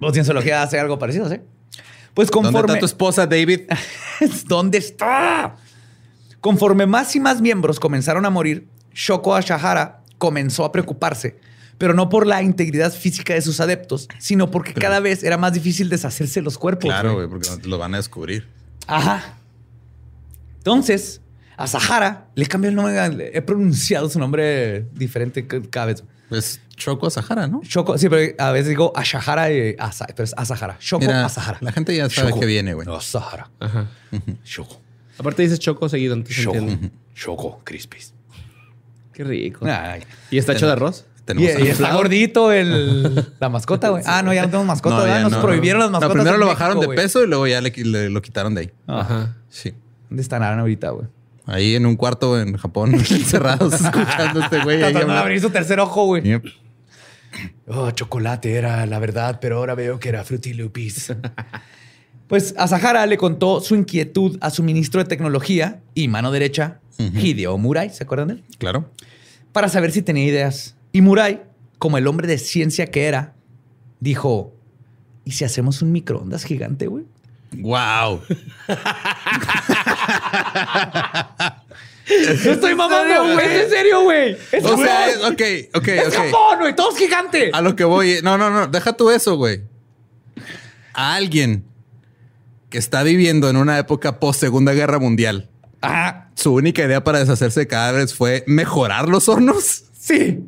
O 0.00 0.12
cienciología 0.12 0.62
hace 0.62 0.80
algo 0.80 0.98
parecido, 0.98 1.28
¿sí? 1.28 1.36
Pues 2.14 2.30
¿dónde 2.30 2.46
conforme... 2.48 2.72
está 2.72 2.80
tu 2.80 2.86
esposa, 2.86 3.26
David? 3.26 3.60
¿Dónde 4.46 4.78
está? 4.78 5.56
Conforme 6.40 6.86
más 6.86 7.14
y 7.14 7.20
más 7.20 7.42
miembros 7.42 7.78
comenzaron 7.78 8.24
a 8.24 8.30
morir, 8.30 8.66
Shoko 8.94 9.34
Ashahara 9.34 10.00
comenzó 10.16 10.64
a 10.64 10.72
preocuparse, 10.72 11.38
pero 11.76 11.92
no 11.92 12.08
por 12.08 12.26
la 12.26 12.42
integridad 12.42 12.92
física 12.92 13.34
de 13.34 13.42
sus 13.42 13.60
adeptos, 13.60 14.08
sino 14.18 14.50
porque 14.50 14.72
cada 14.72 15.00
vez 15.00 15.22
era 15.22 15.36
más 15.36 15.52
difícil 15.52 15.90
deshacerse 15.90 16.40
de 16.40 16.44
los 16.44 16.56
cuerpos. 16.56 16.88
Claro, 16.88 17.14
güey, 17.14 17.28
porque 17.28 17.48
lo 17.64 17.76
van 17.76 17.92
a 17.94 17.98
descubrir. 17.98 18.48
Ajá. 18.86 19.36
Entonces, 20.56 21.20
a 21.62 21.66
Sahara 21.66 22.26
le 22.34 22.46
cambió 22.46 22.70
el 22.70 22.76
nombre. 22.76 23.30
He 23.34 23.42
pronunciado 23.42 24.08
su 24.08 24.18
nombre 24.18 24.86
diferente 24.94 25.46
ca- 25.46 25.60
cada 25.70 25.86
vez. 25.86 26.04
Pues 26.28 26.60
Choco 26.76 27.10
Sahara, 27.10 27.46
¿no? 27.48 27.60
Shoko, 27.64 27.98
sí, 27.98 28.08
pero 28.08 28.34
a 28.38 28.52
veces 28.52 28.68
digo 28.68 28.92
Ashahara 28.96 29.52
y 29.52 29.74
Asa, 29.78 30.06
pero 30.08 30.22
es 30.24 30.34
Asahara. 30.36 30.76
Shoko 30.80 31.04
Mira, 31.04 31.24
Asahara. 31.26 31.58
la 31.60 31.72
gente 31.72 31.94
ya 31.94 32.08
sabe 32.08 32.28
Shoko 32.28 32.40
que 32.40 32.46
viene, 32.46 32.72
güey. 32.74 32.86
Asahara. 32.88 33.50
Ajá. 33.58 33.88
Shoko. 34.44 34.80
Aparte 35.18 35.42
dices 35.42 35.58
choco 35.58 35.88
seguido, 35.88 36.14
entonces 36.14 36.44
entiendo. 36.46 36.88
Shoko 37.14 37.60
Crispies. 37.64 38.14
Qué 39.12 39.24
rico. 39.24 39.66
Ay. 39.66 40.02
¿Y 40.30 40.38
está 40.38 40.52
hecho 40.52 40.66
de 40.66 40.72
arroz? 40.72 41.04
Y, 41.18 41.24
Tenemos 41.26 41.60
y 41.60 41.68
está 41.68 41.92
gordito 41.94 42.50
el, 42.52 43.34
la 43.38 43.48
mascota, 43.48 43.90
güey. 43.90 44.02
Ah, 44.06 44.22
no, 44.22 44.32
ya 44.32 44.42
no 44.42 44.48
tenemos 44.48 44.66
mascota, 44.66 45.06
No, 45.06 45.20
Nos 45.28 45.32
no. 45.32 45.42
prohibieron 45.42 45.80
las 45.80 45.90
No, 45.90 46.00
mascotas. 46.00 46.14
primero 46.14 46.34
en 46.36 46.40
lo 46.40 46.46
México, 46.46 46.58
bajaron 46.64 46.80
de 46.80 46.88
peso 46.88 47.22
y 47.22 47.26
luego 47.28 47.46
ya 47.46 47.60
le, 47.60 47.70
le- 47.70 48.08
lo 48.10 48.22
quitaron 48.22 48.54
de 48.54 48.62
ahí. 48.62 48.70
Ajá. 48.86 49.36
Sí. 49.48 49.74
¿Dónde 50.08 50.22
están 50.22 50.42
ahorita, 50.42 50.90
güey? 50.90 51.06
Ahí 51.50 51.74
en 51.74 51.84
un 51.84 51.96
cuarto 51.96 52.40
en 52.40 52.56
Japón, 52.56 52.94
encerrados, 53.10 53.74
escuchando 53.74 54.40
a 54.40 54.44
este 54.44 54.62
güey. 54.62 54.78
Tratando 54.78 55.12
de 55.12 55.18
abrir 55.18 55.40
su 55.40 55.50
tercer 55.50 55.80
ojo, 55.80 56.06
güey. 56.06 56.22
Yep. 56.22 56.44
Oh, 57.66 57.90
chocolate 57.90 58.54
era 58.54 58.86
la 58.86 58.98
verdad, 59.00 59.38
pero 59.40 59.58
ahora 59.58 59.74
veo 59.74 59.98
que 59.98 60.08
era 60.08 60.22
Fruity 60.22 60.54
Loopies. 60.54 61.12
pues 62.28 62.54
Asahara 62.56 63.04
le 63.06 63.16
contó 63.16 63.60
su 63.60 63.74
inquietud 63.74 64.38
a 64.40 64.50
su 64.50 64.62
ministro 64.62 65.02
de 65.02 65.08
tecnología 65.08 65.80
y 65.94 66.06
mano 66.06 66.30
derecha, 66.30 66.80
Hideo 66.98 67.58
Murai, 67.58 67.90
¿se 67.90 68.04
acuerdan 68.04 68.28
de 68.28 68.34
él? 68.34 68.44
Claro. 68.58 68.88
Para 69.52 69.68
saber 69.68 69.90
si 69.90 70.02
tenía 70.02 70.24
ideas. 70.24 70.76
Y 70.92 71.00
Murai, 71.00 71.42
como 71.78 71.98
el 71.98 72.06
hombre 72.06 72.28
de 72.28 72.38
ciencia 72.38 72.86
que 72.86 73.06
era, 73.06 73.34
dijo, 73.98 74.54
¿y 75.24 75.32
si 75.32 75.44
hacemos 75.44 75.82
un 75.82 75.90
microondas 75.90 76.44
gigante, 76.44 76.86
güey? 76.86 77.06
Wow. 77.58 78.20
No 82.44 82.50
estoy 82.52 82.74
mamando, 82.74 83.34
güey. 83.34 83.46
Es 83.46 83.64
en 83.64 83.70
serio, 83.70 84.02
güey. 84.02 84.36
Es 84.52 84.64
O 84.64 84.76
sea, 84.76 85.08
es- 85.10 85.16
ok, 85.18 85.42
ok, 85.74 85.88
Es 85.88 86.08
ok. 86.08 86.14
Japón, 86.14 86.58
güey. 86.60 86.74
Todo 86.74 86.90
es 86.92 86.98
gigante. 86.98 87.50
A 87.52 87.60
lo 87.60 87.76
que 87.76 87.84
voy. 87.84 88.18
No, 88.22 88.36
no, 88.38 88.50
no. 88.50 88.66
Deja 88.66 88.92
tú 88.94 89.10
eso, 89.10 89.36
güey. 89.36 89.62
A 90.94 91.14
alguien 91.14 91.64
que 92.68 92.78
está 92.78 93.02
viviendo 93.02 93.48
en 93.48 93.56
una 93.56 93.78
época 93.78 94.18
post 94.20 94.40
Segunda 94.40 94.72
Guerra 94.72 94.98
Mundial, 94.98 95.48
Ah, 95.82 96.26
su 96.34 96.52
única 96.54 96.82
idea 96.84 97.02
para 97.02 97.20
deshacerse 97.20 97.60
de 97.60 97.66
cadáveres 97.66 98.14
fue 98.14 98.44
mejorar 98.46 99.08
los 99.08 99.28
hornos. 99.28 99.84
sí. 99.98 100.40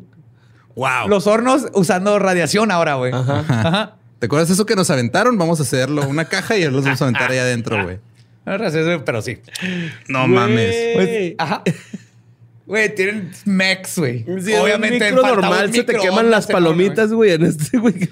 Wow. 0.75 1.09
Los 1.09 1.27
hornos 1.27 1.67
usando 1.75 2.19
radiación 2.19 2.71
ahora, 2.71 2.95
güey. 2.95 3.13
Ajá. 3.13 3.97
¿Te 4.19 4.27
acuerdas 4.27 4.49
eso 4.51 4.65
que 4.67 4.75
nos 4.77 4.89
aventaron? 4.91 5.37
Vamos 5.37 5.59
a 5.61 5.65
hacerlo 5.65 6.07
una 6.09 6.25
caja 6.27 6.57
y 6.57 6.65
los 6.71 6.85
vamos 6.85 7.01
a 7.01 7.05
aventar 7.05 7.31
ahí 7.31 7.39
adentro, 7.39 7.83
güey. 7.83 7.99
Pero 8.45 9.23
sí. 9.23 9.39
No 10.09 10.27
mames. 10.27 10.75
Pues, 10.95 11.35
ajá. 11.39 11.63
Güey, 12.65 12.95
tienen 12.95 13.33
mechs, 13.45 13.99
güey. 13.99 14.25
Sí, 14.41 14.55
Obviamente, 14.55 15.09
en 15.09 15.17
normal 15.17 15.73
se 15.75 15.83
te 15.83 15.95
queman 15.95 16.31
las 16.31 16.47
palomitas, 16.47 17.13
güey, 17.13 17.33
en 17.33 17.43
este, 17.45 17.77
güey. 17.77 18.09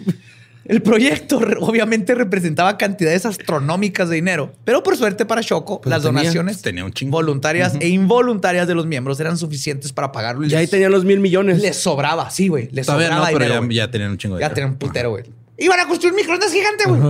El 0.67 0.83
proyecto 0.83 1.39
obviamente 1.61 2.15
representaba 2.15 2.77
cantidades 2.77 3.25
astronómicas 3.25 4.09
de 4.09 4.17
dinero, 4.17 4.53
pero 4.65 4.83
por 4.83 4.97
suerte 4.97 5.25
para 5.25 5.41
Shoko, 5.41 5.81
Pero 5.81 5.91
las 5.91 6.03
tenía- 6.03 6.21
donaciones 6.23 6.63
tenía 6.63 6.85
un 6.85 6.93
chingo. 6.93 7.13
voluntarias 7.13 7.75
e 7.81 7.89
involuntarias 7.89 8.67
de 8.69 8.75
los 8.75 8.87
miembros 8.87 9.19
eran 9.21 9.39
suficientes 9.39 9.93
para 9.93 10.13
pagarlo. 10.13 10.47
Y 10.47 10.55
ahí 10.55 10.67
tenían 10.67 10.91
los 10.93 11.05
mil 11.05 11.21
millones. 11.21 11.63
Les 11.63 11.77
sobraba, 11.77 12.29
sí, 12.31 12.49
güey. 12.49 12.69
Les 12.73 12.85
Todavía 12.87 13.09
no, 13.09 13.15
sobraba 13.17 13.29
pero 13.33 13.39
dinero, 13.45 13.61
ya, 13.63 13.67
güey. 13.67 13.77
ya 13.77 13.91
tenían 13.91 14.11
un 14.11 14.19
chingo 14.19 14.35
de 14.37 14.41
Ya 14.43 14.49
dinero. 14.49 14.55
tenían 14.57 14.71
un 14.73 14.79
putero, 14.79 15.11
güey. 15.11 15.25
Iban 15.59 15.81
a 15.81 15.87
construir 15.87 16.13
un 16.13 16.17
microondas 16.17 16.53
gigante, 16.53 16.85
güey. 16.87 17.01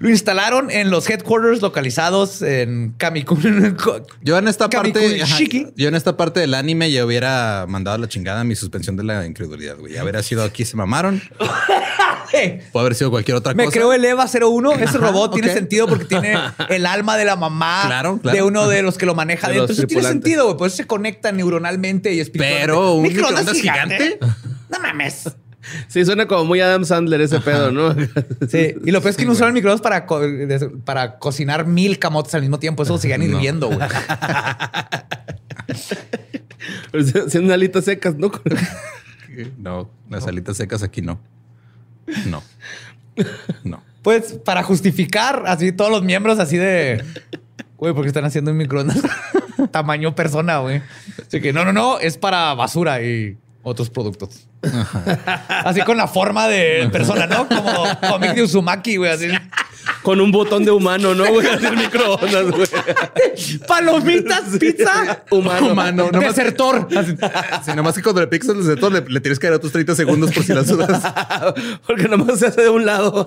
Lo 0.00 0.08
instalaron 0.10 0.70
en 0.70 0.90
los 0.90 1.08
headquarters 1.10 1.60
localizados 1.60 2.40
en 2.42 2.94
Kamikun. 2.98 3.76
Yo 4.22 4.38
en 4.38 4.46
esta 4.48 4.70
parte, 4.70 5.22
ajá, 5.22 5.38
yo 5.74 5.88
en 5.88 5.94
esta 5.96 6.16
parte 6.16 6.38
del 6.40 6.54
anime 6.54 6.90
ya 6.92 7.04
hubiera 7.04 7.66
mandado 7.68 7.96
a 7.96 7.98
la 7.98 8.08
chingada 8.08 8.44
mi 8.44 8.54
suspensión 8.54 8.96
de 8.96 9.02
la 9.04 9.26
incredulidad, 9.26 9.76
güey. 9.76 9.94
Ya 9.94 10.02
hubiera 10.02 10.22
sido 10.22 10.44
aquí 10.44 10.64
se 10.64 10.76
mamaron. 10.76 11.20
Puede 12.30 12.62
haber 12.74 12.94
sido 12.94 13.10
cualquier 13.10 13.36
otra 13.38 13.54
Me 13.54 13.64
cosa. 13.64 13.74
creo 13.74 13.92
el 13.92 14.04
EVA 14.04 14.26
01. 14.26 14.72
Ese 14.74 14.84
Ajá, 14.84 14.98
robot 14.98 15.32
tiene 15.32 15.52
sentido 15.52 15.86
porque 15.88 16.04
tiene 16.04 16.36
el 16.68 16.84
alma 16.86 17.16
de 17.16 17.24
la 17.24 17.36
mamá 17.36 17.84
Claro, 17.86 18.18
claro. 18.20 18.36
de 18.36 18.42
uno 18.42 18.68
de 18.68 18.82
los 18.82 18.98
que 18.98 19.06
lo 19.06 19.14
maneja 19.14 19.48
De 19.48 19.54
dentro. 19.54 19.72
Eso 19.72 19.86
tiene 19.86 20.02
sentido, 20.02 20.44
güey. 20.44 20.56
Por 20.58 20.66
eso 20.68 20.76
se 20.76 20.86
conecta 20.86 21.32
neuronalmente 21.32 22.12
y 22.12 22.20
espiritualmente. 22.20 22.66
Pero 22.66 22.92
un 22.94 23.02
microondas 23.02 23.50
gigante. 23.52 24.18
No 24.68 24.78
mames. 24.80 25.24
Sí, 25.88 26.04
suena 26.04 26.26
como 26.26 26.44
muy 26.44 26.60
Adam 26.60 26.84
Sandler 26.84 27.20
ese 27.20 27.40
pedo, 27.40 27.70
¿no? 27.70 27.94
Sí, 28.48 28.74
y 28.84 28.90
lo 28.90 29.00
peor 29.00 29.10
es 29.10 29.16
que 29.16 29.24
no 29.26 29.32
usaron 29.32 29.54
microondas 29.54 29.80
para, 29.80 30.06
co- 30.06 30.20
para 30.84 31.18
cocinar 31.18 31.66
mil 31.66 31.98
camotes 31.98 32.34
al 32.34 32.40
mismo 32.42 32.58
tiempo. 32.58 32.82
Eso 32.82 32.92
lo 32.94 32.98
seguían 32.98 33.20
No. 33.20 33.26
hirviendo, 33.26 33.66
güey. 33.68 33.78
Pero 36.90 37.04
Haciendo 37.26 37.54
alitas 37.54 37.84
secas, 37.84 38.16
¿no? 38.16 38.30
No, 39.56 39.88
las 40.10 40.26
alitas 40.26 40.56
secas 40.56 40.82
aquí 40.82 41.00
no. 41.00 41.20
No. 42.26 42.42
No. 43.62 43.80
Pues 44.02 44.32
para 44.32 44.64
justificar 44.64 45.44
así 45.46 45.70
todos 45.70 45.92
los 45.92 46.02
miembros 46.02 46.40
así 46.40 46.56
de... 46.56 47.04
Güey, 47.76 47.94
porque 47.94 48.08
están 48.08 48.24
haciendo 48.24 48.50
un 48.50 48.56
microondas 48.56 48.98
tamaño 49.70 50.16
persona, 50.16 50.58
güey. 50.58 50.82
Así 51.24 51.40
que 51.40 51.52
no, 51.52 51.64
no, 51.64 51.72
no, 51.72 52.00
es 52.00 52.18
para 52.18 52.52
basura 52.54 53.00
y 53.00 53.36
otros 53.62 53.90
productos. 53.90 54.47
Así 55.48 55.80
con 55.82 55.96
la 55.96 56.08
forma 56.08 56.48
de 56.48 56.88
persona, 56.90 57.26
¿no? 57.26 57.46
Como 57.48 57.86
cómic 58.08 58.34
de 58.34 58.42
Uzumaki, 58.42 58.96
güey. 58.96 59.10
Así. 59.12 59.28
Con 60.02 60.20
un 60.20 60.30
botón 60.30 60.64
de 60.64 60.70
humano, 60.70 61.14
¿no, 61.14 61.26
güey? 61.26 61.46
Hacer 61.46 61.76
microondas, 61.76 62.44
güey. 62.50 62.66
Palomitas, 63.66 64.42
pizza, 64.58 65.22
Humano. 65.30 65.72
Humano, 65.72 66.10
nomás- 66.12 66.34
desertor. 66.34 66.88
Así. 66.96 67.16
Sí, 67.64 67.72
nomás 67.76 67.94
que 67.94 68.02
cuando 68.02 68.20
le 68.20 68.26
picas 68.26 68.48
el 68.50 68.58
desertor 68.58 68.92
le, 68.92 69.00
le 69.08 69.20
tienes 69.20 69.38
que 69.38 69.46
dar 69.46 69.56
otros 69.56 69.72
30 69.72 69.94
segundos 69.94 70.30
por 70.32 70.42
si 70.44 70.52
las 70.52 70.66
dudas. 70.66 71.02
Porque 71.86 72.08
nomás 72.08 72.38
se 72.38 72.46
hace 72.48 72.62
de 72.62 72.68
un 72.70 72.84
lado. 72.84 73.24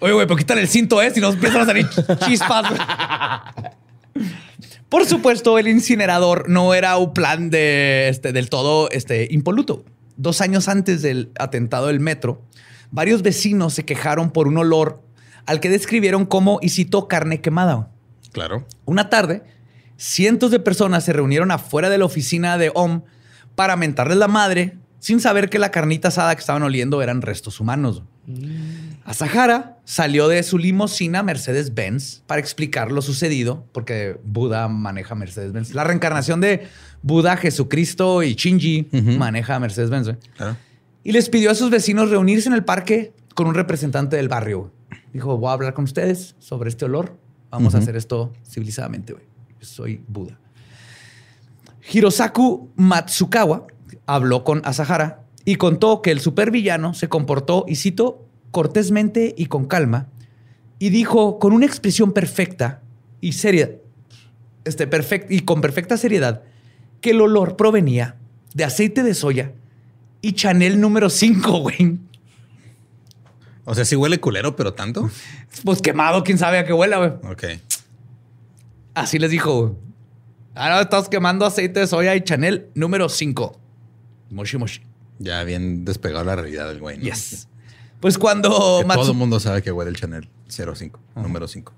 Oye, 0.00 0.12
güey, 0.12 0.26
pero 0.26 0.36
quítale 0.36 0.60
el 0.60 0.68
cinto, 0.68 1.00
¿eh? 1.02 1.10
Si 1.12 1.20
no 1.20 1.30
empiezan 1.30 1.62
a 1.62 1.66
salir 1.66 1.88
chispas. 2.26 2.66
güey. 2.68 4.26
Por 4.88 5.06
supuesto, 5.06 5.58
el 5.58 5.68
incinerador 5.68 6.48
no 6.48 6.74
era 6.74 6.96
un 6.96 7.12
plan 7.12 7.50
de, 7.50 8.08
este, 8.08 8.32
del 8.32 8.48
todo 8.48 8.88
este, 8.90 9.28
impoluto. 9.30 9.84
Dos 10.16 10.40
años 10.40 10.68
antes 10.68 11.02
del 11.02 11.30
atentado 11.38 11.88
del 11.88 12.00
metro, 12.00 12.42
varios 12.90 13.22
vecinos 13.22 13.74
se 13.74 13.84
quejaron 13.84 14.30
por 14.30 14.46
un 14.46 14.58
olor 14.58 15.02
al 15.46 15.60
que 15.60 15.68
describieron 15.68 16.26
como, 16.26 16.58
y 16.62 16.68
cito, 16.68 17.08
carne 17.08 17.40
quemada. 17.40 17.90
Claro. 18.32 18.66
Una 18.84 19.10
tarde, 19.10 19.42
cientos 19.96 20.50
de 20.50 20.60
personas 20.60 21.04
se 21.04 21.12
reunieron 21.12 21.50
afuera 21.50 21.90
de 21.90 21.98
la 21.98 22.04
oficina 22.04 22.56
de 22.58 22.70
OM 22.74 23.02
para 23.54 23.76
mentarles 23.76 24.18
la 24.18 24.28
madre 24.28 24.78
sin 24.98 25.20
saber 25.20 25.50
que 25.50 25.58
la 25.58 25.70
carnita 25.70 26.08
asada 26.08 26.34
que 26.34 26.40
estaban 26.40 26.62
oliendo 26.62 27.02
eran 27.02 27.20
restos 27.20 27.60
humanos. 27.60 28.02
Asahara 29.04 29.78
salió 29.84 30.28
de 30.28 30.42
su 30.42 30.56
limusina 30.56 31.22
Mercedes-Benz 31.22 32.22
para 32.26 32.40
explicar 32.40 32.90
lo 32.90 33.02
sucedido, 33.02 33.66
porque 33.72 34.18
Buda 34.24 34.66
maneja 34.68 35.14
Mercedes-Benz. 35.14 35.74
La 35.74 35.84
reencarnación 35.84 36.40
de 36.40 36.68
Buda, 37.02 37.36
Jesucristo 37.36 38.22
y 38.22 38.34
Shinji 38.34 38.88
maneja 39.18 39.58
Mercedes-Benz. 39.58 40.16
Y 41.02 41.12
les 41.12 41.28
pidió 41.28 41.50
a 41.50 41.54
sus 41.54 41.70
vecinos 41.70 42.10
reunirse 42.10 42.48
en 42.48 42.54
el 42.54 42.64
parque 42.64 43.12
con 43.34 43.46
un 43.46 43.54
representante 43.54 44.16
del 44.16 44.28
barrio. 44.28 44.72
Dijo, 45.12 45.36
voy 45.36 45.50
a 45.50 45.52
hablar 45.52 45.74
con 45.74 45.84
ustedes 45.84 46.34
sobre 46.38 46.70
este 46.70 46.86
olor. 46.86 47.18
Vamos 47.50 47.74
a 47.74 47.78
hacer 47.78 47.96
esto 47.96 48.32
civilizadamente, 48.48 49.12
güey. 49.12 49.24
Yo 49.60 49.66
soy 49.66 50.02
Buda. 50.08 50.38
Hirosaku 51.92 52.70
Matsukawa 52.76 53.66
habló 54.06 54.44
con 54.44 54.62
Asahara 54.64 55.24
y 55.44 55.56
contó 55.56 56.00
que 56.00 56.10
el 56.10 56.20
supervillano 56.20 56.94
se 56.94 57.08
comportó, 57.10 57.66
y 57.68 57.76
cito, 57.76 58.26
cortésmente 58.54 59.34
y 59.36 59.46
con 59.46 59.66
calma, 59.66 60.06
y 60.78 60.90
dijo 60.90 61.40
con 61.40 61.52
una 61.52 61.66
expresión 61.66 62.12
perfecta 62.12 62.82
y 63.20 63.32
seria, 63.32 63.72
este, 64.64 64.88
perfect- 64.88 65.26
y 65.28 65.40
con 65.40 65.60
perfecta 65.60 65.96
seriedad, 65.96 66.42
que 67.00 67.10
el 67.10 67.20
olor 67.20 67.56
provenía 67.56 68.14
de 68.54 68.62
aceite 68.62 69.02
de 69.02 69.12
soya 69.14 69.50
y 70.22 70.34
Chanel 70.34 70.80
número 70.80 71.10
5, 71.10 71.58
güey. 71.62 71.98
O 73.64 73.74
sea, 73.74 73.84
sí 73.84 73.96
huele 73.96 74.20
culero, 74.20 74.54
pero 74.54 74.72
tanto. 74.74 75.10
Pues 75.64 75.82
quemado, 75.82 76.22
quién 76.22 76.38
sabe 76.38 76.58
a 76.58 76.64
qué 76.64 76.72
huela, 76.72 76.98
güey. 76.98 77.32
Ok. 77.32 77.44
Así 78.94 79.18
les 79.18 79.32
dijo, 79.32 79.60
güey. 79.66 79.72
Ahora 80.54 80.82
estás 80.82 81.08
quemando 81.08 81.44
aceite 81.44 81.80
de 81.80 81.86
soya 81.88 82.14
y 82.14 82.20
Chanel 82.22 82.68
número 82.74 83.08
5. 83.08 83.58
Moshi 84.30 84.58
moshi. 84.58 84.82
Ya 85.18 85.42
bien 85.42 85.84
despegado 85.84 86.24
la 86.24 86.36
realidad 86.36 86.68
del 86.68 86.78
güey. 86.78 86.98
¿no? 86.98 87.02
Yes. 87.04 87.48
Pues 88.00 88.18
cuando 88.18 88.78
Que 88.82 88.86
Matsu- 88.88 88.94
todo 88.96 89.10
el 89.12 89.16
mundo 89.18 89.40
sabe 89.40 89.62
que 89.62 89.72
huele 89.72 89.90
el 89.90 89.96
Chanel 89.96 90.28
05, 90.48 91.00
número 91.16 91.48
5. 91.48 91.72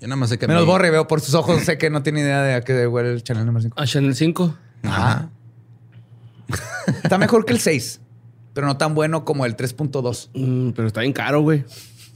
Yo 0.00 0.08
nada 0.08 0.16
más 0.16 0.28
sé 0.30 0.38
que. 0.38 0.46
Menos 0.46 0.62
mi- 0.64 0.68
borre, 0.68 0.90
veo 0.90 1.06
por 1.08 1.20
sus 1.20 1.34
ojos, 1.34 1.62
sé 1.62 1.78
que 1.78 1.90
no 1.90 2.02
tiene 2.02 2.20
idea 2.20 2.42
de 2.42 2.54
a 2.54 2.60
qué 2.62 2.86
huele 2.86 3.12
el 3.12 3.22
Chanel 3.22 3.46
número 3.46 3.62
5. 3.62 3.80
A 3.80 3.86
Chanel 3.86 4.14
5. 4.14 4.54
Ajá. 4.84 5.30
Está 7.02 7.18
mejor 7.18 7.44
que 7.44 7.52
el 7.52 7.60
6, 7.60 8.00
pero 8.54 8.66
no 8.66 8.76
tan 8.76 8.94
bueno 8.94 9.24
como 9.24 9.44
el 9.44 9.56
3.2. 9.56 10.30
Mm, 10.34 10.70
pero 10.70 10.88
está 10.88 11.00
bien 11.00 11.12
caro, 11.12 11.42
güey. 11.42 11.64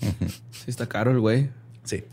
Sí, 0.01 0.65
está 0.67 0.89
caro 0.89 1.11
el 1.11 1.21
güey. 1.21 1.51
Sí. 1.85 2.05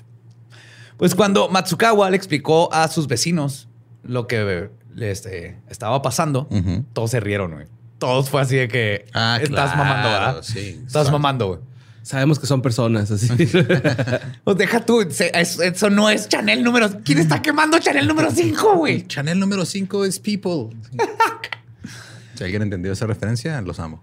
Pues 0.97 1.15
cuando 1.15 1.49
Matsukawa 1.49 2.09
le 2.09 2.17
explicó 2.17 2.71
a 2.73 2.87
sus 2.89 3.07
vecinos 3.07 3.69
lo 4.03 4.27
que 4.27 4.69
le, 4.93 5.11
este, 5.11 5.59
estaba 5.69 6.01
pasando, 6.01 6.47
todos 6.93 7.11
se 7.11 7.19
rieron, 7.19 7.51
güey. 7.53 7.67
Todos 7.99 8.30
fue 8.30 8.41
así 8.41 8.55
de 8.55 8.67
que 8.67 9.05
Ah, 9.13 9.38
estás 9.41 9.71
claro, 9.73 9.77
mamando, 9.77 10.09
¿verdad? 10.09 10.38
sí. 10.41 10.81
Estás 10.85 11.11
mamando, 11.11 11.47
güey. 11.47 11.59
Sabemos 12.01 12.39
que 12.39 12.47
son 12.47 12.61
personas 12.61 13.11
así. 13.11 13.27
Pues 14.43 14.57
deja 14.57 14.84
tú, 14.84 15.01
eso, 15.01 15.89
no 15.91 16.09
es 16.09 16.27
Chanel 16.27 16.63
número. 16.63 16.89
¿Quién 17.03 17.19
está 17.19 17.41
quemando 17.41 17.77
Chanel 17.77 18.07
número 18.07 18.31
5, 18.31 18.76
güey? 18.77 19.05
Chanel 19.05 19.39
número 19.39 19.63
5 19.65 20.05
es 20.05 20.17
People. 20.19 20.76
si 22.35 22.43
alguien 22.43 22.61
entendió 22.63 22.93
esa 22.93 23.05
referencia, 23.05 23.61
los 23.61 23.80
amo. 23.80 24.01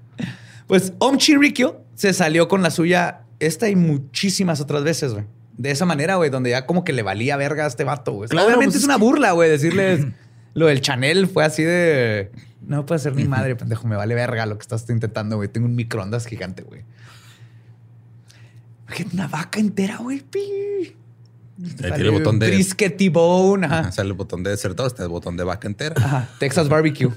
Pues 0.67 0.93
Om 0.99 1.17
Chinrikyo 1.17 1.81
se 1.95 2.13
salió 2.13 2.49
con 2.49 2.63
la 2.63 2.71
suya 2.71 3.23
esta 3.41 3.69
y 3.69 3.77
muchísimas 3.77 4.61
otras 4.61 4.85
veces, 4.85 5.13
güey. 5.13 5.25
De 5.57 5.71
esa 5.71 5.87
manera, 5.87 6.17
güey, 6.17 6.29
donde 6.29 6.51
ya 6.51 6.67
como 6.67 6.85
que 6.85 6.93
le 6.93 7.03
valía 7.03 7.37
verga 7.37 7.65
a 7.65 7.67
este 7.69 7.83
vato, 7.85 8.13
güey. 8.13 8.29
Claro, 8.29 8.47
Obviamente 8.47 8.73
pues 8.73 8.77
es 8.77 8.83
es 8.83 8.87
una 8.87 8.99
burla, 8.99 9.33
güey, 9.33 9.49
decirles 9.51 10.07
lo 10.55 10.67
del 10.67 10.81
Chanel 10.83 11.27
fue 11.29 11.45
así 11.45 11.63
de 11.63 12.31
no 12.63 12.87
puede 12.87 12.99
ser 13.01 13.15
ni 13.15 13.25
madre, 13.25 13.57
pendejo, 13.57 13.87
me 13.87 13.97
vale 13.97 14.15
verga 14.15 14.47
lo 14.47 14.57
que 14.59 14.63
estás 14.63 14.89
intentando, 14.89 15.37
güey. 15.37 15.49
Tengo 15.49 15.67
un 15.67 15.75
microondas 15.75 16.27
gigante, 16.27 16.63
güey. 16.63 16.83
Una 19.13 19.29
vaca 19.29 19.61
entera, 19.61 19.99
güey. 19.99 20.25
Ahí 20.33 20.97
tiene 21.79 21.97
el 21.97 22.11
botón 22.11 22.39
de. 22.39 22.49
Brisket 22.49 23.01
ajá. 23.01 23.79
Ajá, 23.79 23.93
Sale 23.93 24.09
el 24.09 24.15
botón 24.15 24.43
de 24.43 24.51
desertor, 24.51 24.87
está 24.87 25.03
el 25.03 25.09
botón 25.09 25.37
de 25.37 25.45
vaca 25.45 25.67
entera. 25.67 25.95
Ajá, 25.97 26.29
Texas 26.39 26.69
Barbecue. 26.69 27.11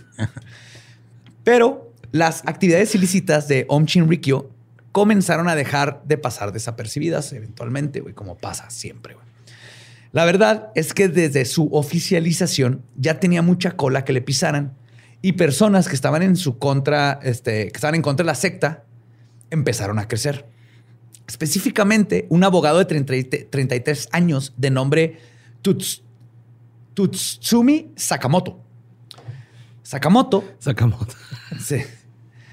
Pero 1.44 1.94
las 2.12 2.44
actividades 2.46 2.94
ilícitas 2.96 3.48
de 3.48 3.66
Om 3.68 3.86
Chinrikyo 3.86 4.50
comenzaron 4.92 5.50
a 5.50 5.56
dejar 5.56 6.02
de 6.06 6.18
pasar 6.18 6.52
desapercibidas 6.52 7.32
eventualmente, 7.34 8.00
güey, 8.00 8.14
como 8.14 8.38
pasa 8.38 8.70
siempre, 8.70 9.14
güey. 9.14 9.26
La 10.12 10.26
verdad 10.26 10.70
es 10.74 10.94
que 10.94 11.08
desde 11.08 11.46
su 11.46 11.70
oficialización 11.72 12.82
ya 12.96 13.20
tenía 13.20 13.44
mucha 13.44 13.72
cola 13.72 14.06
que 14.06 14.14
le 14.14 14.22
pisaran 14.22 14.74
y 15.22 15.34
personas 15.34 15.88
que 15.88 15.96
estaban 15.96 16.22
en 16.24 16.36
su 16.36 16.58
contra, 16.58 17.20
este, 17.24 17.68
que 17.72 17.76
estaban 17.78 17.96
en 17.96 18.02
contra 18.02 18.24
de 18.24 18.28
la 18.28 18.36
secta, 18.36 18.84
empezaron 19.50 20.00
a 20.00 20.08
crecer. 20.08 20.46
Específicamente, 21.28 22.26
un 22.30 22.44
abogado 22.44 22.80
de 22.80 22.86
30 22.86 23.16
y- 23.16 23.24
33 23.24 24.10
años 24.12 24.54
de 24.58 24.70
nombre 24.72 25.20
Tuts- 25.64 26.02
Tutsumi 26.94 27.92
Sakamoto. 27.96 28.60
Sakamoto 29.84 30.44
Sacamos. 30.60 31.08
Sí. 31.60 31.78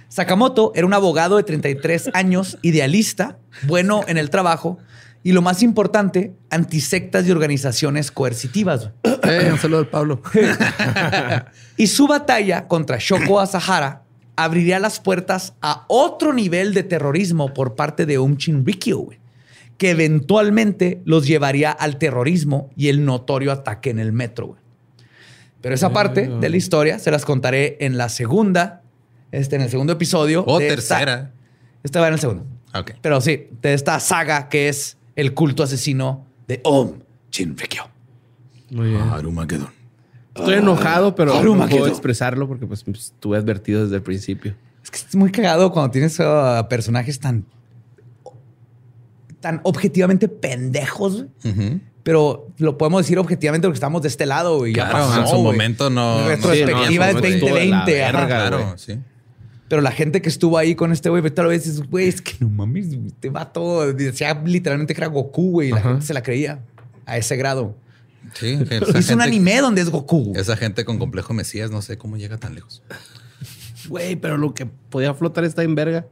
Sakamoto 0.09 0.73
era 0.75 0.87
un 0.87 0.95
abogado 0.95 1.37
de 1.37 1.43
33 1.43 2.11
años, 2.15 2.59
idealista, 2.63 3.39
bueno 3.67 4.03
en 4.09 4.17
el 4.19 4.31
trabajo 4.31 4.79
y 5.27 5.33
lo 5.33 5.43
más 5.43 5.61
importante, 5.65 6.35
antisectas 6.51 7.27
y 7.27 7.33
organizaciones 7.33 8.13
coercitivas. 8.13 8.91
Eh, 9.03 9.49
un 9.51 9.59
saludo 9.59 9.81
al 9.81 9.89
Pablo. 9.89 10.23
Y 11.77 11.89
su 11.89 12.07
batalla 12.07 12.69
contra 12.69 12.99
Shoko 13.01 13.41
Asahara 13.41 14.03
abriría 14.37 14.79
las 14.79 15.01
puertas 15.01 15.55
a 15.61 15.85
otro 15.89 16.33
nivel 16.33 16.75
de 16.75 16.85
terrorismo 16.85 17.53
por 17.53 17.75
parte 17.75 18.07
de 18.07 18.19
Um 18.21 18.37
Chinrikyo, 18.37 18.99
güey, 18.99 19.19
que 19.79 19.91
eventualmente 19.91 21.03
los 21.05 21.27
llevaría 21.27 21.73
al 21.73 21.99
terrorismo 21.99 22.71
y 22.77 22.87
el 22.89 23.05
notorio 23.05 23.51
ataque 23.51 23.91
en 23.91 23.99
el 23.99 24.13
metro. 24.13 24.47
güey. 24.47 24.61
Pero 25.61 25.75
esa 25.75 25.91
parte 25.93 26.29
de 26.29 26.49
la 26.49 26.57
historia 26.57 27.01
se 27.01 27.11
las 27.11 27.25
contaré 27.25 27.79
en 27.81 27.99
la 27.99 28.09
segunda, 28.11 28.83
este, 29.33 29.57
en 29.57 29.63
el 29.63 29.71
segundo 29.71 29.93
episodio. 29.95 30.45
O 30.47 30.61
esta- 30.61 30.75
tercera. 30.77 31.33
Esta 31.83 32.01
va 32.01 32.07
en 32.07 32.15
el 32.15 32.21
segundo. 32.21 32.47
Ok. 32.75 32.93
Pero 33.03 33.21
sí, 33.21 33.49
de 33.61 33.75
esta 33.75 33.99
saga 33.99 34.49
que 34.49 34.69
es 34.69 34.97
el 35.17 35.35
culto 35.35 35.63
asesino 35.65 36.25
de 36.47 36.61
Om 36.63 36.93
Chinrikyo. 37.31 37.83
Muy 38.71 38.91
bien. 38.91 39.03
Estoy 40.35 40.55
enojado, 40.55 41.15
pero 41.15 41.33
no 41.43 41.67
puedo 41.69 41.87
expresarlo 41.87 42.47
porque 42.47 42.67
pues, 42.67 42.85
pues, 42.85 43.07
estuve 43.07 43.39
advertido 43.39 43.83
desde 43.85 43.97
el 43.97 44.03
principio. 44.03 44.55
Es 44.85 44.91
que 44.91 44.99
es 44.99 45.17
muy 45.17 45.31
cagado 45.33 45.73
cuando 45.73 45.91
tienes 45.91 46.21
a 46.21 46.69
personajes 46.69 47.19
tan, 47.19 47.45
tan 49.41 49.61
objetivamente 49.65 50.29
pendejos, 50.29 51.25
güey. 51.43 51.53
Ujú. 51.53 51.81
pero 52.03 52.47
lo 52.59 52.79
podemos 52.79 53.03
decir 53.03 53.19
objetivamente 53.19 53.67
porque 53.67 53.77
estamos 53.77 54.01
de 54.03 54.07
este 54.09 54.27
lado 54.27 54.65
y 54.67 54.73
ya 54.75 54.89
Claro, 54.91 55.07
pasó, 55.09 55.21
en 55.23 55.27
su 55.27 55.33
güey. 55.39 55.43
momento 55.45 55.91
no. 55.91 56.21
no- 56.21 56.29
Retrospectiva 56.29 56.87
Sí, 56.87 56.95
no, 56.99 57.05
de 57.05 57.13
la 57.13 57.13
2020. 57.21 58.05
ajá. 58.05 58.13
verga, 58.13 58.27
Claro, 58.27 58.59
güey. 58.65 58.79
sí. 58.79 58.99
Pero 59.69 59.83
la 59.83 59.91
gente 59.91 60.23
que 60.23 60.29
estuvo 60.29 60.59
ahí 60.59 60.75
con 60.77 60.93
este 60.93 61.09
güey, 61.09 61.29
tal 61.31 61.49
vez 61.49 61.65
dices, 61.65 61.83
güey, 61.89 62.09
es 62.09 62.23
que 62.23 62.35
no 62.41 62.49
mames, 62.49 62.87
este 62.93 63.31
vato 63.31 63.93
decía 63.93 64.41
literalmente 64.45 64.95
que 64.95 65.01
era 65.01 65.09
Goku, 65.09 65.51
güey, 65.51 65.69
y 65.69 65.73
la 65.73 65.79
Ajá. 65.79 65.89
gente 65.91 66.07
se 66.07 66.15
la 66.15 66.23
creía 66.23 66.61
a 67.05 67.17
ese 67.17 67.37
grado. 67.37 67.77
Sí, 68.35 68.59
esa 68.71 68.77
Hizo 68.77 68.87
un 68.99 69.03
gente- 69.03 69.23
anime 69.25 69.61
donde 69.61 69.81
es 69.83 69.91
Goku. 69.91 70.33
Esa 70.37 70.57
gente 70.57 70.85
con 70.85 70.99
complejo 70.99 71.33
mesías, 71.35 71.71
no 71.71 71.83
sé 71.83 71.99
cómo 71.99 72.17
llega 72.17 72.39
tan 72.39 72.55
lejos. 72.55 72.83
Güey, 73.89 74.17
pero 74.17 74.37
lo 74.37 74.53
que 74.55 74.67
podía 74.67 75.15
flotar 75.15 75.45
está 75.45 75.63
en 75.63 75.75
verga. 75.75 76.07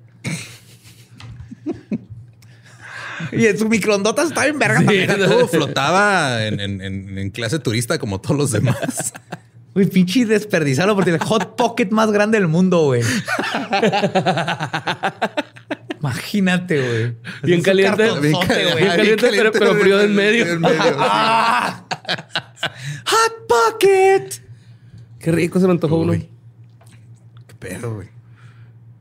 Y 3.33 3.47
en 3.47 3.59
su 3.59 3.69
microondotas 3.69 4.29
estaba 4.29 4.47
en 4.47 4.59
verga 4.59 4.77
también. 4.79 5.09
Todo 5.17 5.49
flotaba 5.49 6.45
en, 6.45 6.61
en- 6.61 6.81
en- 6.81 7.19
en 7.19 7.31
clase 7.31 7.59
turista 7.59 7.99
como 7.99 8.21
todos 8.21 8.37
los 8.37 8.51
demás. 8.53 9.13
Güey, 9.75 9.87
pinche 9.89 10.25
desperdiciarlo 10.25 10.95
porque 10.95 11.11
el 11.11 11.19
hot 11.19 11.57
pocket 11.57 11.89
más 11.91 12.11
grande 12.13 12.39
del 12.39 12.47
mundo, 12.49 12.85
güey. 12.85 13.03
Imagínate, 16.01 16.81
güey. 16.81 17.17
Bien 17.43 17.63
caliente, 17.63 18.05
bien 18.21 18.37
caliente, 18.41 19.29
pero- 19.31 19.53
pero 19.53 19.75
frío 19.77 20.01
en 20.01 20.15
medio. 20.15 20.47
En 20.47 20.61
medio. 20.61 20.97
¡Ah! 20.99 21.85
¡Hot 23.07 23.47
pocket! 23.49 24.29
Qué 25.19 25.33
rico 25.33 25.59
se 25.59 25.67
me 25.67 25.73
antojó 25.73 25.97
uno. 25.99 26.13
Qué 26.13 27.55
pedo, 27.59 27.95
güey. 27.95 28.09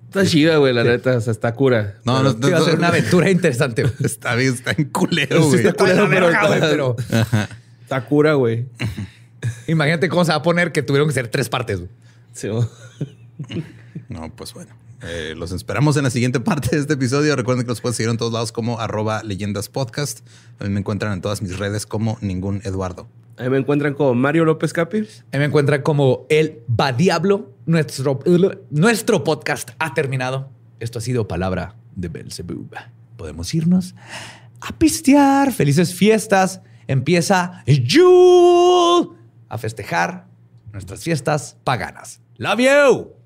Está 0.07 0.25
chida, 0.25 0.57
güey, 0.57 0.73
la 0.73 0.83
neta. 0.83 1.17
O 1.17 1.21
sea, 1.21 1.31
está 1.31 1.53
cura. 1.53 1.95
No, 2.05 2.23
no, 2.23 2.33
no, 2.33 2.47
Iba 2.47 2.59
a 2.59 2.61
ser 2.61 2.75
una 2.75 2.87
aventura 2.87 3.29
interesante. 3.29 3.81
güey. 3.83 3.93
Está 4.03 4.35
bien, 4.35 4.53
está 4.53 4.73
en 4.77 4.85
culero, 4.85 5.43
Sí, 5.51 5.57
está 5.57 5.73
pero, 5.73 6.07
güey, 6.07 6.17
está- 6.19 6.59
pero 6.69 6.95
está 7.81 8.05
cura, 8.05 8.33
güey. 8.35 8.65
imagínate 9.67 10.09
cómo 10.09 10.25
se 10.25 10.31
va 10.31 10.37
a 10.37 10.41
poner 10.41 10.71
que 10.71 10.81
tuvieron 10.81 11.07
que 11.07 11.13
ser 11.13 11.27
tres 11.27 11.49
partes. 11.49 11.81
Sí. 12.33 12.49
No, 14.09 14.33
pues 14.35 14.53
bueno. 14.53 14.75
Eh, 15.05 15.33
los 15.35 15.51
esperamos 15.51 15.97
en 15.97 16.03
la 16.03 16.09
siguiente 16.09 16.39
parte 16.39 16.69
de 16.71 16.81
este 16.81 16.93
episodio. 16.93 17.35
Recuerden 17.35 17.65
que 17.65 17.69
los 17.69 17.81
pueden 17.81 17.95
seguir 17.95 18.09
en 18.09 18.17
todos 18.17 18.31
lados 18.31 18.51
como 18.51 18.79
arroba 18.79 19.21
leyendas 19.23 19.67
podcast. 19.67 20.25
A 20.59 20.63
mí 20.63 20.69
me 20.69 20.79
encuentran 20.79 21.13
en 21.13 21.21
todas 21.21 21.41
mis 21.41 21.57
redes 21.59 21.85
como 21.85 22.17
ningún 22.21 22.61
Eduardo. 22.63 23.07
Ahí 23.37 23.49
me 23.49 23.57
encuentran 23.57 23.95
como 23.95 24.13
Mario 24.13 24.45
López 24.45 24.71
Capi. 24.71 25.07
Ahí 25.31 25.39
me 25.39 25.45
encuentran 25.45 25.81
como 25.81 26.25
el 26.29 26.61
Va 26.69 26.93
Diablo. 26.93 27.51
Nuestro, 27.65 28.19
nuestro 28.69 29.23
podcast 29.23 29.71
ha 29.79 29.93
terminado. 29.93 30.49
Esto 30.79 30.99
ha 30.99 31.01
sido 31.01 31.27
Palabra 31.27 31.75
de 31.95 32.07
Belzebub. 32.07 32.69
Podemos 33.17 33.53
irnos 33.53 33.95
a 34.61 34.77
pistear. 34.77 35.51
Felices 35.51 35.93
fiestas. 35.93 36.61
Empieza 36.87 37.63
Yule 37.65 39.22
a 39.53 39.57
festejar 39.59 40.25
nuestras 40.71 41.03
fiestas 41.03 41.55
paganas. 41.63 42.19
Love 42.37 42.59
you. 42.59 43.22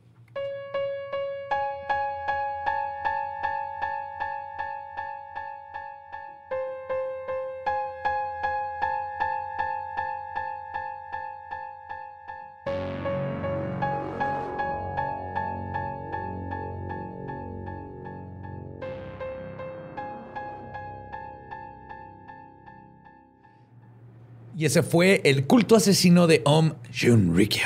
Y 24.57 24.65
ese 24.65 24.81
fue 24.81 25.21
el 25.23 25.45
culto 25.45 25.75
asesino 25.75 26.25
de 26.27 26.41
Om 26.43 26.73
Shinrikyo. 26.91 27.61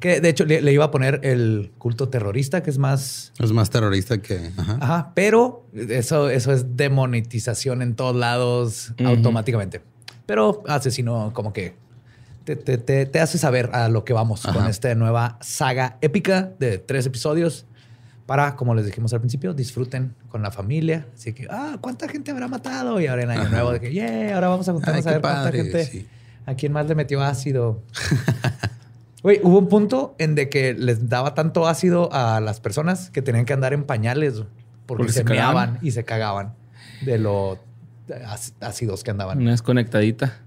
Que 0.00 0.20
de 0.20 0.28
hecho 0.30 0.44
le, 0.46 0.60
le 0.62 0.72
iba 0.72 0.84
a 0.86 0.90
poner 0.90 1.20
el 1.24 1.72
culto 1.78 2.08
terrorista, 2.08 2.62
que 2.62 2.70
es 2.70 2.78
más. 2.78 3.32
Es 3.38 3.52
más 3.52 3.70
terrorista 3.70 4.18
que. 4.22 4.50
Ajá. 4.56 4.78
Ajá, 4.80 5.12
pero 5.14 5.66
eso, 5.74 6.28
eso 6.30 6.52
es 6.52 6.76
demonetización 6.76 7.82
en 7.82 7.94
todos 7.96 8.16
lados 8.16 8.92
automáticamente. 9.04 9.82
Pero 10.26 10.62
asesino, 10.66 11.32
como 11.34 11.52
que 11.52 11.76
te, 12.44 12.56
te- 12.56 12.78
te- 12.78 13.06
te 13.06 13.20
hace 13.20 13.38
saber 13.38 13.70
a 13.72 13.88
lo 13.88 14.04
que 14.04 14.12
vamos 14.12 14.42
con 14.42 14.66
esta 14.68 14.94
nueva 14.94 15.38
saga 15.40 15.98
épica 16.00 16.52
de 16.58 16.78
tres 16.78 17.06
episodios. 17.06 17.66
Para, 18.26 18.56
como 18.56 18.74
les 18.74 18.84
dijimos 18.86 19.12
al 19.12 19.20
principio, 19.20 19.54
disfruten 19.54 20.14
con 20.28 20.42
la 20.42 20.50
familia. 20.50 21.06
Así 21.14 21.32
que, 21.32 21.46
ah, 21.48 21.78
¿cuánta 21.80 22.08
gente 22.08 22.32
habrá 22.32 22.48
matado? 22.48 23.00
Y 23.00 23.06
ahora 23.06 23.22
en 23.22 23.30
Año 23.30 23.42
Ajá. 23.42 23.50
Nuevo, 23.50 23.72
de 23.72 23.80
que, 23.80 23.92
yeah, 23.92 24.34
ahora 24.34 24.48
vamos 24.48 24.68
a 24.68 24.72
juntarnos 24.72 25.06
Ay, 25.06 25.10
a 25.10 25.12
ver 25.14 25.20
cuánta 25.22 25.42
padre, 25.44 25.62
gente. 25.62 25.84
sí. 25.84 26.06
¿A 26.44 26.54
quién 26.54 26.72
más 26.72 26.86
le 26.86 26.94
metió 26.94 27.22
ácido? 27.22 27.82
Güey, 29.22 29.40
hubo 29.42 29.58
un 29.58 29.68
punto 29.68 30.14
en 30.18 30.36
de 30.36 30.48
que 30.48 30.72
les 30.74 31.08
daba 31.08 31.34
tanto 31.34 31.66
ácido 31.66 32.12
a 32.12 32.38
las 32.38 32.60
personas 32.60 33.10
que 33.10 33.22
tenían 33.22 33.44
que 33.44 33.52
andar 33.52 33.72
en 33.72 33.82
pañales 33.82 34.34
porque, 34.34 34.52
Porque 34.86 35.12
se, 35.12 35.18
se 35.18 35.24
meaban 35.24 35.80
y 35.82 35.90
se 35.90 36.04
cagaban 36.04 36.54
de 37.04 37.18
lo 37.18 37.58
ácidos 38.60 39.02
que 39.02 39.10
andaban. 39.10 39.38
Una 39.38 39.50
desconectadita. 39.50 40.38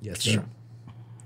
Yes, 0.00 0.18
sir. 0.18 0.42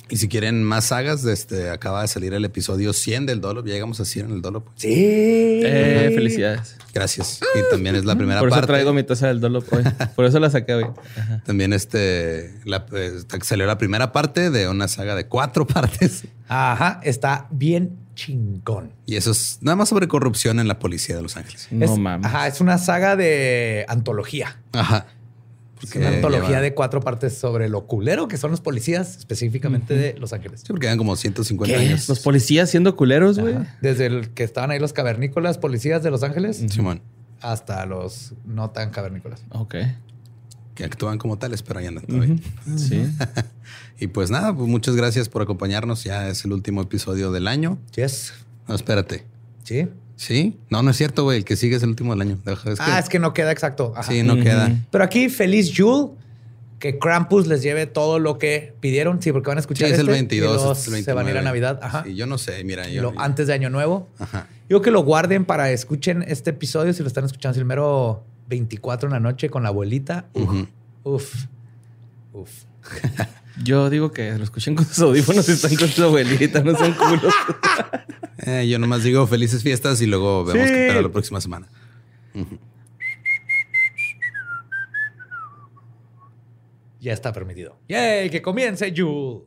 Y 0.08 0.18
si 0.18 0.28
quieren 0.28 0.62
más 0.62 0.84
sagas, 0.86 1.24
este, 1.24 1.68
acaba 1.70 2.02
de 2.02 2.08
salir 2.08 2.32
el 2.32 2.44
episodio 2.44 2.92
100 2.92 3.26
del 3.26 3.40
Dolop. 3.40 3.66
Ya 3.66 3.72
llegamos 3.74 3.98
a 4.00 4.04
100 4.04 4.26
en 4.26 4.32
el 4.32 4.42
Dolop. 4.42 4.66
Sí. 4.76 4.88
Eh, 4.92 6.12
felicidades. 6.14 6.76
Gracias. 6.94 7.40
Y 7.54 7.70
también 7.70 7.96
es 7.96 8.04
la 8.04 8.14
primera 8.16 8.38
Por 8.40 8.48
eso 8.48 8.56
parte. 8.56 8.72
traigo 8.72 8.92
mi 8.92 9.02
taza 9.02 9.26
del 9.28 9.40
Dolop 9.40 9.70
hoy. 9.72 9.82
Por 10.14 10.24
eso 10.24 10.38
la 10.38 10.48
saqué 10.50 10.74
hoy. 10.74 10.86
Ajá. 11.16 11.42
También 11.44 11.72
este, 11.72 12.54
la, 12.64 12.86
eh, 12.92 13.12
salió 13.42 13.66
la 13.66 13.78
primera 13.78 14.12
parte 14.12 14.50
de 14.50 14.68
una 14.68 14.86
saga 14.88 15.14
de 15.16 15.26
cuatro 15.26 15.66
partes. 15.66 16.24
Ajá, 16.48 17.00
está 17.02 17.48
bien 17.50 17.98
chingón. 18.14 18.92
Y 19.06 19.16
eso 19.16 19.32
es 19.32 19.58
nada 19.60 19.76
más 19.76 19.88
sobre 19.90 20.08
corrupción 20.08 20.58
en 20.60 20.68
la 20.68 20.78
policía 20.78 21.16
de 21.16 21.22
Los 21.22 21.36
Ángeles. 21.36 21.68
No 21.70 21.84
Es- 21.84 21.98
mames. 21.98 22.24
Ajá, 22.26 22.46
es 22.46 22.60
una 22.60 22.78
saga 22.78 23.16
de 23.16 23.84
antología. 23.88 24.56
Ajá. 24.72 25.06
Es 25.82 25.94
una 25.94 26.08
antología 26.08 26.48
lleva- 26.48 26.60
de 26.62 26.74
cuatro 26.74 27.00
partes 27.00 27.36
sobre 27.36 27.68
lo 27.68 27.86
culero 27.86 28.28
que 28.28 28.36
son 28.38 28.50
los 28.50 28.60
policías, 28.60 29.16
específicamente 29.18 29.94
de 29.94 30.14
Los 30.18 30.32
Ángeles. 30.32 30.60
Sí, 30.60 30.66
porque 30.68 30.86
eran 30.86 30.96
como 30.98 31.14
150 31.16 31.76
¿Qué? 31.76 31.86
años. 31.86 32.08
Los 32.08 32.20
policías 32.20 32.70
siendo 32.70 32.96
culeros, 32.96 33.38
güey. 33.38 33.56
Desde 33.82 34.06
el 34.06 34.30
que 34.30 34.42
estaban 34.44 34.70
ahí 34.70 34.78
los 34.78 34.92
cavernícolas 34.92 35.58
policías 35.58 36.02
de 36.02 36.10
Los 36.10 36.22
Ángeles 36.22 36.64
Simón. 36.70 37.02
hasta 37.40 37.84
los 37.86 38.32
no 38.46 38.70
tan 38.70 38.90
cavernícolas. 38.90 39.42
Ok. 39.50 39.74
Que 40.74 40.84
actúan 40.84 41.16
como 41.18 41.38
tales, 41.38 41.62
pero 41.62 41.80
ahí 41.80 41.86
andan 41.86 42.04
todavía. 42.06 42.36
Sí. 42.76 43.02
Y 43.98 44.08
pues 44.08 44.30
nada, 44.30 44.54
pues 44.54 44.68
muchas 44.68 44.94
gracias 44.94 45.30
por 45.30 45.40
acompañarnos. 45.40 46.04
Ya 46.04 46.28
es 46.28 46.44
el 46.44 46.52
último 46.52 46.82
episodio 46.82 47.32
del 47.32 47.48
año. 47.48 47.78
Yes. 47.94 48.34
No, 48.68 48.74
espérate. 48.74 49.24
Sí. 49.64 49.88
¿Sí? 50.16 50.56
No, 50.70 50.82
no 50.82 50.90
es 50.90 50.96
cierto, 50.96 51.24
güey. 51.24 51.38
El 51.38 51.44
que 51.44 51.56
sigue 51.56 51.76
es 51.76 51.82
el 51.82 51.90
último 51.90 52.12
del 52.14 52.22
año. 52.22 52.38
Deja- 52.44 52.72
es 52.72 52.78
que- 52.78 52.84
ah, 52.86 52.98
es 52.98 53.08
que 53.08 53.18
no 53.18 53.32
queda 53.34 53.52
exacto. 53.52 53.92
Ajá. 53.94 54.10
Sí, 54.10 54.22
no 54.22 54.36
queda. 54.36 54.70
Pero 54.90 55.04
aquí, 55.04 55.28
feliz 55.28 55.68
Yule. 55.70 56.10
Que 56.78 56.98
Krampus 56.98 57.46
les 57.46 57.62
lleve 57.62 57.86
todo 57.86 58.18
lo 58.18 58.36
que 58.36 58.74
pidieron. 58.80 59.22
Sí, 59.22 59.32
porque 59.32 59.48
van 59.48 59.56
a 59.56 59.60
Sí, 59.62 59.62
escuchar 59.62 59.88
es 59.88 59.94
el 59.94 60.00
este, 60.00 60.12
22, 60.12 60.50
y 60.50 60.54
luego 60.56 60.72
es 60.72 60.86
el 60.86 60.92
29. 60.92 61.04
Se 61.04 61.12
van 61.14 61.26
a 61.26 61.30
ir 61.30 61.38
a 61.38 61.42
Navidad. 61.42 61.80
Ajá. 61.82 62.04
Sí, 62.04 62.14
yo 62.14 62.26
no 62.26 62.36
sé, 62.36 62.62
mira. 62.64 62.86
Yo, 62.86 63.00
lo- 63.00 63.14
antes 63.18 63.46
de 63.46 63.54
Año 63.54 63.70
Nuevo. 63.70 64.08
Ajá. 64.18 64.46
Yo 64.68 64.82
que 64.82 64.90
lo 64.90 65.02
guarden 65.02 65.46
para 65.46 65.70
escuchen 65.70 66.22
este 66.28 66.50
episodio. 66.50 66.92
Si 66.92 67.00
lo 67.00 67.08
están 67.08 67.24
escuchando, 67.24 67.52
es 67.56 67.58
el 67.60 67.64
mero 67.64 68.24
24 68.48 69.08
en 69.08 69.14
la 69.14 69.20
noche 69.20 69.48
con 69.48 69.62
la 69.62 69.70
abuelita. 69.70 70.26
Uf. 70.34 70.42
Ujú. 70.44 70.66
Uf. 71.04 71.34
Uf. 72.34 72.50
Yo 73.62 73.88
digo 73.90 74.12
que 74.12 74.36
lo 74.36 74.44
escuchen 74.44 74.74
con 74.74 74.84
sus 74.84 74.98
audífonos 75.00 75.48
y 75.48 75.52
están 75.52 75.74
con 75.76 75.88
su 75.88 76.04
abuelita, 76.04 76.60
no 76.62 76.76
son 76.76 76.92
culos. 76.92 77.34
Eh, 78.38 78.68
yo 78.68 78.78
nomás 78.78 79.02
digo 79.02 79.26
felices 79.26 79.62
fiestas 79.62 80.00
y 80.02 80.06
luego 80.06 80.44
vemos 80.44 80.68
Sí. 80.68 80.72
qué 80.74 80.86
espera 80.86 81.00
la 81.02 81.08
próxima 81.08 81.40
semana. 81.40 81.68
Ya 87.00 87.12
está 87.12 87.32
permitido. 87.32 87.78
¡Yay! 87.88 88.30
¡Que 88.30 88.42
comience 88.42 88.92
Yule! 88.92 89.44